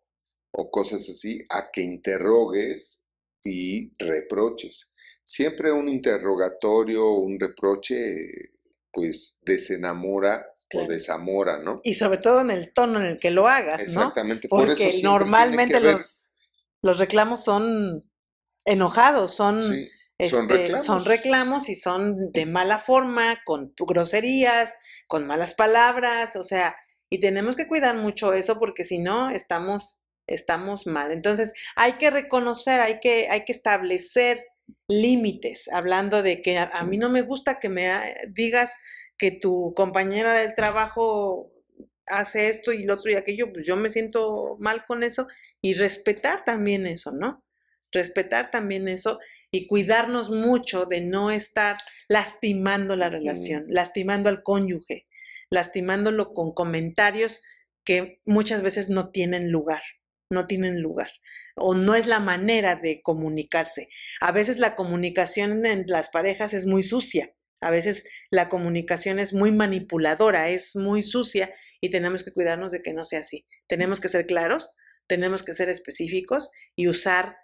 o 0.52 0.70
cosas 0.70 1.08
así, 1.08 1.38
a 1.50 1.70
que 1.70 1.82
interrogues 1.82 3.06
y 3.44 3.92
reproches. 3.98 4.92
Siempre 5.24 5.70
un 5.70 5.88
interrogatorio, 5.88 7.12
un 7.12 7.38
reproche, 7.38 7.96
pues 8.92 9.38
desenamora 9.42 10.44
o 10.74 10.86
desamora, 10.86 11.58
¿no? 11.58 11.80
Y 11.84 11.94
sobre 11.94 12.18
todo 12.18 12.40
en 12.40 12.50
el 12.50 12.72
tono 12.72 13.00
en 13.00 13.06
el 13.06 13.18
que 13.18 13.30
lo 13.30 13.46
hagas, 13.46 13.80
¿no? 13.94 14.00
Exactamente, 14.00 14.48
por 14.48 14.66
Porque 14.66 15.00
normalmente 15.02 15.80
los, 15.80 16.32
los 16.82 16.98
reclamos 16.98 17.44
son 17.44 18.10
enojados, 18.64 19.34
son 19.34 19.62
son, 19.62 19.88
este, 20.20 20.40
reclamos. 20.46 20.86
son 20.86 21.04
reclamos 21.04 21.68
y 21.68 21.74
son 21.74 22.32
de 22.32 22.46
mala 22.46 22.78
forma, 22.78 23.40
con 23.44 23.72
groserías, 23.78 24.74
con 25.06 25.26
malas 25.26 25.54
palabras, 25.54 26.36
o 26.36 26.42
sea, 26.42 26.76
y 27.08 27.20
tenemos 27.20 27.56
que 27.56 27.66
cuidar 27.66 27.96
mucho 27.96 28.32
eso 28.32 28.58
porque 28.58 28.84
si 28.84 28.98
no 28.98 29.30
estamos 29.30 30.04
estamos 30.26 30.86
mal. 30.86 31.10
Entonces, 31.10 31.52
hay 31.74 31.94
que 31.94 32.10
reconocer, 32.10 32.80
hay 32.80 33.00
que 33.00 33.28
hay 33.28 33.44
que 33.44 33.52
establecer 33.52 34.44
límites, 34.88 35.68
hablando 35.72 36.22
de 36.22 36.42
que 36.42 36.58
a, 36.58 36.84
mí 36.84 36.96
no 36.96 37.10
me 37.10 37.22
gusta 37.22 37.58
que 37.58 37.68
me 37.68 38.14
digas 38.28 38.70
que 39.18 39.32
tu 39.32 39.74
compañera 39.74 40.34
del 40.34 40.54
trabajo 40.54 41.50
hace 42.06 42.48
esto 42.48 42.72
y 42.72 42.84
lo 42.84 42.94
otro 42.94 43.10
y 43.10 43.14
aquello, 43.14 43.52
pues 43.52 43.66
yo 43.66 43.76
me 43.76 43.90
siento 43.90 44.56
mal 44.60 44.84
con 44.86 45.02
eso 45.02 45.26
y 45.60 45.74
respetar 45.74 46.44
también 46.44 46.86
eso, 46.86 47.12
¿no? 47.12 47.44
Respetar 47.92 48.50
también 48.50 48.88
eso 48.88 49.18
y 49.52 49.66
cuidarnos 49.66 50.30
mucho 50.30 50.86
de 50.86 51.00
no 51.00 51.30
estar 51.30 51.76
lastimando 52.08 52.96
la 52.96 53.08
relación, 53.08 53.64
lastimando 53.68 54.28
al 54.28 54.42
cónyuge. 54.42 55.06
lastimándolo 55.52 56.32
con 56.32 56.52
comentarios 56.52 57.42
que 57.84 58.20
muchas 58.24 58.62
veces 58.62 58.88
no 58.88 59.10
tienen 59.10 59.50
lugar, 59.50 59.82
no 60.30 60.46
tienen 60.46 60.80
lugar 60.80 61.10
o 61.56 61.74
no 61.74 61.96
es 61.96 62.06
la 62.06 62.20
manera 62.20 62.76
de 62.76 63.02
comunicarse. 63.02 63.88
A 64.20 64.30
veces 64.30 64.58
la 64.58 64.76
comunicación 64.76 65.66
en 65.66 65.84
las 65.88 66.08
parejas 66.08 66.54
es 66.54 66.66
muy 66.66 66.84
sucia, 66.84 67.34
a 67.60 67.70
veces 67.70 68.04
la 68.30 68.48
comunicación 68.48 69.18
es 69.18 69.34
muy 69.34 69.52
manipuladora, 69.52 70.48
es 70.48 70.76
muy 70.76 71.02
sucia 71.02 71.52
y 71.80 71.90
tenemos 71.90 72.24
que 72.24 72.32
cuidarnos 72.32 72.72
de 72.72 72.80
que 72.80 72.94
no 72.94 73.04
sea 73.04 73.20
así. 73.20 73.44
Tenemos 73.66 74.00
que 74.00 74.08
ser 74.08 74.26
claros, 74.26 74.74
tenemos 75.06 75.42
que 75.42 75.52
ser 75.52 75.68
específicos 75.68 76.50
y 76.76 76.88
usar 76.88 77.36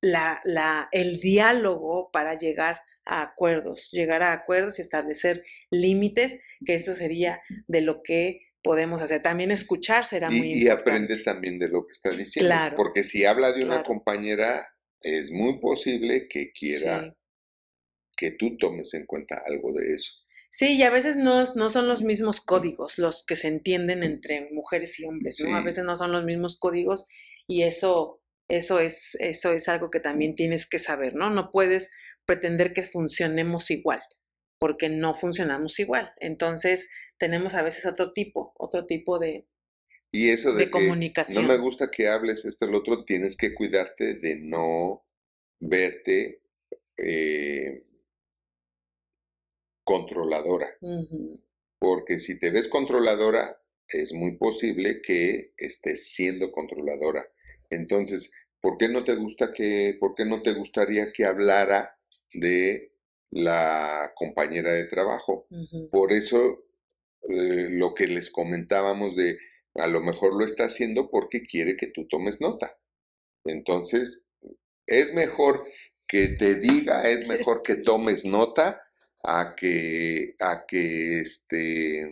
la, 0.00 0.40
la, 0.44 0.88
el 0.92 1.20
diálogo 1.20 2.10
para 2.12 2.36
llegar 2.36 2.80
a 3.04 3.22
acuerdos, 3.22 3.90
llegar 3.92 4.22
a 4.22 4.32
acuerdos 4.32 4.78
y 4.78 4.82
establecer 4.82 5.44
límites, 5.70 6.38
que 6.64 6.74
eso 6.74 6.94
sería 6.94 7.40
de 7.66 7.80
lo 7.80 8.02
que 8.02 8.40
podemos 8.62 9.02
hacer. 9.02 9.22
También 9.22 9.50
escuchar 9.50 10.04
será 10.04 10.30
muy 10.30 10.52
importante. 10.52 10.64
Y 10.64 10.68
aprendes 10.68 11.24
también 11.24 11.58
de 11.58 11.68
lo 11.68 11.86
que 11.86 11.92
está 11.92 12.10
diciendo. 12.10 12.48
Claro, 12.48 12.76
porque 12.76 13.02
si 13.04 13.24
habla 13.24 13.52
de 13.52 13.64
una 13.64 13.82
claro. 13.82 13.84
compañera, 13.84 14.66
es 15.00 15.30
muy 15.30 15.58
posible 15.60 16.28
que 16.28 16.52
quiera 16.52 17.04
Sí. 17.04 17.16
que 18.16 18.32
tú 18.32 18.56
tomes 18.58 18.92
en 18.94 19.06
cuenta 19.06 19.42
algo 19.46 19.72
de 19.72 19.94
eso. 19.94 20.12
Sí, 20.52 20.76
y 20.76 20.82
a 20.82 20.90
veces 20.90 21.16
no, 21.16 21.44
no 21.54 21.70
son 21.70 21.86
los 21.88 22.02
mismos 22.02 22.40
códigos 22.40 22.98
los 22.98 23.24
que 23.24 23.36
se 23.36 23.48
entienden 23.48 24.02
entre 24.02 24.50
mujeres 24.50 24.98
y 24.98 25.04
hombres, 25.06 25.38
¿no? 25.40 25.56
A 25.56 25.62
veces 25.62 25.84
no 25.84 25.94
son 25.96 26.10
los 26.12 26.24
mismos 26.24 26.58
códigos 26.58 27.06
y 27.46 27.62
eso, 27.62 28.19
eso 28.50 28.80
es, 28.80 29.16
eso 29.20 29.52
es 29.52 29.68
algo 29.68 29.90
que 29.90 30.00
también 30.00 30.34
tienes 30.34 30.68
que 30.68 30.78
saber, 30.78 31.14
¿no? 31.14 31.30
No 31.30 31.50
puedes 31.50 31.90
pretender 32.26 32.72
que 32.72 32.82
funcionemos 32.82 33.70
igual, 33.70 34.00
porque 34.58 34.88
no 34.88 35.14
funcionamos 35.14 35.78
igual. 35.80 36.12
Entonces, 36.20 36.88
tenemos 37.18 37.54
a 37.54 37.62
veces 37.62 37.86
otro 37.86 38.12
tipo, 38.12 38.52
otro 38.58 38.86
tipo 38.86 39.18
de, 39.18 39.46
Y 40.12 40.28
eso 40.30 40.52
de, 40.52 40.66
de 40.66 40.70
que 40.70 40.70
comunicación. 40.70 41.46
no 41.46 41.52
me 41.52 41.58
gusta 41.58 41.90
que 41.90 42.08
hables 42.08 42.44
esto 42.44 42.66
el 42.66 42.74
otro, 42.74 43.04
tienes 43.04 43.36
que 43.36 43.54
cuidarte 43.54 44.14
de 44.14 44.36
no 44.42 45.04
verte 45.60 46.42
eh, 46.98 47.76
controladora. 49.84 50.68
Porque 51.78 52.18
si 52.20 52.38
te 52.38 52.50
ves 52.50 52.68
controladora, 52.68 53.60
es 53.88 54.12
muy 54.12 54.36
posible 54.36 55.00
que 55.02 55.52
estés 55.56 56.12
siendo 56.12 56.52
controladora. 56.52 57.26
Entonces, 57.70 58.32
¿por 58.60 58.76
qué 58.76 58.88
no 58.88 59.04
te 59.04 59.14
gusta 59.14 59.52
que, 59.52 59.96
por 59.98 60.14
qué 60.14 60.24
no 60.24 60.42
te 60.42 60.52
gustaría 60.52 61.12
que 61.12 61.24
hablara 61.24 61.96
de 62.34 62.92
la 63.30 64.12
compañera 64.14 64.72
de 64.72 64.84
trabajo? 64.84 65.46
Por 65.90 66.12
eso, 66.12 66.64
eh, 67.28 67.68
lo 67.70 67.94
que 67.94 68.06
les 68.06 68.30
comentábamos 68.30 69.16
de, 69.16 69.38
a 69.74 69.86
lo 69.86 70.00
mejor 70.00 70.34
lo 70.34 70.44
está 70.44 70.64
haciendo 70.64 71.10
porque 71.10 71.42
quiere 71.42 71.76
que 71.76 71.88
tú 71.88 72.06
tomes 72.08 72.40
nota. 72.40 72.76
Entonces, 73.44 74.24
es 74.86 75.14
mejor 75.14 75.64
que 76.08 76.28
te 76.28 76.56
diga, 76.56 77.08
es 77.08 77.26
mejor 77.28 77.62
que 77.62 77.76
tomes 77.84 78.24
nota 78.24 78.82
a 79.22 79.54
que, 79.56 80.34
a 80.40 80.64
que 80.66 81.20
este, 81.20 82.10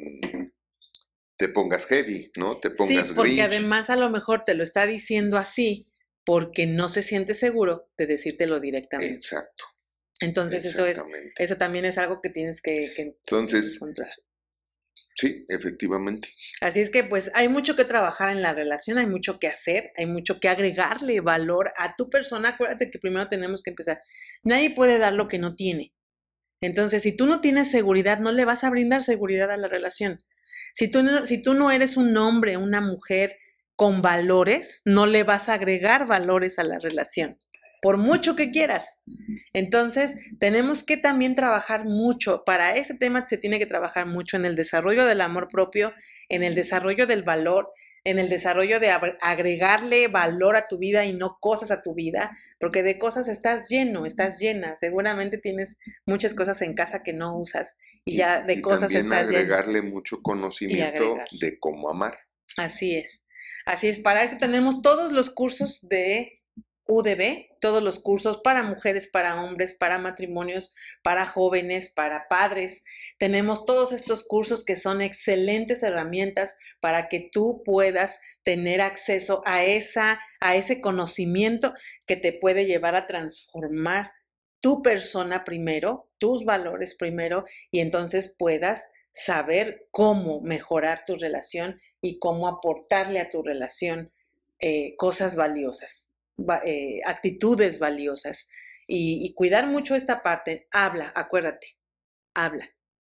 te 1.39 1.49
pongas 1.49 1.87
heavy, 1.87 2.33
¿no? 2.37 2.61
Te 2.61 2.71
Sí, 2.75 2.77
pongas 2.77 3.13
porque 3.13 3.43
grinch. 3.43 3.45
además 3.45 3.91
a 3.91 3.97
lo 3.97 4.11
mejor 4.11 4.45
te 4.45 4.55
lo 4.55 4.63
está 4.63 4.87
diciendo 4.87 5.39
así 5.39 5.87
porque 6.25 6.67
no 6.67 6.89
se 6.89 7.03
siente 7.03 7.35
seguro 7.35 7.91
de 7.97 8.07
decírtelo 8.07 8.61
directamente. 8.61 9.15
Exacto, 9.15 9.65
Entonces 10.21 10.65
eso 10.65 10.87
es, 10.87 11.07
eso 11.39 11.57
también 11.57 11.85
es 11.87 11.99
algo 11.99 12.21
que 12.21 12.31
tienes 12.31 12.61
que, 12.63 12.93
que 12.95 13.03
Entonces, 13.03 13.77
encontrar. 13.77 14.11
sí, 15.15 15.45
efectivamente. 15.49 16.29
Así 16.61 16.81
es 16.81 16.91
que 16.91 17.05
pues 17.05 17.31
hay 17.35 17.49
mucho 17.49 17.77
que 17.77 17.85
trabajar 17.85 18.31
en 18.31 18.43
la 18.43 18.53
relación, 18.55 18.99
hay 18.99 19.07
mucho 19.07 19.39
que 19.39 19.49
hacer, 19.49 19.93
hay 19.97 20.07
mucho 20.07 20.41
que 20.41 20.49
agregarle 20.49 21.21
valor 21.21 21.73
a 21.77 21.95
tu 21.97 22.09
persona. 22.11 22.51
Acuérdate 22.51 22.91
que 22.91 22.99
primero 22.99 23.29
tenemos 23.29 23.63
que 23.63 23.71
empezar. 23.71 24.01
Nadie 24.45 24.71
puede 24.71 24.99
dar 24.99 25.13
lo 25.15 25.29
que 25.29 25.39
no 25.39 25.55
tiene. 25.57 25.95
Entonces, 26.63 27.03
si 27.03 27.17
tú 27.17 27.27
no 27.27 27.41
tienes 27.41 27.71
seguridad, 27.71 28.19
no 28.21 28.33
le 28.33 28.45
vas 28.45 28.65
a 28.65 28.71
brindar 28.71 29.03
seguridad 29.03 29.51
a 29.51 29.57
la 29.57 29.69
relación. 29.69 30.23
Si 30.79 30.87
tú 30.87 31.55
no, 31.55 31.73
eres 31.73 31.97
un 31.97 32.17
hombre, 32.17 32.57
una 32.57 32.81
mujer 32.81 33.37
con 33.75 34.01
valores, 34.01 34.81
no 34.85 35.07
le 35.07 35.25
vas 35.25 35.49
a 35.49 35.55
agregar 35.55 36.07
valores 36.07 36.61
a 36.61 36.63
la 36.63 36.79
relación, 36.79 37.37
por 37.83 37.97
mucho 37.97 38.37
que 38.37 38.53
quieras. 38.53 39.01
Entonces, 39.53 40.15
tenemos 40.39 40.85
que 40.85 40.97
también 40.97 41.35
trabajar 41.35 41.85
mucho. 41.85 42.45
Para 42.47 42.77
ese 42.77 42.95
tema 42.95 43.27
se 43.27 43.39
tiene 43.39 43.59
que 43.59 43.67
trabajar 43.67 44.07
mucho 44.07 44.37
en 44.37 44.45
el 44.45 44.55
desarrollo 44.55 45.05
del 45.05 45.21
amor 45.21 45.49
propio, 45.49 45.95
en 46.29 46.45
el 46.45 46.55
desarrollo 46.55 47.09
del 47.09 47.25
valor, 47.25 47.73
en 48.05 48.19
el 48.19 48.29
desarrollo 48.29 48.81
de 48.81 48.91
agregarle 49.21 50.09
valor 50.09 50.57
a 50.57 50.67
tu 50.67 50.79
vida 50.79 51.05
y 51.05 51.13
no 51.13 51.39
cosas 51.41 51.71
a 51.71 51.83
tu 51.83 51.95
vida, 51.95 52.37
porque 52.59 52.83
de 52.83 52.99
cosas 52.99 53.29
estás 53.29 53.69
lleno, 53.69 54.07
estás 54.07 54.39
llena. 54.39 54.77
Seguramente 54.77 55.39
tienes 55.39 55.79
muchas 56.07 56.35
cosas 56.35 56.63
en 56.63 56.75
casa 56.75 57.03
que 57.03 57.13
no 57.13 57.39
usas 57.39 57.77
y 58.05 58.17
ya 58.17 58.41
de 58.43 58.55
y 58.55 58.63
cosas 58.63 58.81
también 58.83 59.05
estás 59.05 59.31
lleno. 59.31 59.39
agregarle 59.39 59.83
mucho 59.83 60.23
conocimiento 60.23 61.19
de 61.41 61.59
cómo 61.59 61.89
amar. 61.89 62.15
Así 62.57 62.97
es. 62.97 63.27
Así 63.67 63.89
es. 63.89 63.99
Para 63.99 64.23
esto 64.23 64.39
tenemos 64.39 64.83
todos 64.83 65.13
los 65.13 65.31
cursos 65.31 65.87
de 65.89 66.39
UDB, 66.89 67.49
todos 67.61 67.83
los 67.83 68.01
cursos 68.01 68.41
para 68.43 68.63
mujeres, 68.63 69.09
para 69.09 69.43
hombres, 69.43 69.75
para 69.75 69.99
matrimonios, 69.99 70.75
para 71.03 71.27
jóvenes, 71.27 71.93
para 71.95 72.27
padres. 72.29 72.83
Tenemos 73.19 73.67
todos 73.67 73.93
estos 73.93 74.25
cursos 74.25 74.65
que 74.65 74.77
son 74.77 75.03
excelentes 75.03 75.83
herramientas 75.83 76.57
para 76.81 77.09
que 77.09 77.29
tú 77.33 77.63
puedas 77.65 78.21
tener 78.45 78.81
acceso 78.81 79.43
a 79.45 79.65
esa 79.65 80.21
a 80.41 80.55
ese 80.57 80.81
conocimiento 80.81 81.75
que 82.07 82.17
te 82.17 82.33
puede 82.33 82.67
llevar 82.67 82.95
a 82.95 83.05
transformar 83.07 84.13
tu 84.61 84.83
persona 84.83 85.45
primero, 85.45 86.09
tus 86.19 86.45
valores 86.45 86.95
primero 86.97 87.45
y 87.71 87.81
entonces 87.81 88.35
puedas 88.39 88.89
saber 89.13 89.87
cómo 89.91 90.41
mejorar 90.43 91.03
tu 91.05 91.17
relación 91.17 91.81
y 92.01 92.19
cómo 92.19 92.47
aportarle 92.49 93.21
a 93.21 93.29
tu 93.29 93.43
relación 93.43 94.13
eh, 94.61 94.95
cosas 94.97 95.37
valiosas, 95.37 96.13
va- 96.39 96.63
eh, 96.65 97.01
actitudes 97.05 97.79
valiosas 97.79 98.49
y 98.91 99.35
cuidar 99.35 99.67
mucho 99.67 99.95
esta 99.97 100.23
parte. 100.23 100.67
Habla, 100.71 101.13
acuérdate, 101.15 101.77
habla. 102.35 102.67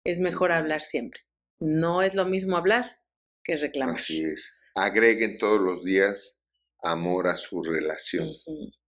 Es 0.06 0.18
mejor 0.20 0.52
hablar 0.52 0.82
siempre. 0.82 1.20
No 1.58 2.02
es 2.02 2.14
lo 2.14 2.24
mismo 2.26 2.56
hablar 2.56 2.98
que 3.42 3.56
reclamar. 3.56 3.94
Así 3.96 4.22
es. 4.22 4.56
Agreguen 4.74 5.38
todos 5.38 5.60
los 5.60 5.84
días 5.84 6.40
amor 6.82 7.28
a 7.28 7.36
su 7.36 7.62
relación. 7.62 8.28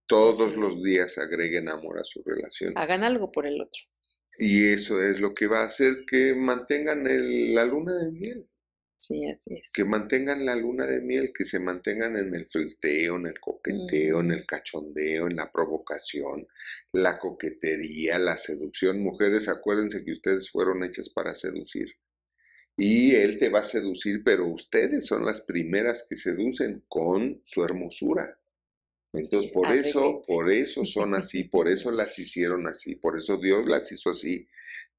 Todos 0.06 0.56
los 0.56 0.82
días 0.82 1.18
agreguen 1.18 1.68
amor 1.68 1.98
a 1.98 2.04
su 2.04 2.22
relación. 2.24 2.72
Hagan 2.76 3.04
algo 3.04 3.30
por 3.32 3.46
el 3.46 3.60
otro. 3.60 3.80
Y 4.38 4.68
eso 4.68 5.02
es 5.02 5.18
lo 5.20 5.34
que 5.34 5.46
va 5.46 5.62
a 5.62 5.66
hacer 5.66 6.04
que 6.08 6.34
mantengan 6.34 7.06
el- 7.06 7.54
la 7.54 7.64
luna 7.64 7.94
de 7.94 8.12
miel. 8.12 8.48
Sí, 8.98 9.26
así 9.30 9.54
es. 9.54 9.72
Que 9.72 9.84
mantengan 9.84 10.44
la 10.44 10.56
luna 10.56 10.86
de 10.86 11.00
miel, 11.00 11.32
que 11.32 11.44
se 11.44 11.60
mantengan 11.60 12.16
en 12.16 12.34
el 12.34 12.46
flirteo, 12.46 13.16
en 13.16 13.26
el 13.26 13.40
coqueteo, 13.40 14.20
en 14.20 14.26
Ujú. 14.26 14.34
el 14.34 14.46
cachondeo, 14.46 15.28
en 15.28 15.36
la 15.36 15.50
provocación, 15.52 16.46
la 16.92 17.18
coquetería, 17.18 18.18
la 18.18 18.36
seducción. 18.36 19.00
Mujeres, 19.02 19.48
acuérdense 19.48 20.04
que 20.04 20.12
ustedes 20.12 20.50
fueron 20.50 20.84
hechas 20.84 21.10
para 21.10 21.34
seducir. 21.34 21.88
Y 22.76 23.14
él 23.14 23.38
te 23.38 23.50
va 23.50 23.60
a 23.60 23.64
seducir, 23.64 24.22
pero 24.24 24.46
ustedes 24.46 25.06
son 25.06 25.24
las 25.26 25.42
primeras 25.42 26.06
que 26.08 26.16
seducen 26.16 26.84
con 26.88 27.40
su 27.44 27.64
hermosura. 27.64 28.38
Entonces, 29.12 29.50
por 29.52 29.72
eso, 29.72 30.22
por 30.26 30.50
eso 30.50 30.84
son 30.86 31.14
así, 31.14 31.44
por 31.44 31.68
eso 31.68 31.90
las 31.90 32.18
hicieron 32.18 32.66
así, 32.68 32.96
por 32.96 33.16
eso 33.16 33.38
Dios 33.38 33.66
las 33.66 33.90
hizo 33.92 34.10
así, 34.10 34.48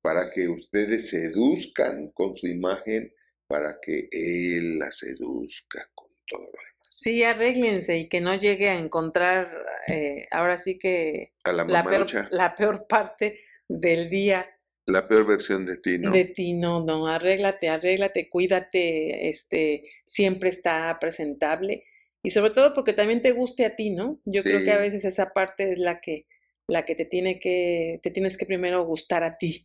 para 0.01 0.29
que 0.31 0.47
ustedes 0.49 1.09
seduzcan 1.09 2.11
con 2.11 2.35
su 2.35 2.47
imagen, 2.47 3.13
para 3.49 3.79
que 3.81 4.07
Él 4.11 4.77
las 4.77 4.99
seduzca 4.99 5.89
con 5.95 6.07
todo 6.27 6.41
lo 6.41 6.51
demás. 6.51 6.65
Sí, 6.81 7.23
arréglense 7.23 7.97
y 7.97 8.07
que 8.07 8.21
no 8.21 8.35
llegue 8.35 8.69
a 8.69 8.77
encontrar, 8.77 9.49
eh, 9.87 10.27
ahora 10.29 10.57
sí 10.57 10.77
que 10.77 11.33
A 11.43 11.51
la 11.51 11.65
la 11.65 11.83
peor, 11.83 12.05
la 12.29 12.55
peor 12.55 12.87
parte 12.87 13.39
del 13.67 14.09
día 14.09 14.47
la 14.85 15.07
peor 15.07 15.25
versión 15.25 15.65
de 15.65 15.77
ti, 15.77 15.97
¿no? 15.99 16.11
de 16.11 16.25
ti, 16.25 16.53
no, 16.53 16.83
no, 16.83 17.07
arréglate, 17.07 17.69
arréglate, 17.69 18.27
cuídate, 18.27 19.29
este, 19.29 19.83
siempre 20.03 20.49
está 20.49 20.97
presentable 20.99 21.83
y 22.23 22.31
sobre 22.31 22.51
todo 22.51 22.73
porque 22.73 22.93
también 22.93 23.21
te 23.21 23.31
guste 23.31 23.65
a 23.65 23.75
ti, 23.75 23.91
¿no? 23.91 24.19
Yo 24.25 24.41
creo 24.41 24.63
que 24.63 24.71
a 24.71 24.79
veces 24.79 25.05
esa 25.05 25.31
parte 25.31 25.71
es 25.71 25.77
la 25.77 26.01
que, 26.01 26.25
la 26.67 26.85
que 26.85 26.95
te 26.95 27.05
tiene 27.05 27.39
que, 27.39 27.99
te 28.01 28.09
tienes 28.09 28.37
que 28.37 28.47
primero 28.47 28.83
gustar 28.83 29.23
a 29.23 29.37
ti 29.37 29.63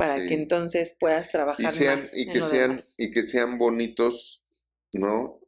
para 0.00 0.16
que 0.26 0.34
entonces 0.34 0.96
puedas 0.98 1.28
Y 1.28 1.32
trabajar 1.32 1.70
sean, 1.72 1.98
más 1.98 2.16
y 2.16 2.22
en 2.22 2.30
que 2.32 2.38
lo 2.38 2.46
sean, 2.46 2.70
demás. 2.70 2.94
y 2.98 3.10
que 3.10 3.22
sean 3.22 3.58
bonitos, 3.58 4.44
¿no? 4.92 5.40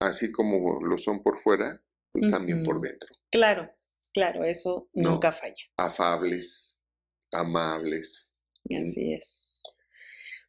Así 0.00 0.30
como 0.30 0.80
lo 0.84 0.98
son 0.98 1.22
por 1.22 1.38
fuera, 1.38 1.82
pues 2.12 2.30
también 2.30 2.62
por 2.62 2.80
dentro. 2.80 3.08
Claro, 3.30 3.68
claro, 4.12 4.44
eso 4.44 4.88
No. 4.94 5.12
nunca 5.12 5.32
falla. 5.32 5.64
Afables, 5.76 6.82
amables. 7.32 8.36
Y 8.64 8.76
así 8.76 9.12
es. 9.14 9.60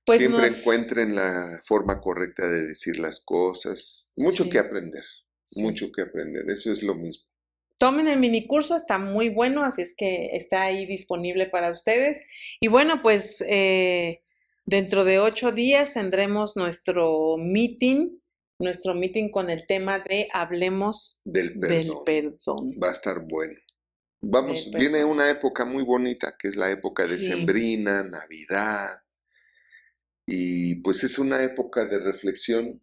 Pues 0.06 0.20
Siempre 0.20 0.50
nos- 0.50 0.60
encuentren 0.60 1.16
la 1.16 1.60
forma 1.66 2.00
correcta 2.00 2.48
de 2.48 2.68
decir 2.68 2.98
las 3.00 3.20
cosas. 3.20 4.12
Mucho 4.16 4.46
Sí. 4.46 4.50
que 4.50 4.60
aprender, 4.60 5.04
Sí. 5.44 5.62
mucho 5.62 5.92
que 5.92 6.02
aprender. 6.02 6.50
Eso 6.50 6.72
es 6.72 6.82
lo 6.84 6.96
mismo. 6.96 7.27
Tomen 7.78 8.08
el 8.08 8.20
mini 8.20 8.48
curso, 8.48 8.76
está 8.76 8.98
muy 8.98 9.30
bueno, 9.30 9.64
así 9.64 9.82
es 9.84 9.96
que 9.96 10.30
está 10.34 10.64
ahí 10.64 10.86
disponible 10.86 11.48
para 11.48 11.72
ustedes. 11.72 12.22
Y 12.60 12.68
bueno, 12.70 13.02
pues 13.02 13.44
eh, 13.48 14.24
dentro 14.66 15.04
de 15.04 15.20
ocho 15.20 15.52
días 15.52 15.94
tendremos 15.94 16.56
nuestro 16.56 17.38
meeting, 17.38 18.18
nuestro 18.60 18.96
meeting 18.96 19.30
con 19.30 19.50
el 19.52 19.66
tema 19.68 20.00
de 20.00 20.28
hablemos 20.34 21.22
Del 21.24 21.60
del 21.60 21.92
perdón. 22.06 22.66
Va 22.82 22.90
a 22.90 22.94
estar 22.94 23.22
bueno. 23.28 23.54
Vamos, 24.22 24.72
viene 24.72 25.06
una 25.06 25.30
época 25.30 25.64
muy 25.64 25.84
bonita, 25.84 26.36
que 26.38 26.48
es 26.48 26.56
la 26.56 26.72
época 26.72 27.04
de 27.04 27.18
Sí. 27.18 27.28
Sembrina, 27.28 28.04
Navidad. 28.04 28.90
Y 30.26 30.82
pues 30.82 31.04
es 31.04 31.20
una 31.20 31.44
época 31.44 31.86
de 31.86 32.00
reflexión, 32.00 32.82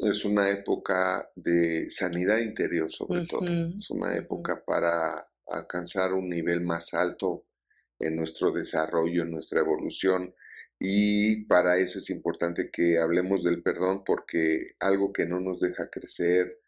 es 0.00 0.24
una 0.24 0.48
época 0.50 1.30
de 1.34 1.90
sanidad 1.90 2.38
interior 2.38 2.90
sobre 2.90 3.26
todo. 3.26 3.42
Es 3.76 3.90
una 3.90 4.16
época 4.16 4.64
para 4.64 5.12
alcanzar 5.46 6.14
un 6.14 6.28
nivel 6.28 6.62
más 6.62 6.94
alto 6.94 7.44
en 7.98 8.16
nuestro 8.16 8.50
desarrollo, 8.50 9.22
en 9.22 9.30
nuestra 9.30 9.60
evolución. 9.60 10.34
Y 10.78 11.44
para 11.44 11.76
eso 11.76 11.98
es 11.98 12.08
importante 12.08 12.70
que 12.70 12.98
hablemos 12.98 13.44
del 13.44 13.62
perdón 13.62 14.02
porque 14.04 14.68
algo 14.80 15.12
que 15.12 15.26
no 15.26 15.38
nos 15.40 15.60
deja 15.60 15.90
crecer 15.90 16.60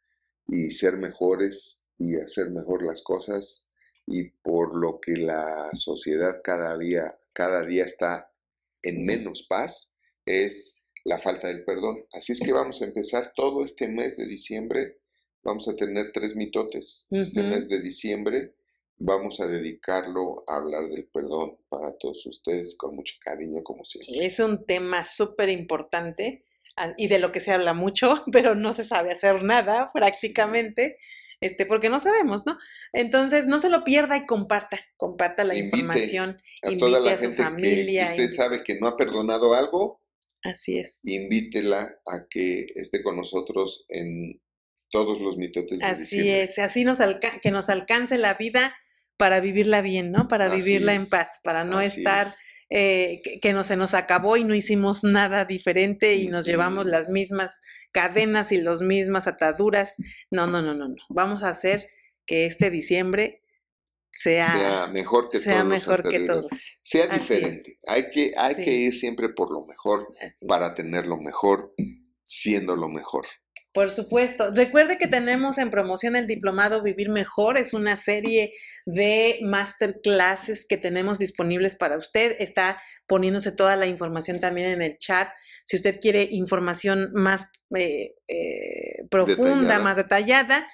y 0.48 0.70
ser 0.70 0.98
mejores 0.98 1.86
y 1.98 2.16
hacer 2.16 2.50
mejor 2.50 2.82
las 2.82 3.02
cosas 3.02 3.70
y 4.06 4.30
por 4.30 4.76
lo 4.76 5.00
que 5.00 5.16
la 5.16 5.70
sociedad 5.72 6.40
cada 6.44 6.76
día, 6.76 7.16
cada 7.32 7.64
día 7.64 7.84
está 7.84 8.30
en 8.82 9.06
menos 9.06 9.44
paz 9.44 9.92
es 10.26 10.81
la 11.04 11.18
falta 11.18 11.48
del 11.48 11.64
perdón. 11.64 12.04
Así 12.12 12.32
es 12.32 12.40
que 12.40 12.52
vamos 12.52 12.80
a 12.82 12.84
empezar 12.84 13.32
todo 13.34 13.64
este 13.64 13.88
mes 13.88 14.16
de 14.16 14.26
diciembre. 14.26 14.98
Vamos 15.42 15.68
a 15.68 15.74
tener 15.76 16.12
tres 16.12 16.36
mitotes. 16.36 17.08
Este 17.10 17.42
mes 17.42 17.68
de 17.68 17.80
diciembre 17.80 18.54
vamos 18.98 19.40
a 19.40 19.48
dedicarlo 19.48 20.44
a 20.46 20.56
hablar 20.56 20.88
del 20.88 21.06
perdón 21.06 21.58
para 21.68 21.96
todos 21.98 22.24
ustedes 22.26 22.76
con 22.76 22.94
mucho 22.94 23.16
cariño, 23.20 23.62
como 23.62 23.84
siempre. 23.84 24.24
Es 24.24 24.38
un 24.38 24.64
tema 24.64 25.04
súper 25.04 25.48
importante 25.48 26.44
ah, 26.76 26.92
y 26.96 27.08
de 27.08 27.18
lo 27.18 27.32
que 27.32 27.40
se 27.40 27.50
habla 27.52 27.74
mucho, 27.74 28.22
pero 28.32 28.54
no 28.54 28.72
se 28.72 28.84
sabe 28.84 29.10
hacer 29.12 29.42
nada 29.42 29.90
prácticamente, 29.92 30.98
este, 31.40 31.66
porque 31.66 31.88
no 31.88 31.98
sabemos, 31.98 32.46
¿no? 32.46 32.56
Entonces, 32.92 33.48
no 33.48 33.58
se 33.58 33.70
lo 33.70 33.82
pierda 33.82 34.16
y 34.16 34.26
comparta, 34.26 34.78
comparta 34.96 35.42
la 35.42 35.56
Invite 35.56 35.76
información. 35.78 36.40
A 36.62 36.68
invite 36.70 36.86
toda 36.86 37.00
la 37.00 37.12
a 37.14 37.18
su 37.18 37.24
gente 37.24 37.36
que 37.38 37.42
familia, 37.42 38.10
usted 38.10 38.28
invi- 38.28 38.34
sabe 38.36 38.62
que 38.62 38.78
no 38.78 38.86
ha 38.86 38.96
perdonado 38.96 39.54
algo, 39.54 40.00
Así 40.44 40.78
es. 40.78 41.00
invítela 41.04 41.80
a 42.06 42.26
que 42.28 42.66
esté 42.74 43.02
con 43.02 43.16
nosotros 43.16 43.84
en 43.88 44.40
todos 44.90 45.20
los 45.20 45.36
mitotes 45.36 45.78
de 45.78 45.84
Así 45.84 46.00
diciembre. 46.02 46.42
es, 46.42 46.58
así 46.58 46.84
nos 46.84 47.00
alca- 47.00 47.40
que 47.40 47.50
nos 47.50 47.68
alcance 47.70 48.18
la 48.18 48.34
vida 48.34 48.74
para 49.16 49.40
vivirla 49.40 49.82
bien, 49.82 50.10
¿no? 50.10 50.28
Para 50.28 50.46
Así 50.46 50.56
vivirla 50.62 50.94
en 50.94 51.08
paz, 51.08 51.40
para 51.44 51.64
no 51.64 51.78
así 51.78 51.98
estar 52.00 52.26
es. 52.26 52.34
eh, 52.70 53.20
que, 53.22 53.38
que 53.40 53.52
no 53.52 53.64
se 53.64 53.76
nos 53.76 53.94
acabó 53.94 54.36
y 54.36 54.44
no 54.44 54.54
hicimos 54.54 55.04
nada 55.04 55.44
diferente 55.44 56.14
y 56.16 56.28
nos 56.28 56.44
llevamos 56.46 56.86
las 56.86 57.08
mismas 57.08 57.60
cadenas 57.92 58.50
y 58.50 58.60
las 58.60 58.80
mismas 58.80 59.26
ataduras. 59.26 59.96
No, 60.30 60.46
no, 60.46 60.60
no, 60.62 60.74
no, 60.74 60.88
no. 60.88 60.96
Vamos 61.10 61.42
a 61.42 61.50
hacer 61.50 61.86
que 62.26 62.46
este 62.46 62.70
diciembre 62.70 63.41
sea, 64.12 64.46
sea 64.46 64.86
mejor 64.88 65.28
que 65.30 65.38
sea 65.38 65.60
todos 65.60 65.66
mejor 65.68 66.08
que 66.08 66.20
todos. 66.20 66.48
Sea 66.82 67.04
Así 67.04 67.14
es. 67.14 67.20
diferente. 67.20 67.78
Hay 67.88 68.10
que, 68.10 68.32
hay 68.36 68.54
Sí. 68.54 68.64
que 68.64 68.70
ir 68.72 68.94
siempre 68.96 69.30
por 69.30 69.50
lo 69.52 69.64
mejor 69.66 70.06
Así 70.20 70.46
para 70.46 70.74
tener 70.74 71.06
lo 71.06 71.16
mejor, 71.16 71.74
siendo 72.22 72.76
lo 72.76 72.88
mejor. 72.88 73.26
Por 73.74 73.90
supuesto. 73.90 74.50
Recuerde 74.54 74.98
que 74.98 75.06
tenemos 75.06 75.56
en 75.56 75.70
promoción 75.70 76.14
el 76.14 76.26
diplomado 76.26 76.82
Vivir 76.82 77.08
Mejor. 77.08 77.56
Es 77.56 77.72
una 77.72 77.96
serie 77.96 78.52
de 78.84 79.38
masterclasses 79.42 80.66
que 80.66 80.76
tenemos 80.76 81.18
disponibles 81.18 81.74
para 81.74 81.96
usted. 81.96 82.36
Está 82.38 82.80
poniéndose 83.06 83.50
toda 83.52 83.76
la 83.76 83.86
información 83.86 84.40
también 84.40 84.68
en 84.68 84.82
el 84.82 84.98
chat. 84.98 85.30
Si 85.64 85.76
usted 85.76 86.00
quiere 86.00 86.28
información 86.30 87.12
más 87.14 87.46
eh, 87.74 88.14
eh, 88.28 89.06
profunda, 89.10 89.54
Detallada. 89.54 89.84
más 89.84 89.96
detallada, 89.96 90.68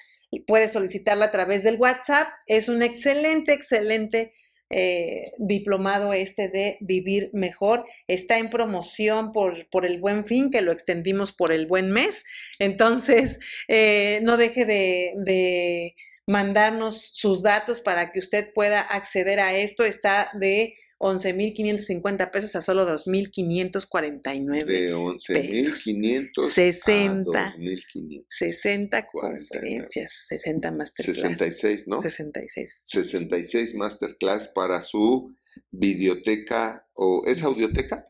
puede 0.47 0.67
solicitarla 0.69 1.25
a 1.25 1.31
través 1.31 1.63
del 1.63 1.77
WhatsApp. 1.77 2.27
Es 2.47 2.69
un 2.69 2.81
excelente, 2.83 3.53
excelente 3.53 4.31
eh, 4.71 5.23
diplomado 5.39 6.13
este 6.13 6.47
de 6.49 6.77
Vivir 6.81 7.31
Mejor. 7.33 7.85
Está 8.07 8.37
en 8.37 8.51
promoción 8.51 9.31
por, 9.31 9.67
por 9.69 9.85
el 9.85 9.99
buen 9.99 10.25
fin, 10.25 10.51
que 10.51 10.61
lo 10.61 10.71
extendimos 10.71 11.31
por 11.31 11.51
el 11.51 11.65
buen 11.65 11.91
mes. 11.91 12.23
Entonces, 12.59 13.39
eh, 13.67 14.19
no 14.21 14.37
deje 14.37 14.65
de, 14.65 15.13
de 15.25 15.95
mandarnos 16.29 17.09
sus 17.13 17.41
datos 17.41 17.81
para 17.81 18.11
que 18.11 18.19
usted 18.19 18.53
pueda 18.53 18.81
acceder 18.81 19.39
a 19.39 19.57
esto. 19.57 19.83
Está 19.83 20.29
de 20.39 20.75
11.550 20.99 22.29
pesos 22.29 22.55
a 22.55 22.61
solo 22.61 22.87
2.549. 22.87 24.63
De 24.63 24.93
11.500 24.93 26.43
60. 26.43 27.45
a 27.45 27.55
2.500. 27.55 28.25
60 28.27 29.07
49. 29.07 29.47
conferencias, 29.49 30.25
60 30.27 30.71
masterclass. 30.71 31.17
66, 31.17 31.87
¿no? 31.87 31.99
66. 31.99 32.83
66 32.85 33.73
masterclass 33.73 34.49
para 34.49 34.83
su 34.83 35.35
videoteca 35.71 36.87
o 36.93 37.23
es 37.25 37.41
audioteca 37.41 38.05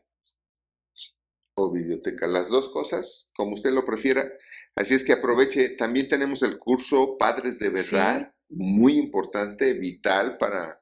o 1.54 1.72
videoteca, 1.72 2.26
las 2.26 2.48
dos 2.48 2.68
cosas, 2.68 3.30
como 3.34 3.54
usted 3.54 3.70
lo 3.70 3.86
prefiera. 3.86 4.30
Así 4.76 4.94
es 4.94 5.04
que 5.04 5.12
aproveche, 5.12 5.70
también 5.70 6.08
tenemos 6.08 6.42
el 6.42 6.58
curso 6.58 7.16
Padres 7.18 7.58
de 7.58 7.70
Verdad, 7.70 8.32
muy 8.48 8.98
importante, 8.98 9.74
vital 9.74 10.38
para 10.38 10.80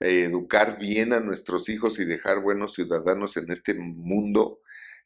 eh, 0.00 0.24
educar 0.24 0.78
bien 0.78 1.12
a 1.12 1.20
nuestros 1.20 1.68
hijos 1.68 1.98
y 1.98 2.04
dejar 2.04 2.42
buenos 2.42 2.74
ciudadanos 2.74 3.36
en 3.36 3.50
este 3.50 3.74
mundo. 3.74 4.60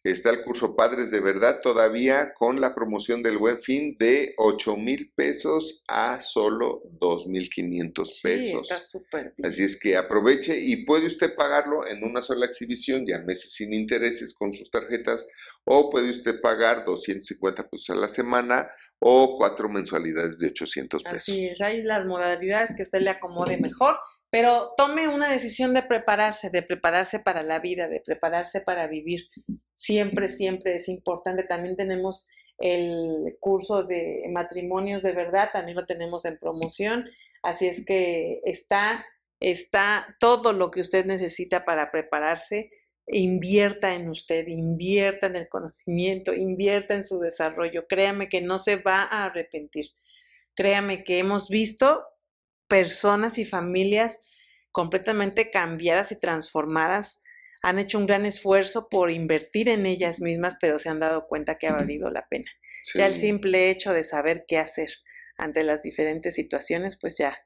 Está 0.07 0.31
el 0.31 0.45
curso 0.45 0.77
Padres 0.77 1.11
de 1.11 1.20
Verdad 1.20 1.61
todavía 1.62 2.33
con 2.35 2.61
la 2.61 2.77
promoción 2.77 3.24
del 3.24 3.39
Buen 3.39 3.61
Fin 3.61 3.97
de 3.99 4.35
8 4.37 4.77
mil 4.77 5.12
pesos 5.16 5.83
a 5.89 6.20
solo 6.20 6.83
2 7.01 7.27
mil 7.27 7.51
500 7.51 8.15
Sí, 8.15 8.23
pesos. 8.23 8.62
está 8.62 8.81
súper 8.81 9.33
bien. 9.37 9.51
Así 9.51 9.65
es 9.65 9.77
que 9.81 9.97
aproveche 9.97 10.61
y 10.61 10.85
puede 10.85 11.07
usted 11.07 11.35
pagarlo 11.35 11.85
en 11.89 12.05
una 12.05 12.23
sola 12.23 12.47
exhibición, 12.47 13.05
ya 13.05 13.19
meses 13.24 13.53
sin 13.55 13.74
intereses 13.74 14.33
con 14.33 14.53
sus 14.53 14.70
tarjetas, 14.70 15.27
o 15.65 15.91
puede 15.91 16.11
usted 16.11 16.41
pagar 16.41 16.85
250 16.85 17.69
pesos 17.69 17.91
a 17.91 17.99
la 17.99 18.07
semana 18.07 18.69
o 19.01 19.37
cuatro 19.39 19.69
mensualidades 19.69 20.39
de 20.39 20.47
800 20.47 21.03
pesos. 21.03 21.16
Así 21.28 21.47
es, 21.47 21.61
hay 21.61 21.83
las 21.83 22.07
modalidades 22.07 22.74
que 22.77 22.85
usted 22.85 23.01
le 23.01 23.11
acomode 23.11 23.57
mejor, 23.57 23.99
pero 24.31 24.73
tome 24.77 25.09
una 25.09 25.31
decisión 25.31 25.74
de 25.74 25.83
prepararse, 25.83 26.49
de 26.51 26.62
prepararse 26.62 27.19
para 27.19 27.43
la 27.43 27.59
vida, 27.59 27.89
de 27.89 28.01
prepararse 28.05 28.61
para 28.61 28.87
vivir. 28.87 29.28
Siempre, 29.77 30.28
siempre 30.28 30.74
es 30.74 30.89
importante. 30.89 31.44
También 31.44 31.77
tenemos 31.77 32.28
el 32.59 33.36
curso 33.39 33.85
de 33.85 34.23
matrimonios 34.32 35.03
de 35.03 35.12
verdad, 35.12 35.51
también 35.53 35.77
lo 35.77 35.85
tenemos 35.85 36.24
en 36.24 36.39
promoción, 36.39 37.05
así 37.43 37.66
es 37.66 37.85
que 37.85 38.40
está, 38.44 39.05
está 39.40 40.16
todo 40.20 40.53
lo 40.53 40.70
que 40.70 40.81
usted 40.81 41.05
necesita 41.05 41.65
para 41.65 41.90
prepararse. 41.90 42.70
Invierta 43.09 43.94
en 43.94 44.09
usted, 44.09 44.48
invierta 44.48 45.28
en 45.28 45.36
el 45.36 45.48
conocimiento, 45.48 46.35
invierta 46.35 46.94
en 46.94 47.05
su 47.05 47.20
desarrollo. 47.20 47.86
Créame 47.86 48.28
que 48.28 48.40
no 48.40 48.59
se 48.59 48.77
va 48.77 49.03
a 49.03 49.27
arrepentir. 49.27 49.90
Créame 50.57 51.05
que 51.05 51.19
hemos 51.19 51.48
visto 51.48 52.03
personas 52.66 53.39
y 53.39 53.44
familias 53.44 54.19
completamente 54.73 55.51
cambiadas 55.51 56.11
y 56.11 56.19
transformadas. 56.19 57.23
Han 57.62 57.78
hecho 57.78 57.99
un 57.99 58.07
gran 58.07 58.27
esfuerzo 58.27 58.89
por 58.89 59.11
invertir 59.11 59.69
en 59.69 59.87
ellas 59.87 60.20
mismas, 60.20 60.57
pero 60.61 60.78
se 60.78 60.89
han 60.89 61.01
dado 61.01 61.27
cuenta 61.27 61.59
que 61.59 61.66
ha 61.66 61.74
valido 61.74 62.11
la 62.11 62.27
pena. 62.28 62.51
Sí. 62.83 62.99
Ya 62.99 63.07
el 63.07 63.15
simple 63.15 63.70
hecho 63.70 63.93
de 63.93 64.05
saber 64.05 64.45
qué 64.47 64.59
hacer 64.59 64.91
ante 65.37 65.65
las 65.65 65.83
diferentes 65.83 66.35
situaciones, 66.35 66.99
pues 67.01 67.19
ya, 67.19 67.37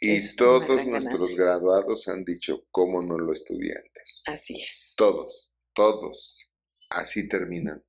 Y 0.00 0.20
todos 0.36 0.86
nuestros 0.86 1.36
graduados 1.36 2.08
han 2.08 2.24
dicho, 2.24 2.66
cómo 2.70 3.02
no 3.02 3.18
lo 3.18 3.32
estudiantes. 3.32 4.22
así 4.26 4.62
es. 4.62 4.94
Todos, 4.96 5.52
todos, 5.74 6.52
así 6.90 7.28
terminan. 7.28 7.84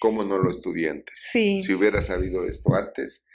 ¿Cómo 0.00 0.24
no 0.24 0.38
lo 0.38 0.50
estudiantes? 0.50 1.18
Sí. 1.20 1.62
Si 1.62 1.74
hubiera 1.74 2.00
sabido 2.00 2.46
esto 2.46 2.74
antes, 2.74 3.26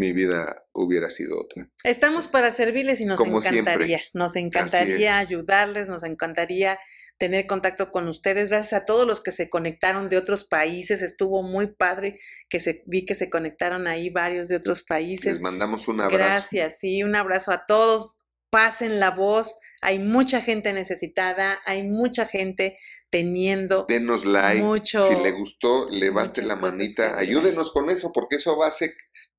mi 0.00 0.12
vida 0.12 0.56
hubiera 0.72 1.10
sido 1.10 1.38
otra. 1.40 1.68
Estamos 1.84 2.26
para 2.26 2.50
servirles 2.52 3.00
y 3.00 3.04
nos 3.04 3.18
Como 3.18 3.40
siempre. 3.40 3.60
encantaría, 3.74 4.00
nos 4.14 4.34
encantaría 4.36 5.20
es. 5.20 5.28
ayudarles, 5.28 5.88
nos 5.88 6.02
encantaría 6.04 6.78
tener 7.18 7.46
contacto 7.46 7.90
con 7.90 8.08
ustedes. 8.08 8.48
Gracias 8.48 8.72
a 8.72 8.84
todos 8.86 9.06
los 9.06 9.22
que 9.22 9.30
se 9.30 9.50
conectaron 9.50 10.08
de 10.08 10.16
otros 10.16 10.44
países, 10.46 11.02
estuvo 11.02 11.42
muy 11.42 11.66
padre 11.74 12.18
que 12.48 12.60
se 12.60 12.82
vi 12.86 13.04
que 13.04 13.14
se 13.14 13.28
conectaron 13.28 13.86
ahí 13.86 14.08
varios 14.10 14.48
de 14.48 14.56
otros 14.56 14.78
Les 14.78 14.86
países. 14.86 15.40
mandamos 15.40 15.86
un 15.86 16.00
abrazo. 16.00 16.16
Gracias, 16.18 16.78
sí, 16.78 17.02
un 17.02 17.14
abrazo 17.14 17.52
a 17.52 17.66
todos. 17.66 18.16
Pasen 18.50 18.98
la 18.98 19.10
voz. 19.10 19.58
Hay 19.82 19.98
mucha 19.98 20.40
gente 20.40 20.72
necesitada, 20.72 21.60
hay 21.66 21.82
mucha 21.84 22.26
gente 22.26 22.76
teniendo 23.10 23.86
Denos 23.88 24.24
like. 24.24 24.62
mucho. 24.62 25.02
si 25.02 25.14
le 25.22 25.32
gustó, 25.32 25.88
levante 25.90 26.42
la 26.42 26.56
manita. 26.56 27.18
Ayúdenos 27.18 27.70
con 27.70 27.90
eso, 27.90 28.10
porque 28.12 28.36
eso 28.36 28.56
va 28.56 28.66
a 28.66 28.68
hacer, 28.70 28.90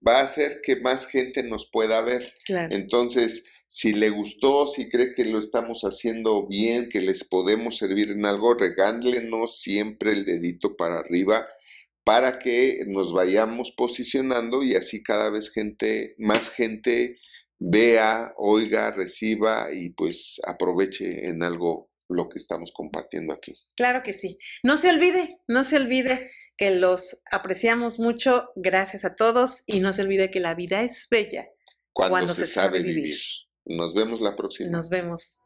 va 0.05 0.19
a 0.19 0.23
hacer 0.23 0.61
que 0.63 0.77
más 0.77 1.07
gente 1.07 1.43
nos 1.43 1.69
pueda 1.69 2.01
ver. 2.01 2.23
Claro. 2.45 2.73
Entonces, 2.75 3.45
si 3.67 3.93
le 3.93 4.09
gustó, 4.09 4.67
si 4.67 4.89
cree 4.89 5.13
que 5.13 5.25
lo 5.25 5.39
estamos 5.39 5.83
haciendo 5.83 6.47
bien, 6.47 6.89
que 6.89 7.01
les 7.01 7.23
podemos 7.23 7.77
servir 7.77 8.11
en 8.11 8.25
algo, 8.25 8.53
regálenos 8.53 9.61
siempre 9.61 10.11
el 10.11 10.25
dedito 10.25 10.75
para 10.75 10.99
arriba 10.99 11.45
para 12.03 12.39
que 12.39 12.83
nos 12.87 13.13
vayamos 13.13 13.71
posicionando 13.71 14.63
y 14.63 14.75
así 14.75 15.03
cada 15.03 15.29
vez 15.29 15.51
gente, 15.51 16.15
más 16.17 16.49
gente 16.49 17.15
vea, 17.59 18.33
oiga, 18.37 18.91
reciba 18.91 19.67
y 19.71 19.89
pues 19.91 20.41
aproveche 20.45 21.29
en 21.29 21.43
algo 21.43 21.90
lo 22.11 22.29
que 22.29 22.37
estamos 22.37 22.71
compartiendo 22.71 23.33
aquí. 23.33 23.53
Claro 23.75 24.01
que 24.03 24.13
sí. 24.13 24.37
No 24.63 24.77
se 24.77 24.89
olvide, 24.89 25.39
no 25.47 25.63
se 25.63 25.77
olvide 25.77 26.29
que 26.57 26.71
los 26.71 27.21
apreciamos 27.31 27.99
mucho. 27.99 28.51
Gracias 28.55 29.05
a 29.05 29.15
todos 29.15 29.63
y 29.67 29.79
no 29.79 29.93
se 29.93 30.01
olvide 30.03 30.29
que 30.29 30.39
la 30.39 30.53
vida 30.53 30.81
es 30.83 31.07
bella. 31.09 31.47
Cuando, 31.93 32.13
Cuando 32.13 32.33
se, 32.33 32.45
se 32.45 32.53
sabe 32.53 32.77
sabe 32.77 32.79
vivir. 32.83 33.03
vivir. 33.03 33.19
Nos 33.65 33.93
vemos 33.93 34.21
la 34.21 34.35
próxima. 34.35 34.69
Nos 34.69 34.89
vemos. 34.89 35.41